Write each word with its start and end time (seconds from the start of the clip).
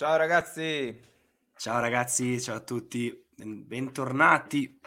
Ciao 0.00 0.16
ragazzi. 0.16 0.98
Ciao 1.54 1.78
ragazzi, 1.78 2.40
ciao 2.40 2.56
a 2.56 2.60
tutti, 2.60 3.22
bentornati. 3.36 4.80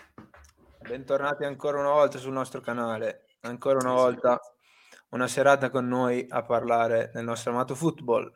Bentornati 0.81 1.43
ancora 1.43 1.77
una 1.77 1.91
volta 1.91 2.17
sul 2.17 2.33
nostro 2.33 2.61
canale. 2.61 3.27
Ancora 3.41 3.77
una 3.77 3.93
volta 3.93 4.39
una 5.09 5.27
serata 5.27 5.69
con 5.69 5.87
noi 5.87 6.25
a 6.27 6.41
parlare 6.41 7.11
del 7.13 7.25
nostro 7.25 7.51
amato 7.51 7.75
football. 7.75 8.31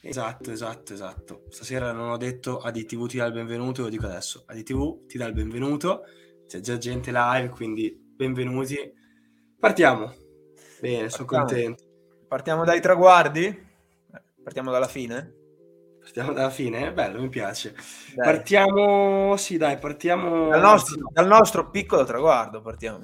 Esatto, 0.00 0.50
esatto, 0.50 0.94
esatto. 0.94 1.44
Stasera 1.50 1.92
non 1.92 2.12
ho 2.12 2.16
detto 2.16 2.60
ADTV 2.60 3.06
ti 3.06 3.18
dà 3.18 3.26
il 3.26 3.34
benvenuto, 3.34 3.82
lo 3.82 3.90
dico 3.90 4.06
adesso. 4.06 4.44
ADTV 4.46 5.04
ti 5.04 5.18
dà 5.18 5.26
il 5.26 5.34
benvenuto, 5.34 6.04
c'è 6.46 6.60
già 6.60 6.78
gente 6.78 7.10
live, 7.12 7.50
quindi 7.50 7.94
benvenuti. 7.94 8.90
Partiamo. 9.60 10.14
Bene, 10.80 11.10
sono 11.10 11.26
contento. 11.26 11.84
Partiamo 12.26 12.64
dai 12.64 12.80
traguardi? 12.80 13.66
Partiamo 14.42 14.70
dalla 14.70 14.88
fine? 14.88 15.37
Partiamo 16.08 16.32
dalla 16.32 16.48
fine? 16.48 16.90
Bello, 16.90 17.20
mi 17.20 17.28
piace. 17.28 17.74
Dai. 18.14 18.24
Partiamo, 18.24 19.36
sì 19.36 19.58
dai, 19.58 19.76
partiamo... 19.76 20.48
Dal 20.48 20.60
nostro, 20.62 20.96
dal 21.12 21.26
nostro 21.26 21.68
piccolo 21.68 22.04
traguardo 22.04 22.62
partiamo. 22.62 23.02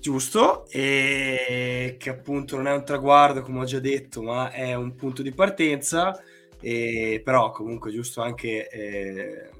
Giusto, 0.00 0.66
e 0.68 1.94
che 2.00 2.10
appunto 2.10 2.56
non 2.56 2.66
è 2.66 2.72
un 2.72 2.84
traguardo, 2.84 3.42
come 3.42 3.60
ho 3.60 3.64
già 3.64 3.78
detto, 3.78 4.20
ma 4.20 4.50
è 4.50 4.74
un 4.74 4.96
punto 4.96 5.22
di 5.22 5.32
partenza, 5.32 6.20
e 6.60 7.22
però 7.24 7.52
comunque 7.52 7.90
è 7.90 7.94
giusto 7.94 8.20
anche 8.20 8.68
eh, 8.68 9.50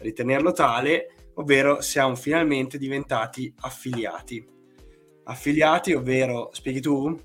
ritenerlo 0.00 0.52
tale, 0.52 1.14
ovvero 1.36 1.80
siamo 1.80 2.14
finalmente 2.16 2.76
diventati 2.76 3.50
affiliati. 3.60 4.46
Affiliati, 5.24 5.94
ovvero, 5.94 6.50
spieghi 6.52 6.82
tu? 6.82 7.18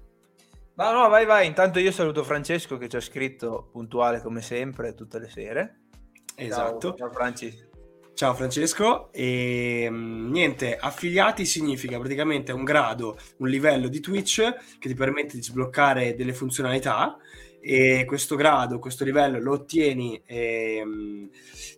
Ma 0.75 0.91
no, 0.91 1.07
vai, 1.09 1.25
vai. 1.25 1.47
Intanto 1.47 1.79
io 1.79 1.91
saluto 1.91 2.23
Francesco 2.23 2.77
che 2.77 2.89
ci 2.89 2.95
ha 2.95 3.01
scritto 3.01 3.69
puntuale 3.71 4.21
come 4.21 4.41
sempre 4.41 4.95
tutte 4.95 5.19
le 5.19 5.29
sere. 5.29 5.81
Esatto. 6.35 6.95
Ciao, 6.95 6.97
ciao 6.97 7.11
Franci. 7.11 7.71
Ciao 8.15 8.35
Francesco, 8.35 9.11
e 9.11 9.87
mm, 9.89 10.31
niente, 10.31 10.75
affiliati 10.75 11.45
significa 11.45 11.97
praticamente 11.97 12.51
un 12.51 12.63
grado, 12.63 13.17
un 13.37 13.49
livello 13.49 13.87
di 13.87 13.99
Twitch 13.99 14.77
che 14.77 14.87
ti 14.87 14.93
permette 14.93 15.35
di 15.35 15.41
sbloccare 15.41 16.13
delle 16.13 16.33
funzionalità 16.33 17.17
e 17.59 18.05
questo 18.05 18.35
grado, 18.35 18.77
questo 18.77 19.03
livello 19.03 19.39
lo 19.39 19.53
ottieni 19.53 20.21
eh, 20.27 20.83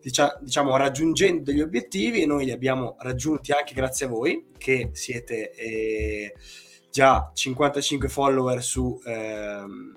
diciamo 0.02 0.76
raggiungendo 0.76 1.52
degli 1.52 1.62
obiettivi 1.62 2.22
e 2.22 2.26
noi 2.26 2.44
li 2.44 2.52
abbiamo 2.52 2.98
raggiunti 3.00 3.54
anche 3.54 3.74
grazie 3.74 4.08
a 4.08 4.09
voi 4.09 4.48
che 4.58 4.90
siete 4.92 5.52
eh, 5.52 6.34
già 6.96 7.30
55 7.34 8.08
follower 8.08 8.64
su, 8.64 8.98
ehm, 9.04 9.94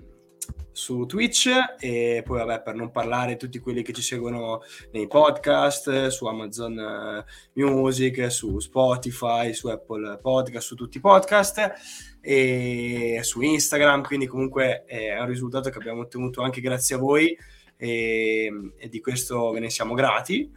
su 0.73 1.05
Twitch 1.05 1.47
e 1.79 2.21
poi 2.25 2.39
vabbè 2.39 2.61
per 2.61 2.75
non 2.75 2.91
parlare 2.91 3.31
di 3.31 3.37
tutti 3.37 3.59
quelli 3.59 3.83
che 3.83 3.93
ci 3.93 4.01
seguono 4.01 4.59
nei 4.91 5.07
podcast, 5.07 6.07
su 6.07 6.25
Amazon 6.25 6.77
eh, 6.77 7.25
Music, 7.53 8.29
su 8.29 8.59
Spotify, 8.59 9.53
su 9.53 9.69
Apple 9.69 10.19
Podcast, 10.21 10.67
su 10.67 10.75
tutti 10.75 10.97
i 10.97 10.99
podcast 10.99 11.71
e 12.19 13.21
su 13.23 13.39
Instagram, 13.39 14.03
quindi 14.03 14.27
comunque 14.27 14.83
è 14.83 15.17
un 15.21 15.27
risultato 15.27 15.69
che 15.69 15.77
abbiamo 15.77 16.01
ottenuto 16.01 16.41
anche 16.41 16.59
grazie 16.59 16.95
a 16.95 16.99
voi 16.99 17.33
e, 17.77 18.51
e 18.77 18.89
di 18.89 18.99
questo 18.99 19.51
ve 19.51 19.61
ne 19.61 19.69
siamo 19.69 19.93
grati. 19.93 20.51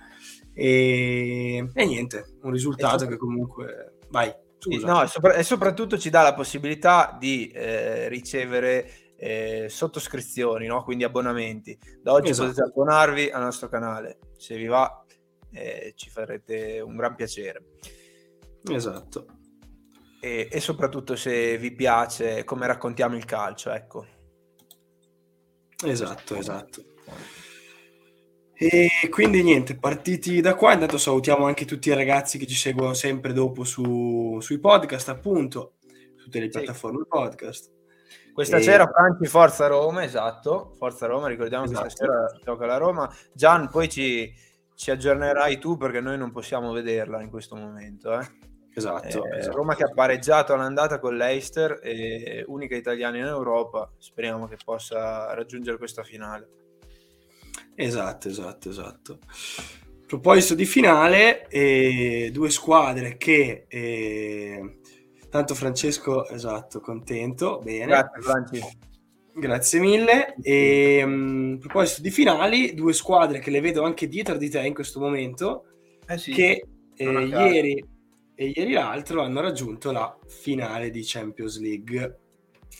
E, 0.52 1.70
e 1.72 1.86
niente, 1.86 2.34
un 2.42 2.50
risultato 2.50 3.06
che 3.06 3.16
comunque 3.16 3.98
vai. 4.08 4.50
Scusa. 4.62 4.86
No, 4.86 5.02
e, 5.02 5.06
sopra- 5.08 5.34
e, 5.34 5.42
soprattutto 5.42 5.98
ci 5.98 6.08
dà 6.08 6.22
la 6.22 6.34
possibilità 6.34 7.16
di 7.18 7.48
eh, 7.48 8.08
ricevere 8.08 9.14
eh, 9.16 9.66
sottoscrizioni, 9.68 10.68
no? 10.68 10.84
quindi 10.84 11.02
abbonamenti. 11.02 11.76
Da 12.00 12.12
oggi 12.12 12.30
esatto. 12.30 12.50
potete 12.50 12.68
abbonarvi 12.68 13.30
al 13.30 13.42
nostro 13.42 13.68
canale, 13.68 14.18
se 14.36 14.56
vi 14.56 14.66
va 14.66 15.04
eh, 15.50 15.94
ci 15.96 16.10
farete 16.10 16.78
un 16.78 16.94
gran 16.94 17.16
piacere. 17.16 17.64
Esatto. 18.70 19.26
E, 20.20 20.48
e, 20.48 20.60
soprattutto 20.60 21.16
se 21.16 21.58
vi 21.58 21.74
piace 21.74 22.44
come 22.44 22.68
raccontiamo 22.68 23.16
il 23.16 23.24
calcio, 23.24 23.72
ecco. 23.72 24.06
Esatto, 25.84 26.36
esatto. 26.36 26.84
E 28.64 29.08
quindi 29.10 29.42
niente, 29.42 29.76
partiti 29.76 30.40
da 30.40 30.54
qua, 30.54 30.74
intanto 30.74 30.96
salutiamo 30.96 31.46
anche 31.46 31.64
tutti 31.64 31.88
i 31.88 31.94
ragazzi 31.94 32.38
che 32.38 32.46
ci 32.46 32.54
seguono 32.54 32.94
sempre 32.94 33.32
dopo 33.32 33.64
su, 33.64 34.38
sui 34.40 34.60
podcast, 34.60 35.08
appunto, 35.08 35.74
tutte 36.16 36.38
le 36.38 36.48
piattaforme 36.48 37.00
sì. 37.02 37.08
podcast. 37.08 37.70
Questa 38.32 38.58
e... 38.58 38.62
sera 38.62 38.86
Franci 38.86 39.26
Forza 39.26 39.66
Roma, 39.66 40.04
esatto, 40.04 40.74
Forza 40.76 41.06
Roma, 41.06 41.26
ricordiamo 41.26 41.64
esatto. 41.64 41.82
che 41.82 41.90
stasera 41.90 42.38
gioca 42.44 42.66
la 42.66 42.76
Roma. 42.76 43.12
Gian, 43.32 43.68
poi 43.68 43.88
ci, 43.88 44.32
ci, 44.76 44.92
aggiornerai 44.92 45.58
tu 45.58 45.76
perché 45.76 46.00
noi 46.00 46.16
non 46.16 46.30
possiamo 46.30 46.70
vederla 46.70 47.20
in 47.20 47.30
questo 47.30 47.56
momento. 47.56 48.16
Eh? 48.16 48.26
Esatto, 48.74 49.24
eh, 49.26 49.38
esatto, 49.38 49.56
Roma 49.56 49.74
che 49.74 49.82
ha 49.82 49.92
pareggiato 49.92 50.54
all'andata 50.54 51.00
con 51.00 51.16
l'Eister, 51.16 51.80
unica 52.46 52.76
italiana 52.76 53.18
in 53.18 53.24
Europa, 53.24 53.90
speriamo 53.98 54.46
che 54.46 54.56
possa 54.64 55.34
raggiungere 55.34 55.78
questa 55.78 56.04
finale. 56.04 56.61
Esatto, 57.74 58.28
esatto, 58.28 58.68
esatto. 58.68 59.18
A 59.22 60.06
proposito 60.06 60.54
di 60.54 60.66
finale, 60.66 61.48
eh, 61.48 62.30
due 62.32 62.50
squadre 62.50 63.16
che... 63.16 63.64
Eh, 63.68 64.76
tanto 65.32 65.54
Francesco, 65.54 66.28
esatto, 66.28 66.80
contento, 66.80 67.58
bene. 67.64 67.86
Grazie, 67.86 68.76
Grazie 69.34 69.80
mille. 69.80 70.34
E, 70.42 71.02
um, 71.02 71.54
a 71.56 71.58
proposito 71.58 72.02
di 72.02 72.10
finali, 72.10 72.74
due 72.74 72.92
squadre 72.92 73.38
che 73.38 73.50
le 73.50 73.60
vedo 73.60 73.82
anche 73.82 74.08
dietro 74.08 74.36
di 74.36 74.50
te 74.50 74.60
in 74.60 74.74
questo 74.74 75.00
momento, 75.00 75.64
eh 76.06 76.18
sì, 76.18 76.32
che 76.32 76.66
eh, 76.94 77.26
ieri 77.26 77.82
e 78.34 78.52
ieri 78.54 78.72
l'altro 78.72 79.22
hanno 79.22 79.40
raggiunto 79.40 79.90
la 79.90 80.14
finale 80.26 80.90
di 80.90 81.02
Champions 81.02 81.58
League. 81.58 82.18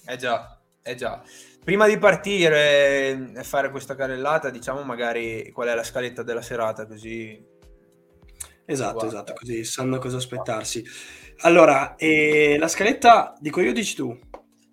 Eh 0.07 0.17
già, 0.17 0.61
eh 0.83 0.95
già. 0.95 1.23
Prima 1.65 1.87
di 1.87 1.97
partire 1.97 3.33
e 3.37 3.45
fare 3.45 3.71
questa 3.71 3.95
carrellata, 3.95 4.51
diciamo 4.51 4.83
magari 4.83 5.49
qual 5.53 5.69
è 5.69 5.75
la 5.75 5.85
scaletta 5.85 6.25
della 6.25 6.43
serata, 6.43 6.87
così... 6.87 7.41
Esatto, 8.65 9.07
esatto, 9.07 9.33
così 9.35 9.63
sanno 9.63 9.99
cosa 9.99 10.17
aspettarsi. 10.17 10.85
Allora, 11.43 11.95
eh, 11.95 12.57
la 12.59 12.67
scaletta, 12.67 13.37
dico 13.39 13.61
io, 13.61 13.73
dici 13.73 13.95
tu? 13.95 14.19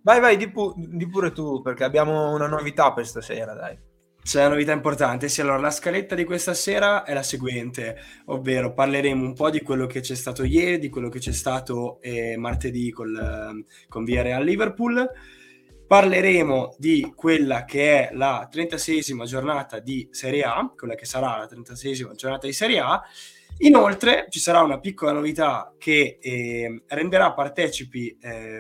Vai, 0.02 0.20
vai, 0.20 0.36
di, 0.36 0.50
pu- 0.50 0.74
di 0.78 1.08
pure 1.08 1.32
tu, 1.32 1.62
perché 1.62 1.84
abbiamo 1.84 2.34
una 2.34 2.48
novità 2.48 2.92
per 2.92 3.06
stasera, 3.06 3.54
dai. 3.54 3.78
C'è 4.24 4.40
una 4.40 4.56
novità 4.56 4.72
importante, 4.72 5.30
sì, 5.30 5.42
allora 5.42 5.58
la 5.58 5.72
scaletta 5.72 6.16
di 6.16 6.24
questa 6.24 6.56
sera 6.56 7.04
è 7.04 7.14
la 7.14 7.24
seguente, 7.24 7.98
ovvero 8.26 8.74
parleremo 8.74 9.24
un 9.24 9.34
po' 9.34 9.52
di 9.52 9.62
quello 9.62 9.86
che 9.86 10.02
c'è 10.02 10.16
stato 10.16 10.44
ieri, 10.44 10.80
di 10.80 10.90
quello 10.90 11.10
che 11.10 11.20
c'è 11.20 11.34
stato 11.34 12.00
eh, 12.02 12.36
martedì 12.36 12.90
col, 12.92 13.64
con 13.88 14.04
Villarreal 14.04 14.44
Liverpool, 14.44 15.08
Parleremo 15.90 16.76
di 16.78 17.12
quella 17.16 17.66
che 17.66 18.10
è 18.10 18.14
la 18.14 18.48
36esima 18.48 19.24
giornata 19.24 19.80
di 19.80 20.08
Serie 20.12 20.44
A, 20.44 20.72
quella 20.78 20.94
che 20.94 21.06
sarà 21.06 21.36
la 21.36 21.50
36esima 21.52 22.14
giornata 22.14 22.46
di 22.46 22.54
Serie 22.54 22.78
A. 22.80 23.02
Inoltre 23.62 24.28
ci 24.30 24.40
sarà 24.40 24.62
una 24.62 24.80
piccola 24.80 25.14
novità 25.14 25.74
che 25.80 26.20
eh, 26.22 26.84
renderà 26.90 27.34
partecipi 27.34 28.16
eh, 28.22 28.60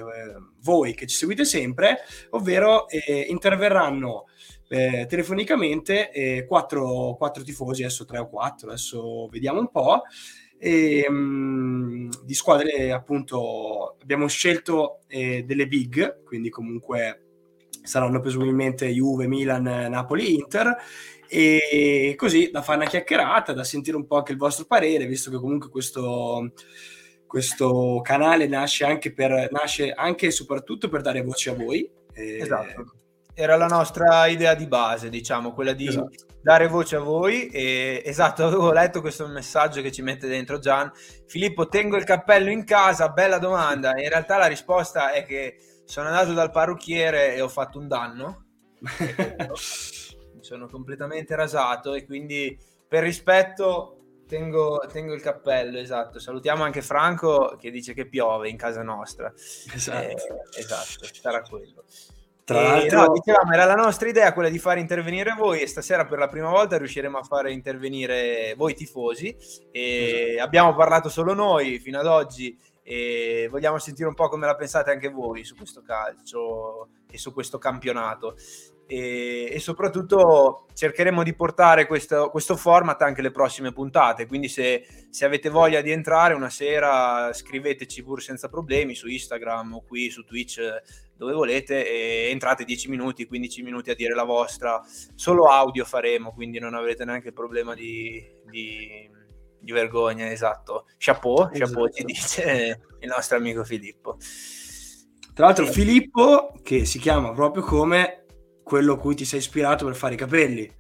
voi 0.62 0.96
che 0.96 1.06
ci 1.06 1.18
seguite 1.18 1.46
sempre, 1.46 2.00
ovvero 2.32 2.90
eh, 2.90 3.28
interverranno 3.30 4.26
eh, 4.68 5.06
telefonicamente 5.08 6.12
eh, 6.12 6.46
quattro, 6.48 7.14
quattro, 7.16 7.44
tifosi, 7.44 7.84
adesso 7.84 8.06
tre 8.06 8.18
o 8.18 8.28
quattro, 8.28 8.70
adesso 8.70 9.28
vediamo 9.28 9.60
un 9.60 9.70
po'. 9.70 10.02
E, 10.62 11.06
um, 11.08 12.10
di 12.24 12.34
squadre 12.34 12.92
appunto 12.92 13.96
abbiamo 14.02 14.28
scelto 14.28 15.00
eh, 15.08 15.44
delle 15.44 15.68
big, 15.68 16.24
quindi 16.24 16.50
comunque 16.50 17.24
saranno 17.82 18.20
presumibilmente 18.20 18.88
Juve, 18.88 19.28
Milan, 19.28 19.64
Napoli, 19.64 20.36
Inter 20.36 20.76
e 21.28 22.14
così 22.18 22.50
da 22.52 22.62
fare 22.62 22.80
una 22.80 22.90
chiacchierata, 22.90 23.54
da 23.54 23.64
sentire 23.64 23.96
un 23.96 24.06
po' 24.06 24.18
anche 24.18 24.34
il 24.34 24.38
vostro 24.38 24.66
parere, 24.66 25.06
visto 25.06 25.32
che 25.32 25.38
comunque 25.38 25.70
questo, 25.70 26.52
questo 27.26 28.02
canale 28.04 28.48
nasce 28.48 28.84
anche, 28.84 29.14
per, 29.14 29.50
nasce 29.52 29.92
anche 29.92 30.28
e 30.28 30.32
soprattutto 30.32 30.90
per 30.90 31.02
dare 31.02 31.22
voce 31.22 31.52
a 31.52 31.54
voi. 31.54 31.90
Esatto 32.14 32.98
era 33.40 33.56
la 33.56 33.68
nostra 33.68 34.28
idea 34.28 34.54
di 34.54 34.68
base, 34.68 35.08
diciamo, 35.10 35.54
quella 35.54 35.72
di 35.72 35.88
esatto. 35.88 36.26
Dare 36.42 36.68
voce 36.68 36.96
a 36.96 37.00
voi. 37.00 37.48
E, 37.48 38.02
esatto, 38.06 38.46
avevo 38.46 38.72
letto 38.72 39.02
questo 39.02 39.28
messaggio 39.28 39.82
che 39.82 39.92
ci 39.92 40.02
mette 40.02 40.28
dentro 40.28 40.60
Gian. 40.60 40.92
Filippo, 41.28 41.68
tengo 41.68 41.98
il 41.98 42.04
cappello 42.04 42.50
in 42.50 42.64
casa, 42.64 43.10
bella 43.10 43.38
domanda. 43.38 43.98
In 44.00 44.10
realtà 44.10 44.38
la 44.38 44.48
risposta 44.48 45.12
è 45.12 45.26
che 45.26 45.58
sono 45.86 46.08
andato 46.08 46.34
dal 46.34 46.52
parrucchiere 46.52 47.36
e 47.36 47.42
ho 47.42 47.50
fatto 47.50 47.80
un 47.80 47.88
danno. 47.88 48.46
Mi 48.80 50.44
sono 50.44 50.68
completamente 50.68 51.36
rasato 51.36 51.94
e 51.94 52.06
quindi 52.06 52.58
per 52.88 53.04
rispetto 53.04 53.96
tengo, 54.28 54.80
tengo, 54.92 55.14
il 55.14 55.22
cappello, 55.22 55.80
esatto. 55.80 56.20
Salutiamo 56.20 56.64
anche 56.64 56.82
Franco 56.82 57.58
che 57.60 57.72
dice 57.72 57.94
che 57.94 58.08
piove 58.08 58.48
in 58.48 58.58
casa 58.58 58.84
nostra. 58.84 59.34
Esatto, 59.36 60.08
eh, 60.08 60.60
esatto 60.60 61.08
sarà 61.12 61.42
quello. 61.42 61.84
Tra 62.54 62.62
l'altro, 62.62 63.02
no, 63.02 63.12
dicevamo, 63.14 63.54
era 63.54 63.66
la 63.66 63.76
nostra 63.76 64.10
idea 64.10 64.34
quella 64.34 64.50
di 64.50 64.60
fare 64.60 64.80
intervenire 64.80 65.36
voi 65.38 65.62
e 65.62 65.68
stasera 65.68 66.06
per 66.06 66.18
la 66.18 66.28
prima 66.28 66.50
volta 66.50 66.78
riusciremo 66.78 67.18
a 67.18 67.24
fare 67.24 67.52
intervenire 67.52 68.54
voi 68.58 68.74
tifosi. 68.74 69.36
E 69.72 70.32
esatto. 70.32 70.44
Abbiamo 70.44 70.76
parlato 70.76 71.10
solo 71.10 71.34
noi 71.34 71.80
fino 71.80 72.00
ad 72.00 72.08
oggi 72.08 72.58
e 72.82 73.48
vogliamo 73.52 73.78
sentire 73.78 74.08
un 74.08 74.16
po' 74.16 74.30
come 74.30 74.48
la 74.48 74.56
pensate 74.56 74.90
anche 74.90 75.10
voi 75.10 75.44
su 75.44 75.56
questo 75.56 75.84
calcio 75.84 76.88
e 77.12 77.18
su 77.20 77.34
questo 77.34 77.60
campionato 77.60 78.36
e, 78.92 79.50
e 79.52 79.60
soprattutto 79.60 80.66
cercheremo 80.74 81.22
di 81.22 81.36
portare 81.36 81.86
questo, 81.86 82.32
questo, 82.32 82.56
format 82.56 83.00
anche 83.04 83.22
le 83.22 83.30
prossime 83.30 83.72
puntate. 83.72 84.26
Quindi 84.26 84.48
se, 84.48 84.84
se, 85.12 85.26
avete 85.26 85.50
voglia 85.50 85.82
di 85.82 85.92
entrare 85.92 86.34
una 86.34 86.50
sera 86.50 87.32
scriveteci 87.32 88.02
pure 88.02 88.22
senza 88.22 88.50
problemi 88.50 88.96
su 88.96 89.08
Instagram 89.08 89.76
o 89.76 89.84
qui 89.84 90.10
su 90.10 90.24
Twitch 90.24 90.60
dove 91.16 91.34
volete 91.34 91.88
e 91.88 92.30
entrate 92.32 92.64
10 92.64 92.90
minuti 92.90 93.28
15 93.28 93.62
minuti 93.62 93.92
a 93.92 93.96
dire 93.96 94.16
la 94.16 94.24
vostra. 94.24 94.82
Solo 95.14 95.44
audio 95.52 95.86
faremo 95.86 96.32
quindi 96.32 96.58
non 96.58 96.74
avrete 96.74 97.06
neanche 97.06 97.28
il 97.28 97.34
problema 97.36 97.76
di, 97.76 98.26
di, 98.50 99.08
di 99.60 99.72
vergogna 99.72 100.32
esatto. 100.32 100.88
Chapeau, 100.98 101.50
chapeau 101.52 101.86
esatto. 101.86 101.92
ci 101.92 102.04
dice 102.06 102.82
il 103.02 103.08
nostro 103.08 103.38
amico 103.38 103.64
Filippo. 103.64 104.18
Tra 105.36 105.46
l'altro 105.46 105.68
Filippo 105.68 106.54
che 106.64 106.86
si 106.86 106.98
chiama 106.98 107.34
proprio 107.34 107.62
come 107.62 108.19
quello 108.70 108.98
cui 108.98 109.16
ti 109.16 109.26
sei 109.26 109.40
ispirato 109.40 109.84
per 109.86 109.96
fare 109.96 110.14
i 110.14 110.18
capelli. 110.18 110.72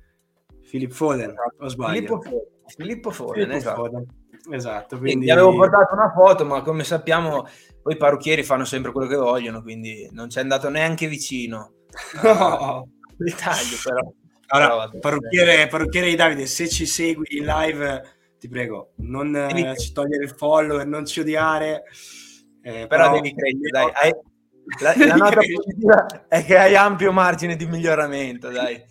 Filippo 0.62 0.94
Foden, 0.94 1.32
esatto. 1.32 1.64
o 1.64 1.68
sbaglio? 1.68 1.94
Filippo 1.94 2.22
Foden, 2.22 2.48
Filippo 2.68 3.10
Foden, 3.10 3.34
Filippo 3.34 3.58
esatto. 3.58 3.82
Foden. 3.82 4.06
Esatto, 4.52 4.98
quindi... 5.00 5.26
Ti 5.26 5.32
avevo 5.32 5.56
portato 5.56 5.96
una 5.96 6.12
foto, 6.12 6.46
ma 6.46 6.62
come 6.62 6.84
sappiamo 6.84 7.48
poi 7.82 7.94
i 7.94 7.98
parrucchieri 7.98 8.44
fanno 8.44 8.66
sempre 8.66 8.92
quello 8.92 9.08
che 9.08 9.16
vogliono, 9.16 9.64
quindi 9.64 10.08
non 10.12 10.30
ci 10.30 10.38
è 10.38 10.42
andato 10.42 10.70
neanche 10.70 11.08
vicino. 11.08 11.74
No. 12.22 12.88
Il 13.26 13.36
taglio 13.36 13.76
però. 13.84 14.14
Allora, 14.52 14.88
però, 14.88 15.00
parrucchiere, 15.00 15.68
parrucchiere 15.68 16.08
di 16.08 16.16
Davide, 16.16 16.46
se 16.46 16.70
ci 16.70 16.86
segui 16.86 17.38
in 17.38 17.46
live, 17.46 18.02
ti 18.40 18.48
prego, 18.48 18.94
non 18.98 19.36
eh, 19.36 19.78
ci 19.78 19.92
togliere 19.92 20.24
il 20.24 20.30
follow 20.30 20.80
e 20.80 20.86
non 20.86 21.06
ci 21.06 21.20
odiare. 21.20 21.84
Eh, 22.62 22.88
però, 22.88 23.10
però, 23.10 23.14
devi 23.14 23.36
credere, 23.36 23.70
dai. 23.70 23.92
Hai, 23.94 24.14
la, 24.81 24.94
la 24.95 25.16
nota 25.16 25.39
positiva 25.39 26.27
è 26.27 26.44
che 26.45 26.57
hai 26.57 26.75
ampio 26.75 27.12
margine 27.12 27.56
di 27.56 27.66
miglioramento, 27.66 28.50
dai. 28.50 28.81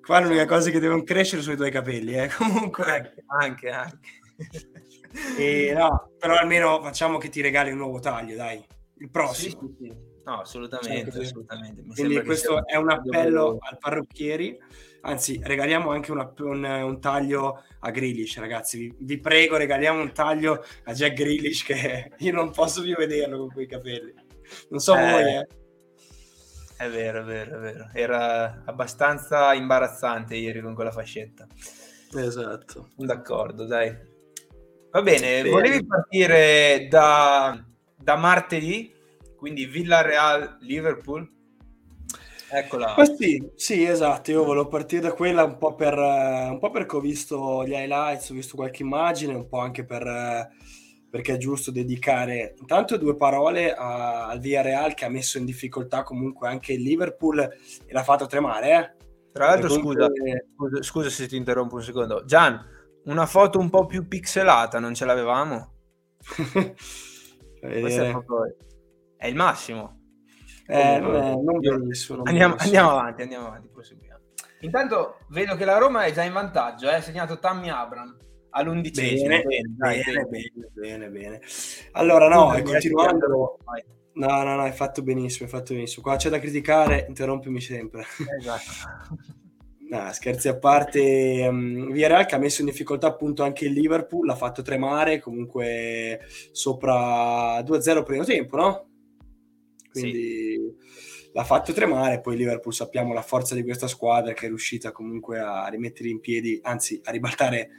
Qua 0.00 0.20
l'unica 0.20 0.46
cosa 0.46 0.70
che 0.70 0.80
devono 0.80 1.02
crescere 1.02 1.42
sono 1.42 1.54
i 1.54 1.58
tuoi 1.58 1.70
capelli, 1.70 2.14
eh. 2.14 2.28
Comunque... 2.36 3.14
Anche, 3.26 3.68
anche. 3.70 4.08
E, 5.36 5.72
no, 5.74 6.12
però 6.18 6.36
almeno 6.36 6.80
facciamo 6.82 7.18
che 7.18 7.28
ti 7.28 7.40
regali 7.40 7.70
un 7.70 7.78
nuovo 7.78 7.98
taglio, 7.98 8.36
dai. 8.36 8.64
Il 8.98 9.10
prossimo. 9.10 9.74
Sì, 9.78 9.86
sì. 9.86 10.08
No, 10.24 10.40
assolutamente, 10.40 11.10
cioè, 11.10 11.24
assolutamente. 11.24 11.82
Quindi 11.82 12.22
questo 12.22 12.66
è 12.66 12.76
un 12.76 12.90
appello 12.90 13.58
al 13.60 13.78
parrucchieri. 13.78 14.58
Anzi, 15.02 15.40
regaliamo 15.42 15.90
anche 15.90 16.12
una, 16.12 16.30
un, 16.38 16.64
un, 16.64 17.00
taglio 17.00 17.62
a 17.80 17.90
Grealish, 17.90 18.38
ragazzi. 18.38 18.78
Vi, 18.78 18.94
vi, 18.98 19.18
prego, 19.18 19.56
regaliamo 19.56 20.00
un 20.00 20.12
taglio 20.12 20.62
a 20.84 20.92
Jack 20.92 21.14
Grealish 21.14 21.64
che 21.64 22.12
io 22.18 22.32
non 22.32 22.50
posso 22.50 22.82
più 22.82 22.94
vederlo 22.96 23.38
con 23.38 23.50
quei 23.50 23.66
capelli. 23.66 24.12
Non 24.70 24.80
so 24.80 24.96
eh, 24.96 25.10
voi, 25.10 25.34
eh. 25.34 25.46
È 26.76 26.88
vero, 26.88 27.20
è 27.20 27.24
vero, 27.24 27.56
è 27.56 27.60
vero. 27.60 27.90
Era 27.92 28.62
abbastanza 28.64 29.52
imbarazzante 29.52 30.34
ieri 30.34 30.62
con 30.62 30.74
quella 30.74 30.90
fascetta. 30.90 31.46
Esatto. 32.14 32.90
D'accordo, 32.96 33.66
dai. 33.66 33.94
Va 34.90 35.02
bene, 35.02 35.42
bene. 35.42 35.50
volevi 35.50 35.86
partire 35.86 36.88
da, 36.88 37.62
da 37.96 38.16
martedì, 38.16 38.92
quindi 39.36 39.66
Villarreal-Liverpool? 39.66 41.30
Eccola. 42.50 42.94
Ma 42.96 43.04
sì, 43.04 43.48
sì, 43.54 43.84
esatto. 43.84 44.30
Io 44.32 44.42
volevo 44.42 44.66
partire 44.66 45.02
da 45.02 45.12
quella 45.12 45.44
un 45.44 45.58
po' 45.58 45.74
per 45.74 45.96
un 45.96 46.58
po' 46.58 46.70
perché 46.70 46.96
ho 46.96 47.00
visto 47.00 47.64
gli 47.64 47.72
highlights, 47.72 48.30
ho 48.30 48.34
visto 48.34 48.56
qualche 48.56 48.82
immagine, 48.82 49.34
un 49.34 49.46
po' 49.46 49.58
anche 49.58 49.84
per 49.84 50.48
perché 51.10 51.34
è 51.34 51.38
giusto 51.38 51.72
dedicare 51.72 52.54
intanto 52.58 52.96
due 52.96 53.16
parole 53.16 53.74
a, 53.74 54.28
al 54.28 54.38
Villarreal 54.38 54.94
che 54.94 55.04
ha 55.04 55.08
messo 55.08 55.38
in 55.38 55.44
difficoltà 55.44 56.04
comunque 56.04 56.48
anche 56.48 56.72
il 56.74 56.82
Liverpool 56.82 57.40
e 57.40 57.92
l'ha 57.92 58.04
fatto 58.04 58.26
tremare. 58.26 58.70
Eh? 58.70 59.06
Tra 59.32 59.46
l'altro, 59.46 59.68
scusa, 59.68 60.08
scusa, 60.54 60.82
scusa, 60.82 61.10
se 61.10 61.26
ti 61.26 61.36
interrompo 61.36 61.74
un 61.74 61.82
secondo. 61.82 62.24
Gian, 62.24 62.64
una 63.04 63.26
foto 63.26 63.58
un 63.58 63.70
po' 63.70 63.86
più 63.86 64.06
pixelata, 64.06 64.78
non 64.78 64.94
ce 64.94 65.04
l'avevamo? 65.04 65.72
è, 67.60 68.10
proprio... 68.10 68.56
è, 69.16 69.26
il 69.26 69.34
massimo. 69.34 69.98
Eh, 70.66 70.98
non, 71.00 71.14
è, 71.16 71.34
non 71.34 71.58
benissimo, 71.58 72.22
andiamo, 72.24 72.54
andiamo, 72.56 72.90
avanti, 72.90 73.22
andiamo 73.22 73.46
avanti, 73.48 73.68
proseguiamo. 73.68 74.20
Intanto 74.60 75.18
vedo 75.30 75.56
che 75.56 75.64
la 75.64 75.78
Roma 75.78 76.04
è 76.04 76.12
già 76.12 76.22
in 76.22 76.32
vantaggio, 76.32 76.88
eh? 76.88 77.00
segnato 77.00 77.38
Tammy 77.40 77.68
Abram 77.68 78.16
all'undicesimo. 78.50 79.28
Bene, 79.28 79.42
bene, 79.42 79.74
dai, 79.76 80.02
bene, 80.04 80.24
bene, 80.24 80.70
bene, 80.72 81.08
bene, 81.08 81.40
Allora, 81.92 82.28
no, 82.28 82.54
e 82.54 82.62
continuando... 82.62 83.58
No, 84.12 84.42
no, 84.42 84.56
no, 84.56 84.62
hai 84.62 84.72
fatto 84.72 85.02
benissimo, 85.02 85.44
hai 85.44 85.50
fatto 85.50 85.72
benissimo. 85.72 86.02
Qua 86.02 86.16
c'è 86.16 86.28
da 86.28 86.38
criticare, 86.38 87.06
interrompimi 87.08 87.60
sempre. 87.60 88.04
Esatto. 88.38 89.30
no, 89.90 90.12
scherzi 90.12 90.48
a 90.48 90.56
parte, 90.56 91.46
um, 91.48 91.90
Villarreal 91.90 92.26
che 92.26 92.34
ha 92.34 92.38
messo 92.38 92.60
in 92.60 92.68
difficoltà 92.68 93.08
appunto 93.08 93.42
anche 93.42 93.66
il 93.66 93.72
Liverpool, 93.72 94.26
l'ha 94.26 94.36
fatto 94.36 94.62
tremare, 94.62 95.20
comunque 95.20 96.20
sopra 96.52 97.60
2-0 97.60 98.02
primo 98.04 98.24
tempo, 98.24 98.56
no? 98.56 98.88
Quindi 99.90 100.54
sì. 100.54 101.30
l'ha 101.32 101.44
fatto 101.44 101.72
tremare, 101.72 102.20
poi 102.20 102.34
il 102.34 102.40
Liverpool 102.40 102.72
sappiamo 102.72 103.12
la 103.12 103.22
forza 103.22 103.54
di 103.54 103.64
questa 103.64 103.88
squadra 103.88 104.32
che 104.32 104.46
è 104.46 104.48
riuscita 104.48 104.92
comunque 104.92 105.40
a 105.40 105.66
rimettere 105.66 106.08
in 106.08 106.20
piedi, 106.20 106.60
anzi 106.62 107.00
a 107.04 107.10
ribaltare 107.10 107.70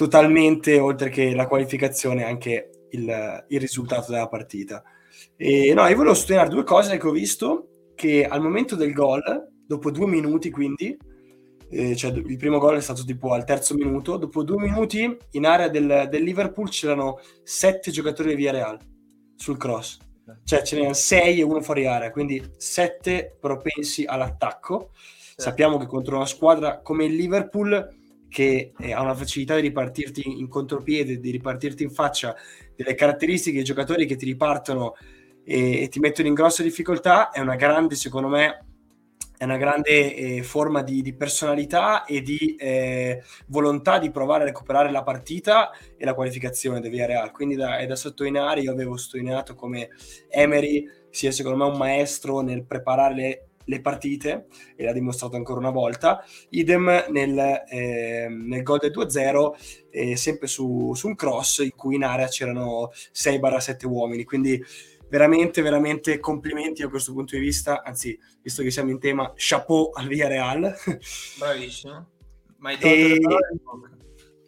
totalmente, 0.00 0.78
oltre 0.78 1.10
che 1.10 1.34
la 1.34 1.46
qualificazione, 1.46 2.24
anche 2.24 2.86
il, 2.92 3.44
il 3.48 3.60
risultato 3.60 4.10
della 4.10 4.28
partita. 4.28 4.82
E, 5.36 5.74
no, 5.74 5.86
io 5.86 5.94
volevo 5.94 6.14
sottolineare 6.14 6.48
due 6.48 6.64
cose 6.64 6.96
che 6.96 7.06
ho 7.06 7.10
visto, 7.10 7.90
che 7.94 8.24
al 8.24 8.40
momento 8.40 8.76
del 8.76 8.94
gol, 8.94 9.22
dopo 9.66 9.90
due 9.90 10.06
minuti 10.06 10.50
quindi, 10.50 10.96
eh, 11.68 11.94
cioè 11.96 12.12
il 12.12 12.38
primo 12.38 12.58
gol 12.58 12.78
è 12.78 12.80
stato 12.80 13.04
tipo 13.04 13.34
al 13.34 13.44
terzo 13.44 13.74
minuto, 13.74 14.16
dopo 14.16 14.42
due 14.42 14.56
minuti 14.56 15.18
in 15.32 15.44
area 15.44 15.68
del, 15.68 16.08
del 16.10 16.22
Liverpool 16.22 16.70
c'erano 16.70 17.18
sette 17.42 17.90
giocatori 17.90 18.30
di 18.30 18.36
Via 18.36 18.52
Real 18.52 18.78
sul 19.36 19.58
cross. 19.58 19.98
Cioè 20.44 20.62
ce 20.62 20.76
n'erano 20.76 20.94
sei 20.94 21.40
e 21.40 21.42
uno 21.42 21.60
fuori 21.60 21.84
area, 21.84 22.10
quindi 22.10 22.42
sette 22.56 23.36
propensi 23.38 24.04
all'attacco. 24.06 24.92
Sappiamo 25.36 25.76
che 25.76 25.86
contro 25.86 26.16
una 26.16 26.26
squadra 26.26 26.80
come 26.80 27.04
il 27.04 27.14
Liverpool 27.14 27.98
che 28.30 28.72
eh, 28.78 28.92
ha 28.92 29.02
una 29.02 29.14
facilità 29.14 29.56
di 29.56 29.62
ripartirti 29.62 30.38
in 30.38 30.48
contropiede, 30.48 31.18
di 31.18 31.30
ripartirti 31.30 31.82
in 31.82 31.90
faccia, 31.90 32.34
delle 32.74 32.94
caratteristiche 32.94 33.56
dei 33.56 33.64
giocatori 33.64 34.06
che 34.06 34.16
ti 34.16 34.24
ripartono 34.24 34.94
e, 35.44 35.82
e 35.82 35.88
ti 35.88 35.98
mettono 35.98 36.28
in 36.28 36.34
grossa 36.34 36.62
difficoltà, 36.62 37.30
è 37.30 37.40
una 37.40 37.56
grande, 37.56 37.96
secondo 37.96 38.28
me, 38.28 38.64
è 39.36 39.44
una 39.44 39.56
grande 39.56 40.14
eh, 40.14 40.42
forma 40.42 40.82
di, 40.82 41.00
di, 41.00 41.14
personalità 41.14 42.04
e 42.04 42.20
di 42.20 42.56
eh, 42.56 43.22
volontà 43.46 43.98
di 43.98 44.10
provare 44.10 44.42
a 44.42 44.46
recuperare 44.46 44.90
la 44.90 45.02
partita 45.02 45.70
e 45.96 46.04
la 46.04 46.12
qualificazione 46.12 46.78
del 46.80 46.90
Villarreal. 46.90 47.30
Quindi 47.32 47.56
da, 47.56 47.78
è 47.78 47.86
da 47.86 47.96
sottolineare, 47.96 48.60
io 48.60 48.70
avevo 48.70 48.98
sottolineato 48.98 49.54
come 49.54 49.88
Emery 50.28 50.86
sia 51.08 51.32
secondo 51.32 51.56
me 51.56 51.70
un 51.70 51.78
maestro 51.78 52.40
nel 52.40 52.64
preparare 52.66 53.14
le 53.14 53.49
le 53.64 53.80
partite 53.80 54.46
e 54.76 54.84
l'ha 54.84 54.92
dimostrato 54.92 55.36
ancora 55.36 55.60
una 55.60 55.70
volta. 55.70 56.24
Idem 56.50 57.06
nel, 57.10 57.64
eh, 57.68 58.28
nel 58.28 58.62
gol 58.62 58.78
del 58.78 58.90
2-0, 58.90 59.54
eh, 59.90 60.16
sempre 60.16 60.46
su, 60.46 60.92
su, 60.94 61.06
un 61.06 61.14
cross 61.14 61.58
in 61.58 61.74
cui 61.74 61.96
in 61.96 62.04
area 62.04 62.26
c'erano 62.26 62.90
6-7 63.12 63.86
uomini. 63.86 64.24
Quindi 64.24 64.62
veramente, 65.08 65.62
veramente 65.62 66.18
complimenti 66.18 66.82
a 66.82 66.88
questo 66.88 67.12
punto 67.12 67.36
di 67.36 67.42
vista. 67.42 67.82
Anzi, 67.82 68.18
visto 68.42 68.62
che 68.62 68.70
siamo 68.70 68.90
in 68.90 68.98
tema, 68.98 69.32
chapeau 69.36 69.90
al 69.92 70.08
Villarreal. 70.08 70.74
Bravissimo. 71.38 72.08
Ma 72.58 72.70
hai 72.70 72.78
tolto 72.78 72.86
e... 72.86 73.18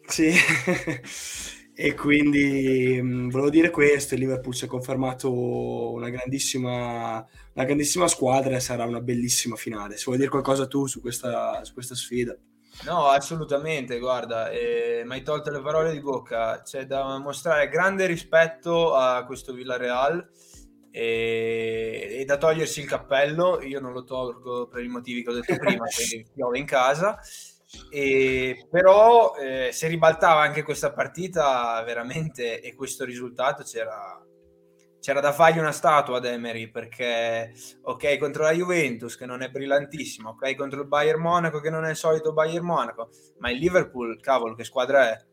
Sì. 0.05 0.31
e 1.75 1.95
quindi 1.95 3.01
mh, 3.01 3.29
volevo 3.29 3.49
dire 3.49 3.69
questo, 3.71 4.13
il 4.13 4.19
Liverpool 4.19 4.53
si 4.53 4.65
è 4.65 4.67
confermato 4.67 5.91
una 5.91 6.09
grandissima, 6.09 7.25
una 7.53 7.65
grandissima 7.65 8.07
squadra 8.07 8.55
e 8.55 8.59
sarà 8.59 8.85
una 8.85 9.01
bellissima 9.01 9.55
finale. 9.55 9.97
Se 9.97 10.03
vuoi 10.05 10.17
dire 10.17 10.29
qualcosa 10.29 10.67
tu 10.67 10.85
su 10.85 11.01
questa, 11.01 11.63
su 11.63 11.73
questa 11.73 11.95
sfida. 11.95 12.37
No, 12.85 13.05
assolutamente, 13.07 13.99
guarda, 13.99 14.49
eh, 14.49 15.03
mi 15.05 15.13
hai 15.13 15.21
tolto 15.23 15.51
le 15.51 15.61
parole 15.61 15.91
di 15.91 16.01
bocca, 16.01 16.61
c'è 16.63 16.85
da 16.85 17.17
mostrare 17.19 17.69
grande 17.69 18.07
rispetto 18.07 18.95
a 18.95 19.23
questo 19.25 19.53
Villarreal 19.53 20.27
e, 20.91 22.17
e 22.19 22.25
da 22.25 22.37
togliersi 22.37 22.81
il 22.81 22.87
cappello, 22.87 23.61
io 23.61 23.79
non 23.79 23.93
lo 23.93 24.03
tolgo 24.03 24.67
per 24.67 24.83
i 24.83 24.87
motivi 24.87 25.23
che 25.23 25.29
ho 25.29 25.33
detto 25.33 25.55
prima, 25.57 25.85
quindi 25.95 26.27
piove 26.33 26.57
in 26.57 26.65
casa, 26.65 27.17
e, 27.89 28.67
però 28.69 29.35
eh, 29.35 29.69
se 29.71 29.87
ribaltava 29.87 30.41
anche 30.41 30.63
questa 30.63 30.91
partita 30.91 31.81
veramente 31.83 32.61
e 32.61 32.75
questo 32.75 33.05
risultato 33.05 33.63
c'era, 33.63 34.21
c'era 34.99 35.19
da 35.19 35.31
fargli 35.31 35.59
una 35.59 35.71
statua 35.71 36.17
ad 36.17 36.25
Emery 36.25 36.69
perché 36.69 37.53
ok 37.81 38.17
contro 38.17 38.43
la 38.43 38.51
Juventus 38.51 39.15
che 39.15 39.25
non 39.25 39.41
è 39.41 39.49
brillantissima, 39.49 40.29
ok 40.29 40.55
contro 40.55 40.81
il 40.81 40.87
Bayern 40.87 41.21
Monaco 41.21 41.59
che 41.59 41.69
non 41.69 41.85
è 41.85 41.91
il 41.91 41.95
solito 41.95 42.33
Bayern 42.33 42.65
Monaco, 42.65 43.09
ma 43.39 43.51
il 43.51 43.57
Liverpool, 43.57 44.19
cavolo, 44.19 44.55
che 44.55 44.63
squadra 44.63 45.09
è? 45.09 45.25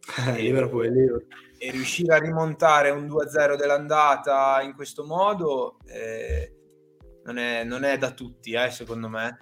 e, 0.36 0.40
Liverpool, 0.40 0.88
Liverpool. 0.88 1.26
e 1.58 1.70
riuscire 1.70 2.14
a 2.14 2.18
rimontare 2.18 2.90
un 2.90 3.06
2-0 3.06 3.56
dell'andata 3.56 4.60
in 4.62 4.74
questo 4.74 5.04
modo 5.04 5.78
eh, 5.86 6.54
non, 7.24 7.38
è, 7.38 7.64
non, 7.64 7.84
è, 7.84 7.98
da 7.98 8.12
tutti, 8.12 8.52
eh, 8.52 8.70
secondo 8.70 9.08
me. 9.08 9.38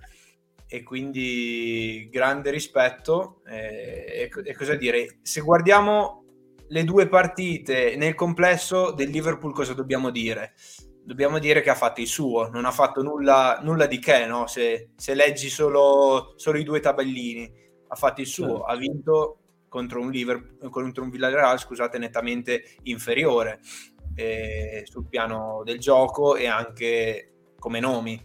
E 0.68 0.82
quindi 0.82 2.08
grande 2.10 2.50
rispetto. 2.50 3.40
Eh, 3.46 4.30
e, 4.30 4.30
e 4.44 4.54
cosa 4.54 4.74
dire? 4.74 5.18
Se 5.22 5.40
guardiamo 5.40 6.24
le 6.68 6.84
due 6.84 7.08
partite 7.08 7.96
nel 7.96 8.14
complesso 8.14 8.90
del 8.92 9.10
Liverpool 9.10 9.54
cosa 9.54 9.74
dobbiamo 9.74 10.10
dire? 10.10 10.54
Dobbiamo 11.02 11.38
dire 11.38 11.62
che 11.62 11.70
ha 11.70 11.74
fatto 11.74 12.02
il 12.02 12.06
suo, 12.06 12.50
non 12.50 12.66
ha 12.66 12.70
fatto 12.70 13.02
nulla, 13.02 13.60
nulla 13.62 13.86
di 13.86 13.98
che, 13.98 14.26
no? 14.26 14.46
se, 14.46 14.90
se, 14.94 15.14
leggi 15.14 15.48
solo, 15.48 16.34
solo, 16.36 16.58
i 16.58 16.64
due 16.64 16.80
tabellini, 16.80 17.50
ha 17.88 17.94
fatto 17.94 18.20
il 18.20 18.26
suo, 18.26 18.46
certo. 18.46 18.64
ha 18.64 18.76
vinto 18.76 19.38
contro 19.68 20.00
un, 20.00 20.10
Liverpool, 20.10 20.70
contro 20.70 21.02
un 21.02 21.08
Villarreal 21.08 21.58
scusate, 21.58 21.96
nettamente 21.96 22.76
inferiore 22.82 23.60
eh, 24.14 24.82
sul 24.84 25.06
piano 25.08 25.62
del 25.64 25.78
gioco 25.78 26.36
e 26.36 26.46
anche 26.46 27.32
come 27.58 27.80
nomi. 27.80 28.20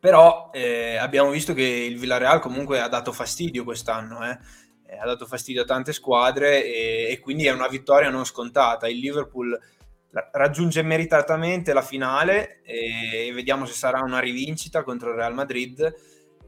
Però 0.00 0.50
eh, 0.52 0.96
abbiamo 0.96 1.30
visto 1.30 1.52
che 1.52 1.62
il 1.62 1.98
Villarreal 1.98 2.40
comunque 2.40 2.80
ha 2.80 2.88
dato 2.88 3.12
fastidio 3.12 3.64
quest'anno, 3.64 4.26
eh 4.26 4.38
eh, 4.90 4.98
ha 4.98 5.04
dato 5.04 5.24
fastidio 5.24 5.62
a 5.62 5.64
tante 5.64 5.92
squadre 5.92 6.64
e, 6.64 7.06
e, 7.10 7.20
quindi 7.20 7.46
è 7.46 7.52
una 7.52 7.68
vittoria 7.68 8.10
non 8.10 8.24
scontata. 8.24 8.88
Il 8.88 8.98
Liverpool 8.98 9.56
raggiunge 10.32 10.82
meritatamente 10.82 11.72
la 11.72 11.82
finale 11.82 12.60
e, 12.62 13.28
e 13.28 13.32
vediamo 13.32 13.64
se 13.66 13.74
sarà 13.74 14.00
una 14.00 14.18
rivincita 14.18 14.82
contro 14.82 15.10
il 15.10 15.16
Real 15.16 15.34
Madrid. 15.34 15.94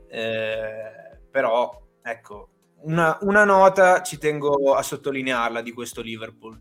Eh, 0.09 1.19
però, 1.31 1.81
ecco, 2.03 2.49
una, 2.83 3.17
una, 3.21 3.45
nota 3.45 4.03
ci 4.03 4.19
tengo 4.19 4.75
a 4.75 4.83
sottolinearla 4.83 5.63
di 5.63 5.71
questo 5.71 6.03
Liverpool. 6.03 6.61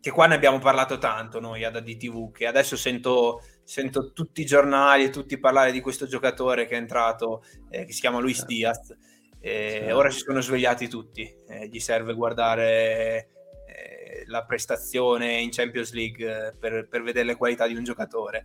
Che 0.00 0.10
qua 0.10 0.26
ne 0.26 0.34
abbiamo 0.34 0.58
parlato 0.58 0.98
tanto 0.98 1.38
noi 1.38 1.62
ad 1.62 1.76
ADTV, 1.76 2.32
che 2.32 2.48
adesso 2.48 2.76
sento, 2.76 3.42
sento 3.72 4.12
tutti 4.12 4.42
i 4.42 4.44
giornali 4.44 5.04
e 5.04 5.10
tutti 5.10 5.38
parlare 5.38 5.72
di 5.72 5.80
questo 5.80 6.06
giocatore 6.06 6.66
che 6.66 6.74
è 6.74 6.78
entrato, 6.78 7.42
eh, 7.70 7.86
che 7.86 7.92
si 7.92 8.00
chiama 8.00 8.20
Luis 8.20 8.36
certo. 8.36 8.52
Diaz 8.52 8.96
e 9.40 9.90
ora 9.92 10.10
si 10.10 10.18
sono 10.18 10.42
svegliati 10.42 10.88
tutti, 10.88 11.22
eh, 11.48 11.68
gli 11.68 11.80
serve 11.80 12.12
guardare 12.12 13.28
eh, 13.66 14.24
la 14.26 14.44
prestazione 14.44 15.40
in 15.40 15.48
Champions 15.50 15.92
League 15.94 16.48
eh, 16.48 16.52
per, 16.52 16.86
per, 16.86 17.02
vedere 17.02 17.24
le 17.24 17.36
qualità 17.36 17.66
di 17.66 17.74
un 17.74 17.82
giocatore. 17.82 18.44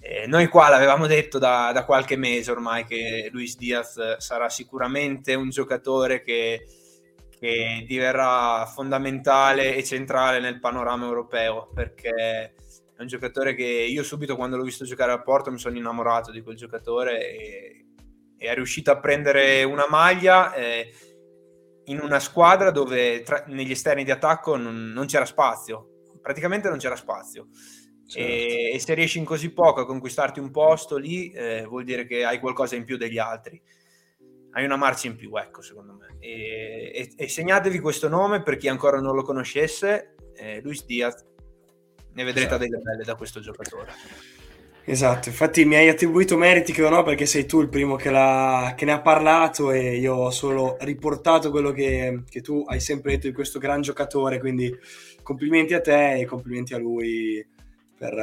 Eh, 0.00 0.28
noi 0.28 0.46
qua 0.46 0.68
l'avevamo 0.68 1.08
detto 1.08 1.38
da, 1.38 1.72
da, 1.74 1.84
qualche 1.84 2.16
mese 2.16 2.52
ormai 2.52 2.84
che 2.84 3.28
Luis 3.32 3.56
Diaz 3.56 4.18
sarà 4.18 4.48
sicuramente 4.48 5.34
un 5.34 5.50
giocatore 5.50 6.22
che, 6.22 6.64
che 7.36 7.84
diverrà 7.84 8.64
fondamentale 8.64 9.74
e 9.74 9.82
centrale 9.82 10.38
nel 10.38 10.60
panorama 10.60 11.04
europeo 11.04 11.68
perché 11.74 12.54
è 12.98 13.02
un 13.02 13.06
giocatore 13.06 13.54
che 13.54 13.62
io 13.64 14.02
subito 14.02 14.34
quando 14.34 14.56
l'ho 14.56 14.64
visto 14.64 14.84
giocare 14.84 15.12
a 15.12 15.22
Porto 15.22 15.52
mi 15.52 15.58
sono 15.58 15.76
innamorato 15.76 16.32
di 16.32 16.42
quel 16.42 16.56
giocatore 16.56 17.30
e 17.30 17.86
è 18.36 18.52
riuscito 18.54 18.90
a 18.90 18.98
prendere 18.98 19.62
una 19.62 19.86
maglia 19.88 20.52
eh, 20.52 20.92
in 21.84 22.00
una 22.00 22.18
squadra 22.18 22.72
dove 22.72 23.22
tra, 23.22 23.44
negli 23.46 23.70
esterni 23.70 24.02
di 24.02 24.10
attacco 24.10 24.56
non, 24.56 24.90
non, 24.90 25.06
c'era 25.06 25.24
spazio, 25.24 26.02
praticamente 26.20 26.68
non 26.68 26.78
c'era 26.78 26.96
spazio. 26.96 27.46
Certo. 28.04 28.18
E, 28.18 28.72
e, 28.74 28.78
se 28.80 28.94
riesci 28.94 29.18
in 29.18 29.24
così 29.24 29.52
poco 29.52 29.80
a 29.80 29.86
conquistarti 29.86 30.40
un 30.40 30.50
posto 30.50 30.96
lì, 30.96 31.30
eh, 31.30 31.66
vuol 31.68 31.84
dire 31.84 32.04
che 32.04 32.24
hai 32.24 32.40
qualcosa 32.40 32.74
in 32.74 32.84
più 32.84 32.96
degli 32.96 33.18
altri. 33.18 33.62
Hai 34.52 34.64
una 34.64 34.76
marcia 34.76 35.06
in 35.06 35.14
più, 35.14 35.36
ecco, 35.36 35.62
secondo 35.62 35.92
me. 35.92 36.16
E, 36.18 36.90
e, 36.92 37.12
e 37.16 37.28
segnatevi 37.28 37.78
questo 37.78 38.08
nome 38.08 38.42
per 38.42 38.56
chi 38.56 38.66
ancora 38.66 38.98
non 38.98 39.14
lo 39.14 39.22
conoscesse, 39.22 40.16
eh, 40.34 40.60
Luis 40.62 40.84
Diaz. 40.84 41.26
Ne 42.18 42.24
vedrete 42.24 42.48
esatto. 42.48 42.64
delle 42.64 42.78
belle 42.78 43.04
da 43.04 43.14
questo 43.14 43.38
giocatore. 43.38 43.92
Esatto, 44.82 45.28
infatti 45.28 45.64
mi 45.64 45.76
hai 45.76 45.88
attribuito 45.88 46.36
meriti 46.36 46.72
che 46.72 46.80
non 46.80 46.94
ho 46.94 47.04
perché 47.04 47.26
sei 47.26 47.46
tu 47.46 47.60
il 47.60 47.68
primo 47.68 47.94
che, 47.94 48.10
che 48.74 48.84
ne 48.84 48.92
ha 48.92 49.00
parlato 49.00 49.70
e 49.70 49.98
io 49.98 50.14
ho 50.14 50.30
solo 50.30 50.76
riportato 50.80 51.52
quello 51.52 51.70
che, 51.70 52.24
che, 52.28 52.40
tu 52.40 52.64
hai 52.66 52.80
sempre 52.80 53.12
detto 53.12 53.28
di 53.28 53.32
questo 53.32 53.60
gran 53.60 53.82
giocatore, 53.82 54.40
quindi 54.40 54.76
complimenti 55.22 55.74
a 55.74 55.80
te 55.80 56.18
e 56.18 56.24
complimenti 56.24 56.74
a 56.74 56.78
lui 56.78 57.46
per, 57.96 58.14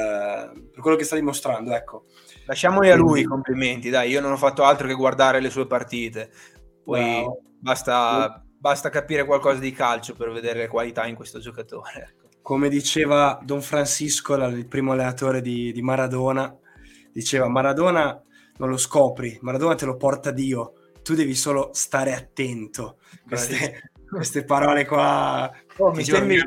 per 0.73 0.81
quello 0.81 0.97
che 0.97 1.05
sta 1.05 1.15
dimostrando. 1.15 1.73
Ecco. 1.73 2.03
Lasciamoli 2.47 2.89
a 2.89 2.95
lui 2.97 3.21
i 3.21 3.25
complimenti, 3.25 3.89
dai, 3.89 4.09
io 4.09 4.19
non 4.19 4.33
ho 4.33 4.37
fatto 4.37 4.63
altro 4.63 4.87
che 4.87 4.93
guardare 4.93 5.39
le 5.39 5.49
sue 5.49 5.67
partite, 5.67 6.31
poi 6.83 7.21
wow. 7.21 7.41
basta, 7.61 8.43
basta 8.59 8.89
capire 8.89 9.23
qualcosa 9.23 9.59
di 9.59 9.71
calcio 9.71 10.15
per 10.15 10.31
vedere 10.31 10.59
le 10.59 10.67
qualità 10.67 11.05
in 11.05 11.15
questo 11.15 11.39
giocatore. 11.39 12.15
Come 12.45 12.69
diceva 12.69 13.39
Don 13.41 13.59
Francisco, 13.59 14.35
il 14.35 14.67
primo 14.67 14.91
allenatore 14.91 15.41
di, 15.41 15.71
di, 15.71 15.81
Maradona, 15.81 16.55
diceva 17.11 17.49
Maradona 17.49 18.21
non 18.57 18.69
lo 18.69 18.77
scopri, 18.77 19.35
Maradona 19.41 19.73
te 19.73 19.85
lo 19.85 19.97
porta 19.97 20.29
Dio, 20.29 20.73
tu 21.01 21.15
devi 21.15 21.33
solo 21.33 21.71
stare 21.73 22.13
attento. 22.13 22.99
Queste, 23.27 23.89
queste 24.07 24.43
parole 24.43 24.85
qua... 24.85 25.51
Oh, 25.77 25.91
mi, 25.91 26.03
sembri, 26.03 26.39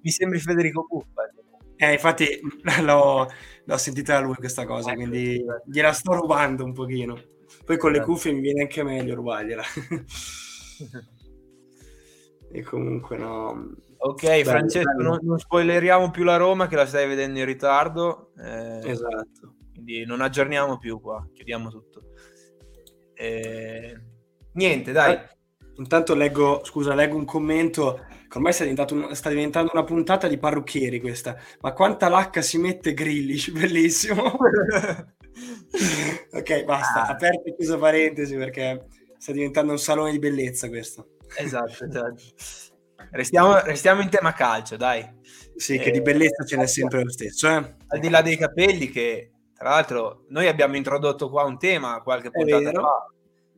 mi, 0.00 0.10
sembri, 0.10 0.40
Federico 0.40 0.84
Buffa. 0.88 1.30
Eh, 1.76 1.92
infatti 1.92 2.26
l'ho, 2.82 3.28
l'ho, 3.64 3.76
sentita 3.76 4.14
da 4.14 4.20
lui 4.22 4.34
questa 4.34 4.66
cosa, 4.66 4.90
ecco, 4.90 4.98
quindi 4.98 5.44
gliela 5.64 5.92
sto 5.92 6.12
rubando 6.12 6.64
un 6.64 6.72
pochino. 6.72 7.22
Poi 7.64 7.78
con 7.78 7.92
le 7.92 8.00
cuffie 8.00 8.32
mi 8.32 8.40
viene 8.40 8.62
anche 8.62 8.82
meglio 8.82 9.14
rubargliela. 9.14 9.62
e 12.50 12.62
comunque 12.62 13.16
no 13.16 13.76
Ok, 14.02 14.22
bello, 14.22 14.44
Francesco, 14.44 14.90
bello. 14.96 15.08
Non, 15.08 15.18
non, 15.22 15.38
spoileriamo 15.38 16.10
più 16.10 16.24
la 16.24 16.36
Roma 16.36 16.66
che 16.68 16.76
la 16.76 16.86
stai 16.86 17.06
vedendo 17.06 17.38
in 17.38 17.44
ritardo. 17.44 18.32
Eh, 18.38 18.80
esatto. 18.90 19.56
Quindi 19.72 20.06
non 20.06 20.22
aggiorniamo 20.22 20.78
più 20.78 21.00
qua, 21.00 21.26
chiudiamo 21.32 21.68
tutto. 21.68 22.04
Eh, 23.14 24.00
niente, 24.52 24.92
dai. 24.92 25.14
Eh, 25.14 25.28
intanto 25.76 26.14
leggo, 26.14 26.62
scusa, 26.64 26.94
leggo 26.94 27.16
un 27.16 27.26
commento 27.26 28.00
ormai 28.32 28.52
sta, 28.52 28.64
un, 28.64 29.14
sta, 29.14 29.28
diventando 29.28 29.70
una 29.74 29.84
puntata 29.84 30.28
di 30.28 30.38
parrucchieri 30.38 31.00
questa. 31.00 31.36
Ma 31.60 31.72
quanta 31.72 32.08
lacca 32.08 32.40
si 32.42 32.58
mette 32.58 32.94
Grillish, 32.94 33.50
bellissimo. 33.58 34.22
ok, 36.32 36.64
basta, 36.64 37.06
ah. 37.06 37.08
aperto 37.08 37.48
e 37.48 37.54
chiuso 37.54 37.78
parentesi 37.78 38.36
perché 38.36 38.86
sta 39.18 39.32
diventando 39.32 39.72
un 39.72 39.78
salone 39.78 40.12
di 40.12 40.18
bellezza 40.18 40.68
questo. 40.68 41.16
Esatto, 41.36 41.84
esatto. 41.84 42.22
Restiamo, 43.10 43.60
restiamo, 43.60 44.00
in 44.02 44.08
tema 44.08 44.32
calcio, 44.32 44.76
dai. 44.76 45.06
Sì, 45.56 45.78
che 45.78 45.90
di 45.90 46.00
bellezza 46.00 46.44
ce 46.44 46.56
n'è 46.56 46.66
sempre 46.66 47.02
lo 47.02 47.10
stesso. 47.10 47.48
Eh? 47.48 47.76
Al 47.88 47.98
di 47.98 48.08
là 48.08 48.22
dei 48.22 48.36
capelli, 48.36 48.88
che 48.90 49.32
tra 49.54 49.70
l'altro 49.70 50.24
noi 50.28 50.46
abbiamo 50.46 50.76
introdotto 50.76 51.28
qua 51.28 51.44
un 51.44 51.58
tema 51.58 52.00
qualche 52.02 52.30
puntata 52.30 52.70
fa. 52.70 53.06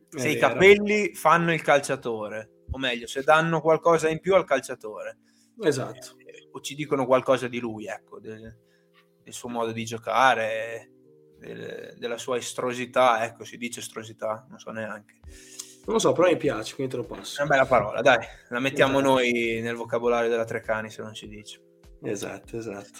Se 0.09 0.29
i 0.29 0.37
capelli 0.37 1.13
fanno 1.13 1.53
il 1.53 1.61
calciatore, 1.61 2.63
o 2.71 2.77
meglio, 2.77 3.07
se 3.07 3.23
danno 3.23 3.61
qualcosa 3.61 4.09
in 4.09 4.19
più 4.19 4.35
al 4.35 4.45
calciatore. 4.45 5.17
Esatto. 5.61 6.17
Eh, 6.17 6.49
o 6.51 6.61
ci 6.61 6.75
dicono 6.75 7.05
qualcosa 7.05 7.47
di 7.47 7.59
lui, 7.59 7.87
ecco, 7.87 8.19
del, 8.19 8.55
del 9.23 9.33
suo 9.33 9.49
modo 9.49 9.71
di 9.71 9.85
giocare, 9.85 10.91
del, 11.39 11.95
della 11.97 12.17
sua 12.17 12.37
estrosità, 12.37 13.23
ecco, 13.23 13.43
si 13.43 13.57
dice 13.57 13.79
estrosità, 13.79 14.45
non 14.49 14.59
so 14.59 14.71
neanche. 14.71 15.19
Non 15.85 15.95
lo 15.95 15.99
so, 15.99 16.13
però 16.13 16.29
mi 16.29 16.37
piace, 16.37 16.75
quindi 16.75 16.93
te 16.93 16.99
lo 17.01 17.05
passo. 17.05 17.39
È 17.39 17.43
una 17.43 17.55
bella 17.55 17.65
parola, 17.65 18.01
dai, 18.01 18.19
la 18.49 18.59
mettiamo 18.59 18.99
esatto. 18.99 19.13
noi 19.13 19.59
nel 19.61 19.75
vocabolario 19.75 20.29
della 20.29 20.45
Trecani 20.45 20.89
se 20.89 21.01
non 21.01 21.13
ci 21.13 21.27
dice. 21.27 21.59
Esatto, 22.01 22.57
esatto. 22.57 22.99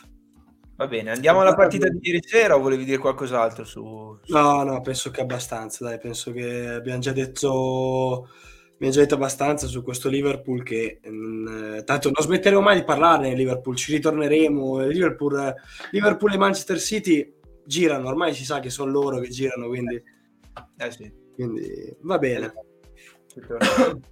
Va 0.76 0.88
bene, 0.88 1.12
andiamo 1.12 1.42
alla 1.42 1.54
partita 1.54 1.88
di 1.88 2.00
ieri 2.02 2.20
sera 2.22 2.56
o 2.56 2.60
volevi 2.60 2.84
dire 2.84 2.98
qualcos'altro 2.98 3.64
su, 3.64 4.18
su... 4.24 4.34
No, 4.34 4.64
no, 4.64 4.82
penso 4.82 5.12
che 5.12 5.22
abbastanza, 5.22 5.86
dai, 5.86 6.00
penso 6.00 6.32
che 6.32 6.68
abbiamo 6.68 7.00
già 7.00 7.12
detto 7.12 8.28
abbiamo 8.74 8.94
già 8.94 9.02
detto 9.02 9.16
abbastanza 9.16 9.68
su 9.68 9.84
questo 9.84 10.10
Liverpool 10.10 10.64
che 10.64 11.00
mh, 11.02 11.10
mm, 11.10 11.80
tanto 11.86 12.12
non 12.12 12.24
smetteremo 12.26 12.60
mai 12.60 12.78
di 12.78 12.84
parlarne 12.84 13.30
di 13.30 13.36
Liverpool, 13.36 13.76
ci 13.76 13.94
ritorneremo. 13.94 14.86
Liverpool, 14.88 15.54
Liverpool 15.92 16.34
e 16.34 16.38
Manchester 16.38 16.80
City 16.80 17.34
girano, 17.66 18.10
ormai 18.10 18.34
si 18.34 18.44
sa 18.44 18.60
che 18.60 18.70
sono 18.70 18.92
loro 18.92 19.20
che 19.20 19.30
girano, 19.30 19.68
quindi, 19.68 19.96
eh 20.78 20.92
sì. 20.92 21.10
quindi 21.36 21.96
va 22.02 22.18
bene. 22.18 22.54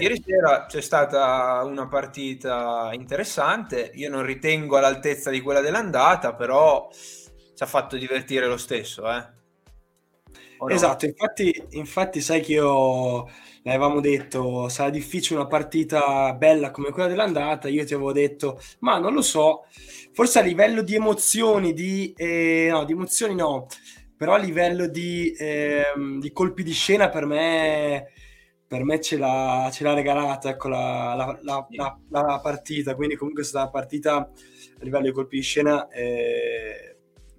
Ieri 0.00 0.22
sera 0.24 0.66
c'è 0.66 0.80
stata 0.80 1.62
una 1.64 1.86
partita 1.86 2.90
interessante, 2.92 3.90
io 3.94 4.10
non 4.10 4.24
ritengo 4.24 4.76
all'altezza 4.76 5.30
di 5.30 5.40
quella 5.40 5.60
dell'andata, 5.60 6.34
però 6.34 6.88
ci 6.90 7.62
ha 7.62 7.66
fatto 7.66 7.96
divertire 7.96 8.46
lo 8.46 8.56
stesso. 8.56 9.08
Eh. 9.10 9.34
Esatto, 10.68 11.04
infatti, 11.04 11.66
infatti 11.70 12.20
sai 12.22 12.40
che 12.40 12.52
io 12.54 13.28
avevamo 13.64 14.00
detto 14.00 14.68
sarà 14.70 14.88
difficile 14.90 15.40
una 15.40 15.48
partita 15.48 16.32
bella 16.32 16.70
come 16.70 16.90
quella 16.90 17.08
dell'andata, 17.08 17.68
io 17.68 17.84
ti 17.84 17.92
avevo 17.92 18.12
detto 18.12 18.58
ma 18.78 18.98
non 18.98 19.12
lo 19.12 19.20
so, 19.20 19.64
forse 20.12 20.38
a 20.38 20.42
livello 20.42 20.82
di 20.82 20.94
emozioni, 20.94 21.74
di, 21.74 22.14
eh, 22.16 22.68
no, 22.70 22.84
di 22.84 22.92
emozioni 22.92 23.34
no, 23.34 23.66
però 24.16 24.34
a 24.34 24.38
livello 24.38 24.86
di, 24.86 25.32
eh, 25.32 25.84
di 26.18 26.32
colpi 26.32 26.62
di 26.62 26.72
scena 26.72 27.08
per 27.08 27.26
me 27.26 28.10
per 28.66 28.82
me 28.82 29.00
ce 29.00 29.16
l'ha, 29.16 29.68
ce 29.72 29.84
l'ha 29.84 29.94
regalata 29.94 30.50
ecco, 30.50 30.68
la, 30.68 31.38
la, 31.40 31.66
la, 31.70 31.98
la, 32.08 32.40
partita, 32.40 32.96
quindi 32.96 33.14
comunque 33.14 33.42
è 33.42 33.44
stata 33.44 33.64
una 33.64 33.72
partita 33.72 34.16
a 34.16 34.30
livello 34.80 35.04
di 35.04 35.12
colpi 35.12 35.36
di 35.36 35.42
scena 35.42 35.88
eh, 35.88 36.96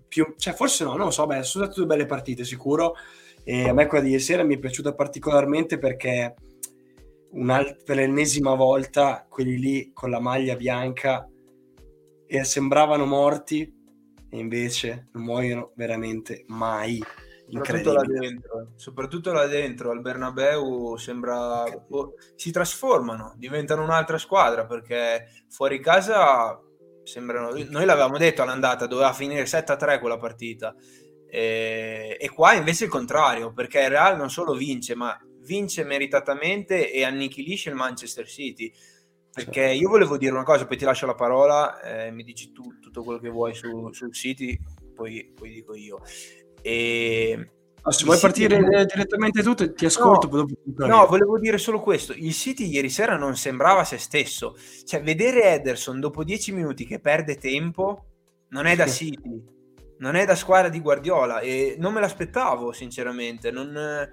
più, 0.08 0.36
cioè 0.38 0.54
forse 0.54 0.86
no, 0.86 0.96
non 0.96 1.08
lo 1.08 1.12
so, 1.12 1.26
beh, 1.26 1.44
sono 1.44 1.66
state 1.66 1.80
due 1.80 1.86
belle 1.86 2.06
partite 2.06 2.46
sicuro. 2.46 2.96
E 3.44 3.70
a 3.70 3.74
me 3.74 3.88
quella 3.88 4.04
di 4.04 4.12
ieri 4.12 4.22
sera 4.22 4.44
mi 4.44 4.56
è 4.56 4.60
piaciuta 4.60 4.94
particolarmente 4.94 5.78
perché 5.78 6.36
per 7.30 7.96
l'ennesima 7.96 8.56
volta 8.56 9.26
quelli 9.30 9.58
lì 9.58 9.92
con 9.94 10.10
la 10.10 10.20
maglia 10.20 10.56
bianca 10.56 11.30
e 12.26 12.44
sembravano 12.44 13.06
morti 13.06 13.74
e 14.30 14.38
invece 14.38 15.10
non 15.14 15.24
muoiono 15.24 15.72
veramente 15.76 16.44
mai. 16.48 17.02
Soprattutto 17.50 17.94
là 17.94 18.02
dentro, 18.02 18.72
soprattutto 18.76 19.32
là 19.32 19.48
dentro 19.48 19.92
al 19.92 20.02
Bernabeu 20.02 20.98
sembra 20.98 21.64
oh, 21.64 22.14
si 22.36 22.52
trasformano, 22.52 23.34
diventano 23.38 23.84
un'altra 23.84 24.18
squadra 24.18 24.66
perché 24.66 25.46
fuori 25.48 25.80
casa 25.80 26.62
sembrano 27.04 27.52
noi 27.52 27.86
l'avevamo 27.86 28.18
detto 28.18 28.42
all'andata 28.42 28.86
doveva 28.86 29.14
finire 29.14 29.44
7-3 29.44 30.00
quella 30.00 30.18
partita. 30.18 30.76
E, 31.30 32.18
e 32.20 32.30
qua 32.30 32.54
invece 32.54 32.86
il 32.86 32.90
contrario 32.90 33.54
perché 33.54 33.80
il 33.80 33.90
Real 33.90 34.18
non 34.18 34.30
solo 34.30 34.54
vince 34.54 34.96
ma 34.96 35.18
vince 35.42 35.86
meritatamente 35.86 36.92
e 36.92 37.04
annichilisce 37.06 37.70
il 37.70 37.76
Manchester 37.76 38.28
City 38.28 38.72
perché 39.44 39.62
certo. 39.62 39.82
io 39.82 39.90
volevo 39.90 40.18
dire 40.18 40.32
una 40.32 40.44
cosa 40.44 40.66
poi 40.66 40.78
ti 40.78 40.86
lascio 40.86 41.06
la 41.06 41.16
parola 41.16 41.80
eh, 41.82 42.12
mi 42.12 42.24
dici 42.24 42.52
tu 42.52 42.80
tutto 42.80 43.04
quello 43.04 43.20
che 43.20 43.30
vuoi 43.30 43.54
su, 43.54 43.92
sul 43.92 44.14
City 44.14 44.60
poi, 44.96 45.32
poi 45.36 45.52
dico 45.52 45.76
io 45.76 46.02
e 46.62 47.52
No, 47.88 47.94
se 47.94 48.04
vuoi 48.04 48.18
City... 48.18 48.28
partire 48.28 48.86
direttamente 48.86 49.42
tutto, 49.42 49.72
ti 49.72 49.86
ascolto. 49.86 50.28
No, 50.30 50.86
no, 50.88 51.06
volevo 51.06 51.40
dire 51.40 51.58
solo 51.58 51.80
questo. 51.80 52.12
Il 52.12 52.34
City 52.34 52.68
ieri 52.68 52.90
sera 52.90 53.16
non 53.16 53.38
sembrava 53.38 53.86
se 53.86 53.98
stesso. 53.98 54.58
Cioè, 54.84 55.02
vedere 55.02 55.54
Ederson 55.54 56.02
dopo 56.02 56.26
dieci 56.26 56.52
minuti 56.52 56.86
che 56.86 57.00
perde 57.00 57.38
tempo 57.38 58.06
non 58.50 58.66
è 58.66 58.76
da 58.76 58.88
City, 58.88 59.42
non 60.00 60.16
è 60.16 60.26
da 60.26 60.36
squadra 60.36 60.68
di 60.68 60.82
Guardiola 60.82 61.40
e 61.40 61.78
non 61.80 61.94
me 61.94 62.02
l'aspettavo, 62.02 62.74
sinceramente. 62.74 63.52
Non... 63.52 64.12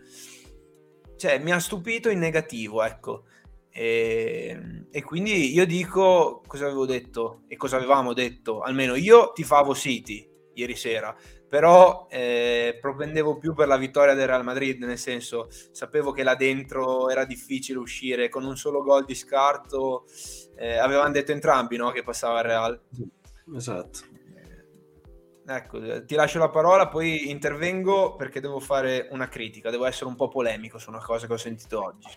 Cioè, 1.16 1.38
mi 1.40 1.50
ha 1.50 1.58
stupito 1.58 2.08
in 2.10 2.20
negativo, 2.20 2.80
ecco. 2.80 3.24
E, 3.76 4.86
e, 4.88 5.02
quindi 5.02 5.52
io 5.52 5.66
dico 5.66 6.42
cosa 6.46 6.66
avevo 6.66 6.86
detto 6.86 7.42
e 7.48 7.56
cosa 7.56 7.76
avevamo 7.76 8.12
detto. 8.12 8.60
Almeno 8.60 8.94
io 8.94 9.32
tifavo 9.32 9.74
City 9.74 10.30
ieri 10.54 10.76
sera 10.76 11.16
però 11.54 12.08
eh, 12.10 12.78
propendevo 12.80 13.38
più 13.38 13.54
per 13.54 13.68
la 13.68 13.76
vittoria 13.76 14.14
del 14.14 14.26
Real 14.26 14.42
Madrid, 14.42 14.82
nel 14.82 14.98
senso 14.98 15.46
sapevo 15.70 16.10
che 16.10 16.24
là 16.24 16.34
dentro 16.34 17.08
era 17.10 17.24
difficile 17.24 17.78
uscire 17.78 18.28
con 18.28 18.44
un 18.44 18.56
solo 18.56 18.82
gol 18.82 19.04
di 19.04 19.14
scarto, 19.14 20.04
eh, 20.56 20.78
avevano 20.78 21.12
detto 21.12 21.30
entrambi 21.30 21.76
no, 21.76 21.92
che 21.92 22.02
passava 22.02 22.40
il 22.40 22.44
Real. 22.46 22.82
Esatto. 23.54 24.00
Eh, 25.46 25.54
ecco, 25.54 26.04
ti 26.04 26.16
lascio 26.16 26.40
la 26.40 26.50
parola, 26.50 26.88
poi 26.88 27.30
intervengo 27.30 28.16
perché 28.16 28.40
devo 28.40 28.58
fare 28.58 29.06
una 29.12 29.28
critica, 29.28 29.70
devo 29.70 29.84
essere 29.84 30.06
un 30.06 30.16
po' 30.16 30.26
polemico 30.26 30.78
su 30.78 30.90
una 30.90 31.04
cosa 31.04 31.28
che 31.28 31.34
ho 31.34 31.36
sentito 31.36 31.84
oggi. 31.84 32.08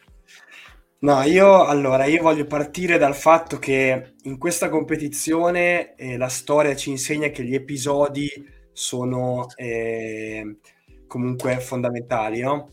No, 1.00 1.22
io 1.24 1.64
allora 1.66 2.06
io 2.06 2.24
voglio 2.24 2.46
partire 2.46 2.98
dal 2.98 3.14
fatto 3.16 3.60
che 3.60 4.16
in 4.24 4.38
questa 4.40 4.68
competizione 4.70 5.94
eh, 5.96 6.18
la 6.18 6.28
storia 6.28 6.76
ci 6.76 6.90
insegna 6.90 7.28
che 7.30 7.44
gli 7.44 7.54
episodi 7.54 8.28
sono 8.72 9.46
eh, 9.56 10.58
comunque 11.06 11.60
fondamentali, 11.60 12.40
no? 12.42 12.72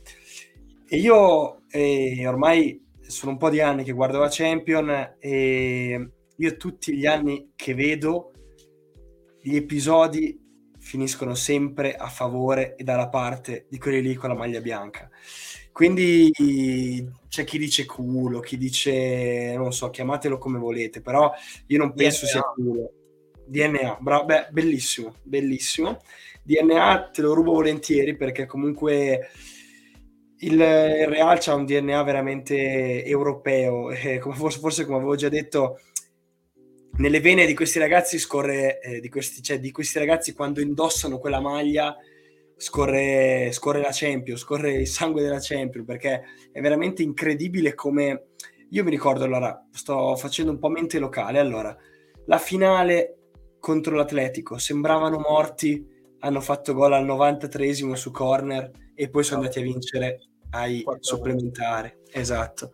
E 0.88 0.96
io 0.96 1.62
eh, 1.68 2.26
ormai 2.26 2.82
sono 3.02 3.32
un 3.32 3.36
po' 3.38 3.50
di 3.50 3.60
anni 3.60 3.84
che 3.84 3.92
guardo 3.92 4.18
la 4.18 4.28
Champion 4.30 5.16
e 5.18 6.10
io 6.36 6.56
tutti 6.56 6.96
gli 6.96 7.04
anni 7.06 7.52
che 7.54 7.74
vedo 7.74 8.32
gli 9.42 9.56
episodi 9.56 10.40
finiscono 10.78 11.34
sempre 11.34 11.94
a 11.94 12.08
favore 12.08 12.74
e 12.76 12.84
dalla 12.84 13.08
parte 13.08 13.66
di 13.68 13.78
quelli 13.78 14.00
lì 14.00 14.14
con 14.14 14.30
la 14.30 14.34
maglia 14.34 14.60
bianca. 14.60 15.10
Quindi 15.74 16.30
c'è 17.28 17.42
chi 17.42 17.58
dice 17.58 17.84
culo, 17.84 18.38
chi 18.38 18.56
dice 18.56 19.54
non 19.56 19.72
so, 19.72 19.90
chiamatelo 19.90 20.38
come 20.38 20.56
volete, 20.56 21.00
però 21.00 21.32
io 21.66 21.78
non 21.78 21.92
penso 21.94 22.26
sia 22.26 22.42
culo. 22.42 22.92
DNA, 23.44 23.98
bravo, 24.00 24.24
beh, 24.24 24.50
bellissimo, 24.52 25.16
bellissimo. 25.24 26.00
DNA 26.44 27.10
te 27.12 27.22
lo 27.22 27.34
rubo 27.34 27.54
volentieri 27.54 28.14
perché 28.14 28.46
comunque 28.46 29.30
il 30.38 30.58
Real 30.58 31.40
ha 31.44 31.54
un 31.54 31.64
DNA 31.64 32.02
veramente 32.04 33.04
europeo 33.04 33.90
e 33.90 34.20
come 34.20 34.36
forse, 34.36 34.60
forse, 34.60 34.84
come 34.84 34.98
avevo 34.98 35.16
già 35.16 35.28
detto 35.28 35.80
nelle 36.98 37.18
vene 37.18 37.46
di 37.46 37.54
questi 37.54 37.80
ragazzi 37.80 38.20
scorre 38.20 38.78
eh, 38.78 39.00
di, 39.00 39.08
questi, 39.08 39.42
cioè, 39.42 39.58
di 39.58 39.72
questi 39.72 39.98
ragazzi 39.98 40.34
quando 40.34 40.60
indossano 40.60 41.18
quella 41.18 41.40
maglia 41.40 41.96
scorre, 42.56 43.50
scorre 43.52 43.80
la 43.80 43.90
Champions, 43.92 44.40
scorre 44.40 44.72
il 44.72 44.86
sangue 44.86 45.22
della 45.22 45.40
Champions 45.40 45.86
perché 45.86 46.22
è 46.52 46.60
veramente 46.60 47.02
incredibile 47.02 47.74
come 47.74 48.28
io 48.70 48.82
mi 48.82 48.90
ricordo 48.90 49.24
allora 49.24 49.66
sto 49.70 50.16
facendo 50.16 50.50
un 50.50 50.58
po' 50.58 50.68
mente 50.68 50.98
locale 50.98 51.38
allora 51.38 51.76
la 52.26 52.38
finale 52.38 53.18
contro 53.64 53.96
l'Atletico, 53.96 54.58
sembravano 54.58 55.18
morti, 55.18 55.86
hanno 56.20 56.40
fatto 56.40 56.74
gol 56.74 56.92
al 56.92 57.06
93esimo 57.06 57.94
su 57.94 58.10
corner 58.10 58.70
e 58.94 59.08
poi 59.08 59.24
sono 59.24 59.40
andati 59.40 59.58
a 59.58 59.62
vincere 59.62 60.18
ai 60.50 60.84
supplementari. 61.00 61.92
Esatto. 62.12 62.72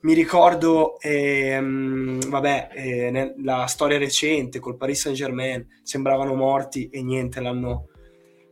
Mi 0.00 0.14
ricordo, 0.14 0.98
ehm, 1.00 2.28
vabbè, 2.28 2.68
eh, 2.72 3.34
la 3.42 3.66
storia 3.66 3.98
recente 3.98 4.58
col 4.58 4.76
Paris 4.76 5.00
Saint 5.00 5.16
Germain, 5.16 5.66
sembravano 5.82 6.34
morti 6.34 6.88
e 6.88 7.02
niente, 7.02 7.40
l'hanno, 7.40 7.88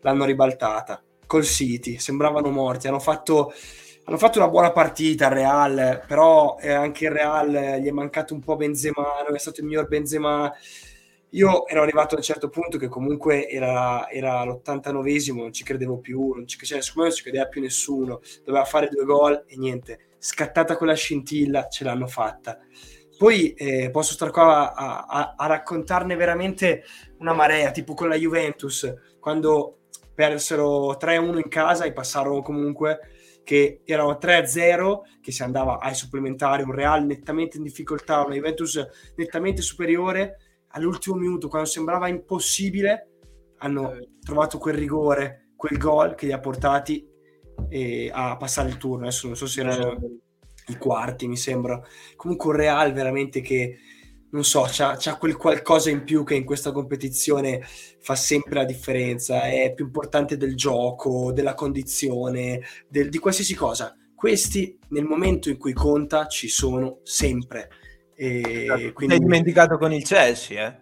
l'hanno 0.03 0.25
ribaltata. 0.25 1.03
Col 1.27 1.45
City, 1.45 1.99
sembravano 1.99 2.51
morti, 2.51 2.87
hanno 2.87 2.99
fatto, 2.99 3.53
hanno 4.05 4.19
fatto 4.19 4.39
una 4.39 4.49
buona 4.49 4.71
partita 4.71 5.27
al 5.27 5.33
Real, 5.33 6.05
però 6.07 6.59
eh, 6.61 6.71
anche 6.71 7.07
il 7.07 7.11
Real 7.11 7.81
gli 7.81 7.89
è 7.89 7.93
mancato 7.93 8.35
un 8.35 8.41
po' 8.41 8.57
Benzema, 8.57 9.23
non 9.27 9.35
è 9.35 9.39
stato 9.39 9.61
il 9.61 9.67
miglior 9.67 9.89
Benzema 9.89 10.53
io 11.35 11.67
ero 11.67 11.83
arrivato 11.83 12.15
a 12.15 12.19
un 12.19 12.25
certo 12.25 12.49
punto 12.49 12.77
che 12.77 12.89
comunque 12.89 13.49
era, 13.49 14.09
era 14.11 14.45
l'89esimo, 14.45 15.37
non 15.37 15.53
ci 15.53 15.65
credevo 15.65 15.99
più, 15.99 16.33
non 16.35 16.47
ci, 16.47 16.59
cioè, 16.65 16.81
non 16.95 17.11
ci 17.11 17.23
credeva 17.23 17.47
più 17.47 17.61
nessuno, 17.61 18.21
doveva 18.45 18.65
fare 18.65 18.89
due 18.89 19.05
gol 19.05 19.45
e 19.47 19.57
niente, 19.57 20.11
scattata 20.19 20.77
quella 20.77 20.95
scintilla, 20.95 21.69
ce 21.69 21.85
l'hanno 21.85 22.07
fatta. 22.07 22.59
Poi 23.17 23.53
eh, 23.55 23.91
posso 23.91 24.13
stare 24.13 24.31
qua 24.31 24.75
a, 24.75 25.05
a, 25.09 25.35
a, 25.37 25.47
raccontarne 25.47 26.17
veramente 26.17 26.85
una 27.19 27.33
marea, 27.33 27.71
tipo 27.71 27.95
con 27.95 28.09
la 28.09 28.17
Juventus, 28.17 28.93
quando 29.19 29.82
persero 30.15 30.97
3-1 30.99 31.37
in 31.37 31.49
casa 31.49 31.85
e 31.85 31.93
passarono 31.93 32.43
comunque 32.43 32.99
che 33.45 33.81
erano 33.85 34.19
3-0, 34.21 35.01
che 35.21 35.33
si 35.33 35.43
andava 35.43 35.79
ai 35.79 35.95
supplementari, 35.95 36.63
un 36.63 36.73
Real 36.73 37.05
nettamente 37.05 37.57
in 37.57 37.63
difficoltà, 37.63 38.25
una 38.25 38.35
Juventus 38.35 38.81
nettamente 39.17 39.63
superiore, 39.63 40.37
all'ultimo 40.69 41.17
minuto, 41.17 41.49
quando 41.49 41.69
sembrava 41.69 42.09
impossibile, 42.09 43.09
hanno 43.59 43.93
eh. 43.93 44.09
trovato 44.23 44.59
quel 44.59 44.75
rigore, 44.75 45.51
quel 45.57 45.79
gol 45.79 46.15
che 46.15 46.27
li 46.27 46.33
ha 46.33 46.41
portati 46.41 47.07
eh, 47.69 48.11
a 48.13 48.37
passare 48.37 48.69
il 48.69 48.77
turno. 48.77 49.07
Adesso 49.07 49.27
non 49.27 49.37
so 49.37 49.47
se 49.47 49.61
erano 49.61 49.99
i 50.69 50.77
quarti, 50.77 51.27
mi 51.29 51.37
sembra. 51.37 51.81
Comunque 52.17 52.51
un 52.51 52.57
Real 52.57 52.93
veramente 52.93 53.41
che, 53.41 53.79
non 54.33 54.45
so, 54.45 54.67
c'ha, 54.67 54.97
c'ha 54.99 55.17
quel 55.17 55.37
qualcosa 55.37 55.89
in 55.89 56.05
più 56.05 56.25
che 56.25 56.35
in 56.35 56.45
questa 56.45 56.73
competizione 56.73 57.63
fa 58.01 58.15
sempre 58.15 58.55
la 58.55 58.65
differenza. 58.65 59.43
È 59.43 59.73
più 59.75 59.87
importante 59.87 60.37
del 60.37 60.57
gioco, 60.57 61.33
della 61.33 61.55
condizione, 61.55 62.63
del, 62.89 63.09
di 63.09 63.19
qualsiasi 63.19 63.55
cosa. 63.55 63.97
Questi, 64.15 64.79
nel 64.91 65.05
momento 65.05 65.49
in 65.49 65.59
cui 65.59 65.73
conta, 65.73 66.27
ci 66.27 66.49
sono 66.49 67.01
sempre 67.03 67.69
e 68.15 68.63
esatto. 68.65 68.93
quindi... 68.93 69.15
Hai 69.15 69.21
dimenticato 69.21 69.79
con 69.79 69.93
il 69.93 70.05
Chelsea, 70.05 70.67
eh? 70.67 70.79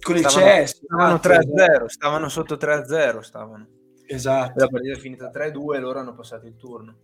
Con 0.00 0.16
il 0.16 0.26
stavano, 0.26 0.52
Chelsea. 0.52 0.80
Stavano 0.82 1.14
3-0, 1.16 1.86
stavano 1.86 2.28
sotto 2.28 2.54
3-0, 2.54 3.18
stavano. 3.20 3.66
Esatto. 4.06 4.58
La 4.58 4.68
partita 4.68 4.96
è 4.96 4.98
finita 4.98 5.30
3-2 5.30 5.74
e 5.74 5.78
loro 5.78 5.98
hanno 5.98 6.14
passato 6.14 6.46
il 6.46 6.56
turno. 6.56 6.96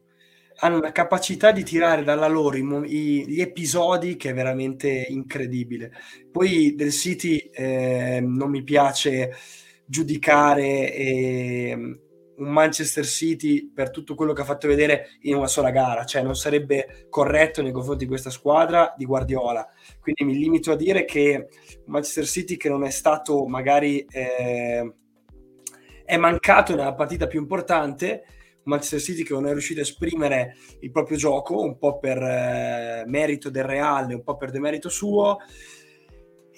Hanno 0.61 0.79
una 0.79 0.93
capacità 0.93 1.53
di 1.53 1.63
tirare 1.63 2.03
dalla 2.03 2.27
loro 2.27 2.57
i, 2.57 2.67
i, 2.87 3.29
gli 3.29 3.41
episodi 3.41 4.17
che 4.17 4.31
è 4.31 4.35
veramente 4.35 5.07
incredibile. 5.09 5.93
Poi 6.31 6.75
del 6.75 6.91
City 6.91 7.37
eh, 7.53 8.21
non 8.21 8.51
mi 8.51 8.63
piace 8.63 9.35
giudicare 9.87 10.93
e 10.93 12.01
un 12.39 12.49
Manchester 12.49 13.05
City 13.05 13.71
per 13.73 13.91
tutto 13.91 14.15
quello 14.15 14.33
che 14.33 14.43
ha 14.43 14.45
fatto 14.45 14.69
vedere 14.69 15.11
in 15.23 15.35
una 15.35 15.47
sola 15.47 15.71
gara, 15.71 16.05
cioè 16.05 16.23
non 16.23 16.37
sarebbe 16.37 17.07
corretto 17.09 17.63
nei 17.63 17.73
confronti 17.73 18.05
di 18.05 18.11
questa 18.11 18.31
squadra 18.31 18.95
di 18.97 19.05
Guardiola. 19.05 19.67
Quindi 20.01 20.25
mi 20.25 20.39
limito 20.39 20.73
a 20.73 20.77
dire 20.77 21.05
che 21.05 21.49
un 21.85 21.93
Manchester 21.93 22.27
City 22.27 22.57
che 22.57 22.69
non 22.69 22.85
è 22.85 22.91
stato 22.91 23.47
magari 23.47 24.07
eh, 24.09 24.95
è 26.05 26.17
mancato 26.17 26.75
nella 26.75 26.95
partita 26.95 27.27
più 27.27 27.41
importante, 27.41 28.25
Manchester 28.69 29.01
City 29.01 29.23
che 29.23 29.33
non 29.33 29.47
è 29.47 29.53
riuscito 29.53 29.81
a 29.81 29.83
esprimere 29.83 30.57
il 30.81 30.91
proprio 30.91 31.17
gioco, 31.17 31.61
un 31.61 31.79
po' 31.79 31.99
per 31.99 32.23
eh, 32.23 33.05
merito 33.07 33.51
del 33.51 33.65
Real, 33.65 34.11
un 34.11 34.23
po' 34.23 34.37
per 34.37 34.51
demerito 34.51 34.89
suo 34.89 35.39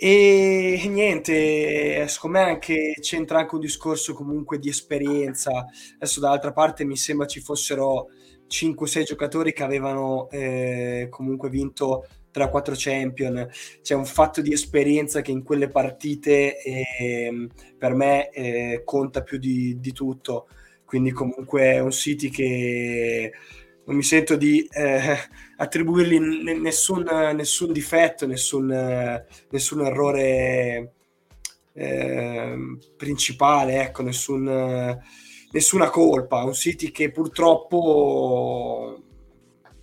e 0.03 0.81
niente, 0.89 2.09
secondo 2.09 2.39
me 2.39 2.45
anche 2.45 2.95
c'entra 3.03 3.41
anche 3.41 3.55
un 3.55 3.61
discorso 3.61 4.15
comunque 4.15 4.59
di 4.59 4.71
esperienza. 4.71 5.67
Adesso 5.97 6.21
dall'altra 6.21 6.53
parte 6.55 6.87
mi 6.87 6.97
sembra 6.97 7.27
ci 7.27 7.41
fossero 7.41 8.07
5-6 8.49 9.03
giocatori 9.03 9.53
che 9.53 9.63
avevano 9.63 10.31
eh, 10.31 11.09
comunque 11.11 11.51
vinto 11.51 12.07
3-4 12.33 12.73
champion. 12.75 13.47
C'è 13.83 13.95
un 13.95 14.07
fatto 14.07 14.41
di 14.41 14.55
esperienza 14.55 15.21
che 15.21 15.33
in 15.33 15.43
quelle 15.43 15.69
partite 15.69 16.63
eh, 16.63 17.49
per 17.77 17.93
me 17.93 18.31
eh, 18.31 18.81
conta 18.87 19.23
più 19.23 19.37
di, 19.37 19.79
di 19.81 19.93
tutto. 19.93 20.47
Quindi 20.91 21.13
comunque 21.13 21.75
è 21.75 21.79
un 21.79 21.93
City 21.93 22.31
che 22.31 23.33
non 23.85 23.95
mi 23.95 24.03
sento 24.03 24.35
di 24.35 24.69
eh, 24.73 25.17
attribuirgli 25.57 26.19
n- 26.19 26.61
nessun, 26.61 27.05
nessun, 27.33 27.71
difetto, 27.71 28.27
nessun, 28.27 28.67
nessun 29.51 29.81
errore 29.87 30.95
eh, 31.75 32.57
principale, 32.97 33.83
ecco, 33.83 34.03
nessun, 34.03 34.99
nessuna 35.53 35.91
colpa. 35.91 36.43
Un 36.43 36.55
City 36.55 36.91
che 36.91 37.13
purtroppo 37.13 39.05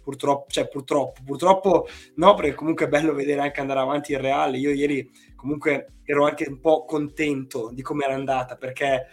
purtroppo, 0.04 0.46
cioè 0.50 0.68
purtroppo, 0.68 1.22
purtroppo 1.24 1.88
no, 2.16 2.34
perché 2.34 2.54
comunque 2.54 2.88
è 2.88 2.90
bello 2.90 3.14
vedere 3.14 3.40
anche 3.40 3.62
andare 3.62 3.80
avanti 3.80 4.12
il 4.12 4.20
Reale. 4.20 4.58
Io 4.58 4.72
ieri 4.72 5.10
comunque 5.38 6.00
ero 6.04 6.26
anche 6.26 6.48
un 6.50 6.60
po' 6.60 6.84
contento 6.84 7.72
di 7.72 7.82
come 7.82 8.04
era 8.04 8.14
andata 8.14 8.58
perché 8.58 9.08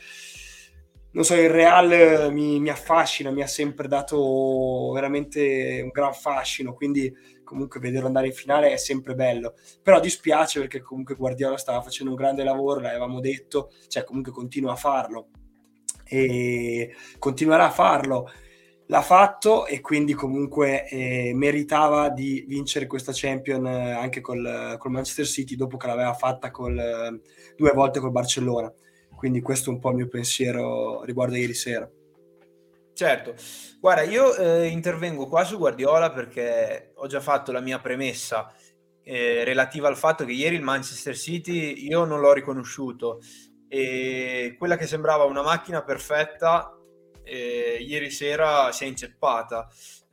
non 1.14 1.24
so, 1.24 1.35
il 1.35 1.48
Real 1.48 2.33
mi, 2.33 2.59
mi, 2.59 2.70
affascina, 2.70 3.31
mi 3.31 3.42
ha 3.42 3.46
sempre 3.46 3.87
dato 3.87 4.90
veramente 4.92 5.81
un 5.81 5.90
gran 5.90 6.12
fascino, 6.12 6.74
quindi 6.74 7.12
comunque 7.44 7.79
vederlo 7.79 8.09
andare 8.09 8.27
in 8.27 8.33
finale 8.33 8.72
è 8.72 8.77
sempre 8.77 9.14
bello. 9.14 9.55
Però 9.81 10.00
dispiace 10.00 10.59
perché 10.59 10.81
comunque 10.81 11.14
Guardiola 11.14 11.57
stava 11.57 11.81
facendo 11.83 12.11
un 12.11 12.18
grande 12.18 12.42
lavoro, 12.42 12.81
l'avevamo 12.81 13.20
detto, 13.20 13.70
cioè 13.87 14.03
comunque 14.03 14.33
continua 14.33 14.72
a 14.72 14.77
farlo 14.77 15.29
e 16.05 16.92
continuerà 17.20 17.66
a 17.66 17.70
farlo. 17.70 18.29
L'ha 18.88 19.03
fatto 19.03 19.66
e 19.66 19.81
quindi 19.81 20.14
comunque 20.14 20.87
eh, 20.88 21.33
meritava 21.33 22.11
di 22.11 22.44
vincere 22.46 22.87
questa 22.87 23.12
Champion 23.14 23.66
eh, 23.66 23.92
anche 23.92 24.20
col, 24.20 24.77
col, 24.79 24.90
Manchester 24.90 25.27
City 25.27 25.55
dopo 25.57 25.79
che 25.79 25.87
l'aveva 25.87 26.12
fatta 26.12 26.50
col, 26.50 26.77
eh, 26.77 27.20
due 27.57 27.70
volte 27.72 28.00
col 28.00 28.11
Barcellona. 28.11 28.70
Quindi 29.24 29.40
questo 29.40 29.70
è 29.70 29.72
un 29.72 29.78
po' 29.78 29.88
il 29.88 29.96
mio 29.96 30.08
pensiero 30.08 31.02
riguardo 31.04 31.32
a 31.34 31.38
ieri 31.38 31.54
sera. 31.54 31.90
Certo, 32.92 33.34
guarda, 33.80 34.02
io 34.02 34.37
eh, 34.37 34.66
intervengo 34.66 35.28
qua 35.28 35.44
su 35.44 35.56
Guardiola 35.56 36.10
perché 36.10 36.92
ho 36.94 37.06
già 37.06 37.20
fatto 37.20 37.50
la 37.50 37.60
mia 37.60 37.78
premessa 37.78 38.52
eh, 39.02 39.42
relativa 39.42 39.88
al 39.88 39.96
fatto 39.96 40.26
che 40.26 40.32
ieri 40.32 40.56
il 40.56 40.60
Manchester 40.60 41.16
City 41.16 41.87
io 41.87 42.04
non 42.04 42.20
l'ho 42.20 42.34
riconosciuto 42.34 43.20
e 43.66 44.56
quella 44.58 44.76
che 44.76 44.87
sembrava 44.87 45.24
una 45.24 45.42
macchina 45.42 45.82
perfetta 45.82 46.78
eh, 47.22 47.78
ieri 47.80 48.10
sera 48.10 48.72
si 48.72 48.84
è 48.84 48.87
inceppata 48.87 49.66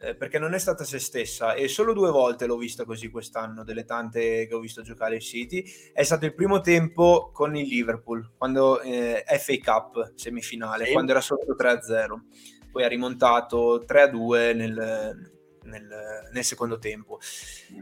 eh, 0.03 0.15
perché 0.15 0.39
non 0.39 0.55
è 0.55 0.59
stata 0.59 0.83
se 0.83 0.97
stessa 0.97 1.53
e 1.53 1.67
solo 1.67 1.93
due 1.93 2.09
volte 2.09 2.47
l'ho 2.47 2.57
vista 2.57 2.85
così 2.85 3.09
quest'anno, 3.09 3.63
delle 3.63 3.85
tante 3.85 4.47
che 4.47 4.55
ho 4.55 4.59
visto 4.59 4.81
giocare 4.81 5.15
il 5.15 5.21
City. 5.21 5.63
È 5.93 6.01
stato 6.01 6.25
il 6.25 6.33
primo 6.33 6.59
tempo 6.59 7.29
con 7.31 7.55
il 7.55 7.67
Liverpool, 7.67 8.31
quando 8.35 8.81
eh, 8.81 9.23
FA 9.37 9.57
Cup 9.63 10.13
semifinale, 10.15 10.85
sì. 10.85 10.91
quando 10.93 11.11
era 11.11 11.21
sotto 11.21 11.55
3-0. 11.55 12.69
Poi 12.71 12.83
ha 12.83 12.87
rimontato 12.87 13.83
3-2 13.85 14.55
nel, 14.55 15.31
nel, 15.63 16.29
nel, 16.31 16.43
secondo 16.43 16.79
tempo 16.79 17.19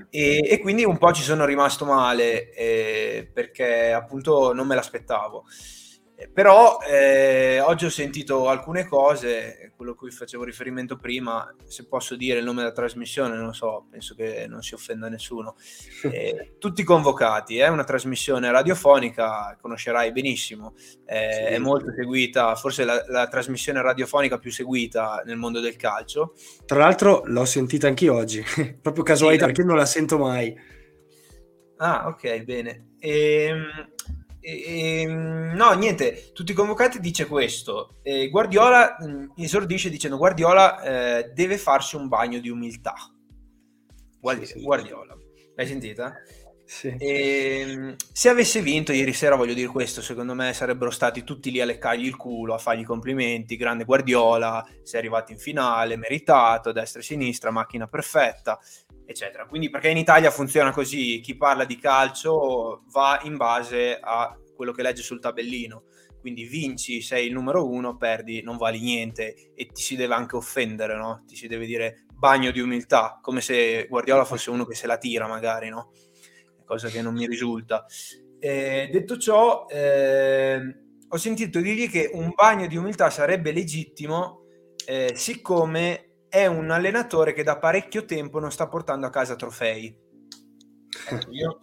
e, 0.10 0.40
e, 0.44 0.60
quindi 0.60 0.84
un 0.84 0.98
po' 0.98 1.14
ci 1.14 1.22
sono 1.22 1.46
rimasto 1.46 1.86
male 1.86 2.52
eh, 2.54 3.30
perché 3.32 3.94
appunto 3.94 4.52
non 4.52 4.66
me 4.66 4.74
l'aspettavo 4.74 5.46
però 6.34 6.80
eh, 6.82 7.62
oggi 7.62 7.86
ho 7.86 7.90
sentito 7.90 8.50
alcune 8.50 8.86
cose, 8.86 9.72
quello 9.78 9.92
a 9.92 9.96
cui 9.96 10.12
facevo 10.12 10.44
riferimento 10.44 10.98
prima, 10.98 11.56
se 11.66 11.88
posso 11.88 12.18
dire 12.18 12.40
il 12.40 12.46
nome 12.46 12.62
della 12.62 12.74
trasmissione, 12.74 13.36
non 13.36 13.46
lo 13.46 13.54
so, 13.54 13.86
penso 13.90 14.16
che 14.16 14.46
non 14.48 14.62
si 14.62 14.74
offenda 14.74 15.08
nessuno. 15.08 15.56
Eh, 16.10 16.56
tutti 16.58 16.84
convocati, 16.84 17.60
è 17.60 17.68
una 17.68 17.84
trasmissione 17.84 18.50
radiofonica, 18.52 19.58
conoscerai 19.62 20.12
benissimo, 20.12 20.74
eh, 21.06 21.30
sì. 21.32 21.54
è 21.54 21.58
molto 21.60 21.94
seguita, 21.94 22.56
forse 22.56 22.84
la, 22.84 23.04
la, 23.08 23.28
trasmissione 23.28 23.82
radiofonica 23.82 24.40
più 24.40 24.52
seguita 24.52 25.22
nel 25.26 25.36
mondo 25.36 25.60
del 25.60 25.76
calcio. 25.76 26.34
Tra 26.66 26.80
l'altro 26.80 27.22
l'ho 27.26 27.46
sentita 27.46 27.88
anche 27.88 28.10
oggi, 28.10 28.44
proprio 28.82 29.04
casualità, 29.04 29.46
sì, 29.46 29.52
perché 29.52 29.68
non 29.68 29.78
la 29.78 29.86
sento 29.86 30.18
mai. 30.18 30.56
Ah, 31.78 32.08
ok, 32.08 32.44
bene. 32.44 32.94
Ehm 33.00 33.92
e, 34.50 35.02
ehm, 35.02 35.54
no, 35.56 35.72
niente, 35.74 36.32
tutti 36.34 36.52
i 36.52 36.56
convocati 36.56 37.00
dice 37.00 37.26
questo. 37.28 37.98
E 38.02 38.30
Guardiola 38.30 38.98
mh, 39.00 39.06
mm, 39.06 39.26
esordisce 39.38 39.90
dicendo 39.90 40.18
Guardiola 40.18 40.82
eh, 40.82 41.32
deve 41.34 41.58
farsi 41.58 41.96
un 41.96 42.08
bagno 42.08 42.40
di 42.40 42.50
umiltà. 42.50 42.94
Guardi- 44.20 44.46
sì, 44.46 44.60
sì. 44.60 44.64
Guardiola, 44.64 45.16
l'hai 45.56 45.68
sentita? 45.68 46.16
Sì. 46.66 46.96
E, 47.00 47.66
ehm, 47.68 47.96
se 48.12 48.30
avesse 48.30 48.62
vinto 48.62 48.92
ieri 48.92 49.14
sera, 49.14 49.36
voglio 49.36 49.56
dire 49.56 49.68
questo, 49.68 50.02
secondo 50.02 50.36
me 50.36 50.54
sarebbero 50.54 50.92
stati 50.92 51.24
tutti 51.24 51.52
lì 51.52 51.60
a 51.62 51.66
leccargli 51.66 52.06
il 52.06 52.16
culo, 52.16 52.54
a 52.54 52.60
fargli 52.60 52.86
complimenti, 52.86 53.58
grande 53.58 53.86
Guardiola, 53.86 54.64
sei 54.84 55.00
arrivato 55.00 55.32
in 55.32 55.40
finale, 55.40 55.98
meritato, 55.98 56.72
destra 56.72 57.00
e 57.00 57.04
sinistra, 57.04 57.50
macchina 57.50 57.88
perfetta 57.88 58.60
eccetera. 59.10 59.48
Quindi 59.48 59.72
perché 59.72 59.90
in 59.90 59.98
Italia 59.98 60.30
funziona 60.30 60.72
così, 60.72 61.20
chi 61.20 61.36
parla 61.36 61.66
di 61.66 61.80
calcio 61.80 62.84
va 62.92 63.20
in 63.24 63.38
base 63.38 63.98
a 64.00 64.38
quello 64.56 64.72
che 64.72 64.84
legge 64.84 65.02
sul 65.02 65.20
tabellino. 65.20 65.86
Quindi 66.20 66.44
vinci, 66.44 67.02
sei 67.02 67.26
il 67.28 67.34
numero 67.34 67.68
uno, 67.68 67.98
perdi, 67.98 68.44
non 68.44 68.58
vali 68.58 68.80
niente 68.80 69.54
e 69.56 69.66
ti 69.68 69.82
si 69.82 69.96
deve 69.96 70.14
anche 70.14 70.36
offendere, 70.36 70.96
no? 70.96 71.24
Ti 71.26 71.36
si 71.36 71.48
deve 71.48 71.66
dire 71.66 72.06
bagno 72.14 72.52
di 72.52 72.60
umiltà, 72.60 73.18
come 73.22 73.42
se 73.42 73.88
Guardiola 73.90 74.26
fosse 74.26 74.52
uno 74.52 74.66
che 74.66 74.76
se 74.76 74.86
la 74.86 74.98
tira 74.98 75.28
magari, 75.28 75.70
no? 75.70 75.92
Cosa 76.64 76.90
che 76.90 77.02
non 77.02 77.16
mi 77.16 77.26
risulta. 77.26 77.86
Eh, 78.38 78.90
detto 78.92 79.18
ciò, 79.18 79.66
eh, 79.68 80.60
ho 81.08 81.18
sentito 81.18 81.62
dirgli 81.62 81.90
che 81.90 82.12
un 82.14 82.32
bagno 82.36 82.68
di 82.68 82.78
umiltà 82.78 83.10
sarebbe 83.10 83.52
legittimo 83.52 84.44
eh, 84.86 85.14
siccome 85.16 86.09
è 86.30 86.46
un 86.46 86.70
allenatore 86.70 87.34
che 87.34 87.44
da 87.44 87.58
parecchio 87.58 88.06
tempo 88.06 88.40
non 88.40 88.52
sta 88.52 88.68
portando 88.68 89.08
a 89.08 89.10
casa 89.10 89.36
trofei. 89.36 90.08
Ecco, 91.10 91.32
io, 91.32 91.60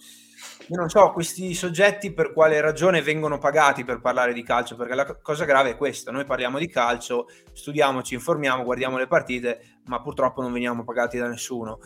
io, 0.69 0.77
non 0.77 0.89
so 0.89 1.13
questi 1.13 1.55
soggetti 1.55 2.13
per 2.13 2.33
quale 2.33 2.61
ragione 2.61 3.01
vengono 3.01 3.39
pagati 3.39 3.85
per 3.85 4.01
parlare 4.01 4.33
di 4.33 4.43
calcio, 4.43 4.75
perché 4.77 4.95
la 4.95 5.19
cosa 5.21 5.45
grave 5.45 5.71
è 5.71 5.77
questa, 5.77 6.11
noi 6.11 6.25
parliamo 6.25 6.59
di 6.59 6.69
calcio, 6.69 7.27
studiamo, 7.53 8.03
ci 8.03 8.15
informiamo, 8.15 8.65
guardiamo 8.65 8.99
le 8.99 9.07
partite, 9.07 9.81
ma 9.85 10.03
purtroppo 10.03 10.43
non 10.43 10.53
veniamo 10.53 10.85
pagati 10.85 11.17
da 11.17 11.29
nessuno. 11.29 11.79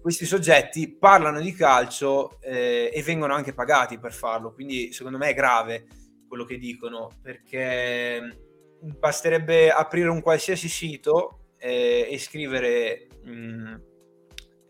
Questi 0.00 0.24
soggetti 0.24 0.96
parlano 0.96 1.40
di 1.40 1.52
calcio 1.52 2.40
eh, 2.40 2.90
e 2.92 3.02
vengono 3.02 3.34
anche 3.34 3.54
pagati 3.54 3.98
per 3.98 4.12
farlo, 4.12 4.52
quindi 4.52 4.92
secondo 4.92 5.18
me 5.18 5.30
è 5.30 5.34
grave 5.34 5.86
quello 6.28 6.44
che 6.44 6.58
dicono, 6.58 7.10
perché 7.20 8.48
basterebbe 8.80 9.70
aprire 9.70 10.08
un 10.08 10.22
qualsiasi 10.22 10.68
sito 10.68 11.39
eh, 11.60 12.08
e 12.10 12.18
scrivere 12.18 13.06
mh, 13.22 13.30
mm, 13.30 13.74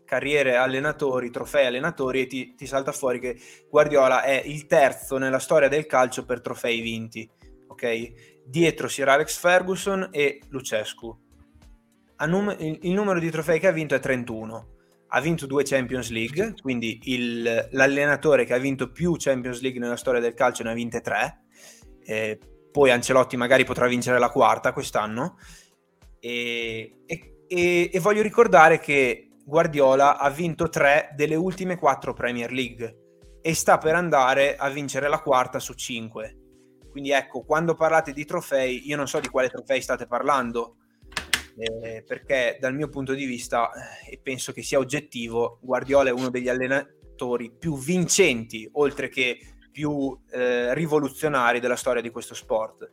carriere 0.05 0.57
allenatori, 0.57 1.31
trofei 1.31 1.65
allenatori 1.65 2.21
e 2.21 2.27
ti, 2.27 2.53
ti, 2.53 2.67
salta 2.67 2.91
fuori 2.91 3.17
che 3.19 3.39
Guardiola 3.69 4.23
è 4.23 4.41
il 4.43 4.67
terzo 4.67 5.17
nella 5.17 5.39
storia 5.39 5.69
del 5.69 5.85
calcio 5.85 6.25
per 6.25 6.41
trofei 6.41 6.81
vinti. 6.81 7.27
Ok? 7.67 8.43
Dietro 8.45 8.89
Sir 8.89 9.07
Alex 9.07 9.37
Ferguson 9.37 10.09
e 10.11 10.41
Lucescu. 10.49 11.17
Num- 12.27 12.55
il, 12.59 12.79
il, 12.81 12.91
numero 12.91 13.19
di 13.19 13.31
trofei 13.31 13.57
che 13.57 13.67
ha 13.67 13.71
vinto 13.71 13.95
è 13.95 13.99
31. 13.99 14.67
Ha 15.13 15.21
vinto 15.21 15.45
due 15.47 15.63
Champions 15.63 16.09
League, 16.09 16.55
quindi 16.61 16.99
il, 17.03 17.69
l'allenatore 17.71 18.43
che 18.43 18.53
ha 18.53 18.57
vinto 18.57 18.91
più 18.91 19.15
Champions 19.17 19.61
League 19.61 19.79
nella 19.79 19.95
storia 19.95 20.19
del 20.19 20.33
calcio 20.33 20.63
ne 20.63 20.71
ha 20.71 20.73
vinte 20.73 20.99
tre. 20.99 21.43
Eh, 22.03 22.37
poi 22.69 22.91
Ancelotti 22.91 23.37
magari 23.37 23.63
potrà 23.63 23.87
vincere 23.87 24.19
la 24.19 24.29
quarta 24.29 24.73
quest'anno. 24.73 25.37
E, 26.23 26.99
e, 27.07 27.89
e, 27.91 27.99
voglio 27.99 28.21
ricordare 28.21 28.79
che 28.79 29.31
Guardiola 29.43 30.19
ha 30.19 30.29
vinto 30.29 30.69
tre 30.69 31.09
delle 31.15 31.33
ultime 31.33 31.77
quattro 31.77 32.13
Premier 32.13 32.51
League 32.51 32.97
e 33.41 33.55
sta 33.55 33.79
per 33.79 33.95
andare 33.95 34.55
a 34.55 34.69
vincere 34.69 35.09
la 35.09 35.19
quarta 35.19 35.57
su 35.57 35.73
cinque. 35.73 36.37
Quindi 36.91 37.09
ecco, 37.09 37.43
quando 37.43 37.73
parlate 37.73 38.13
di 38.13 38.23
trofei, 38.23 38.87
io 38.87 38.97
non 38.97 39.07
so 39.07 39.19
di 39.19 39.29
quale 39.29 39.49
trofei 39.49 39.81
state 39.81 40.05
parlando, 40.05 40.75
eh, 41.57 42.03
perché 42.05 42.57
dal 42.59 42.75
mio 42.75 42.89
punto 42.89 43.13
di 43.13 43.25
vista, 43.25 43.71
eh, 43.71 44.13
e 44.13 44.19
penso 44.21 44.51
che 44.51 44.61
sia 44.61 44.77
oggettivo, 44.77 45.57
Guardiola 45.61 46.09
è 46.09 46.13
uno 46.13 46.29
degli 46.29 46.49
allenatori 46.49 47.51
più 47.57 47.77
vincenti, 47.77 48.69
oltre 48.73 49.09
che 49.09 49.39
più 49.71 50.15
eh, 50.31 50.73
rivoluzionari 50.75 51.59
della 51.59 51.75
storia 51.75 52.01
di 52.01 52.09
questo 52.09 52.35
sport. 52.35 52.91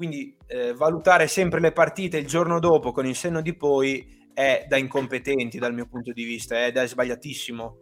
Quindi 0.00 0.34
eh, 0.46 0.72
valutare 0.72 1.28
sempre 1.28 1.60
le 1.60 1.72
partite 1.72 2.16
il 2.16 2.26
giorno 2.26 2.58
dopo 2.58 2.90
con 2.90 3.04
il 3.04 3.14
senno 3.14 3.42
di 3.42 3.54
poi 3.54 4.30
è 4.32 4.64
da 4.66 4.78
incompetenti 4.78 5.58
dal 5.58 5.74
mio 5.74 5.86
punto 5.86 6.10
di 6.12 6.24
vista, 6.24 6.64
è 6.64 6.72
da 6.72 6.86
sbagliatissimo. 6.86 7.80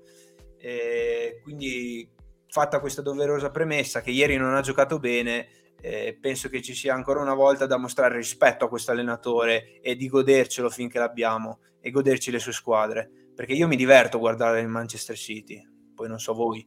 Eh, 0.58 1.38
quindi 1.44 2.10
fatta 2.48 2.80
questa 2.80 3.02
doverosa 3.02 3.52
premessa 3.52 4.00
che 4.00 4.10
ieri 4.10 4.36
non 4.36 4.56
ha 4.56 4.60
giocato 4.62 4.98
bene, 4.98 5.46
eh, 5.80 6.18
penso 6.20 6.48
che 6.48 6.60
ci 6.60 6.74
sia 6.74 6.92
ancora 6.92 7.20
una 7.20 7.34
volta 7.34 7.66
da 7.66 7.78
mostrare 7.78 8.16
rispetto 8.16 8.64
a 8.64 8.68
questo 8.68 8.90
allenatore 8.90 9.80
e 9.80 9.94
di 9.94 10.08
godercelo 10.08 10.70
finché 10.70 10.98
l'abbiamo 10.98 11.60
e 11.80 11.92
goderci 11.92 12.32
le 12.32 12.40
sue 12.40 12.50
squadre, 12.50 13.08
perché 13.32 13.52
io 13.52 13.68
mi 13.68 13.76
diverto 13.76 14.16
a 14.16 14.20
guardare 14.20 14.60
il 14.60 14.66
Manchester 14.66 15.16
City, 15.16 15.62
poi 15.94 16.08
non 16.08 16.18
so 16.18 16.34
voi. 16.34 16.66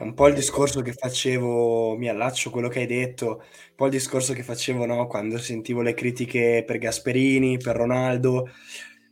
Un 0.00 0.14
po' 0.14 0.28
il 0.28 0.34
discorso 0.34 0.80
che 0.80 0.94
facevo, 0.94 1.94
mi 1.98 2.08
allaccio 2.08 2.48
a 2.48 2.52
quello 2.52 2.68
che 2.68 2.80
hai 2.80 2.86
detto, 2.86 3.26
un 3.26 3.74
po' 3.76 3.84
il 3.84 3.90
discorso 3.90 4.32
che 4.32 4.42
facevo 4.42 4.86
no, 4.86 5.06
quando 5.06 5.36
sentivo 5.36 5.82
le 5.82 5.92
critiche 5.92 6.64
per 6.66 6.78
Gasperini, 6.78 7.58
per 7.58 7.76
Ronaldo. 7.76 8.48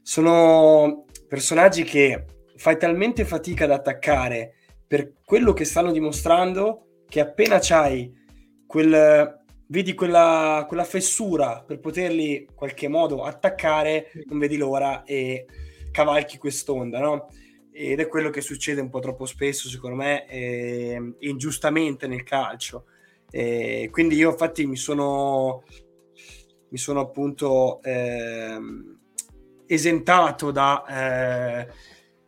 Sono 0.01 1.05
personaggi 1.29 1.85
che 1.85 2.24
fai 2.57 2.79
talmente 2.79 3.27
fatica 3.27 3.64
ad 3.64 3.72
attaccare 3.72 4.55
per 4.87 5.12
quello 5.22 5.53
che 5.53 5.66
stanno 5.66 5.92
dimostrando 5.92 7.03
che 7.07 7.20
appena 7.20 7.59
c'hai 7.61 8.11
quel, 8.66 9.44
vedi 9.66 9.92
quella, 9.92 10.64
quella 10.66 10.85
fessura 10.85 11.62
per 11.66 11.81
poterli 11.81 12.37
in 12.37 12.55
qualche 12.55 12.88
modo 12.88 13.24
attaccare, 13.24 14.11
non 14.24 14.38
vedi 14.38 14.57
l'ora 14.57 15.03
e 15.05 15.44
cavalchi 15.90 16.38
quest'onda, 16.38 16.98
no? 16.98 17.29
Ed 17.72 18.00
è 18.00 18.09
quello 18.09 18.31
che 18.31 18.40
succede 18.40 18.81
un 18.81 18.90
po' 18.90 18.98
troppo 18.98 19.24
spesso, 19.24 19.68
secondo 19.68 19.96
me, 19.96 20.26
eh, 20.28 21.14
ingiustamente 21.20 22.07
nel 22.07 22.24
calcio. 22.24 22.87
Eh, 23.31 23.88
quindi 23.92 24.16
io 24.16 24.31
infatti 24.31 24.66
mi 24.66 24.76
sono, 24.76 25.62
mi 26.70 26.78
sono 26.78 27.00
appunto 27.00 27.83
eh, 27.83 28.59
esentato 29.66 30.50
da, 30.50 30.85
eh, 30.88 31.68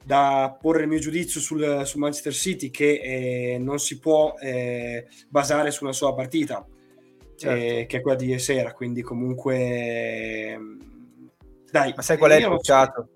da, 0.05 0.57
porre 0.61 0.83
il 0.83 0.89
mio 0.89 0.99
giudizio 0.99 1.41
sul, 1.41 1.83
sul 1.85 2.01
Manchester 2.01 2.35
City 2.35 2.71
che 2.71 3.01
eh, 3.55 3.59
non 3.59 3.79
si 3.79 3.99
può 3.99 4.35
eh, 4.39 5.07
basare 5.29 5.71
su 5.71 5.85
una 5.85 5.93
sola 5.93 6.15
partita, 6.15 6.65
certo. 7.35 7.87
che 7.87 7.97
è 7.99 8.01
quella 8.01 8.17
di 8.17 8.27
ieri 8.27 8.41
sera, 8.41 8.73
quindi 8.73 9.03
comunque... 9.03 10.59
Dai, 11.71 11.93
Ma 11.95 12.03
sai 12.03 12.19
qual 12.19 12.33
è 12.33 12.37
il 12.37 12.49
peccato? 12.49 13.09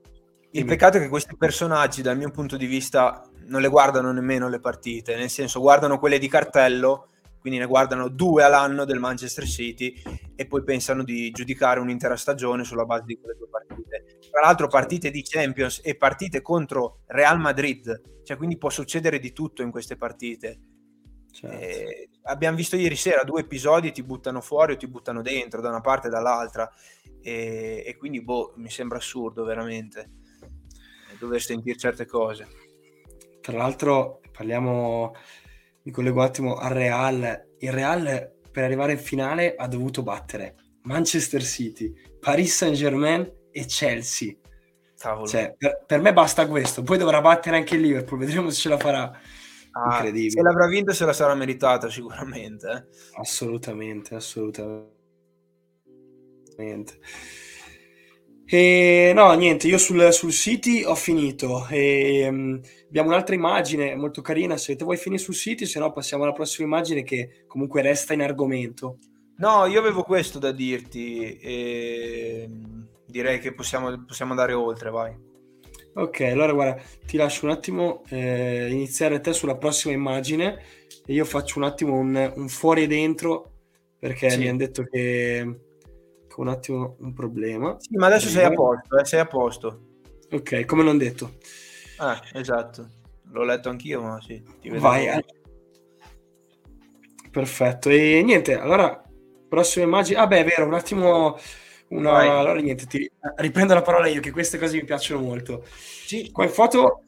Il 0.57 0.67
peccato 0.67 0.99
è 0.99 1.01
che 1.01 1.09
questi 1.09 1.37
personaggi, 1.37 2.01
dal 2.01 2.17
mio 2.17 2.31
punto 2.31 2.57
di 2.57 2.67
vista, 2.67 3.29
non 3.47 3.61
le 3.61 3.67
guardano 3.67 4.13
nemmeno 4.13 4.49
le 4.49 4.61
partite, 4.61 5.17
nel 5.17 5.29
senso 5.29 5.59
guardano 5.59 5.99
quelle 5.99 6.17
di 6.17 6.29
cartello, 6.29 7.09
quindi 7.41 7.59
ne 7.59 7.67
guardano 7.67 8.07
due 8.07 8.45
all'anno 8.45 8.85
del 8.85 9.01
Manchester 9.01 9.45
City 9.47 10.01
e 10.37 10.47
poi 10.47 10.63
pensano 10.63 11.03
di 11.03 11.33
giudicare 11.33 11.81
un'intera 11.81 12.15
stagione 12.15 12.63
sulla 12.63 12.85
base 12.85 13.03
di 13.05 13.19
quelle 13.19 13.37
due 13.37 13.49
partite. 13.49 14.21
Tra 14.31 14.43
l'altro 14.43 14.69
partite 14.69 15.11
di 15.11 15.25
Champions 15.25 15.81
e 15.83 15.97
partite 15.97 16.41
contro 16.41 17.01
Real 17.07 17.41
Madrid, 17.41 18.23
cioè 18.23 18.37
quindi 18.37 18.57
può 18.57 18.71
succedere 18.71 19.19
di 19.19 19.33
tutto 19.33 19.63
in 19.63 19.73
queste 19.73 19.97
partite. 19.97 20.61
Certo. 21.33 21.59
Eh, 21.59 22.11
abbiamo 22.23 22.57
visto 22.57 22.77
ieri 22.77 22.95
sera 22.95 23.25
due 23.25 23.41
episodi 23.41 23.91
ti 23.91 24.05
buttano 24.05 24.41
fuori 24.41 24.75
o 24.75 24.77
ti 24.77 24.87
buttano 24.87 25.21
dentro 25.21 25.61
da 25.61 25.69
una 25.69 25.81
parte 25.81 26.07
e 26.07 26.11
dall'altra 26.11 26.71
e, 27.21 27.83
e 27.85 27.97
quindi 27.97 28.23
boh, 28.23 28.53
mi 28.55 28.71
sembra 28.71 28.99
assurdo 28.99 29.43
veramente 29.43 30.23
dover 31.25 31.43
sentire 31.43 31.77
certe 31.77 32.07
cose. 32.07 32.47
Tra 33.41 33.57
l'altro, 33.57 34.21
parliamo, 34.33 35.15
mi 35.83 35.93
collego 35.93 36.21
un 36.21 36.25
attimo 36.25 36.55
al 36.55 36.73
Real. 36.73 37.47
Il 37.59 37.73
Real 37.73 38.33
per 38.51 38.65
arrivare 38.65 38.93
in 38.93 38.99
finale 38.99 39.55
ha 39.57 39.67
dovuto 39.67 40.03
battere 40.03 40.55
Manchester 40.83 41.43
City, 41.43 41.93
Paris 42.21 42.55
Saint 42.55 42.77
Germain 42.77 43.31
e 43.51 43.65
Chelsea. 43.67 44.35
Cioè, 45.27 45.55
per, 45.59 45.85
per, 45.87 46.01
me 46.01 46.13
basta 46.15 46.47
questo. 46.47 46.83
Poi 46.83 46.97
dovrà 46.97 47.21
battere 47.21 47.57
anche 47.57 47.75
il 47.75 47.83
Liverpool, 47.83 48.21
vedremo 48.21 48.49
se 48.49 48.61
ce 48.61 48.69
la 48.71 48.79
farà. 48.79 49.13
Ah, 49.73 49.97
Incredibile. 49.97 50.31
Se 50.31 50.41
l'avrà 50.41 50.67
vinto, 50.69 50.93
se 50.93 51.05
la 51.05 51.13
sarà 51.13 51.35
meritata 51.35 51.91
sicuramente. 51.91 52.69
Eh. 52.69 52.85
Assolutamente, 53.19 54.15
assolutamente. 54.15 54.93
E, 58.57 59.11
no, 59.13 59.33
niente, 59.33 59.67
io 59.67 59.79
sul, 59.79 60.13
sul 60.13 60.31
City 60.31 60.85
ho 60.85 60.95
finito. 60.95 61.67
E, 61.69 62.29
um, 62.29 62.61
abbiamo 62.87 63.09
un'altra 63.09 63.35
immagine 63.35 63.97
molto 63.97 64.23
carina. 64.23 64.57
Se 64.57 64.77
te 64.77 64.85
vuoi 64.85 64.97
finire 64.97 65.21
sul 65.21 65.35
City, 65.35 65.67
se 65.67 65.81
no 65.81 65.91
passiamo 65.91 66.23
alla 66.23 66.33
prossima 66.33 66.69
immagine 66.69 67.03
che 67.03 67.45
comunque 67.49 67.83
resta 67.83 68.13
in 68.13 68.23
argomento. 68.23 68.99
No, 69.39 69.67
io 69.67 69.81
avevo 69.81 70.05
questo 70.05 70.39
da 70.39 70.53
dirti 70.53 71.37
e 71.37 72.49
direi 73.05 73.41
che 73.41 73.53
possiamo, 73.55 74.05
possiamo 74.05 74.31
andare 74.31 74.53
oltre, 74.53 74.91
vai. 74.91 75.13
Ok, 75.95 76.21
allora 76.21 76.53
guarda, 76.53 76.81
ti 77.07 77.17
lascio 77.17 77.47
un 77.47 77.51
attimo 77.51 78.05
eh, 78.09 78.69
iniziare 78.71 79.21
te 79.21 79.33
sulla 79.33 79.57
prossima 79.57 79.95
immagine 79.95 80.61
e 81.05 81.13
io 81.13 81.25
faccio 81.25 81.59
un 81.59 81.65
attimo 81.65 81.95
un, 81.95 82.33
un 82.37 82.49
fuori 82.49 82.85
e 82.85 82.87
dentro 82.87 83.51
perché 83.99 84.31
sì. 84.31 84.39
mi 84.39 84.49
hanno 84.49 84.59
detto 84.59 84.85
che 84.85 85.74
un 86.43 86.49
attimo 86.49 86.97
un 87.01 87.13
problema. 87.13 87.77
Sì, 87.79 87.97
ma 87.97 88.07
adesso 88.07 88.29
sei 88.29 88.45
a 88.45 88.53
posto, 88.53 88.99
eh, 88.99 89.05
sei 89.05 89.21
a 89.21 89.27
posto. 89.27 89.81
Ok, 90.31 90.65
come 90.65 90.83
non 90.83 90.99
detto. 90.99 91.37
Ah, 91.99 92.21
esatto. 92.33 92.89
L'ho 93.31 93.45
letto 93.45 93.69
anch'io, 93.69 94.03
ma 94.03 94.21
sì. 94.21 94.43
Ti 94.61 94.69
vedo 94.69 94.81
Vai. 94.81 95.07
Eh. 95.07 95.25
Perfetto. 97.31 97.89
E 97.89 98.23
niente, 98.25 98.59
allora, 98.59 99.03
prossima 99.49 99.85
immagine. 99.85 100.19
Ah 100.19 100.27
beh, 100.27 100.41
è 100.41 100.45
vero, 100.45 100.67
un 100.67 100.75
attimo... 100.75 101.37
Una... 101.89 102.39
Allora 102.39 102.61
niente, 102.61 102.87
ti 102.87 103.09
riprendo 103.37 103.75
la 103.75 103.83
parola 103.83 104.09
io, 104.09 104.21
che 104.21 104.31
queste 104.31 104.59
cose 104.59 104.77
mi 104.77 104.85
piacciono 104.85 105.21
molto. 105.21 105.65
Sì. 105.67 106.31
Qua 106.33 106.45
in 106.45 106.51
foto 106.51 107.03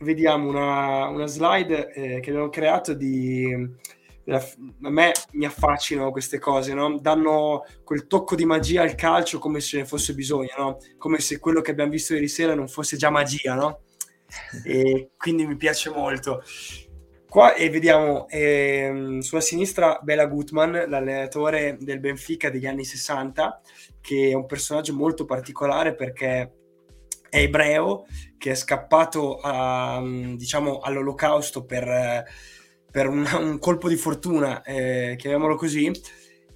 vediamo 0.00 0.48
una, 0.48 1.08
una 1.08 1.26
slide 1.26 1.92
eh, 1.92 2.20
che 2.20 2.30
abbiamo 2.30 2.48
creato 2.50 2.94
di 2.94 3.52
a 4.30 4.90
me 4.90 5.12
mi 5.32 5.46
affascinano 5.46 6.10
queste 6.10 6.38
cose, 6.38 6.74
no? 6.74 6.98
danno 6.98 7.64
quel 7.84 8.06
tocco 8.06 8.34
di 8.34 8.44
magia 8.44 8.82
al 8.82 8.94
calcio 8.94 9.38
come 9.38 9.60
se 9.60 9.78
ne 9.78 9.84
fosse 9.84 10.14
bisogno, 10.14 10.54
no? 10.58 10.78
come 10.98 11.18
se 11.20 11.38
quello 11.38 11.60
che 11.60 11.70
abbiamo 11.70 11.90
visto 11.90 12.14
ieri 12.14 12.28
sera 12.28 12.54
non 12.54 12.68
fosse 12.68 12.96
già 12.96 13.10
magia, 13.10 13.54
no? 13.54 13.80
e 14.64 15.10
quindi 15.16 15.46
mi 15.46 15.56
piace 15.56 15.90
molto. 15.90 16.42
Qua 17.28 17.54
e 17.54 17.68
vediamo 17.68 18.26
eh, 18.28 19.18
sulla 19.20 19.42
sinistra 19.42 20.00
Bela 20.02 20.26
Gutman, 20.26 20.86
l'allenatore 20.88 21.76
del 21.78 22.00
Benfica 22.00 22.48
degli 22.48 22.66
anni 22.66 22.84
60, 22.84 23.60
che 24.00 24.30
è 24.30 24.34
un 24.34 24.46
personaggio 24.46 24.94
molto 24.94 25.26
particolare 25.26 25.94
perché 25.94 26.52
è 27.28 27.38
ebreo, 27.40 28.06
che 28.38 28.52
è 28.52 28.54
scappato 28.54 29.38
a, 29.42 30.02
diciamo, 30.02 30.78
all'olocausto 30.78 31.66
per 31.66 32.24
per 32.90 33.08
un, 33.08 33.26
un 33.38 33.58
colpo 33.58 33.88
di 33.88 33.96
fortuna, 33.96 34.62
eh, 34.62 35.14
chiamiamolo 35.16 35.56
così. 35.56 35.90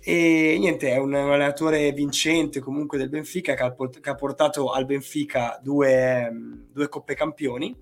E 0.04 0.56
niente, 0.58 0.90
è 0.90 0.96
un, 0.96 1.12
un, 1.12 1.30
allenatore 1.30 1.92
vincente 1.92 2.58
comunque 2.58 2.98
del 2.98 3.08
Benfica 3.08 3.54
che 3.54 3.62
ha, 3.62 3.74
che 4.00 4.10
ha 4.10 4.14
portato 4.16 4.72
al 4.72 4.84
Benfica 4.84 5.60
due, 5.62 6.28
due, 6.72 6.88
Coppe 6.88 7.14
Campioni 7.14 7.76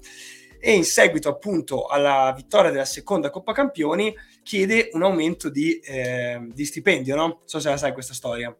e 0.58 0.74
in 0.74 0.84
seguito 0.84 1.30
appunto 1.30 1.86
alla 1.86 2.34
vittoria 2.36 2.70
della 2.70 2.84
seconda 2.84 3.30
Coppa 3.30 3.54
Campioni 3.54 4.14
chiede 4.42 4.90
un 4.92 5.02
aumento 5.02 5.48
di, 5.48 5.78
eh, 5.78 6.46
di 6.52 6.66
stipendio, 6.66 7.16
no? 7.16 7.26
Non 7.26 7.38
so 7.46 7.58
se 7.58 7.70
la 7.70 7.78
sai 7.78 7.94
questa 7.94 8.12
storia. 8.12 8.54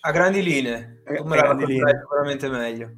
A 0.00 0.10
grandi 0.10 0.42
linee, 0.42 1.02
come 1.16 1.36
la 1.36 1.54
linee. 1.54 1.98
sicuramente 1.98 2.48
meglio. 2.50 2.90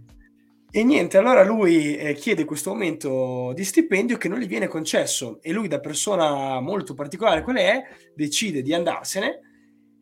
E 0.70 0.85
niente, 0.85 1.16
allora 1.16 1.42
lui 1.44 1.96
eh, 1.96 2.12
chiede 2.12 2.44
questo 2.44 2.70
aumento 2.70 3.52
di 3.54 3.64
stipendio 3.64 4.18
che 4.18 4.28
non 4.28 4.38
gli 4.38 4.46
viene 4.46 4.68
concesso 4.68 5.38
e 5.40 5.50
lui 5.50 5.66
da 5.66 5.81
persona 5.81 6.61
molto 6.61 6.92
particolare 6.92 7.42
qual 7.42 7.57
è, 7.57 7.83
decide 8.14 8.61
di 8.61 8.74
andarsene 8.74 9.40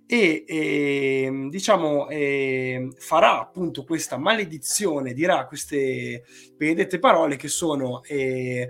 e, 0.06 0.44
e 0.44 1.46
diciamo 1.50 2.08
eh, 2.08 2.90
farà 2.96 3.38
appunto 3.38 3.84
questa 3.84 4.16
maledizione, 4.16 5.12
dirà 5.12 5.46
queste 5.46 6.24
benedette 6.56 6.98
parole 6.98 7.36
che 7.36 7.48
sono 7.48 8.02
eh, 8.02 8.68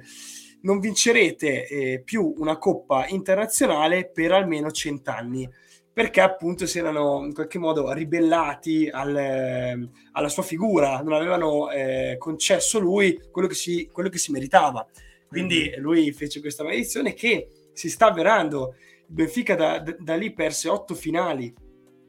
non 0.62 0.80
vincerete 0.80 1.66
eh, 1.66 2.02
più 2.04 2.35
una 2.37 2.59
coppa 2.59 3.06
internazionale 3.06 4.11
per 4.11 4.32
almeno 4.32 4.70
cent'anni 4.70 5.48
perché 5.96 6.20
appunto 6.20 6.66
si 6.66 6.78
erano 6.78 7.24
in 7.24 7.32
qualche 7.32 7.59
modo 7.59 7.90
ribellati 7.90 8.87
al, 8.92 9.16
eh, 9.16 9.88
alla 10.12 10.28
sua 10.28 10.42
figura, 10.42 11.00
non 11.00 11.14
avevano 11.14 11.70
eh, 11.70 12.16
concesso 12.18 12.78
lui 12.78 13.18
quello 13.30 13.48
che, 13.48 13.54
si, 13.54 13.88
quello 13.90 14.11
che 14.11 14.18
si 14.18 14.30
meritava. 14.30 14.87
Quindi 15.26 15.70
mm-hmm. 15.70 15.80
lui 15.80 16.12
fece 16.12 16.40
questa 16.40 16.64
maledizione 16.64 17.14
che 17.14 17.48
si 17.72 17.88
sta 17.88 18.09
avverando 18.09 18.74
Benfica 19.06 19.54
da, 19.54 19.82
da 19.98 20.16
lì 20.16 20.35
perse 20.35 20.68
otto 20.68 20.94
finali. 20.94 21.54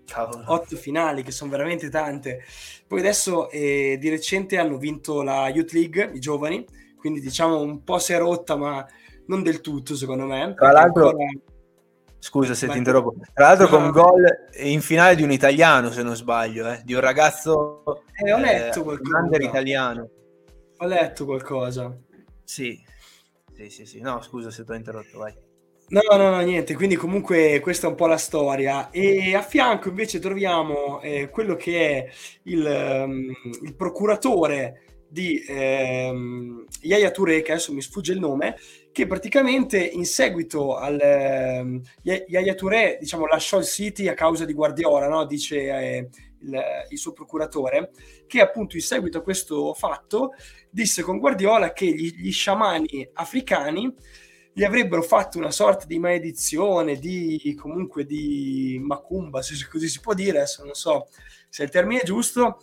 Cavolo. 0.05 0.43
Otto 0.47 0.75
finali, 0.75 1.23
che 1.23 1.31
sono 1.31 1.49
veramente 1.49 1.87
tante. 1.87 2.43
Poi 2.85 2.99
adesso 2.99 3.49
eh, 3.49 3.95
di 3.97 4.09
recente 4.09 4.57
hanno 4.57 4.77
vinto 4.77 5.21
la 5.21 5.47
Youth 5.47 5.71
League, 5.71 6.11
i 6.13 6.19
giovani, 6.19 6.65
quindi 6.97 7.21
diciamo 7.21 7.61
un 7.61 7.85
po' 7.85 7.99
si 7.99 8.11
è 8.11 8.17
rotta, 8.17 8.57
ma 8.57 8.85
non 9.27 9.43
del 9.43 9.61
tutto, 9.61 9.95
secondo 9.95 10.25
me. 10.25 10.53
Tra 10.57 10.73
l'altro, 10.73 11.07
ancora... 11.07 11.25
scusa 12.19 12.53
se 12.53 12.67
ti 12.67 12.77
interrompo, 12.77 13.15
tra 13.33 13.47
l'altro 13.47 13.69
no. 13.69 13.77
con 13.77 13.91
gol 13.91 14.23
in 14.59 14.81
finale 14.81 15.15
di 15.15 15.23
un 15.23 15.31
italiano, 15.31 15.91
se 15.91 16.03
non 16.03 16.15
sbaglio, 16.15 16.69
eh, 16.69 16.81
di 16.83 16.93
un 16.93 17.01
ragazzo 17.01 17.83
eh, 18.23 18.33
ho 18.33 18.37
letto 18.37 18.79
eh, 18.79 18.83
qualcosa. 18.83 19.43
Italiano. 19.43 20.09
Ho 20.77 20.85
letto 20.85 21.25
qualcosa. 21.25 21.97
Sì, 22.43 22.81
sì, 23.53 23.69
sì, 23.69 23.85
sì. 23.85 23.99
No, 23.99 24.21
scusa 24.21 24.51
se 24.51 24.63
ti 24.63 24.71
ho 24.71 24.75
interrotto, 24.75 25.17
vai. 25.19 25.33
No, 25.89 26.01
no, 26.17 26.29
no, 26.29 26.39
niente, 26.41 26.75
quindi 26.75 26.95
comunque 26.95 27.61
questa 27.61 27.87
è 27.87 27.89
un 27.89 27.95
po' 27.95 28.07
la 28.07 28.17
storia. 28.17 28.89
E 28.89 29.33
a 29.35 29.41
fianco 29.41 29.87
invece 29.87 30.19
troviamo 30.19 30.99
eh, 31.01 31.29
quello 31.29 31.55
che 31.55 31.79
è 31.79 32.11
il, 32.43 32.65
um, 33.05 33.31
il 33.63 33.75
procuratore 33.75 34.81
di 35.09 35.41
ehm, 35.47 36.65
Yaya 36.81 37.09
Touré, 37.11 37.41
che 37.41 37.53
adesso 37.53 37.73
mi 37.73 37.81
sfugge 37.81 38.11
il 38.11 38.19
nome, 38.19 38.57
che 38.97 39.05
praticamente 39.05 39.77
in 39.77 40.05
seguito 40.05 40.75
al 40.75 40.99
ehm, 40.99 41.81
Yaya 42.01 42.55
Touré, 42.55 42.97
diciamo, 42.99 43.27
lasciò 43.27 43.59
il 43.59 43.65
City 43.65 44.07
a 44.07 44.15
causa 44.15 44.43
di 44.43 44.53
Guardiola, 44.53 45.07
no? 45.07 45.23
dice 45.27 45.55
eh, 45.57 46.09
il, 46.39 46.63
il, 46.89 46.97
suo 46.97 47.13
procuratore, 47.13 47.91
che 48.25 48.41
appunto 48.41 48.75
in 48.75 48.81
seguito 48.81 49.19
a 49.19 49.21
questo 49.21 49.75
fatto 49.75 50.31
disse 50.71 51.03
con 51.03 51.19
Guardiola 51.19 51.73
che 51.73 51.85
gli, 51.85 52.11
gli 52.15 52.31
sciamani 52.31 53.07
africani 53.13 53.93
gli 54.51 54.63
avrebbero 54.63 55.03
fatto 55.03 55.37
una 55.37 55.51
sorta 55.51 55.85
di 55.85 55.99
maledizione, 55.99 56.95
di 56.95 57.55
comunque 57.55 58.03
di 58.03 58.81
macumba, 58.81 59.43
se 59.43 59.53
così 59.69 59.89
si 59.89 59.99
può 59.99 60.15
dire, 60.15 60.39
adesso 60.39 60.63
non 60.63 60.73
so 60.73 61.07
se 61.49 61.61
è 61.61 61.65
il 61.65 61.71
termine 61.71 62.01
giusto, 62.03 62.57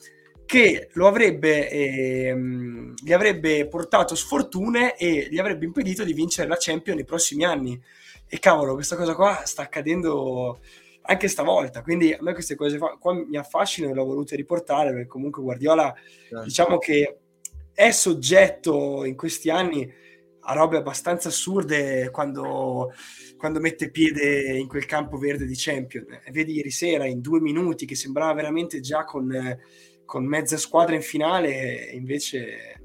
che 0.47 0.89
lo 0.93 1.07
avrebbe, 1.07 1.71
ehm, 1.71 2.95
gli 3.03 3.13
avrebbe 3.13 3.67
portato 3.67 4.15
sfortune 4.15 4.97
e 4.97 5.29
gli 5.31 5.39
avrebbe 5.39 5.65
impedito 5.65 6.05
di 6.05 6.13
vincere 6.13 6.49
la 6.49 6.57
Champions 6.59 6.99
nei 6.99 7.07
prossimi 7.07 7.45
anni. 7.45 7.81
E 8.27 8.39
cavolo, 8.39 8.75
questa 8.75 8.97
cosa 8.97 9.15
qua 9.15 9.43
sta 9.45 9.63
accadendo 9.63 10.61
anche 11.07 11.29
stavolta, 11.29 11.83
quindi 11.83 12.13
a 12.13 12.19
me 12.21 12.33
queste 12.33 12.55
cose 12.55 12.79
qua 12.79 13.13
mi 13.13 13.37
affascinano 13.37 13.93
e 13.93 13.97
l'ho 13.97 14.05
voluto 14.05 14.35
riportare 14.35 14.91
perché 14.91 15.07
comunque 15.07 15.43
Guardiola 15.43 15.95
certo. 16.29 16.45
diciamo 16.45 16.79
che 16.79 17.19
è 17.75 17.91
soggetto 17.91 19.05
in 19.05 19.15
questi 19.15 19.51
anni 19.51 19.93
a 20.47 20.55
robe 20.55 20.79
abbastanza 20.79 21.29
assurde 21.29 22.11
quando, 22.11 22.93
quando 23.37 23.61
mette 23.61 23.91
piede 23.91 24.57
in 24.57 24.67
quel 24.67 24.87
campo 24.87 25.19
verde 25.19 25.47
di 25.47 25.55
Champions. 25.57 26.07
Vedi 26.31 26.55
ieri 26.55 26.71
sera 26.71 27.07
in 27.07 27.21
due 27.21 27.41
minuti 27.41 27.87
che 27.87 27.95
sembrava 27.95 28.33
veramente 28.33 28.81
già 28.81 29.05
con 29.05 29.31
con 30.05 30.25
mezza 30.25 30.57
squadra 30.57 30.95
in 30.95 31.03
finale, 31.03 31.91
invece 31.93 32.81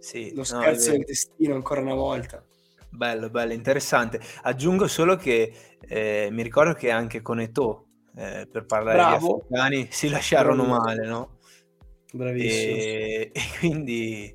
sì, 0.00 0.32
lo 0.34 0.44
scherzo 0.44 0.90
no, 0.90 0.96
del 0.96 1.04
destino 1.06 1.54
ancora 1.54 1.80
una 1.80 1.94
volta. 1.94 2.44
Bello, 2.88 3.30
bello, 3.30 3.52
interessante. 3.52 4.20
Aggiungo 4.42 4.88
solo 4.88 5.16
che 5.16 5.52
eh, 5.80 6.28
mi 6.32 6.42
ricordo 6.42 6.72
che 6.72 6.90
anche 6.90 7.22
con 7.22 7.38
Eto, 7.38 7.86
eh, 8.16 8.48
per 8.50 8.64
parlare 8.66 8.96
Bravo. 8.96 9.46
di 9.48 9.54
africani, 9.54 9.88
si 9.90 10.08
lasciarono 10.08 10.64
Bravo. 10.64 10.78
male, 10.82 11.06
no? 11.06 11.38
Bravissimo. 12.12 12.76
E, 12.76 13.30
e 13.32 13.40
quindi 13.58 14.34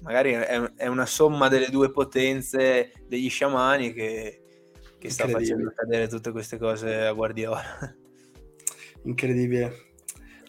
magari 0.00 0.32
è, 0.32 0.60
è, 0.76 0.86
una 0.86 1.06
somma 1.06 1.48
delle 1.48 1.70
due 1.70 1.90
potenze 1.90 2.92
degli 3.06 3.30
sciamani 3.30 3.94
che, 3.94 4.42
che 4.98 5.10
sta 5.10 5.26
facendo 5.26 5.72
cadere 5.74 6.08
tutte 6.08 6.30
queste 6.30 6.58
cose 6.58 7.06
a 7.06 7.12
Guardiola. 7.12 7.62
Incredibile. 9.04 9.92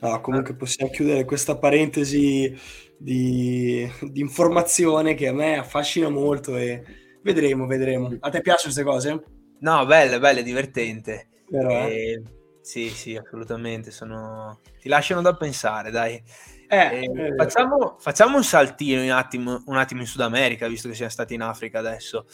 No, 0.06 0.22
comunque 0.22 0.54
possiamo 0.56 0.92
chiudere 0.92 1.26
questa 1.26 1.58
parentesi 1.58 2.56
di, 2.96 3.92
di, 4.02 4.20
informazione 4.22 5.16
che 5.16 5.28
a 5.28 5.34
me 5.34 5.58
affascina 5.58 6.10
molto 6.10 6.56
e 6.56 6.84
vedremo, 7.24 7.66
vedremo. 7.66 8.16
A 8.20 8.30
te 8.30 8.42
piacciono 8.42 8.72
queste 8.72 8.84
cose? 8.84 9.24
No, 9.62 9.84
belle, 9.88 10.20
belle, 10.20 10.44
divertente. 10.44 11.30
Però, 11.50 11.88
e... 11.88 12.12
Eh. 12.12 12.22
Sì, 12.62 12.90
sì, 12.90 13.16
assolutamente. 13.16 13.90
Sono... 13.90 14.60
Ti 14.80 14.88
lasciano 14.90 15.24
da 15.24 15.36
pensare, 15.36 15.90
dai. 15.90 16.22
Eh, 16.68 17.10
eh, 17.16 17.34
facciamo, 17.36 17.96
facciamo, 18.00 18.38
un 18.38 18.44
saltino 18.44 19.02
un 19.02 19.10
attimo, 19.10 19.64
un 19.66 19.78
attimo 19.78 20.02
in 20.02 20.08
Sud 20.08 20.22
America, 20.22 20.68
visto 20.68 20.88
che 20.88 20.94
siamo 20.94 21.12
stati 21.12 21.34
in 21.34 21.42
Africa 21.42 21.80
adesso. 21.80 22.28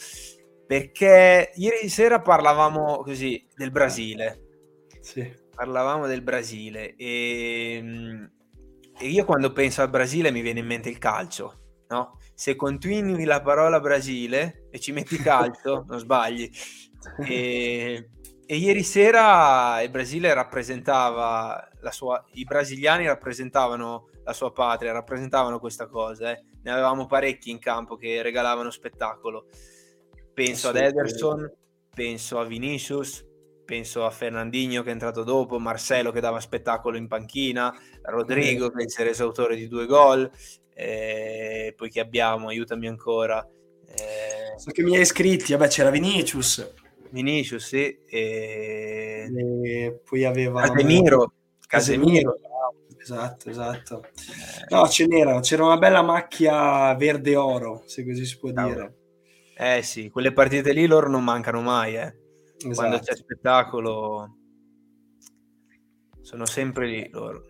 Perché 0.66 1.52
ieri 1.54 1.88
sera 1.88 2.20
parlavamo 2.20 2.98
così 2.98 3.42
del 3.56 3.70
Brasile. 3.70 4.40
Sì 5.00 5.40
parlavamo 5.54 6.06
del 6.06 6.22
Brasile 6.22 6.94
e, 6.96 7.76
ehm, 7.76 8.30
e, 8.98 9.08
io 9.08 9.24
quando 9.24 9.52
penso 9.52 9.82
al 9.82 9.90
Brasile 9.90 10.30
mi 10.30 10.40
viene 10.40 10.60
in 10.60 10.66
mente 10.66 10.88
il 10.88 10.98
calcio, 10.98 11.84
no? 11.88 12.18
Se 12.34 12.56
continui 12.56 13.24
la 13.24 13.40
parola 13.42 13.80
Brasile 13.80 14.68
e 14.70 14.80
ci 14.80 14.92
metti 14.92 15.16
calcio, 15.16 15.84
non 15.88 15.98
sbagli. 15.98 16.50
E, 17.26 18.08
e, 18.46 18.56
ieri 18.56 18.82
sera 18.82 19.80
il 19.82 19.90
Brasile 19.90 20.32
rappresentava 20.34 21.68
la 21.80 21.90
sua, 21.90 22.24
i 22.32 22.44
brasiliani 22.44 23.06
rappresentavano 23.06 24.08
la 24.24 24.32
sua 24.32 24.52
patria, 24.52 24.92
rappresentavano 24.92 25.58
questa 25.58 25.86
cosa. 25.86 26.30
Eh. 26.30 26.44
Ne 26.62 26.70
avevamo 26.70 27.06
parecchi 27.06 27.50
in 27.50 27.58
campo 27.58 27.96
che 27.96 28.22
regalavano 28.22 28.70
spettacolo. 28.70 29.46
Penso 30.32 30.68
ad 30.68 30.76
Ederson, 30.76 31.50
penso 31.94 32.38
a 32.38 32.44
Vinicius, 32.44 33.24
penso 33.72 34.04
a 34.04 34.10
Fernandinho 34.10 34.82
che 34.82 34.90
è 34.90 34.92
entrato 34.92 35.24
dopo, 35.24 35.58
Marcelo 35.58 36.12
che 36.12 36.20
dava 36.20 36.40
spettacolo 36.40 36.98
in 36.98 37.08
panchina, 37.08 37.74
Rodrigo 38.02 38.68
che 38.68 38.86
si 38.86 39.00
è 39.00 39.04
reso 39.04 39.24
autore 39.24 39.56
di 39.56 39.66
due 39.66 39.86
gol, 39.86 40.30
eh, 40.74 41.72
poi 41.74 41.88
che 41.88 42.00
abbiamo, 42.00 42.48
aiutami 42.48 42.86
ancora. 42.86 43.42
Eh, 43.86 44.58
so 44.58 44.70
che 44.72 44.82
mi 44.82 44.94
hai 44.94 45.00
iscritti, 45.00 45.52
vabbè 45.52 45.68
c'era 45.68 45.88
Vinicius. 45.88 46.70
Vinicius, 47.12 47.66
sì. 47.66 47.98
E... 48.06 49.30
e 49.64 50.00
poi 50.06 50.24
aveva... 50.26 50.60
Casemiro. 50.68 51.32
Casemiro. 51.66 52.36
Esatto, 53.00 53.48
esatto. 53.48 54.04
No, 54.68 54.86
ce 54.86 55.06
n'era, 55.06 55.40
c'era 55.40 55.64
una 55.64 55.78
bella 55.78 56.02
macchia 56.02 56.94
verde-oro, 56.94 57.84
se 57.86 58.04
così 58.04 58.26
si 58.26 58.36
può 58.36 58.50
dire. 58.50 58.96
Eh 59.56 59.80
sì, 59.82 60.10
quelle 60.10 60.34
partite 60.34 60.74
lì 60.74 60.86
loro 60.86 61.08
non 61.08 61.24
mancano 61.24 61.62
mai, 61.62 61.96
eh 61.96 62.20
esatto. 62.70 62.88
quando 62.88 63.04
c'è 63.04 63.16
spettacolo 63.16 64.36
sono 66.20 66.46
sempre 66.46 66.86
lì 66.86 67.08
loro. 67.10 67.44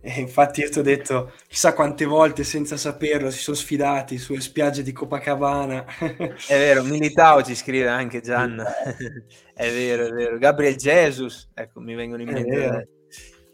E 0.00 0.20
infatti 0.20 0.60
io 0.60 0.70
ti 0.70 0.78
ho 0.78 0.82
detto, 0.82 1.32
chissà 1.48 1.74
quante 1.74 2.04
volte 2.04 2.44
senza 2.44 2.76
saperlo 2.76 3.28
si 3.30 3.40
sono 3.40 3.56
sfidati 3.56 4.18
sulle 4.18 4.40
spiagge 4.40 4.84
di 4.84 4.92
Copacabana. 4.92 5.84
è 5.98 6.56
vero, 6.56 6.84
Militao 6.84 7.42
ci 7.42 7.56
scrive 7.56 7.88
anche 7.88 8.20
Gian. 8.20 8.62
è 9.52 9.70
vero, 9.70 10.06
è 10.06 10.10
vero. 10.10 10.38
Gabriel 10.38 10.76
Jesus, 10.76 11.50
ecco, 11.52 11.80
mi 11.80 11.94
vengono 11.94 12.22
in 12.22 12.30
mente. 12.30 12.88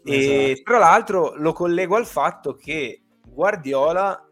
E 0.05 0.49
esatto. 0.51 0.61
tra 0.63 0.77
l'altro 0.77 1.33
lo 1.37 1.53
collego 1.53 1.95
al 1.95 2.05
fatto 2.05 2.53
che 2.53 3.01
Guardiola 3.25 4.29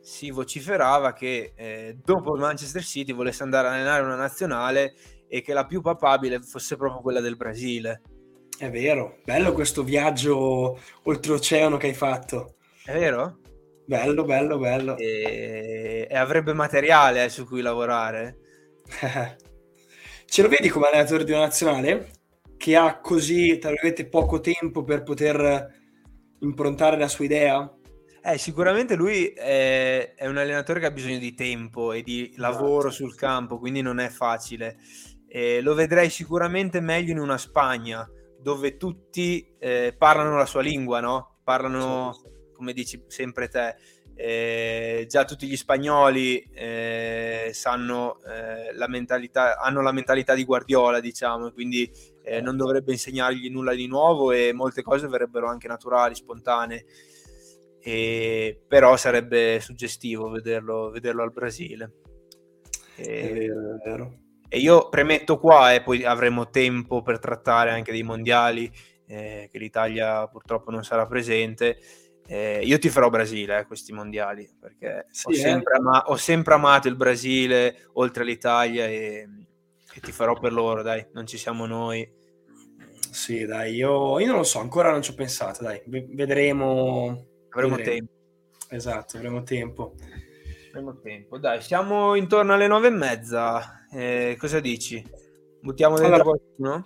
si 0.00 0.30
vociferava 0.30 1.12
che 1.12 1.54
eh, 1.56 1.96
dopo 2.04 2.34
il 2.34 2.40
Manchester 2.40 2.84
City 2.84 3.12
volesse 3.12 3.42
andare 3.42 3.68
a 3.68 3.72
allenare 3.72 4.04
una 4.04 4.16
nazionale 4.16 4.94
e 5.34 5.42
che 5.42 5.52
la 5.52 5.66
più 5.66 5.80
papabile 5.80 6.40
fosse 6.42 6.76
proprio 6.76 7.00
quella 7.00 7.18
del 7.18 7.34
Brasile. 7.34 8.02
È 8.56 8.70
vero, 8.70 9.16
bello 9.24 9.52
questo 9.52 9.82
viaggio 9.82 10.78
oltreoceano 11.02 11.76
che 11.76 11.88
hai 11.88 11.94
fatto. 11.94 12.54
È 12.84 12.92
vero? 12.92 13.40
Bello, 13.84 14.22
bello, 14.24 14.58
bello. 14.58 14.96
E, 14.96 16.06
e 16.08 16.16
avrebbe 16.16 16.52
materiale 16.52 17.24
eh, 17.24 17.28
su 17.30 17.46
cui 17.46 17.62
lavorare. 17.62 18.36
Ce 20.24 20.40
lo 20.42 20.48
vedi 20.48 20.68
come 20.68 20.86
allenatore 20.86 21.24
di 21.24 21.32
una 21.32 21.40
nazionale? 21.40 22.10
Che 22.56 22.76
ha 22.76 23.00
così, 23.00 23.58
tra 23.58 23.70
virgolette, 23.70 24.06
poco 24.06 24.38
tempo 24.38 24.84
per 24.84 25.02
poter 25.02 25.68
improntare 26.38 26.96
la 26.96 27.08
sua 27.08 27.24
idea? 27.24 27.68
Eh, 28.22 28.38
sicuramente 28.38 28.94
lui 28.94 29.26
è, 29.26 30.14
è, 30.14 30.26
un 30.28 30.38
allenatore 30.38 30.78
che 30.78 30.86
ha 30.86 30.90
bisogno 30.92 31.18
di 31.18 31.34
tempo 31.34 31.92
e 31.92 32.02
di 32.02 32.32
lavoro 32.36 32.88
esatto. 32.88 33.04
sul 33.04 33.16
campo, 33.16 33.58
quindi 33.58 33.82
non 33.82 33.98
è 33.98 34.08
facile. 34.08 34.78
Eh, 35.36 35.60
lo 35.62 35.74
vedrei 35.74 36.10
sicuramente 36.10 36.78
meglio 36.78 37.10
in 37.10 37.18
una 37.18 37.38
Spagna 37.38 38.08
dove 38.38 38.76
tutti 38.76 39.44
eh, 39.58 39.92
parlano 39.98 40.36
la 40.36 40.46
sua 40.46 40.62
lingua, 40.62 41.00
no? 41.00 41.38
Parlano, 41.42 42.14
come 42.52 42.72
dici 42.72 43.02
sempre 43.08 43.48
te, 43.48 43.74
eh, 44.14 45.06
già 45.08 45.24
tutti 45.24 45.48
gli 45.48 45.56
spagnoli 45.56 46.38
eh, 46.52 47.50
sanno 47.52 48.22
eh, 48.22 48.72
la 48.74 48.86
mentalità, 48.86 49.58
hanno 49.58 49.82
la 49.82 49.90
mentalità 49.90 50.34
di 50.34 50.44
Guardiola, 50.44 51.00
diciamo, 51.00 51.50
quindi 51.50 51.90
eh, 52.22 52.40
non 52.40 52.56
dovrebbe 52.56 52.92
insegnargli 52.92 53.50
nulla 53.50 53.74
di 53.74 53.88
nuovo 53.88 54.30
e 54.30 54.52
molte 54.52 54.82
cose 54.82 55.08
verrebbero 55.08 55.48
anche 55.48 55.66
naturali, 55.66 56.14
spontanee. 56.14 56.84
E, 57.80 58.62
però 58.68 58.96
sarebbe 58.96 59.58
suggestivo 59.58 60.30
vederlo, 60.30 60.90
vederlo 60.90 61.24
al 61.24 61.32
Brasile. 61.32 61.92
E, 62.94 63.30
è 63.30 63.32
vero, 63.32 63.74
è 63.74 63.88
vero 63.88 64.23
E 64.54 64.58
io 64.58 64.88
premetto 64.88 65.40
qua 65.40 65.74
e 65.74 65.82
poi 65.82 66.04
avremo 66.04 66.48
tempo 66.48 67.02
per 67.02 67.18
trattare 67.18 67.72
anche 67.72 67.90
dei 67.90 68.04
mondiali 68.04 68.70
eh, 69.08 69.48
che 69.50 69.58
l'Italia 69.58 70.28
purtroppo 70.28 70.70
non 70.70 70.84
sarà 70.84 71.06
presente. 71.06 71.76
Eh, 72.24 72.60
io 72.62 72.78
ti 72.78 72.88
farò 72.88 73.10
Brasile 73.10 73.58
eh, 73.58 73.66
questi 73.66 73.92
mondiali 73.92 74.48
perché 74.60 75.06
sì, 75.10 75.26
ho, 75.26 75.30
eh. 75.32 75.34
sempre 75.34 75.76
ama- 75.76 76.04
ho, 76.06 76.14
sempre 76.14 76.54
amato 76.54 76.86
il 76.86 76.94
Brasile 76.94 77.88
oltre 77.94 78.22
all'Italia 78.22 78.86
e, 78.86 79.28
e 79.92 80.00
ti 80.00 80.12
farò 80.12 80.38
per 80.38 80.52
loro, 80.52 80.82
dai, 80.82 81.04
non 81.14 81.26
ci 81.26 81.36
siamo 81.36 81.66
noi. 81.66 82.08
Sì, 83.10 83.44
dai, 83.46 83.74
io, 83.74 84.20
io 84.20 84.26
non 84.28 84.36
lo 84.36 84.44
so, 84.44 84.60
ancora 84.60 84.92
non 84.92 85.02
ci 85.02 85.10
ho 85.10 85.14
pensato, 85.14 85.64
dai, 85.64 85.82
vedremo. 85.84 87.26
Avremo 87.50 87.74
vedremo. 87.74 88.06
tempo. 88.06 88.12
Esatto, 88.68 89.16
avremo 89.16 89.42
tempo. 89.42 89.94
Avremo 90.74 90.98
tempo, 90.98 91.38
dai, 91.38 91.62
siamo 91.62 92.16
intorno 92.16 92.52
alle 92.54 92.66
nove 92.66 92.88
e 92.88 92.90
mezza. 92.90 93.86
Eh, 93.92 94.36
cosa 94.36 94.58
dici? 94.58 95.00
Buttiamo 95.60 95.96
dentro 95.96 96.14
allora, 96.14 96.38
qualcuno? 96.56 96.82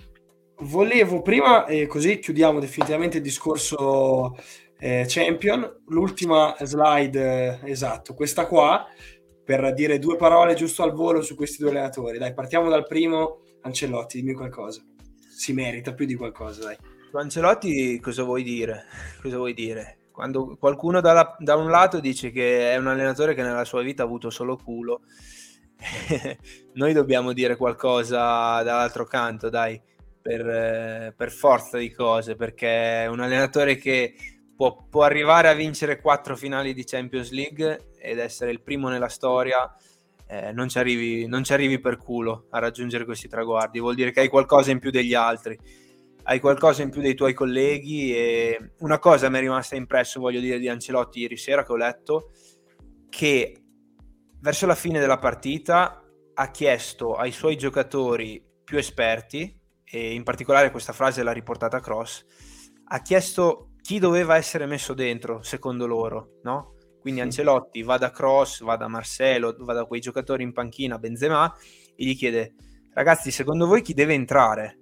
Volevo 0.61 1.23
prima, 1.23 1.65
eh, 1.65 1.87
così 1.87 2.19
chiudiamo 2.19 2.61
definitivamente 2.61 3.17
il 3.17 3.23
discorso 3.23 4.37
eh, 4.79 5.07
Champion, 5.09 5.85
l'ultima 5.87 6.55
slide, 6.61 7.61
eh, 7.63 7.71
esatto, 7.71 8.13
questa 8.13 8.47
qua, 8.47 8.87
per 9.43 9.73
dire 9.73 9.99
due 9.99 10.17
parole 10.17 10.53
giusto 10.53 10.83
al 10.83 10.93
volo 10.93 11.23
su 11.23 11.35
questi 11.35 11.63
due 11.63 11.71
allenatori. 11.71 12.19
Dai, 12.19 12.35
partiamo 12.35 12.69
dal 12.69 12.87
primo, 12.87 13.41
Ancelotti, 13.63 14.21
dimmi 14.21 14.35
qualcosa 14.35 14.83
si 15.39 15.53
merita 15.53 15.95
più 15.95 16.05
di 16.05 16.17
qualcosa, 16.17 16.65
dai. 16.65 16.77
Ancelotti 17.13 18.01
cosa 18.01 18.25
vuoi 18.25 18.43
dire? 18.43 18.85
Cosa 19.23 19.37
vuoi 19.37 19.55
dire? 19.55 19.98
Quando 20.19 20.57
qualcuno 20.59 21.01
da, 21.01 21.37
da 21.39 21.55
un 21.55 21.71
lato 21.71 22.01
dice 22.01 22.33
che 22.33 22.73
è 22.73 22.77
un 22.77 22.89
allenatore 22.89 23.35
che 23.35 23.43
nella 23.45 23.65
sua 23.65 23.83
vita 23.83 24.03
ha 24.03 24.07
avuto 24.07 24.31
solo 24.31 24.57
culo, 24.57 25.03
noi 26.75 26.93
dobbiamo 26.93 27.33
dire 27.33 27.55
qualcosa 27.55 28.61
dall'altro 28.65 29.05
canto, 29.05 29.49
dai, 29.49 29.81
per, 30.21 31.15
per, 31.17 31.31
forza 31.31 31.79
di 31.79 31.93
cose, 31.93 32.35
perché 32.35 33.05
è 33.05 33.07
un 33.07 33.21
allenatore 33.21 33.77
che 33.77 34.17
può, 34.57 34.89
può, 34.91 35.05
arrivare 35.05 35.51
a 35.51 35.55
vincere 35.55 36.01
quattro 36.01 36.35
finali 36.35 36.75
di 36.75 36.83
Champions 36.83 37.31
League 37.31 37.93
ed 37.97 38.19
essere 38.19 38.51
il 38.51 38.61
primo 38.61 38.89
nella 38.89 39.07
storia 39.07 39.73
eh, 40.27 40.51
non, 40.51 40.69
ci 40.69 40.81
arrivi, 40.81 41.29
non 41.29 41.45
ci 41.45 41.53
arrivi 41.53 41.79
per 41.79 41.97
culo 41.97 42.47
a 42.51 42.59
raggiungere 42.59 43.05
questi 43.05 43.29
traguardi, 43.29 43.79
vuol 43.79 43.95
dire 43.95 44.11
che 44.11 44.19
hai 44.19 44.29
qualcosa 44.29 44.73
in 44.73 44.81
più 44.81 44.91
degli 44.91 45.15
altri, 45.15 45.57
hai 46.31 46.41
qualcosa 46.41 46.83
in 46.83 46.91
più 46.91 47.01
dei 47.01 47.15
tuoi 47.15 47.33
colleghi 47.33 48.15
e 48.15 48.73
una 48.81 48.99
cosa 48.99 49.31
mi 49.31 49.39
è 49.39 49.41
rimasta 49.41 49.77
impresso, 49.77 50.21
voglio 50.21 50.41
dire, 50.41 50.59
di 50.59 50.69
Ancelotti 50.69 51.21
ieri 51.21 51.39
sera 51.39 51.65
che 51.65 51.73
ho 51.73 51.77
letto, 51.77 52.33
che 53.09 53.63
verso 54.39 54.67
la 54.67 54.75
fine 54.75 55.01
della 55.01 55.17
partita 55.17 56.03
ha 56.35 56.51
chiesto 56.51 57.15
ai 57.15 57.33
suoi 57.33 57.57
giocatori 57.57 58.45
più 58.63 58.77
esperti, 58.77 59.59
e 59.83 60.13
in 60.13 60.23
particolare 60.23 60.71
questa 60.71 60.93
frase 60.93 61.23
l'ha 61.23 61.33
riportata 61.33 61.81
Cross, 61.81 62.27
ha 62.89 63.01
chiesto 63.01 63.71
chi 63.81 63.99
doveva 63.99 64.37
essere 64.37 64.67
messo 64.67 64.93
dentro, 64.93 65.43
secondo 65.43 65.87
loro, 65.87 66.41
no? 66.43 66.75
Quindi 67.01 67.23
Ancelotti 67.23 67.83
va 67.83 67.97
da 67.97 68.11
Cross, 68.11 68.65
va 68.65 68.77
da 68.77 68.87
Marcelo, 68.87 69.57
va 69.61 69.73
da 69.73 69.87
quei 69.87 70.01
giocatori 70.01 70.43
in 70.43 70.53
panchina, 70.53 70.99
Benzema, 70.99 71.51
e 71.97 72.05
gli 72.05 72.15
chiede, 72.15 72.55
ragazzi, 72.93 73.31
secondo 73.31 73.67
voi 73.67 73.81
chi 73.81 73.95
deve 73.95 74.13
entrare? 74.13 74.81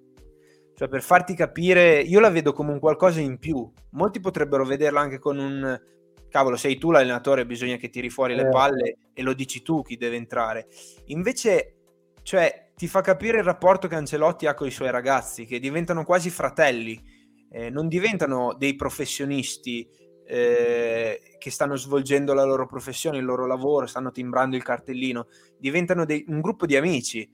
Cioè, 0.77 0.89
per 0.89 1.03
farti 1.03 1.35
capire, 1.35 2.01
io 2.01 2.20
la 2.20 2.31
vedo 2.31 2.53
come 2.53 2.72
un 2.72 2.79
qualcosa 2.79 3.20
in 3.20 3.39
più. 3.39 3.68
Molti 3.93 4.20
potrebbero 4.20 4.64
vederla 4.64 5.01
anche 5.01 5.18
con 5.18 5.39
un, 5.39 5.81
cavolo, 6.29 6.57
sei 6.57 6.77
tu 6.77 6.91
l'allenatore, 6.91 7.47
bisogna 7.47 7.77
che 7.77 7.89
tiri 7.89 8.11
fuori 8.11 8.35
eh. 8.35 8.37
le 8.37 8.49
palle 8.49 8.97
e 9.14 9.22
lo 9.22 9.33
dici 9.33 9.62
tu 9.62 9.83
chi 9.83 9.97
deve 9.97 10.16
entrare. 10.16 10.68
Invece, 11.07 11.77
cioè, 12.22 12.72
ti 12.77 12.89
fa 12.89 13.01
capire 13.01 13.39
il 13.39 13.45
rapporto 13.45 13.89
che 13.89 13.95
Ancelotti 13.95 14.47
ha 14.47 14.55
con 14.55 14.66
i 14.66 14.70
suoi 14.70 14.91
ragazzi, 14.91 15.47
che 15.47 15.59
diventano 15.59 16.05
quasi 16.05 16.29
fratelli, 16.29 17.03
eh, 17.51 17.70
non 17.70 17.89
diventano 17.89 18.55
dei 18.55 18.74
professionisti 18.74 19.89
eh, 20.27 21.37
che 21.39 21.51
stanno 21.51 21.77
svolgendo 21.77 22.35
la 22.35 22.45
loro 22.45 22.66
professione, 22.66 23.16
il 23.16 23.24
loro 23.24 23.47
lavoro, 23.47 23.87
stanno 23.87 24.11
timbrando 24.11 24.57
il 24.57 24.62
cartellino, 24.62 25.29
diventano 25.59 26.05
dei, 26.05 26.24
un 26.29 26.41
gruppo 26.41 26.66
di 26.66 26.77
amici. 26.77 27.27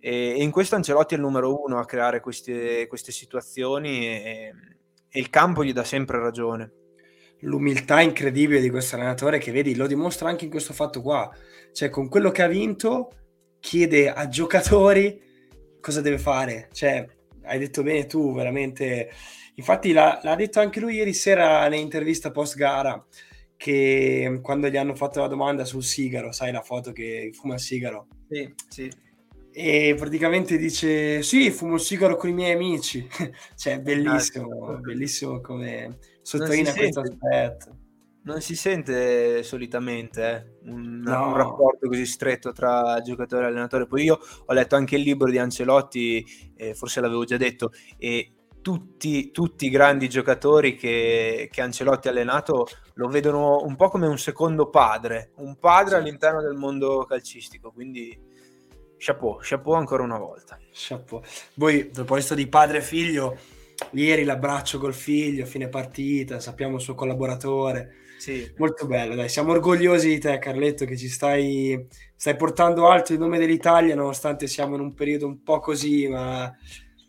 E, 0.00 0.34
e, 0.38 0.42
in 0.42 0.50
questo 0.50 0.76
Ancelotti 0.76 1.14
è 1.14 1.16
il 1.16 1.22
numero 1.22 1.62
uno 1.62 1.78
a 1.78 1.84
creare 1.84 2.20
queste, 2.20 2.86
queste 2.86 3.12
situazioni 3.12 4.06
e, 4.06 4.54
e 5.08 5.18
il 5.18 5.30
campo 5.30 5.64
gli 5.64 5.72
dà 5.72 5.84
sempre 5.84 6.18
ragione 6.18 6.72
l'umiltà 7.42 8.02
incredibile 8.02 8.60
di 8.60 8.68
questo 8.68 8.96
allenatore 8.96 9.38
che 9.38 9.50
vedi 9.50 9.74
lo 9.74 9.86
dimostra 9.86 10.28
anche 10.28 10.44
in 10.44 10.50
questo 10.50 10.74
fatto 10.74 11.00
qua 11.00 11.30
cioè 11.72 11.88
con 11.88 12.08
quello 12.08 12.30
che 12.30 12.42
ha 12.42 12.46
vinto 12.46 13.12
chiede 13.60 14.12
a 14.12 14.28
giocatori 14.28 15.18
cosa 15.80 16.02
deve 16.02 16.18
fare 16.18 16.68
cioè 16.72 17.06
hai 17.44 17.58
detto 17.58 17.82
bene 17.82 18.04
tu 18.04 18.34
veramente 18.34 19.08
Infatti 19.60 19.92
l'ha, 19.92 20.18
l'ha 20.22 20.34
detto 20.36 20.58
anche 20.58 20.80
lui 20.80 20.94
ieri 20.94 21.12
sera 21.12 21.68
nell'intervista 21.68 22.30
post 22.30 22.56
gara 22.56 23.04
che 23.56 24.38
quando 24.40 24.68
gli 24.68 24.76
hanno 24.78 24.94
fatto 24.94 25.20
la 25.20 25.26
domanda 25.26 25.66
sul 25.66 25.84
sigaro, 25.84 26.32
sai 26.32 26.50
la 26.50 26.62
foto 26.62 26.92
che 26.92 27.30
fuma 27.34 27.54
il 27.54 27.60
sigaro? 27.60 28.06
Sì, 28.26 28.54
sì. 28.68 28.90
E 29.52 29.94
praticamente 29.98 30.56
dice: 30.56 31.22
Sì, 31.22 31.50
fumo 31.50 31.74
il 31.74 31.80
sigaro 31.80 32.16
con 32.16 32.30
i 32.30 32.32
miei 32.32 32.52
amici. 32.52 33.06
cioè, 33.56 33.80
bellissimo, 33.80 34.66
ah, 34.66 34.76
bellissimo 34.76 35.40
come 35.40 35.98
sottolinea 36.22 36.74
questo 36.74 37.00
aspetto. 37.00 37.76
Non 38.22 38.42
si 38.42 38.54
sente 38.54 39.42
solitamente 39.42 40.58
eh, 40.62 40.70
un, 40.70 41.00
no. 41.00 41.28
un, 41.28 41.36
rapporto 41.36 41.88
così 41.88 42.04
stretto 42.04 42.52
tra 42.52 43.00
giocatore 43.02 43.44
e 43.44 43.46
allenatore. 43.48 43.86
Poi 43.86 44.04
io 44.04 44.18
ho 44.44 44.52
letto 44.52 44.76
anche 44.76 44.96
il 44.96 45.02
libro 45.02 45.30
di 45.30 45.38
Ancelotti, 45.38 46.52
eh, 46.54 46.74
forse 46.74 47.00
l'avevo 47.00 47.24
già 47.24 47.38
detto, 47.38 47.72
e 47.96 48.32
tutti, 48.60 49.30
tutti 49.30 49.66
i 49.66 49.70
grandi 49.70 50.08
giocatori 50.08 50.76
che, 50.76 51.48
che, 51.50 51.60
Ancelotti 51.62 52.08
ha 52.08 52.10
allenato 52.10 52.66
lo 52.94 53.08
vedono 53.08 53.62
un 53.64 53.74
po' 53.76 53.88
come 53.88 54.06
un 54.06 54.18
secondo 54.18 54.68
padre, 54.68 55.32
un 55.36 55.58
padre 55.58 55.96
all'interno 55.96 56.42
del 56.42 56.56
mondo 56.56 57.04
calcistico, 57.04 57.72
quindi 57.72 58.16
chapeau, 59.00 59.38
chapeau 59.40 59.74
ancora 59.74 60.02
una 60.02 60.18
volta. 60.18 60.58
Chapeau. 60.70 61.22
Poi, 61.54 61.80
a 61.80 61.88
proposito 61.92 62.34
di 62.34 62.46
padre 62.46 62.78
e 62.78 62.82
figlio, 62.82 63.36
ieri 63.92 64.24
l'abbraccio 64.24 64.78
col 64.78 64.94
figlio 64.94 65.46
fine 65.46 65.68
partita, 65.68 66.38
sappiamo 66.38 66.76
il 66.76 66.82
suo 66.82 66.94
collaboratore. 66.94 67.96
Sì. 68.18 68.52
Molto 68.58 68.86
bello, 68.86 69.14
dai, 69.14 69.30
siamo 69.30 69.52
orgogliosi 69.52 70.08
di 70.08 70.18
te 70.18 70.38
Carletto 70.38 70.84
che 70.84 70.98
ci 70.98 71.08
stai, 71.08 71.86
stai 72.14 72.36
portando 72.36 72.86
alto 72.86 73.14
il 73.14 73.18
nome 73.18 73.38
dell'Italia 73.38 73.94
nonostante 73.94 74.46
siamo 74.46 74.74
in 74.74 74.82
un 74.82 74.92
periodo 74.92 75.26
un 75.26 75.42
po' 75.42 75.58
così, 75.58 76.06
ma 76.06 76.54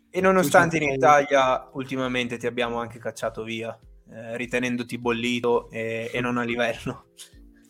e 0.09 0.21
nonostante 0.21 0.77
in 0.77 0.89
Italia 0.89 1.69
ultimamente 1.73 2.37
ti 2.37 2.47
abbiamo 2.47 2.79
anche 2.79 2.97
cacciato 2.97 3.43
via, 3.43 3.77
eh, 4.09 4.37
ritenendoti 4.37 4.97
bollito 4.97 5.69
e, 5.69 6.09
e, 6.13 6.21
non 6.21 6.37
a 6.37 6.43
livello. 6.43 7.07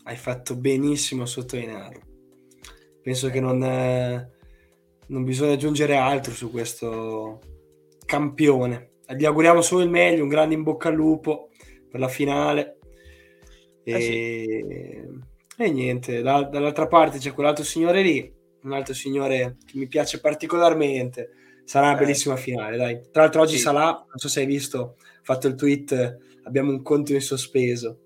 Hai 0.03 0.17
fatto 0.17 0.55
benissimo 0.55 1.24
a 1.24 1.28
sottolinearlo. 1.28 2.11
Penso 3.02 3.30
che 3.30 3.39
non, 3.39 3.64
eh, 3.64 4.32
non 5.08 5.24
bisogna 5.24 5.54
aggiungere 5.54 5.95
altro 5.95 6.34
su 6.34 6.52
questo 6.52 7.39
campione. 8.06 8.91
Gli 9.16 9.26
auguriamo 9.26 9.62
solo 9.62 9.84
il 9.84 9.89
meglio, 9.89 10.24
un 10.24 10.30
grande 10.30 10.56
in 10.56 10.64
bocca 10.64 10.89
al 10.89 10.95
lupo 10.95 11.49
per 11.89 11.99
la 11.99 12.08
finale. 12.08 12.78
E, 13.84 13.93
eh 13.93 14.02
sì. 14.02 15.64
e 15.64 15.72
niente, 15.72 16.22
da, 16.22 16.43
dall'altra 16.43 16.88
parte 16.88 17.18
c'è 17.18 17.34
quell'altro 17.34 17.64
signore 17.64 18.02
lì, 18.02 18.34
un 18.64 18.74
altro 18.74 18.93
signore 18.93 19.58
che 19.66 19.78
mi 19.78 19.88
piace 19.88 20.20
particolarmente 20.20 21.32
Sarà 21.72 21.88
una 21.88 21.95
eh. 21.95 21.99
bellissima 21.99 22.36
finale, 22.36 22.76
dai. 22.76 22.99
Tra 23.12 23.22
l'altro 23.22 23.41
oggi 23.41 23.56
sì. 23.56 23.62
Salah, 23.62 23.91
non 23.91 24.18
so 24.18 24.28
se 24.28 24.41
hai 24.41 24.45
visto, 24.45 24.97
ha 24.99 25.24
fatto 25.24 25.47
il 25.47 25.56
tweet, 25.56 26.18
abbiamo 26.43 26.72
un 26.72 26.82
conto 26.82 27.14
in 27.14 27.22
sospeso. 27.22 27.99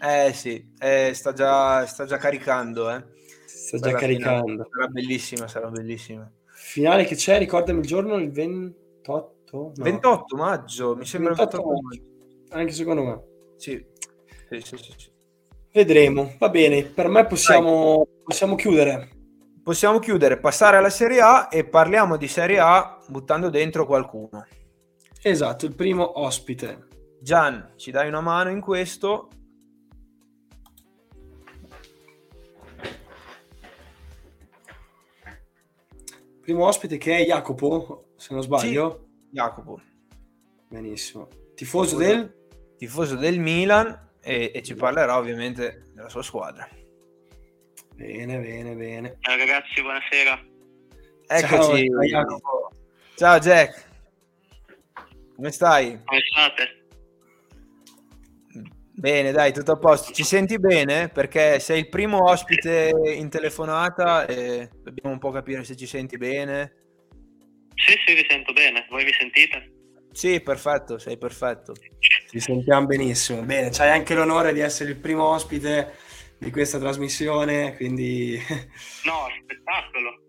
Eh 0.00 0.32
sì, 0.32 0.72
eh, 0.78 1.12
sta, 1.12 1.34
già, 1.34 1.84
sta, 1.84 2.06
già, 2.06 2.16
caricando, 2.16 2.90
eh. 2.90 3.04
Sta 3.78 3.90
già 3.90 3.96
caricando. 3.96 4.44
Finale. 4.44 4.68
Sarà 4.70 4.86
bellissima, 4.88 5.48
sarà 5.48 5.68
bellissima. 5.68 6.30
Finale 6.46 7.04
che 7.04 7.14
c'è, 7.14 7.38
ricordami 7.38 7.80
il 7.80 7.86
giorno, 7.86 8.16
il 8.16 8.30
28? 8.30 9.38
No. 9.52 9.72
28 9.76 10.36
maggio, 10.36 10.96
mi 10.96 11.04
sembra 11.04 11.34
28 11.34 11.62
maggio. 11.62 12.02
Anche 12.50 12.72
secondo 12.72 13.02
me. 13.02 13.22
Sì. 13.56 13.84
Sì, 14.50 14.60
sì, 14.60 14.76
sì, 14.76 15.10
Vedremo, 15.72 16.34
va 16.38 16.48
bene, 16.48 16.82
per 16.82 17.08
me 17.08 17.24
possiamo, 17.26 18.06
possiamo 18.24 18.56
chiudere 18.56 19.18
possiamo 19.62 19.98
chiudere, 19.98 20.38
passare 20.38 20.76
alla 20.76 20.90
Serie 20.90 21.20
A 21.20 21.48
e 21.50 21.64
parliamo 21.64 22.16
di 22.16 22.26
Serie 22.26 22.58
A 22.58 22.98
buttando 23.06 23.50
dentro 23.50 23.86
qualcuno. 23.86 24.44
Esatto, 25.22 25.66
il 25.66 25.74
primo 25.74 26.20
ospite. 26.20 26.88
Gian, 27.20 27.74
ci 27.76 27.90
dai 27.90 28.08
una 28.08 28.20
mano 28.20 28.50
in 28.50 28.60
questo? 28.60 29.28
Primo 36.50 36.66
ospite 36.66 36.98
che 36.98 37.18
è 37.18 37.24
Jacopo, 37.24 38.06
se 38.16 38.34
non 38.34 38.42
sbaglio. 38.42 39.10
Sì, 39.20 39.36
Jacopo. 39.36 39.80
Benissimo. 40.68 41.28
Tifoso, 41.54 41.94
tifoso 41.94 41.96
del? 41.96 42.34
Tifoso 42.76 43.14
del 43.14 43.38
Milan 43.38 44.16
e, 44.20 44.50
e 44.52 44.60
ci 44.64 44.74
parlerà 44.74 45.16
ovviamente 45.16 45.84
della 45.94 46.08
sua 46.08 46.24
squadra. 46.24 46.68
Bene, 47.94 48.40
bene, 48.40 48.74
bene. 48.74 49.16
Ciao 49.20 49.36
ragazzi, 49.36 49.80
buonasera. 49.80 50.44
Eccoci. 51.28 51.88
Ciao, 52.08 52.70
Ciao 53.14 53.38
Jack. 53.38 53.86
Come 55.36 55.52
stai? 55.52 56.02
Come 56.04 56.20
state? 56.32 56.79
Bene, 58.92 59.32
dai, 59.32 59.52
tutto 59.52 59.72
a 59.72 59.78
posto. 59.78 60.12
Ci 60.12 60.24
senti 60.24 60.58
bene? 60.58 61.08
Perché 61.08 61.58
sei 61.58 61.80
il 61.80 61.88
primo 61.88 62.28
ospite 62.28 62.92
in 63.14 63.30
telefonata 63.30 64.26
e 64.26 64.68
dobbiamo 64.82 65.12
un 65.12 65.18
po' 65.18 65.30
capire 65.30 65.64
se 65.64 65.76
ci 65.76 65.86
senti 65.86 66.16
bene. 66.16 66.74
Sì, 67.74 67.94
sì, 68.04 68.14
vi 68.14 68.26
sento 68.28 68.52
bene. 68.52 68.86
Voi 68.90 69.04
mi 69.04 69.12
sentite? 69.12 69.72
Sì, 70.12 70.40
perfetto, 70.40 70.98
sei 70.98 71.16
perfetto. 71.16 71.74
Ci 72.28 72.40
sentiamo 72.40 72.86
benissimo. 72.86 73.42
Bene, 73.42 73.70
c'hai 73.70 73.90
anche 73.90 74.14
l'onore 74.14 74.52
di 74.52 74.60
essere 74.60 74.90
il 74.90 74.96
primo 74.96 75.24
ospite 75.24 75.94
di 76.36 76.50
questa 76.50 76.78
trasmissione, 76.78 77.76
quindi... 77.76 78.38
No, 79.04 79.26
spettacolo. 79.42 80.20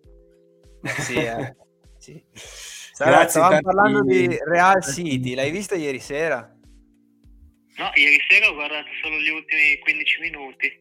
sì, 1.02 1.16
eh. 1.16 1.56
sì. 1.98 2.24
Grazie, 2.98 3.30
stavamo 3.30 3.62
parlando 3.62 4.04
di 4.04 4.38
Real 4.46 4.84
City, 4.84 5.34
l'hai 5.34 5.50
vista 5.50 5.76
ieri 5.76 6.00
sera? 6.00 6.56
No, 7.78 7.90
ieri 7.96 8.20
sera 8.28 8.50
ho 8.50 8.54
guardato 8.54 8.88
solo 9.02 9.18
gli 9.18 9.30
ultimi 9.30 9.80
15 9.80 10.22
minuti. 10.22 10.80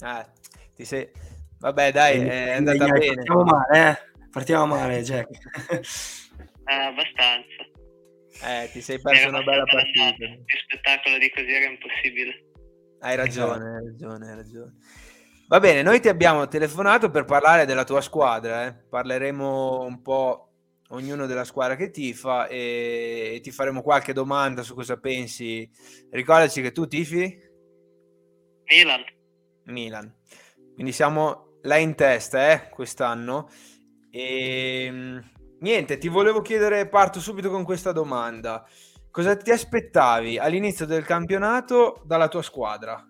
Ah, 0.00 0.26
ti 0.74 0.84
sei... 0.84 1.10
Vabbè, 1.58 1.92
dai, 1.92 2.18
è 2.20 2.50
andata 2.50 2.86
dai, 2.86 2.98
bene. 2.98 3.14
Partiamo 3.14 3.44
male, 3.44 3.90
eh? 3.90 4.28
Partiamo 4.30 4.66
male, 4.66 5.02
Jack. 5.02 5.28
eh, 6.66 6.74
abbastanza. 6.74 7.70
Eh, 8.44 8.70
ti 8.72 8.80
sei 8.80 9.00
perso 9.00 9.28
una 9.28 9.42
bella 9.42 9.64
partita. 9.64 10.24
Il 10.24 10.44
spettacolo 10.64 11.18
di 11.18 11.30
così 11.30 11.52
era 11.52 11.66
impossibile. 11.66 12.44
Hai 13.00 13.16
ragione, 13.16 13.76
hai 13.76 13.84
ragione, 13.84 14.30
hai 14.30 14.36
ragione. 14.36 14.72
Va 15.48 15.60
bene, 15.60 15.82
noi 15.82 16.00
ti 16.00 16.08
abbiamo 16.08 16.48
telefonato 16.48 17.10
per 17.10 17.24
parlare 17.24 17.66
della 17.66 17.84
tua 17.84 18.00
squadra, 18.00 18.66
eh? 18.66 18.74
parleremo 18.88 19.82
un 19.82 20.00
po' 20.00 20.51
ognuno 20.92 21.26
della 21.26 21.44
squadra 21.44 21.76
che 21.76 21.90
tifa 21.90 22.46
e, 22.46 23.40
ti 23.42 23.50
faremo 23.50 23.82
qualche 23.82 24.12
domanda 24.12 24.62
su 24.62 24.74
cosa 24.74 24.98
pensi. 24.98 25.68
Ricordaci 26.10 26.62
che 26.62 26.72
tu 26.72 26.86
tifi? 26.86 27.38
Milan. 28.64 29.04
Milan. 29.64 30.14
Quindi 30.74 30.92
siamo 30.92 31.58
là 31.62 31.76
in 31.76 31.94
testa 31.94 32.52
eh, 32.52 32.68
quest'anno. 32.68 33.50
E 34.10 34.84
ehm, 34.84 35.30
niente, 35.60 35.98
ti 35.98 36.08
volevo 36.08 36.40
chiedere, 36.40 36.88
parto 36.88 37.20
subito 37.20 37.50
con 37.50 37.64
questa 37.64 37.92
domanda. 37.92 38.66
Cosa 39.10 39.36
ti 39.36 39.50
aspettavi 39.50 40.38
all'inizio 40.38 40.86
del 40.86 41.04
campionato 41.04 42.02
dalla 42.06 42.28
tua 42.28 42.42
squadra? 42.42 43.06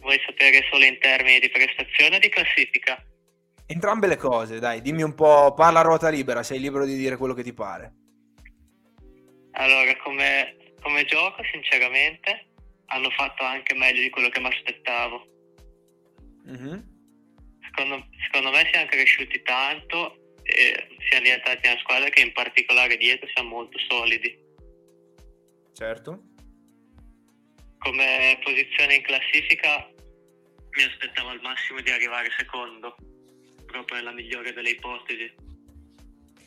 Vuoi 0.00 0.20
sapere 0.26 0.66
solo 0.70 0.84
in 0.84 0.98
termini 0.98 1.38
di 1.38 1.48
prestazione 1.48 2.16
o 2.16 2.18
di 2.18 2.28
classifica? 2.28 3.02
Entrambe 3.66 4.06
le 4.06 4.16
cose, 4.16 4.58
dai, 4.58 4.82
dimmi 4.82 5.02
un 5.02 5.14
po', 5.14 5.54
parla 5.54 5.80
a 5.80 5.82
ruota 5.82 6.10
libera, 6.10 6.42
sei 6.42 6.60
libero 6.60 6.84
di 6.84 6.96
dire 6.96 7.16
quello 7.16 7.32
che 7.32 7.42
ti 7.42 7.54
pare. 7.54 7.94
Allora, 9.52 9.96
come, 10.02 10.74
come 10.82 11.04
gioco, 11.06 11.42
sinceramente, 11.50 12.48
hanno 12.86 13.08
fatto 13.10 13.42
anche 13.42 13.74
meglio 13.74 14.02
di 14.02 14.10
quello 14.10 14.28
che 14.28 14.40
mi 14.40 14.48
aspettavo. 14.48 15.26
Mm-hmm. 16.46 16.78
Secondo, 17.62 18.06
secondo, 18.26 18.50
me 18.50 18.68
siamo 18.70 18.86
cresciuti 18.86 19.40
tanto 19.42 20.36
e 20.42 20.88
siamo 21.08 21.24
diventati 21.24 21.66
una 21.66 21.78
squadra 21.78 22.10
che 22.10 22.20
in 22.20 22.32
particolare 22.34 22.98
dietro 22.98 23.26
siamo 23.32 23.48
molto 23.48 23.78
solidi. 23.88 24.38
Certo. 25.72 26.22
Come 27.78 28.38
posizione 28.44 28.96
in 28.96 29.02
classifica 29.02 29.88
mi 30.76 30.82
aspettavo 30.82 31.30
al 31.30 31.40
massimo 31.40 31.80
di 31.80 31.90
arrivare 31.90 32.28
secondo 32.36 32.94
proprio 33.74 33.96
nella 33.96 34.12
migliore 34.12 34.52
delle 34.52 34.70
ipotesi, 34.70 35.34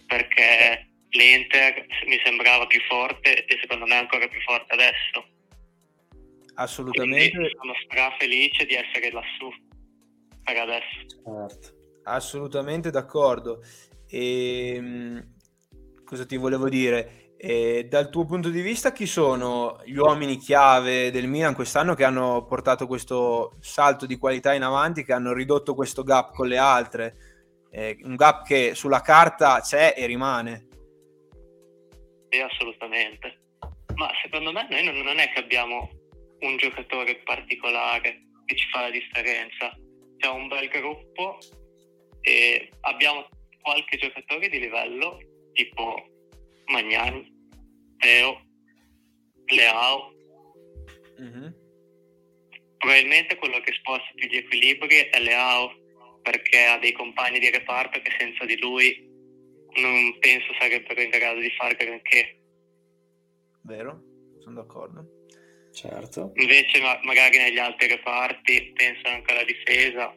perché 0.06 0.88
l'Inter 1.10 1.86
mi 2.06 2.20
sembrava 2.24 2.66
più 2.68 2.80
forte 2.88 3.44
e 3.46 3.58
secondo 3.60 3.86
me 3.86 3.96
è 3.96 3.98
ancora 3.98 4.28
più 4.30 4.40
forte 4.42 4.74
adesso. 4.74 5.28
Assolutamente. 6.56 7.32
Quindi 7.32 7.56
sono 7.60 7.74
stra 7.84 8.16
felice 8.18 8.66
di 8.66 8.76
essere 8.76 9.12
lassù 9.12 9.50
per 10.44 10.58
adesso. 10.58 11.06
Certo. 11.24 11.76
Assolutamente 12.04 12.90
d'accordo. 12.90 13.62
E, 14.10 14.76
ehm, 14.76 15.36
cosa 16.06 16.26
ti 16.26 16.38
volevo 16.38 16.70
dire? 16.70 17.27
E 17.40 17.86
dal 17.88 18.10
tuo 18.10 18.26
punto 18.26 18.50
di 18.50 18.62
vista, 18.62 18.92
chi 18.92 19.06
sono 19.06 19.80
gli 19.86 19.98
uomini 19.98 20.38
chiave 20.38 21.12
del 21.12 21.28
Milan 21.28 21.54
quest'anno 21.54 21.94
che 21.94 22.04
hanno 22.04 22.46
portato 22.46 22.88
questo 22.88 23.58
salto 23.60 24.08
di 24.08 24.18
qualità 24.18 24.56
in 24.56 24.64
avanti, 24.64 25.04
che 25.04 25.14
hanno 25.14 25.34
ridotto 25.34 25.76
questo 25.76 26.02
gap 26.02 26.34
con 26.34 26.48
le 26.48 26.58
altre? 26.58 27.16
Eh, 27.70 27.96
un 28.02 28.16
gap 28.16 28.44
che 28.44 28.74
sulla 28.74 29.02
carta 29.02 29.62
c'è 29.62 29.94
e 29.96 30.08
rimane. 30.08 30.68
Sì, 32.30 32.40
assolutamente. 32.40 33.40
Ma 33.94 34.10
secondo 34.24 34.52
me 34.52 34.68
noi 34.70 35.04
non, 35.04 35.20
è 35.20 35.32
che 35.32 35.40
abbiamo 35.40 35.90
un 36.40 36.58
giocatore 36.58 37.22
particolare 37.24 38.18
che 38.46 38.56
ci 38.56 38.68
fa 38.72 38.82
la 38.82 38.90
differenza. 38.90 39.78
C'è 40.18 40.28
un 40.28 40.48
bel 40.48 40.68
gruppo 40.70 41.38
e 42.22 42.70
abbiamo 42.82 43.28
qualche 43.62 43.98
giocatore 43.98 44.50
di 44.50 44.60
livello 44.60 45.20
tipo 45.54 46.17
Magnani, 46.68 47.32
Teo, 47.98 48.42
Leao. 49.46 50.14
Mm-hmm. 51.22 51.52
Probabilmente 52.78 53.38
quello 53.38 53.60
che 53.60 53.74
sposta 53.74 54.08
più 54.16 54.28
gli 54.28 54.38
equilibri 54.38 54.98
è 55.10 55.20
Leao, 55.20 55.72
perché 56.22 56.66
ha 56.66 56.78
dei 56.78 56.92
compagni 56.92 57.40
di 57.40 57.50
reparto 57.50 58.00
che 58.02 58.12
senza 58.18 58.46
di 58.46 58.60
lui 58.60 59.06
non 59.80 60.18
penso 60.20 60.54
sarebbero 60.60 61.02
in 61.02 61.10
grado 61.10 61.40
di 61.40 61.52
fare 61.52 61.76
granché. 61.76 62.40
Vero, 63.64 64.02
sono 64.40 64.56
d'accordo. 64.56 65.26
Certo. 65.74 66.32
Invece 66.36 66.82
ma- 66.82 67.00
magari 67.04 67.38
negli 67.38 67.60
altri 67.60 67.88
reparti, 67.88 68.72
penso 68.74 69.08
anche 69.08 69.32
alla 69.32 69.44
difesa, 69.44 70.14